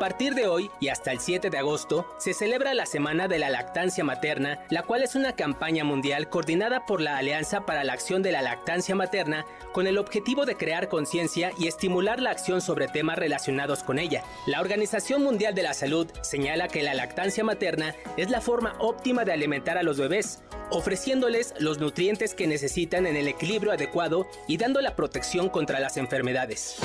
Partir 0.02 0.34
de 0.34 0.48
hoy 0.48 0.72
y 0.80 0.88
hasta 0.88 1.12
el 1.12 1.20
7 1.20 1.52
de 1.52 1.60
agosto 1.60 2.08
se 2.18 2.34
celebra 2.34 2.74
la 2.74 2.88
Semana 2.88 3.28
de 3.28 3.38
la 3.38 3.52
Lactancia 3.52 4.04
Materna, 4.04 4.66
la 4.72 4.82
cual 4.82 5.04
es 5.04 5.14
una 5.14 5.36
campaña 5.36 5.84
mundial 5.84 6.28
coordinada 6.28 6.88
por 6.88 7.02
la 7.02 7.18
Alianza 7.18 7.68
para 7.68 7.84
la 7.84 7.94
Acción 7.94 8.24
de 8.24 8.32
la 8.32 8.42
Lactancia 8.42 8.96
Materna 8.96 9.46
con 9.74 9.86
el 9.86 10.00
objetivo 10.00 10.48
de 10.48 10.58
crear 10.58 10.90
conciencia 10.90 11.52
y 11.56 11.68
estimular 11.68 12.20
la 12.20 12.32
acción 12.32 12.62
sobre 12.62 12.88
temas 12.88 13.20
relacionados 13.20 13.84
con 13.84 14.00
ella. 14.00 14.24
La 14.48 14.60
Organización 14.60 15.22
Mundial 15.22 15.54
de 15.54 15.62
la 15.62 15.76
Salud 15.76 16.08
señala 16.24 16.68
que 16.68 16.82
la 16.82 16.96
lactancia 16.96 17.44
materna 17.44 17.94
es 18.18 18.32
la 18.32 18.42
forma 18.42 18.74
óptima 18.80 19.24
de 19.24 19.34
alimentar 19.34 19.78
a 19.78 19.84
los 19.84 20.00
bebés, 20.00 20.42
ofreciéndoles 20.72 21.54
los 21.60 21.78
nutrientes 21.78 22.34
que 22.34 22.48
necesitan 22.48 23.06
en 23.06 23.18
el 23.18 23.28
equilibrio 23.28 23.72
adecuado 23.72 24.28
y 24.48 24.58
dando 24.58 24.82
la 24.82 24.96
protección 24.96 25.48
contra 25.48 25.80
las 25.80 25.98
enfermedades. 25.98 26.78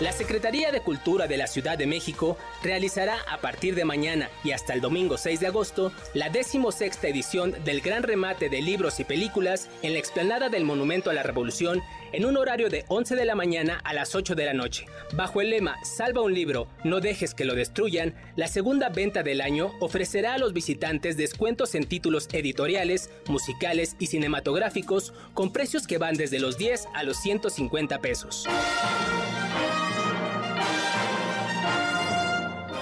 La 0.00 0.12
Secretaría 0.12 0.70
de 0.70 0.80
Cultura 0.80 1.26
de 1.26 1.36
la 1.36 1.48
Ciudad 1.48 1.76
de 1.76 1.88
México 1.88 2.36
realizará 2.62 3.16
a 3.28 3.38
partir 3.38 3.74
de 3.74 3.84
mañana 3.84 4.30
y 4.44 4.52
hasta 4.52 4.72
el 4.72 4.80
domingo 4.80 5.18
6 5.18 5.40
de 5.40 5.48
agosto 5.48 5.92
la 6.14 6.30
decimosexta 6.30 7.08
edición 7.08 7.52
del 7.64 7.80
Gran 7.80 8.04
Remate 8.04 8.48
de 8.48 8.62
Libros 8.62 9.00
y 9.00 9.04
Películas 9.04 9.68
en 9.82 9.94
la 9.94 9.98
explanada 9.98 10.50
del 10.50 10.62
Monumento 10.62 11.10
a 11.10 11.14
la 11.14 11.24
Revolución 11.24 11.82
en 12.12 12.26
un 12.26 12.36
horario 12.36 12.68
de 12.68 12.84
11 12.86 13.16
de 13.16 13.24
la 13.24 13.34
mañana 13.34 13.80
a 13.82 13.92
las 13.92 14.14
8 14.14 14.36
de 14.36 14.44
la 14.44 14.52
noche. 14.52 14.86
Bajo 15.14 15.40
el 15.40 15.50
lema 15.50 15.76
Salva 15.82 16.22
un 16.22 16.32
libro, 16.32 16.68
no 16.84 17.00
dejes 17.00 17.34
que 17.34 17.44
lo 17.44 17.56
destruyan, 17.56 18.14
la 18.36 18.46
segunda 18.46 18.90
venta 18.90 19.24
del 19.24 19.40
año 19.40 19.72
ofrecerá 19.80 20.34
a 20.34 20.38
los 20.38 20.52
visitantes 20.52 21.16
descuentos 21.16 21.74
en 21.74 21.88
títulos 21.88 22.28
editoriales, 22.32 23.10
musicales 23.26 23.96
y 23.98 24.06
cinematográficos 24.06 25.12
con 25.34 25.52
precios 25.52 25.88
que 25.88 25.98
van 25.98 26.14
desde 26.14 26.38
los 26.38 26.56
10 26.56 26.86
a 26.94 27.02
los 27.02 27.16
150 27.16 27.98
pesos. 27.98 28.46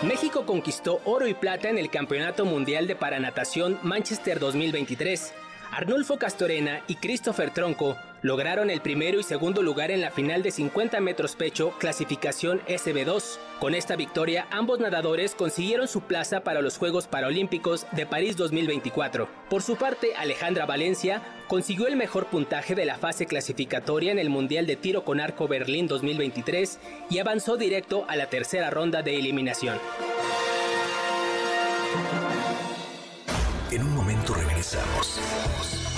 México 0.02 0.44
conquistó 0.44 1.00
oro 1.04 1.26
y 1.26 1.32
plata 1.32 1.70
en 1.70 1.78
el 1.78 1.88
Campeonato 1.88 2.44
Mundial 2.44 2.86
de 2.86 2.96
Paranatación 2.96 3.78
Manchester 3.82 4.38
2023. 4.38 5.32
Arnulfo 5.72 6.18
Castorena 6.18 6.82
y 6.86 6.96
Christopher 6.96 7.50
Tronco 7.50 7.96
lograron 8.26 8.70
el 8.70 8.80
primero 8.80 9.20
y 9.20 9.22
segundo 9.22 9.62
lugar 9.62 9.92
en 9.92 10.00
la 10.00 10.10
final 10.10 10.42
de 10.42 10.50
50 10.50 11.00
metros 11.00 11.36
pecho 11.36 11.72
clasificación 11.78 12.60
SB2. 12.66 13.38
Con 13.60 13.72
esta 13.72 13.94
victoria, 13.94 14.48
ambos 14.50 14.80
nadadores 14.80 15.36
consiguieron 15.36 15.86
su 15.86 16.00
plaza 16.00 16.40
para 16.40 16.60
los 16.60 16.76
Juegos 16.76 17.06
Paralímpicos 17.06 17.86
de 17.92 18.04
París 18.04 18.36
2024. 18.36 19.28
Por 19.48 19.62
su 19.62 19.76
parte, 19.76 20.16
Alejandra 20.16 20.66
Valencia 20.66 21.22
consiguió 21.46 21.86
el 21.86 21.94
mejor 21.94 22.26
puntaje 22.26 22.74
de 22.74 22.84
la 22.84 22.98
fase 22.98 23.26
clasificatoria 23.26 24.10
en 24.10 24.18
el 24.18 24.28
Mundial 24.28 24.66
de 24.66 24.74
Tiro 24.74 25.04
con 25.04 25.20
Arco 25.20 25.46
Berlín 25.46 25.86
2023 25.86 26.80
y 27.08 27.20
avanzó 27.20 27.56
directo 27.56 28.06
a 28.08 28.16
la 28.16 28.26
tercera 28.26 28.70
ronda 28.70 29.02
de 29.02 29.16
eliminación. 29.20 29.78
En 33.70 33.82
un 33.84 33.94
momento 33.94 34.34
regresamos. 34.34 35.85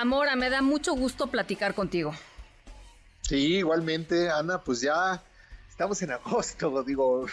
Zamora, 0.00 0.34
me 0.34 0.48
da 0.48 0.62
mucho 0.62 0.94
gusto 0.94 1.26
platicar 1.26 1.74
contigo. 1.74 2.14
Sí, 3.20 3.56
igualmente, 3.56 4.30
Ana, 4.30 4.58
pues 4.64 4.80
ya 4.80 5.22
estamos 5.68 6.00
en 6.00 6.12
agosto, 6.12 6.82
digo. 6.86 7.26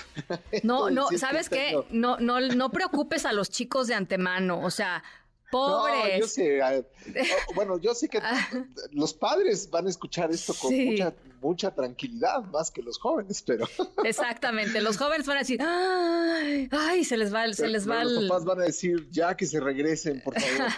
No, 0.63 0.89
no, 0.89 1.07
¿sabes 1.17 1.47
qué? 1.55 1.81
No, 1.91 2.17
no, 2.17 2.41
no 2.41 2.69
preocupes 2.69 3.25
a 3.25 3.31
los 3.31 3.49
chicos 3.49 3.87
de 3.87 3.93
antemano, 3.93 4.59
o 4.59 4.69
sea, 4.69 5.01
pobres. 5.51 6.13
No, 6.13 6.19
yo 6.19 6.27
sé, 6.27 6.85
bueno, 7.55 7.77
yo 7.79 7.93
sé 7.93 8.09
que 8.09 8.21
los 8.91 9.13
padres 9.13 9.69
van 9.69 9.87
a 9.87 9.89
escuchar 9.89 10.31
esto 10.31 10.53
con 10.53 10.73
mucha, 10.73 11.13
mucha 11.41 11.73
tranquilidad, 11.73 12.43
más 12.45 12.71
que 12.71 12.81
los 12.81 12.99
jóvenes, 12.99 13.41
pero. 13.41 13.67
Exactamente, 14.03 14.81
los 14.81 14.97
jóvenes 14.97 15.27
van 15.27 15.37
a 15.37 15.39
decir, 15.41 15.61
ay, 15.61 16.69
ay 16.71 17.03
se 17.03 17.17
les 17.17 17.33
va, 17.33 17.51
se 17.53 17.67
les 17.67 17.89
va. 17.89 18.03
Los 18.03 18.27
papás 18.27 18.45
van 18.45 18.61
a 18.61 18.63
decir, 18.65 19.09
ya 19.11 19.35
que 19.35 19.45
se 19.45 19.59
regresen, 19.59 20.21
por 20.21 20.39
favor. 20.39 20.71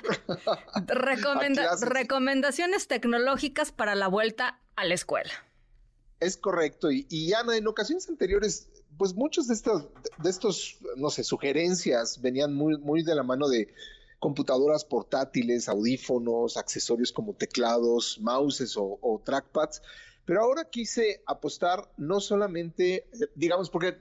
recomendaciones 1.81 2.87
tecnológicas 2.87 3.71
para 3.71 3.95
la 3.95 4.07
vuelta 4.07 4.59
a 4.75 4.85
la 4.85 4.93
escuela. 4.93 5.31
Es 6.19 6.35
correcto. 6.35 6.89
Y, 6.91 7.33
Ana, 7.33 7.55
en 7.55 7.67
ocasiones 7.67 8.09
anteriores, 8.09 8.67
pues 8.97 9.13
muchos 9.13 9.47
de 9.47 9.53
estos, 9.53 9.87
de 10.17 10.29
estos, 10.29 10.77
no 10.97 11.09
sé, 11.09 11.23
sugerencias 11.23 12.21
venían 12.21 12.53
muy, 12.53 12.77
muy 12.77 13.03
de 13.03 13.15
la 13.15 13.23
mano 13.23 13.47
de 13.47 13.73
computadoras 14.19 14.83
portátiles, 14.83 15.69
audífonos, 15.69 16.57
accesorios 16.57 17.11
como 17.11 17.33
teclados, 17.33 18.19
mouses 18.19 18.75
o, 18.77 19.21
trackpads. 19.23 19.81
Pero 20.25 20.41
ahora 20.41 20.65
quise 20.65 21.23
apostar 21.25 21.89
no 21.97 22.19
solamente, 22.19 23.09
digamos, 23.35 23.69
porque 23.69 23.97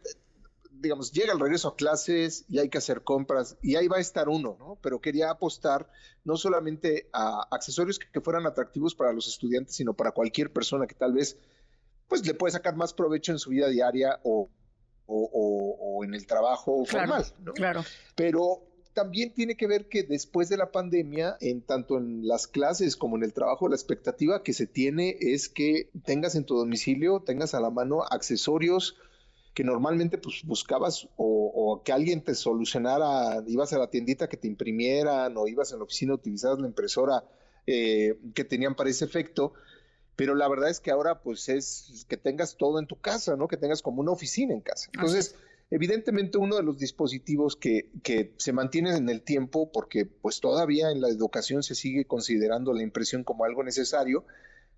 digamos, 0.71 1.13
llega 1.13 1.33
el 1.33 1.41
regreso 1.41 1.69
a 1.69 1.77
clases 1.77 2.45
y 2.49 2.59
hay 2.59 2.69
que 2.69 2.79
hacer 2.79 3.03
compras 3.03 3.57
y 3.63 3.75
ahí 3.75 3.89
va 3.89 3.97
a 3.97 4.01
estar 4.01 4.29
uno, 4.29 4.57
¿no? 4.61 4.79
Pero 4.81 5.01
quería 5.01 5.31
apostar 5.31 5.91
no 6.25 6.37
solamente 6.37 7.09
a 7.13 7.49
accesorios 7.51 7.99
que, 7.99 8.21
fueran 8.21 8.47
atractivos 8.47 8.95
para 8.95 9.13
los 9.13 9.27
estudiantes, 9.27 9.75
sino 9.75 9.95
para 9.95 10.13
cualquier 10.13 10.53
persona 10.53 10.87
que 10.87 10.95
tal 10.95 11.15
vez 11.15 11.37
pues 12.07 12.25
le 12.27 12.35
puede 12.35 12.53
sacar 12.53 12.77
más 12.77 12.95
provecho 12.95 13.33
en 13.33 13.39
su 13.39 13.51
vida 13.51 13.69
diaria 13.69 14.21
o, 14.23 14.49
o, 15.07 16.05
en 16.05 16.15
el 16.15 16.27
trabajo 16.27 16.85
formal, 16.85 17.25
¿no? 17.41 17.55
Claro. 17.55 17.85
Pero 18.15 18.68
también 18.99 19.33
tiene 19.33 19.55
que 19.55 19.69
ver 19.69 19.89
que 19.89 20.03
después 20.03 20.49
de 20.49 20.57
la 20.57 20.73
pandemia, 20.73 21.37
en 21.41 21.63
tanto 21.63 21.99
en 21.99 22.27
las 22.27 22.49
clases 22.49 22.97
como 22.97 23.17
en 23.17 23.23
el 23.23 23.33
trabajo, 23.33 23.69
la 23.69 23.77
expectativa 23.77 24.43
que 24.43 24.53
se 24.53 24.67
tiene 24.67 25.17
es 25.21 25.49
que 25.49 25.89
tengas 26.05 26.35
en 26.35 26.45
tu 26.45 26.57
domicilio, 26.57 27.21
tengas 27.21 27.55
a 27.55 27.61
la 27.61 27.71
mano 27.71 28.03
accesorios 28.03 28.97
que 29.55 29.63
normalmente 29.63 30.19
pues 30.19 30.43
buscabas 30.45 31.09
o, 31.17 31.81
que 31.85 31.93
alguien 31.93 32.25
te 32.25 32.35
solucionara, 32.35 33.45
ibas 33.47 33.73
a 33.73 33.79
la 33.79 33.89
tiendita 33.89 34.29
que 34.29 34.37
te 34.37 34.49
imprimieran 34.49 35.37
o 35.37 35.47
ibas 35.47 35.71
en 35.71 35.79
la 35.79 35.85
oficina, 35.85 36.15
utilizabas 36.15 36.59
la 36.59 36.67
impresora 36.67 37.23
eh, 37.69 38.19
que 38.35 38.43
tenían 38.43 38.75
para 38.75 38.91
ese 38.91 39.05
efecto, 39.05 39.53
pero 40.17 40.35
la 40.35 40.49
verdad 40.49 40.71
es 40.71 40.81
que 40.81 40.91
ahora 40.91 41.21
pues 41.23 41.49
es 41.49 42.05
que 42.09 42.17
tengas 42.17 42.57
todo 42.57 42.81
en 42.81 42.89
tu 42.89 43.01
casa, 43.01 43.37
¿no? 43.37 43.47
Que 43.47 43.57
tengas 43.57 43.81
como 43.81 44.01
una 44.01 44.11
oficina 44.11 44.55
en 44.55 44.61
casa. 44.61 44.91
Entonces, 44.93 45.37
evidentemente 45.71 46.39
uno 46.39 46.57
de 46.57 46.63
los 46.63 46.79
dispositivos 46.79 47.57
que, 47.57 47.91
se 48.37 48.53
mantiene 48.53 48.97
en 48.97 49.09
el 49.09 49.23
tiempo, 49.23 49.71
porque 49.73 50.07
pues 50.07 50.41
todavía 50.41 50.91
en 50.91 51.01
la 51.01 51.09
educación 51.09 51.63
se 51.63 51.75
sigue 51.75 52.07
considerando 52.07 52.73
la 52.73 52.83
impresión 52.83 53.25
como 53.25 53.45
algo 53.45 53.63
necesario, 53.63 54.25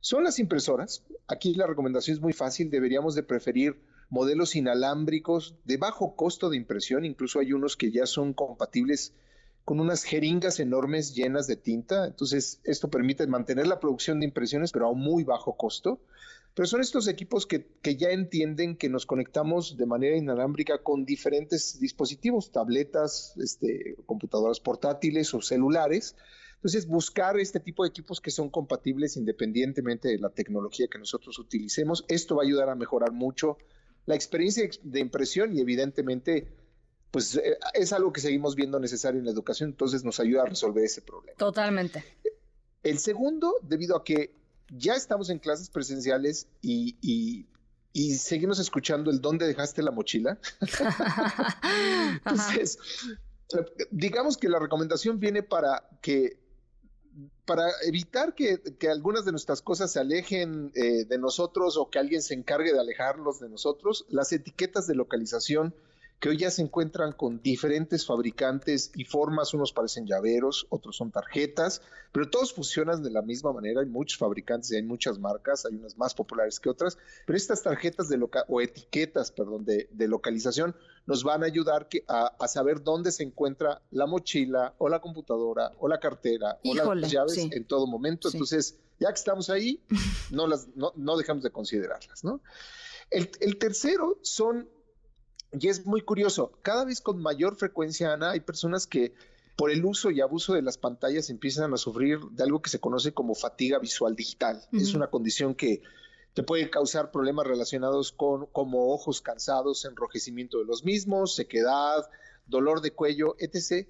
son 0.01 0.25
las 0.25 0.39
impresoras. 0.39 1.05
Aquí 1.29 1.55
la 1.55 1.67
recomendación 1.67 2.17
es 2.17 2.23
muy 2.23 2.33
fácil, 2.33 2.71
deberíamos 2.71 3.15
de 3.15 3.23
preferir 3.23 3.77
modelos 4.09 4.57
inalámbricos 4.57 5.55
de 5.65 5.77
bajo 5.77 6.17
costo 6.17 6.51
de 6.51 6.57
impresión, 6.57 7.05
incluso 7.05 7.39
hay 7.39 7.53
unos 7.53 7.77
que 7.77 7.93
ya 7.93 8.07
son 8.07 8.33
compatibles 8.33 9.13
con 9.65 9.79
unas 9.79 10.03
jeringas 10.03 10.59
enormes 10.59 11.15
llenas 11.15 11.47
de 11.47 11.55
tinta, 11.55 12.07
entonces 12.07 12.61
esto 12.65 12.91
permite 12.91 13.27
mantener 13.29 13.69
la 13.69 13.79
producción 13.79 14.19
de 14.19 14.27
impresiones 14.27 14.73
pero 14.73 14.87
a 14.87 14.91
un 14.91 15.01
muy 15.01 15.23
bajo 15.23 15.57
costo. 15.57 16.01
Pero 16.55 16.67
son 16.67 16.81
estos 16.81 17.07
equipos 17.09 17.47
que, 17.47 17.67
que 17.81 17.97
ya 17.97 18.11
entienden 18.11 18.77
que 18.77 18.89
nos 18.89 19.07
conectamos 19.07 19.77
de 19.77 19.87
manera 19.87 20.17
inalámbrica 20.17 20.83
con 20.83 21.05
diferentes 21.05 21.79
dispositivos, 21.79 22.51
tabletas, 22.51 23.35
este, 23.39 23.97
computadoras 24.07 24.61
portátiles 24.61 25.33
o 25.35 25.41
celulares, 25.41 26.17
entonces, 26.61 26.87
buscar 26.87 27.41
este 27.41 27.59
tipo 27.59 27.85
de 27.85 27.89
equipos 27.89 28.21
que 28.21 28.31
son 28.31 28.51
compatibles 28.51 29.17
independientemente 29.17 30.09
de 30.09 30.19
la 30.19 30.29
tecnología 30.29 30.89
que 30.89 30.99
nosotros 30.99 31.39
utilicemos, 31.39 32.05
esto 32.07 32.37
va 32.37 32.43
a 32.43 32.45
ayudar 32.45 32.69
a 32.69 32.75
mejorar 32.75 33.13
mucho 33.13 33.57
la 34.05 34.15
experiencia 34.15 34.69
de 34.83 35.01
impresión 35.01 35.57
y 35.57 35.61
evidentemente 35.61 36.53
pues 37.11 37.37
eh, 37.37 37.57
es 37.73 37.95
algo 37.95 38.13
que 38.13 38.21
seguimos 38.21 38.57
viendo 38.57 38.79
necesario 38.79 39.19
en 39.21 39.25
la 39.25 39.33
educación, 39.33 39.71
entonces 39.71 40.05
nos 40.05 40.21
ayuda 40.21 40.43
a 40.43 40.47
resolver 40.47 40.85
ese 40.85 41.01
problema. 41.01 41.37
Totalmente. 41.39 42.05
El 42.83 42.99
segundo, 42.99 43.55
debido 43.63 43.97
a 43.97 44.05
que 44.05 44.35
ya 44.71 44.95
estamos 44.95 45.31
en 45.31 45.39
clases 45.39 45.71
presenciales 45.71 46.47
y, 46.63 46.97
y, 47.03 47.47
seguimos 48.15 48.59
escuchando 48.59 49.11
el 49.11 49.21
dónde 49.21 49.47
dejaste 49.47 49.83
la 49.83 49.91
mochila. 49.91 50.39
entonces, 52.25 52.79
digamos 53.91 54.37
que 54.37 54.49
la 54.49 54.59
recomendación 54.59 55.19
viene 55.19 55.43
para 55.43 55.89
que 56.01 56.39
para 57.45 57.69
evitar 57.85 58.37
que, 58.37 58.61
algunas 58.89 59.25
de 59.25 59.33
nuestras 59.33 59.61
cosas 59.61 59.91
se 59.91 59.99
alejen 59.99 60.71
eh, 60.77 61.05
de 61.05 61.19
nosotros 61.19 61.77
o 61.77 61.91
que 61.91 61.99
alguien 61.99 62.23
se 62.23 62.35
encargue 62.35 62.73
de 62.73 62.79
alejarlos 62.79 63.41
de 63.41 63.49
nosotros, 63.49 64.07
las 64.09 64.33
etiquetas 64.33 64.87
de 64.87 64.95
localización 64.95 65.75
que 66.21 66.29
hoy 66.29 66.37
ya 66.37 66.51
se 66.51 66.61
encuentran 66.61 67.13
con 67.13 67.41
diferentes 67.41 68.05
fabricantes 68.05 68.93
y 68.95 69.05
formas, 69.05 69.55
unos 69.55 69.73
parecen 69.73 70.07
llaveros, 70.07 70.67
otros 70.69 70.97
son 70.97 71.11
tarjetas, 71.11 71.81
pero 72.13 72.29
todos 72.29 72.53
funcionan 72.53 73.03
de 73.03 73.11
la 73.11 73.23
misma 73.23 73.55
manera, 73.55 73.81
hay 73.81 73.87
muchos 73.87 74.19
fabricantes 74.19 74.71
y 74.71 74.77
hay 74.77 74.83
muchas 74.83 75.19
marcas, 75.19 75.65
hay 75.65 75.77
unas 75.77 75.97
más 75.97 76.13
populares 76.13 76.61
que 76.61 76.69
otras, 76.69 76.99
pero 77.27 77.39
estas 77.39 77.63
tarjetas 77.63 78.11
de 78.11 78.19
loca 78.19 78.45
o 78.49 78.61
etiquetas, 78.61 79.33
perdón, 79.33 79.65
de, 79.65 79.89
localización 80.09 80.77
nos 81.07 81.25
van 81.25 81.43
a 81.43 81.47
ayudar 81.47 81.89
a, 82.09 82.49
saber 82.49 82.83
dónde 82.83 83.13
se 83.13 83.23
encuentra 83.23 83.81
la 83.91 84.07
mochila 84.07 84.75
o 84.77 84.91
la 84.91 85.01
computadora 85.01 85.73
o 85.79 85.89
la 85.89 86.01
cartera 86.01 86.59
o 86.65 86.95
las 86.95 87.11
llaves 87.11 87.39
en 87.39 87.65
todo 87.65 87.87
momento. 87.87 88.29
Entonces, 88.31 88.79
ya 88.99 89.09
que 89.09 89.15
estamos 89.15 89.49
ahí, 89.49 89.81
no, 90.31 90.47
las, 90.47 90.69
no, 90.75 91.17
dejamos 91.17 91.43
de 91.45 91.51
considerarlas, 91.51 92.25
¿no? 92.25 92.43
El, 93.11 93.31
el 93.41 93.57
tercero 93.57 94.19
son 94.23 94.69
y 95.59 95.69
es 95.69 95.87
muy 95.87 96.03
curioso, 96.03 96.53
cada 96.63 96.85
vez 96.85 97.01
con 97.01 97.21
mayor 97.21 97.57
frecuencia, 97.57 98.13
Ana, 98.13 98.31
hay 98.31 98.41
personas 98.41 98.87
que 98.87 99.15
por 99.57 99.71
el 99.71 99.85
uso 99.85 100.11
y 100.11 100.21
abuso 100.21 100.55
de 100.55 100.63
las 100.63 100.79
pantallas 100.79 101.29
empiezan 101.29 101.75
a 101.75 101.77
sufrir 101.77 102.19
de 102.31 102.45
algo 102.45 102.63
que 102.63 102.71
se 102.71 102.81
conoce 102.81 103.13
como 103.13 103.35
fatiga 103.35 103.79
visual 103.79 104.17
digital. 104.17 104.63
Es 104.73 104.95
una 104.95 105.09
condición 105.09 105.55
que 105.55 105.83
te 106.33 106.43
puede 106.43 106.71
causar 106.71 107.11
problemas 107.11 107.47
relacionados 107.47 108.13
con 108.13 108.47
como 108.47 108.93
ojos 108.95 109.21
cansados, 109.21 109.85
enrojecimiento 109.85 110.59
de 110.59 110.65
los 110.65 110.85
mismos, 110.85 111.35
sequedad, 111.35 112.09
dolor 112.47 112.81
de 112.81 112.93
cuello, 112.93 113.37
etc. 113.39 113.87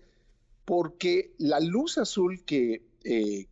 Porque 0.64 1.34
la 1.38 1.60
luz 1.60 1.98
azul 1.98 2.42
que, 2.44 2.82
eh, 3.04 3.46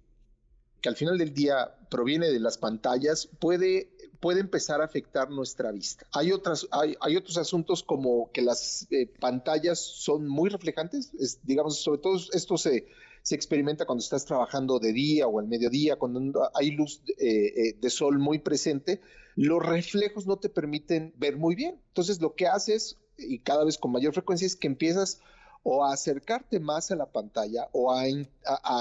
que 0.81 0.89
al 0.89 0.97
final 0.97 1.19
del 1.19 1.35
día 1.35 1.75
proviene 1.91 2.29
de 2.29 2.41
las 2.41 2.59
pantallas 2.59 3.29
puede 3.39 3.91
puede 4.21 4.41
empezar 4.41 4.81
a 4.81 4.85
afectar 4.85 5.31
nuestra 5.31 5.71
vista. 5.71 6.07
Hay, 6.13 6.33
otras, 6.33 6.67
hay, 6.71 6.97
hay 7.01 7.17
otros 7.17 7.37
asuntos 7.37 7.83
como 7.83 8.31
que 8.33 8.43
las 8.43 8.87
eh, 8.91 9.07
pantallas 9.21 9.79
son 9.79 10.27
muy 10.27 10.51
reflejantes, 10.51 11.13
digamos, 11.45 11.81
sobre 11.81 12.01
todo 12.01 12.19
esto 12.33 12.59
se, 12.59 12.87
se 13.23 13.35
experimenta 13.35 13.87
cuando 13.87 14.03
estás 14.03 14.25
trabajando 14.25 14.79
de 14.79 14.93
día 14.93 15.27
o 15.27 15.39
al 15.39 15.47
mediodía, 15.47 15.97
cuando 15.97 16.51
hay 16.55 16.73
luz 16.73 17.03
eh, 17.07 17.15
eh, 17.19 17.77
de 17.81 17.91
sol 17.91 18.19
muy 18.19 18.39
presente, 18.39 19.01
los 19.37 19.65
reflejos 19.65 20.27
no 20.27 20.37
te 20.39 20.49
permiten 20.49 21.15
ver 21.17 21.37
muy 21.37 21.55
bien. 21.55 21.81
Entonces 21.89 22.21
lo 22.21 22.35
que 22.35 22.49
haces, 22.49 22.99
y 23.17 23.39
cada 23.39 23.65
vez 23.65 23.79
con 23.79 23.93
mayor 23.93 24.13
frecuencia, 24.13 24.47
es 24.47 24.57
que 24.57 24.67
empiezas 24.67 25.21
o 25.63 25.85
a 25.85 25.93
acercarte 25.93 26.61
más 26.61 26.91
a 26.91 26.97
la 26.97 27.07
pantalla 27.07 27.69
o 27.73 27.93
a, 27.93 28.09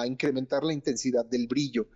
incrementar 0.07 0.63
la 0.63 0.73
intensidad 0.73 1.25
del 1.25 1.47
brillo. 1.47 1.87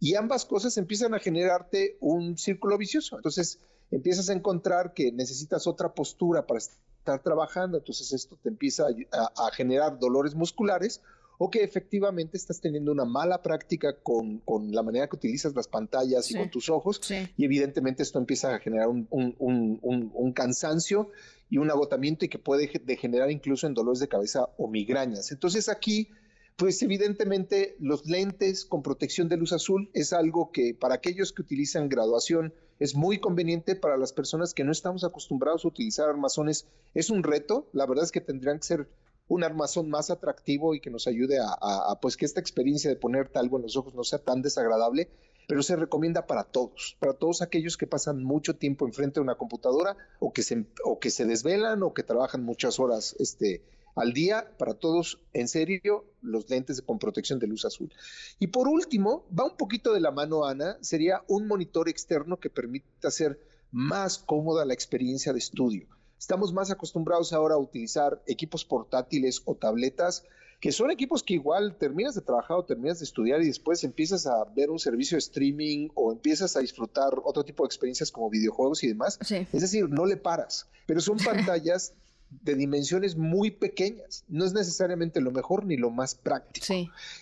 Y 0.00 0.14
ambas 0.14 0.44
cosas 0.44 0.76
empiezan 0.76 1.14
a 1.14 1.18
generarte 1.18 1.96
un 2.00 2.36
círculo 2.38 2.78
vicioso. 2.78 3.16
Entonces 3.16 3.60
empiezas 3.90 4.28
a 4.28 4.34
encontrar 4.34 4.94
que 4.94 5.12
necesitas 5.12 5.66
otra 5.66 5.94
postura 5.94 6.46
para 6.46 6.58
estar 6.58 7.22
trabajando, 7.22 7.78
entonces 7.78 8.12
esto 8.12 8.38
te 8.42 8.48
empieza 8.50 8.86
a, 9.12 9.50
generar 9.52 9.98
dolores 9.98 10.34
musculares 10.34 11.00
o 11.38 11.50
que 11.50 11.62
efectivamente 11.62 12.36
estás 12.36 12.60
teniendo 12.60 12.90
una 12.90 13.04
mala 13.04 13.42
práctica 13.42 13.96
con, 14.02 14.42
la 14.72 14.82
manera 14.82 15.08
que 15.08 15.16
utilizas 15.16 15.54
las 15.54 15.68
pantallas 15.68 16.30
y 16.30 16.34
con 16.34 16.50
tus 16.50 16.68
ojos 16.68 17.00
y 17.36 17.44
evidentemente 17.44 18.02
esto 18.02 18.18
empieza 18.18 18.54
a 18.54 18.58
generar 18.58 18.88
un, 18.88 19.06
un, 19.10 20.32
cansancio 20.32 21.10
y 21.48 21.58
un 21.58 21.70
agotamiento 21.70 22.24
y 22.24 22.28
que 22.28 22.38
puede 22.38 22.70
degenerar 22.84 23.30
incluso 23.30 23.66
en 23.66 23.74
dolores 23.74 24.00
de 24.00 24.08
cabeza 24.08 24.48
o 24.58 24.68
migrañas. 24.68 25.32
Entonces 25.32 25.68
aquí 25.68 26.08
pues 26.56 26.82
evidentemente 26.82 27.76
los 27.78 28.06
lentes 28.06 28.64
con 28.64 28.82
protección 28.82 29.28
de 29.28 29.36
luz 29.36 29.52
azul 29.52 29.90
es 29.94 30.12
algo 30.12 30.50
que 30.50 30.74
para 30.74 30.96
aquellos 30.96 31.32
que 31.32 31.42
utilizan 31.42 31.88
graduación 31.88 32.52
es 32.80 32.96
muy 32.96 33.18
conveniente 33.20 33.76
para 33.76 33.96
las 33.96 34.12
personas 34.12 34.54
que 34.54 34.64
no 34.64 34.72
estamos 34.72 35.04
acostumbrados 35.04 35.64
a 35.64 35.68
utilizar 35.68 36.08
armazones. 36.08 36.66
Es 36.94 37.10
un 37.10 37.22
reto, 37.22 37.68
la 37.72 37.86
verdad 37.86 38.04
es 38.04 38.12
que 38.12 38.20
tendrían 38.20 38.58
que 38.58 38.66
ser 38.66 38.88
un 39.28 39.44
armazón 39.44 39.90
más 39.90 40.10
atractivo 40.10 40.74
y 40.74 40.80
que 40.80 40.90
nos 40.90 41.06
ayude 41.06 41.38
a, 41.40 41.98
pues 42.00 42.16
que 42.16 42.24
esta 42.24 42.40
experiencia 42.40 42.90
de 42.90 42.96
ponerte 42.96 43.38
algo 43.38 43.56
en 43.58 43.62
los 43.62 43.76
ojos 43.76 43.94
no 43.94 44.04
sea 44.04 44.18
tan 44.18 44.42
desagradable, 44.42 45.10
pero 45.46 45.62
se 45.62 45.76
recomienda 45.76 46.26
para 46.26 46.44
todos, 46.44 46.96
para 46.98 47.14
todos 47.14 47.42
aquellos 47.42 47.76
que 47.76 47.86
pasan 47.86 48.22
mucho 48.22 48.56
tiempo 48.56 48.86
enfrente 48.86 49.20
de 49.20 49.24
una 49.24 49.36
computadora 49.36 49.96
o 50.18 50.32
que 50.32 50.42
se, 50.42 50.66
o 50.84 50.98
que 50.98 51.10
se 51.10 51.24
desvelan 51.24 51.82
o 51.82 51.94
que 51.94 52.02
trabajan 52.02 52.44
muchas 52.44 52.78
horas 52.80 53.16
este, 53.18 53.62
al 53.94 54.12
día 54.12 54.50
para 54.58 54.74
todos, 54.74 55.20
en 55.32 55.48
serio, 55.48 56.04
los 56.22 56.48
lentes 56.48 56.82
con 56.82 56.98
protección 56.98 57.38
de 57.38 57.46
luz 57.46 57.64
azul. 57.64 57.92
Y 58.38 58.48
por 58.48 58.68
último, 58.68 59.26
va 59.36 59.44
un 59.44 59.56
poquito 59.56 59.92
de 59.92 60.00
la 60.00 60.10
mano, 60.10 60.44
Ana, 60.44 60.78
sería 60.80 61.22
un 61.28 61.46
monitor 61.46 61.88
externo 61.88 62.38
que 62.38 62.50
permita 62.50 63.08
hacer 63.08 63.40
más 63.70 64.18
cómoda 64.18 64.64
la 64.64 64.74
experiencia 64.74 65.32
de 65.32 65.38
estudio. 65.38 65.88
Estamos 66.18 66.52
más 66.52 66.70
acostumbrados 66.70 67.32
ahora 67.32 67.54
a 67.54 67.58
utilizar 67.58 68.22
equipos 68.26 68.64
portátiles 68.64 69.42
o 69.44 69.54
tabletas, 69.54 70.24
que 70.60 70.72
son 70.72 70.90
equipos 70.90 71.22
que 71.22 71.34
igual 71.34 71.76
terminas 71.76 72.14
de 72.14 72.20
trabajar 72.20 72.56
o 72.56 72.64
terminas 72.64 72.98
de 72.98 73.04
estudiar 73.04 73.40
y 73.42 73.46
después 73.46 73.84
empiezas 73.84 74.26
a 74.26 74.44
ver 74.56 74.70
un 74.70 74.80
servicio 74.80 75.14
de 75.14 75.20
streaming 75.20 75.88
o 75.94 76.10
empiezas 76.10 76.56
a 76.56 76.60
disfrutar 76.60 77.12
otro 77.24 77.44
tipo 77.44 77.62
de 77.62 77.68
experiencias 77.68 78.10
como 78.10 78.28
videojuegos 78.28 78.82
y 78.82 78.88
demás. 78.88 79.18
Es 79.30 79.60
decir, 79.60 79.88
no 79.88 80.04
le 80.04 80.16
paras, 80.16 80.66
pero 80.86 81.00
son 81.00 81.18
pantallas 81.24 81.94
de 82.30 82.54
dimensiones 82.56 83.16
muy 83.16 83.50
pequeñas. 83.52 84.24
No 84.28 84.44
es 84.44 84.52
necesariamente 84.52 85.20
lo 85.20 85.30
mejor 85.30 85.64
ni 85.64 85.76
lo 85.76 85.90
más 85.90 86.14
práctico. 86.14 86.66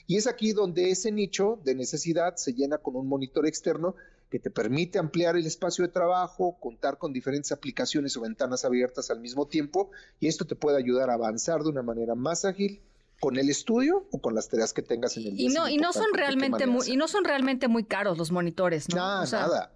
Y 0.07 0.17
es 0.17 0.27
aquí 0.27 0.53
donde 0.53 0.91
ese 0.91 1.13
nicho 1.13 1.61
de 1.65 1.75
necesidad 1.75 2.37
se 2.37 2.55
llena 2.55 2.79
con 2.79 2.97
un 2.97 3.07
monitor 3.07 3.47
externo 3.47 3.95
que 4.31 4.39
te 4.39 4.51
permite 4.51 4.99
ampliar 4.99 5.37
el 5.37 5.47
espacio 5.47 5.87
de 5.87 5.93
trabajo, 5.93 6.59
contar 6.61 6.99
con 6.99 7.13
diferentes 7.13 7.53
aplicaciones 7.53 8.17
o 8.17 8.23
ventanas 8.23 8.65
abiertas 8.65 9.11
al 9.11 9.21
mismo 9.21 9.47
tiempo, 9.47 9.91
y 10.21 10.27
esto 10.27 10.45
te 10.45 10.57
puede 10.57 10.79
ayudar 10.79 11.11
a 11.11 11.15
avanzar 11.15 11.63
de 11.63 11.71
una 11.71 11.83
manera 11.83 12.15
más 12.15 12.45
ágil 12.45 12.81
con 13.21 13.39
el 13.39 13.49
estudio 13.49 14.07
o 14.11 14.21
con 14.21 14.35
las 14.35 14.49
tareas 14.49 14.73
que 14.73 14.83
tengas 14.83 15.17
en 15.17 15.27
el 15.29 15.37
día. 15.37 15.51
Y 15.51 15.53
no, 15.53 15.69
y 15.69 15.79
no 15.79 15.93
son 15.93 16.13
realmente 16.13 16.67
muy, 16.67 16.89
y 16.89 16.97
no 16.97 17.09
son 17.09 17.25
realmente 17.25 17.69
muy 17.69 17.85
caros 17.85 18.19
los 18.19 18.31
monitores, 18.31 18.89
¿no? 18.91 18.97
Nada, 18.97 19.25
nada. 19.31 19.73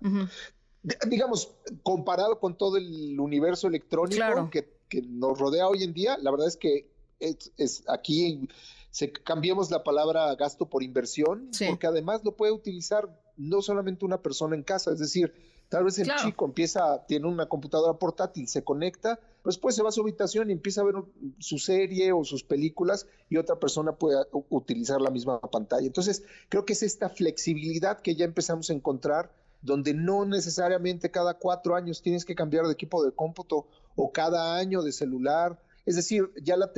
Digamos, 1.08 1.54
comparado 1.82 2.40
con 2.40 2.56
todo 2.56 2.76
el 2.76 3.18
universo 3.20 3.68
electrónico 3.68 4.50
que 4.50 4.80
que 4.90 5.00
nos 5.00 5.38
rodea 5.38 5.68
hoy 5.68 5.84
en 5.84 5.94
día, 5.94 6.18
la 6.18 6.30
verdad 6.30 6.48
es 6.48 6.58
que 6.58 6.90
es, 7.20 7.84
aquí 7.88 8.48
se, 8.90 9.12
cambiamos 9.12 9.70
la 9.70 9.84
palabra 9.84 10.34
gasto 10.34 10.68
por 10.68 10.82
inversión, 10.82 11.48
porque 11.68 11.86
además 11.86 12.22
lo 12.24 12.36
puede 12.36 12.52
utilizar 12.52 13.08
no 13.40 13.62
solamente 13.62 14.04
una 14.04 14.20
persona 14.20 14.54
en 14.54 14.62
casa, 14.62 14.92
es 14.92 14.98
decir, 14.98 15.32
tal 15.68 15.84
vez 15.84 15.98
el 15.98 16.10
chico 16.16 16.44
empieza, 16.44 17.06
tiene 17.06 17.26
una 17.26 17.46
computadora 17.46 17.98
portátil, 17.98 18.48
se 18.48 18.62
conecta, 18.62 19.18
después 19.44 19.74
se 19.74 19.82
va 19.82 19.88
a 19.88 19.92
su 19.92 20.02
habitación 20.02 20.50
y 20.50 20.52
empieza 20.52 20.82
a 20.82 20.84
ver 20.84 20.96
su 21.38 21.58
serie 21.58 22.12
o 22.12 22.24
sus 22.24 22.44
películas 22.44 23.06
y 23.28 23.38
otra 23.38 23.58
persona 23.58 23.92
puede 23.92 24.18
utilizar 24.50 25.00
la 25.00 25.10
misma 25.10 25.40
pantalla. 25.40 25.86
Entonces, 25.86 26.24
creo 26.48 26.64
que 26.66 26.74
es 26.74 26.82
esta 26.82 27.08
flexibilidad 27.08 28.00
que 28.00 28.14
ya 28.14 28.24
empezamos 28.24 28.68
a 28.70 28.74
encontrar 28.74 29.32
donde 29.62 29.94
no 29.94 30.24
necesariamente 30.24 31.10
cada 31.10 31.34
cuatro 31.34 31.76
años 31.76 32.02
tienes 32.02 32.24
que 32.24 32.34
cambiar 32.34 32.66
de 32.66 32.72
equipo 32.72 33.04
de 33.04 33.12
cómputo 33.12 33.66
o 33.94 34.12
cada 34.12 34.56
año 34.56 34.82
de 34.82 34.92
celular. 34.92 35.60
Es 35.86 35.96
decir, 35.96 36.30
ya 36.42 36.56
la, 36.56 36.70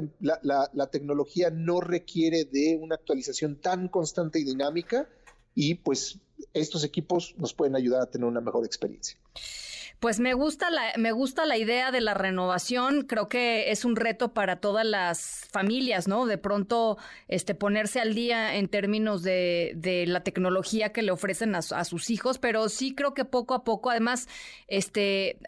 la, 0.73 0.87
tecnología 0.89 1.51
no 1.51 1.81
requiere 1.81 2.45
de 2.45 2.79
una 2.81 2.97
actualización 2.97 3.61
tan 3.61 3.89
constante 3.89 4.39
y 4.41 4.45
dinámica 4.45 5.09
y 5.55 5.75
pues 5.77 6.21
estos 6.53 6.85
equipos 6.85 7.35
nos 7.39 7.55
pueden 7.55 7.77
ayudar 7.77 8.03
a 8.03 8.07
tener 8.07 8.27
una 8.27 8.41
mejor 8.41 8.65
experiencia. 8.65 9.17
Pues 10.03 10.19
me 10.19 10.35
gusta 10.35 10.69
la, 10.69 10.95
me 10.99 11.13
gusta 11.13 11.47
la 11.47 11.57
idea 11.57 11.93
de 11.93 12.01
la 12.01 12.13
renovación. 12.13 13.03
Creo 13.03 13.29
que 13.29 13.71
es 13.71 13.85
un 13.85 13.95
reto 13.95 14.35
para 14.35 14.57
todas 14.57 14.85
las 14.85 15.47
familias, 15.53 16.09
¿no? 16.09 16.27
De 16.27 16.39
pronto, 16.39 16.99
este, 17.29 17.55
ponerse 17.55 18.01
al 18.01 18.13
día 18.13 18.57
en 18.57 18.67
términos 18.67 19.23
de, 19.23 19.75
de 19.77 20.09
la 20.09 20.25
tecnología 20.25 20.93
que 20.93 21.03
le 21.03 21.13
ofrecen 21.13 21.55
a, 21.55 21.63
sus 21.63 22.11
hijos, 22.11 22.39
pero 22.39 22.69
sí 22.69 22.97
creo 22.97 23.15
que 23.15 23.25
poco 23.25 23.55
a 23.55 23.63
poco, 23.63 23.91
además, 23.91 24.27
este, 24.67 25.39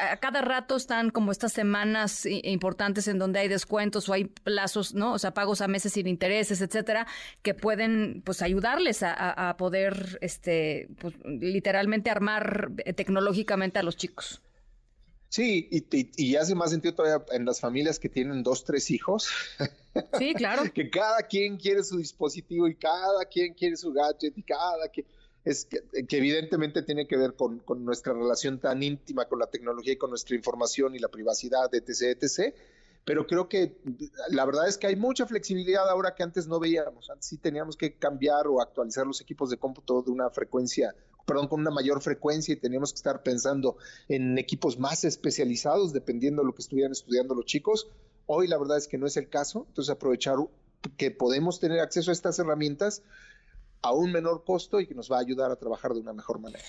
a 0.00 0.16
cada 0.16 0.40
rato 0.40 0.74
están 0.74 1.10
como 1.10 1.30
estas 1.30 1.52
semanas 1.52 2.26
importantes 2.26 3.06
en 3.06 3.20
donde 3.20 3.38
hay 3.38 3.46
descuentos 3.46 4.08
o 4.08 4.14
hay 4.14 4.24
plazos, 4.24 4.94
¿no? 4.94 5.12
O 5.12 5.18
sea, 5.20 5.32
pagos 5.32 5.60
a 5.60 5.68
meses 5.68 5.92
sin 5.92 6.08
intereses, 6.08 6.60
etcétera, 6.60 7.06
que 7.42 7.54
pueden, 7.54 8.20
pues, 8.24 8.42
ayudarles 8.42 9.04
a, 9.04 9.50
a 9.50 9.56
poder, 9.56 10.18
este, 10.22 10.88
pues, 10.98 11.14
literalmente 11.24 12.10
armar 12.10 12.72
tecnológicamente 12.96 13.78
a 13.78 13.84
los 13.84 13.91
chicos. 13.96 14.40
Sí, 15.32 15.66
y, 15.70 16.36
hace 16.36 16.54
más 16.54 16.72
sentido 16.72 16.94
todavía 16.94 17.24
en 17.32 17.46
las 17.46 17.58
familias 17.58 17.98
que 17.98 18.10
tienen 18.10 18.42
dos, 18.42 18.64
tres 18.64 18.90
hijos. 18.90 19.28
Sí, 20.18 20.32
claro. 20.32 20.62
que 20.72 20.88
cada 20.88 21.20
quien 21.22 21.58
quiere 21.58 21.84
su 21.84 21.98
dispositivo 21.98 22.66
y 22.66 22.74
cada 22.74 23.26
quien 23.26 23.52
quiere 23.52 23.76
su 23.76 23.92
gadget 23.92 24.36
y 24.38 24.42
cada 24.42 24.88
quien... 24.88 25.06
Es 25.44 25.66
que, 25.66 26.16
evidentemente 26.16 26.82
tiene 26.82 27.06
que 27.06 27.18
ver 27.18 27.34
con, 27.34 27.62
nuestra 27.84 28.14
relación 28.14 28.58
tan 28.58 28.82
íntima 28.82 29.26
con 29.26 29.38
la 29.38 29.48
tecnología 29.48 29.92
y 29.92 29.96
con 29.96 30.08
nuestra 30.08 30.34
información 30.34 30.94
y 30.94 30.98
la 30.98 31.08
privacidad, 31.08 31.74
etc., 31.74 32.16
etc., 32.22 32.54
pero 33.04 33.26
creo 33.26 33.48
que 33.48 33.76
la 34.30 34.44
verdad 34.46 34.68
es 34.68 34.78
que 34.78 34.86
hay 34.86 34.96
mucha 34.96 35.26
flexibilidad 35.26 35.88
ahora 35.88 36.14
que 36.14 36.22
antes 36.22 36.46
no 36.46 36.60
veíamos. 36.60 37.10
Antes 37.10 37.26
sí 37.26 37.36
teníamos 37.36 37.76
que 37.76 37.94
cambiar 37.94 38.46
o 38.46 38.62
actualizar 38.62 39.06
los 39.06 39.20
equipos 39.20 39.50
de 39.50 39.58
cómputo 39.58 40.02
de 40.02 40.10
una 40.10 40.30
frecuencia, 40.30 40.94
perdón, 41.26 41.48
con 41.48 41.60
una 41.60 41.70
mayor 41.70 42.02
frecuencia 42.02 42.52
y 42.52 42.56
teníamos 42.56 42.92
que 42.92 42.96
estar 42.96 43.22
pensando 43.22 43.76
en 44.08 44.38
equipos 44.38 44.78
más 44.78 45.04
especializados 45.04 45.92
dependiendo 45.92 46.42
de 46.42 46.46
lo 46.46 46.54
que 46.54 46.62
estuvieran 46.62 46.92
estudiando 46.92 47.34
los 47.34 47.46
chicos. 47.46 47.88
Hoy 48.26 48.48
la 48.48 48.58
verdad 48.58 48.78
es 48.78 48.88
que 48.88 48.98
no 48.98 49.06
es 49.06 49.16
el 49.16 49.28
caso, 49.28 49.66
entonces 49.68 49.90
aprovechar 49.90 50.36
que 50.96 51.10
podemos 51.10 51.60
tener 51.60 51.80
acceso 51.80 52.10
a 52.10 52.12
estas 52.12 52.38
herramientas 52.38 53.02
a 53.82 53.92
un 53.92 54.12
menor 54.12 54.44
costo 54.44 54.80
y 54.80 54.86
que 54.86 54.94
nos 54.94 55.10
va 55.10 55.18
a 55.18 55.20
ayudar 55.20 55.50
a 55.50 55.56
trabajar 55.56 55.92
de 55.92 56.00
una 56.00 56.12
mejor 56.12 56.38
manera. 56.38 56.62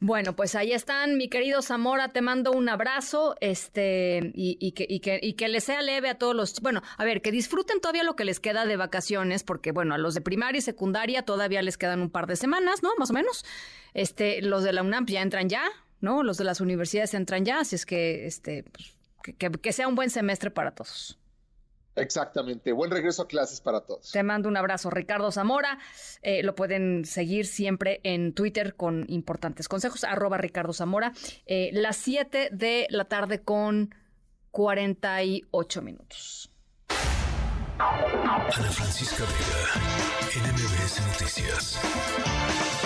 Bueno, 0.00 0.34
pues 0.34 0.54
ahí 0.54 0.72
están, 0.72 1.16
mi 1.16 1.28
querido 1.28 1.62
Zamora, 1.62 2.08
te 2.08 2.22
mando 2.22 2.52
un 2.52 2.68
abrazo, 2.68 3.36
este, 3.40 4.32
y, 4.34 4.72
que, 4.72 4.86
y, 4.88 5.00
que, 5.00 5.20
y 5.22 5.34
que 5.34 5.48
les 5.48 5.64
sea 5.64 5.82
leve 5.82 6.08
a 6.08 6.18
todos 6.18 6.34
los, 6.34 6.60
bueno, 6.60 6.82
a 6.96 7.04
ver, 7.04 7.22
que 7.22 7.30
disfruten 7.30 7.80
todavía 7.80 8.02
lo 8.02 8.16
que 8.16 8.24
les 8.24 8.40
queda 8.40 8.66
de 8.66 8.76
vacaciones, 8.76 9.44
porque 9.44 9.72
bueno, 9.72 9.94
a 9.94 9.98
los 9.98 10.14
de 10.14 10.20
primaria 10.20 10.58
y 10.58 10.62
secundaria 10.62 11.22
todavía 11.22 11.62
les 11.62 11.78
quedan 11.78 12.00
un 12.00 12.10
par 12.10 12.26
de 12.26 12.36
semanas, 12.36 12.82
¿no? 12.82 12.90
Más 12.98 13.10
o 13.10 13.12
menos. 13.12 13.44
Este, 13.92 14.42
los 14.42 14.64
de 14.64 14.72
la 14.72 14.82
UNAM 14.82 15.06
ya 15.06 15.22
entran 15.22 15.48
ya, 15.48 15.64
¿no? 16.00 16.22
Los 16.22 16.38
de 16.38 16.44
las 16.44 16.60
universidades 16.60 17.14
entran 17.14 17.44
ya, 17.44 17.60
así 17.60 17.76
es 17.76 17.86
que, 17.86 18.26
este, 18.26 18.64
pues, 18.64 18.94
que 19.60 19.72
sea 19.72 19.86
un 19.86 19.94
buen 19.94 20.10
semestre 20.10 20.50
para 20.50 20.74
todos. 20.74 21.18
Exactamente. 21.96 22.72
Buen 22.72 22.90
regreso 22.90 23.22
a 23.22 23.28
clases 23.28 23.60
para 23.60 23.80
todos. 23.80 24.10
Te 24.10 24.22
mando 24.22 24.48
un 24.48 24.56
abrazo, 24.56 24.90
Ricardo 24.90 25.30
Zamora. 25.30 25.78
Eh, 26.22 26.42
lo 26.42 26.54
pueden 26.54 27.04
seguir 27.04 27.46
siempre 27.46 28.00
en 28.02 28.32
Twitter 28.32 28.74
con 28.74 29.04
importantes 29.08 29.68
consejos, 29.68 30.04
arroba 30.04 30.38
Ricardo 30.38 30.72
Zamora. 30.72 31.12
Eh, 31.46 31.70
las 31.72 31.96
7 31.96 32.48
de 32.52 32.86
la 32.90 33.04
tarde 33.04 33.42
con 33.42 33.94
48 34.50 35.82
minutos. 35.82 36.50
Ana 37.78 38.50
Francisca 38.50 39.24
Vega, 39.24 40.52
NMBS 40.52 41.00
Noticias. 41.06 42.83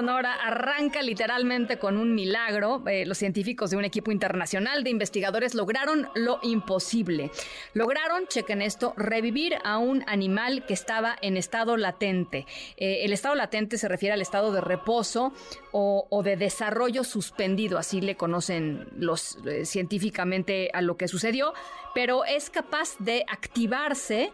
Sonora 0.00 0.32
arranca 0.32 1.02
literalmente 1.02 1.78
con 1.78 1.98
un 1.98 2.14
milagro. 2.14 2.82
Eh, 2.86 3.04
los 3.04 3.18
científicos 3.18 3.68
de 3.68 3.76
un 3.76 3.84
equipo 3.84 4.10
internacional 4.10 4.82
de 4.82 4.88
investigadores 4.88 5.54
lograron 5.54 6.08
lo 6.14 6.38
imposible. 6.42 7.30
Lograron, 7.74 8.26
chequen 8.26 8.62
esto, 8.62 8.94
revivir 8.96 9.58
a 9.62 9.76
un 9.76 10.02
animal 10.06 10.64
que 10.64 10.72
estaba 10.72 11.18
en 11.20 11.36
estado 11.36 11.76
latente. 11.76 12.46
Eh, 12.78 13.04
el 13.04 13.12
estado 13.12 13.34
latente 13.34 13.76
se 13.76 13.88
refiere 13.88 14.14
al 14.14 14.22
estado 14.22 14.52
de 14.52 14.62
reposo 14.62 15.34
o, 15.70 16.22
de 16.24 16.38
desarrollo 16.38 17.04
suspendido, 17.04 17.76
así 17.76 18.00
le 18.00 18.16
conocen 18.16 18.88
los 18.96 19.36
eh, 19.44 19.66
científicamente 19.66 20.70
a 20.72 20.80
lo 20.80 20.96
que 20.96 21.08
sucedió, 21.08 21.52
pero 21.94 22.24
es 22.24 22.48
capaz 22.48 22.96
de 23.00 23.26
activarse 23.28 24.32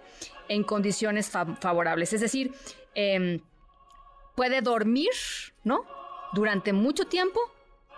en 0.48 0.62
condiciones 0.62 1.28
favorables. 1.28 2.12
Es 2.12 2.20
decir, 2.20 2.52
em, 2.94 3.40
puede 4.36 4.60
dormir, 4.60 5.10
¿no? 5.64 5.84
Durante 6.32 6.72
mucho 6.72 7.06
tiempo 7.06 7.40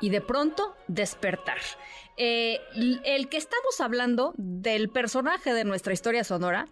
y 0.01 0.09
de 0.09 0.23
pronto 0.23 0.75
despertar. 0.87 1.59
Eh, 2.17 2.61
el 3.05 3.29
que 3.29 3.37
estamos 3.37 3.81
hablando 3.81 4.33
del 4.37 4.89
personaje 4.89 5.53
de 5.53 5.65
nuestra 5.65 5.93
historia 5.93 6.25
sonora, 6.25 6.67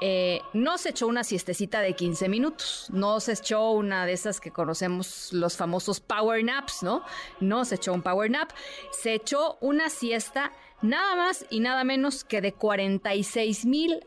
eh, 0.00 0.40
no 0.52 0.78
se 0.78 0.90
echó 0.90 1.06
una 1.06 1.24
siestecita 1.24 1.80
de 1.80 1.94
15 1.94 2.28
minutos, 2.28 2.86
no 2.92 3.18
se 3.20 3.32
echó 3.32 3.70
una 3.70 4.06
de 4.06 4.12
esas 4.12 4.40
que 4.40 4.50
conocemos 4.50 5.32
los 5.32 5.56
famosos 5.56 6.00
power 6.00 6.44
naps, 6.44 6.82
¿no? 6.82 7.04
No 7.40 7.64
se 7.64 7.76
echó 7.76 7.92
un 7.92 8.02
power 8.02 8.30
nap, 8.30 8.50
se 8.92 9.14
echó 9.14 9.58
una 9.60 9.90
siesta 9.90 10.52
nada 10.82 11.16
más 11.16 11.46
y 11.50 11.60
nada 11.60 11.82
menos 11.82 12.24
que 12.24 12.40
de 12.40 12.52
46 12.52 13.64
mil 13.66 14.04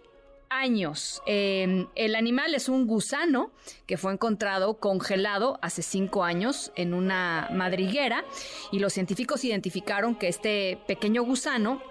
años. 0.49 1.21
Em, 1.25 1.87
el 1.95 2.15
animal 2.15 2.55
es 2.55 2.69
un 2.69 2.87
gusano 2.87 3.51
que 3.85 3.97
fue 3.97 4.13
encontrado 4.13 4.79
congelado 4.79 5.59
hace 5.61 5.81
cinco 5.81 6.23
años 6.23 6.71
en 6.75 6.93
una 6.93 7.49
madriguera 7.51 8.25
y 8.71 8.79
los 8.79 8.93
científicos 8.93 9.43
identificaron 9.43 10.15
que 10.15 10.27
este 10.27 10.79
pequeño 10.87 11.23
gusano 11.23 11.81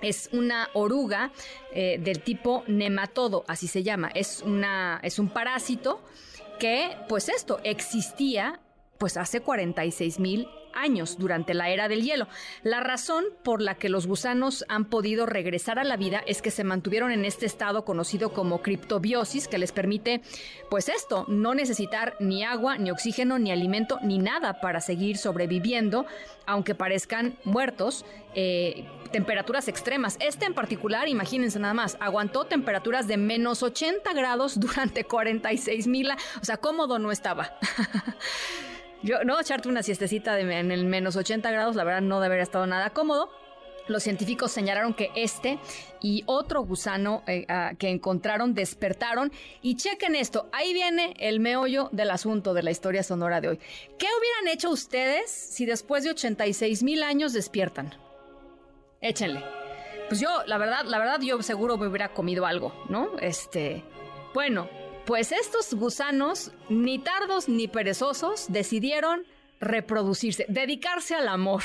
es 0.00 0.30
una 0.32 0.70
oruga 0.72 1.30
eh, 1.72 1.98
del 2.00 2.22
tipo 2.22 2.64
nematodo, 2.66 3.44
así 3.48 3.68
se 3.68 3.82
llama. 3.82 4.10
Es, 4.14 4.42
una, 4.42 5.00
es 5.02 5.18
un 5.18 5.28
parásito 5.28 6.00
que, 6.58 6.96
pues 7.08 7.28
esto, 7.28 7.60
existía 7.64 8.60
pues 8.98 9.16
hace 9.16 9.40
46 9.40 10.18
mil 10.20 10.46
años 10.74 11.18
durante 11.18 11.54
la 11.54 11.70
era 11.70 11.88
del 11.88 12.02
hielo. 12.02 12.28
La 12.62 12.80
razón 12.80 13.24
por 13.42 13.62
la 13.62 13.74
que 13.74 13.88
los 13.88 14.06
gusanos 14.06 14.64
han 14.68 14.84
podido 14.84 15.26
regresar 15.26 15.78
a 15.78 15.84
la 15.84 15.96
vida 15.96 16.22
es 16.26 16.42
que 16.42 16.50
se 16.50 16.64
mantuvieron 16.64 17.10
en 17.12 17.24
este 17.24 17.46
estado 17.46 17.84
conocido 17.84 18.32
como 18.32 18.62
criptobiosis, 18.62 19.48
que 19.48 19.58
les 19.58 19.72
permite, 19.72 20.22
pues 20.68 20.88
esto, 20.88 21.24
no 21.28 21.54
necesitar 21.54 22.14
ni 22.20 22.44
agua, 22.44 22.78
ni 22.78 22.90
oxígeno, 22.90 23.38
ni 23.38 23.50
alimento, 23.50 23.98
ni 24.02 24.18
nada 24.18 24.60
para 24.60 24.80
seguir 24.80 25.16
sobreviviendo, 25.16 26.06
aunque 26.46 26.74
parezcan 26.74 27.36
muertos. 27.44 28.04
Eh, 28.34 28.86
temperaturas 29.10 29.68
extremas. 29.68 30.16
Este 30.20 30.46
en 30.46 30.54
particular, 30.54 31.08
imagínense 31.08 31.58
nada 31.58 31.74
más, 31.74 31.96
aguantó 32.00 32.44
temperaturas 32.44 33.08
de 33.08 33.16
menos 33.16 33.62
80 33.62 34.12
grados 34.12 34.58
durante 34.60 35.04
46 35.04 35.86
mil. 35.86 36.10
O 36.40 36.44
sea, 36.44 36.56
cómodo 36.56 36.98
no 36.98 37.10
estaba. 37.10 37.58
Yo, 39.02 39.24
no, 39.24 39.40
echarte 39.40 39.68
una 39.68 39.82
siestecita 39.82 40.38
en 40.38 40.70
el 40.70 40.84
menos 40.84 41.16
80 41.16 41.50
grados, 41.50 41.76
la 41.76 41.84
verdad 41.84 42.02
no 42.02 42.20
debe 42.20 42.34
haber 42.34 42.42
estado 42.42 42.66
nada 42.66 42.90
cómodo. 42.90 43.30
Los 43.88 44.04
científicos 44.04 44.52
señalaron 44.52 44.94
que 44.94 45.10
este 45.16 45.58
y 46.00 46.22
otro 46.26 46.62
gusano 46.62 47.24
eh, 47.26 47.44
ah, 47.48 47.72
que 47.76 47.88
encontraron 47.88 48.54
despertaron. 48.54 49.32
Y 49.62 49.76
chequen 49.76 50.14
esto, 50.14 50.48
ahí 50.52 50.72
viene 50.72 51.14
el 51.18 51.40
meollo 51.40 51.88
del 51.90 52.10
asunto 52.10 52.54
de 52.54 52.62
la 52.62 52.70
historia 52.70 53.02
sonora 53.02 53.40
de 53.40 53.48
hoy. 53.48 53.58
¿Qué 53.98 54.06
hubieran 54.06 54.54
hecho 54.54 54.70
ustedes 54.70 55.30
si 55.30 55.66
después 55.66 56.04
de 56.04 56.10
86 56.10 56.82
mil 56.84 57.02
años 57.02 57.32
despiertan? 57.32 57.92
Échenle. 59.00 59.42
Pues 60.08 60.20
yo, 60.20 60.28
la 60.46 60.58
verdad, 60.58 60.84
la 60.84 60.98
verdad, 60.98 61.20
yo 61.20 61.42
seguro 61.42 61.76
me 61.76 61.88
hubiera 61.88 62.10
comido 62.10 62.46
algo, 62.46 62.72
¿no? 62.88 63.18
Este, 63.20 63.82
bueno, 64.34 64.68
pues 65.10 65.32
estos 65.32 65.74
gusanos, 65.74 66.52
ni 66.68 67.00
tardos 67.00 67.48
ni 67.48 67.66
perezosos, 67.66 68.46
decidieron 68.46 69.24
reproducirse, 69.58 70.46
dedicarse 70.48 71.16
al 71.16 71.26
amor. 71.26 71.62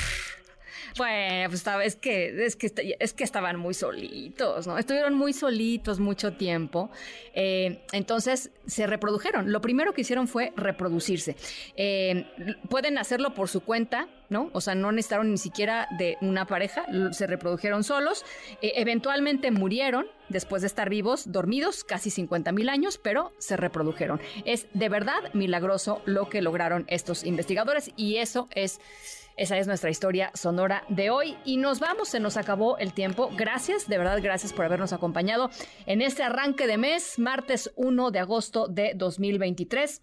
Bueno, 0.96 1.50
pues 1.50 1.66
es 1.84 1.96
que, 1.96 2.44
es 2.46 2.56
que, 2.56 2.96
es 2.98 3.12
que 3.12 3.24
estaban 3.24 3.58
muy 3.58 3.74
solitos, 3.74 4.66
¿no? 4.66 4.78
Estuvieron 4.78 5.14
muy 5.14 5.32
solitos 5.32 5.98
mucho 5.98 6.34
tiempo. 6.34 6.90
Eh, 7.34 7.82
entonces 7.92 8.50
se 8.66 8.86
reprodujeron. 8.86 9.52
Lo 9.52 9.60
primero 9.60 9.92
que 9.92 10.02
hicieron 10.02 10.28
fue 10.28 10.52
reproducirse. 10.56 11.36
Eh, 11.76 12.26
pueden 12.68 12.98
hacerlo 12.98 13.34
por 13.34 13.48
su 13.48 13.60
cuenta, 13.60 14.08
¿no? 14.28 14.50
O 14.52 14.60
sea, 14.60 14.74
no 14.74 14.92
necesitaron 14.92 15.30
ni 15.30 15.38
siquiera 15.38 15.88
de 15.98 16.16
una 16.20 16.46
pareja, 16.46 16.86
se 17.12 17.26
reprodujeron 17.26 17.84
solos. 17.84 18.24
Eh, 18.62 18.72
eventualmente 18.76 19.50
murieron 19.50 20.06
después 20.28 20.62
de 20.62 20.68
estar 20.68 20.90
vivos, 20.90 21.30
dormidos, 21.30 21.84
casi 21.84 22.10
50 22.10 22.52
mil 22.52 22.68
años, 22.68 22.98
pero 22.98 23.32
se 23.38 23.56
reprodujeron. 23.56 24.20
Es 24.44 24.66
de 24.72 24.88
verdad 24.88 25.32
milagroso 25.32 26.02
lo 26.04 26.28
que 26.28 26.42
lograron 26.42 26.84
estos 26.88 27.24
investigadores 27.24 27.90
y 27.96 28.16
eso 28.16 28.48
es 28.54 28.80
esa 29.36 29.58
es 29.58 29.66
nuestra 29.66 29.90
historia 29.90 30.30
sonora 30.34 30.84
de 30.88 31.10
hoy 31.10 31.36
y 31.44 31.58
nos 31.58 31.78
vamos, 31.78 32.08
se 32.08 32.20
nos 32.20 32.36
acabó 32.36 32.78
el 32.78 32.94
tiempo. 32.94 33.30
Gracias, 33.36 33.86
de 33.86 33.98
verdad, 33.98 34.18
gracias 34.22 34.52
por 34.52 34.64
habernos 34.64 34.94
acompañado 34.94 35.50
en 35.84 36.00
este 36.00 36.22
arranque 36.22 36.66
de 36.66 36.78
mes, 36.78 37.18
martes 37.18 37.70
1 37.76 38.10
de 38.10 38.18
agosto 38.18 38.66
de 38.66 38.92
2023. 38.94 40.02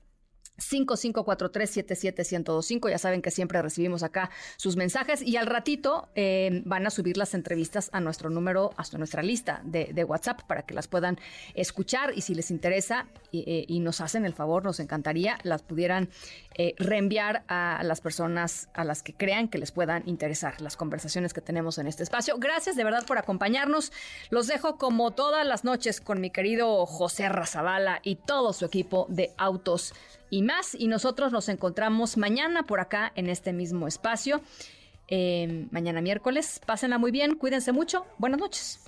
5543-77125. 0.58 2.90
Ya 2.90 2.98
saben 2.98 3.22
que 3.22 3.32
siempre 3.32 3.62
recibimos 3.62 4.04
acá 4.04 4.30
sus 4.58 4.76
mensajes 4.76 5.22
y 5.22 5.38
al 5.38 5.48
ratito 5.48 6.10
eh, 6.16 6.62
van 6.66 6.86
a 6.86 6.90
subir 6.90 7.16
las 7.18 7.34
entrevistas 7.34 7.90
a 7.92 8.00
nuestro 8.00 8.30
número, 8.30 8.72
hasta 8.78 8.98
nuestra 8.98 9.24
lista 9.24 9.62
de, 9.64 10.04
WhatsApp 10.04 10.42
para 10.44 10.64
que 10.64 10.74
las 10.74 10.90
puedan 10.90 11.18
escuchar 11.54 12.12
y 12.14 12.20
si 12.22 12.36
les 12.36 12.52
interesa 12.52 13.08
y, 13.32 13.46
eh, 13.48 13.66
nos 13.80 14.02
hacen 14.02 14.26
el 14.26 14.34
favor, 14.34 14.66
nos 14.66 14.80
encantaría, 14.80 15.38
las 15.44 15.62
pudieran 15.62 16.10
eh, 16.56 16.76
reenviar 16.78 17.44
a 17.48 17.82
las 17.84 18.02
personas 18.02 18.70
a 18.74 18.84
las 18.84 19.02
que 19.02 19.14
crean 19.14 19.48
que 19.48 19.58
les 19.58 19.72
puedan 19.72 20.08
interesar 20.08 20.62
las 20.62 20.78
conversaciones 20.78 21.34
que 21.34 21.42
tenemos 21.42 21.78
en 21.78 21.88
este 21.88 22.04
espacio. 22.04 22.38
Gracias 22.38 22.76
de 22.76 22.84
verdad 22.84 23.06
por 23.06 23.18
acompañarnos. 23.18 23.92
Los 24.30 24.48
dejo 24.48 24.78
como 24.78 25.12
todas 25.12 25.48
las 25.48 25.64
noches 25.64 26.02
con 26.02 26.22
mi 26.22 26.30
querido 26.30 26.86
José 26.86 27.30
Razabala 27.30 28.00
y 28.04 28.16
todo 28.16 28.54
su 28.54 28.66
equipo 28.66 29.08
de 29.10 29.32
autos 29.38 29.94
y 30.34 30.42
más. 30.42 30.74
Y 30.74 30.88
nosotros 30.88 31.32
nos 31.32 31.48
encontramos 31.48 32.18
mañana 32.18 32.64
por 32.64 32.80
acá 32.80 33.12
en 33.14 33.30
este 33.30 33.54
mismo 33.54 33.88
espacio. 33.88 34.42
Eh, 35.08 35.68
mañana 35.70 36.02
miércoles. 36.02 36.60
Pásenla 36.66 36.98
muy 36.98 37.12
bien, 37.12 37.36
cuídense 37.36 37.72
mucho. 37.72 38.08
Buenas 38.18 38.40
noches. 38.40 38.80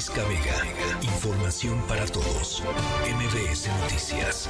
Francisca 0.00 0.24
Vega. 0.28 0.98
Información 1.02 1.82
para 1.86 2.06
todos. 2.06 2.62
MBS 3.04 3.68
Noticias. 3.82 4.48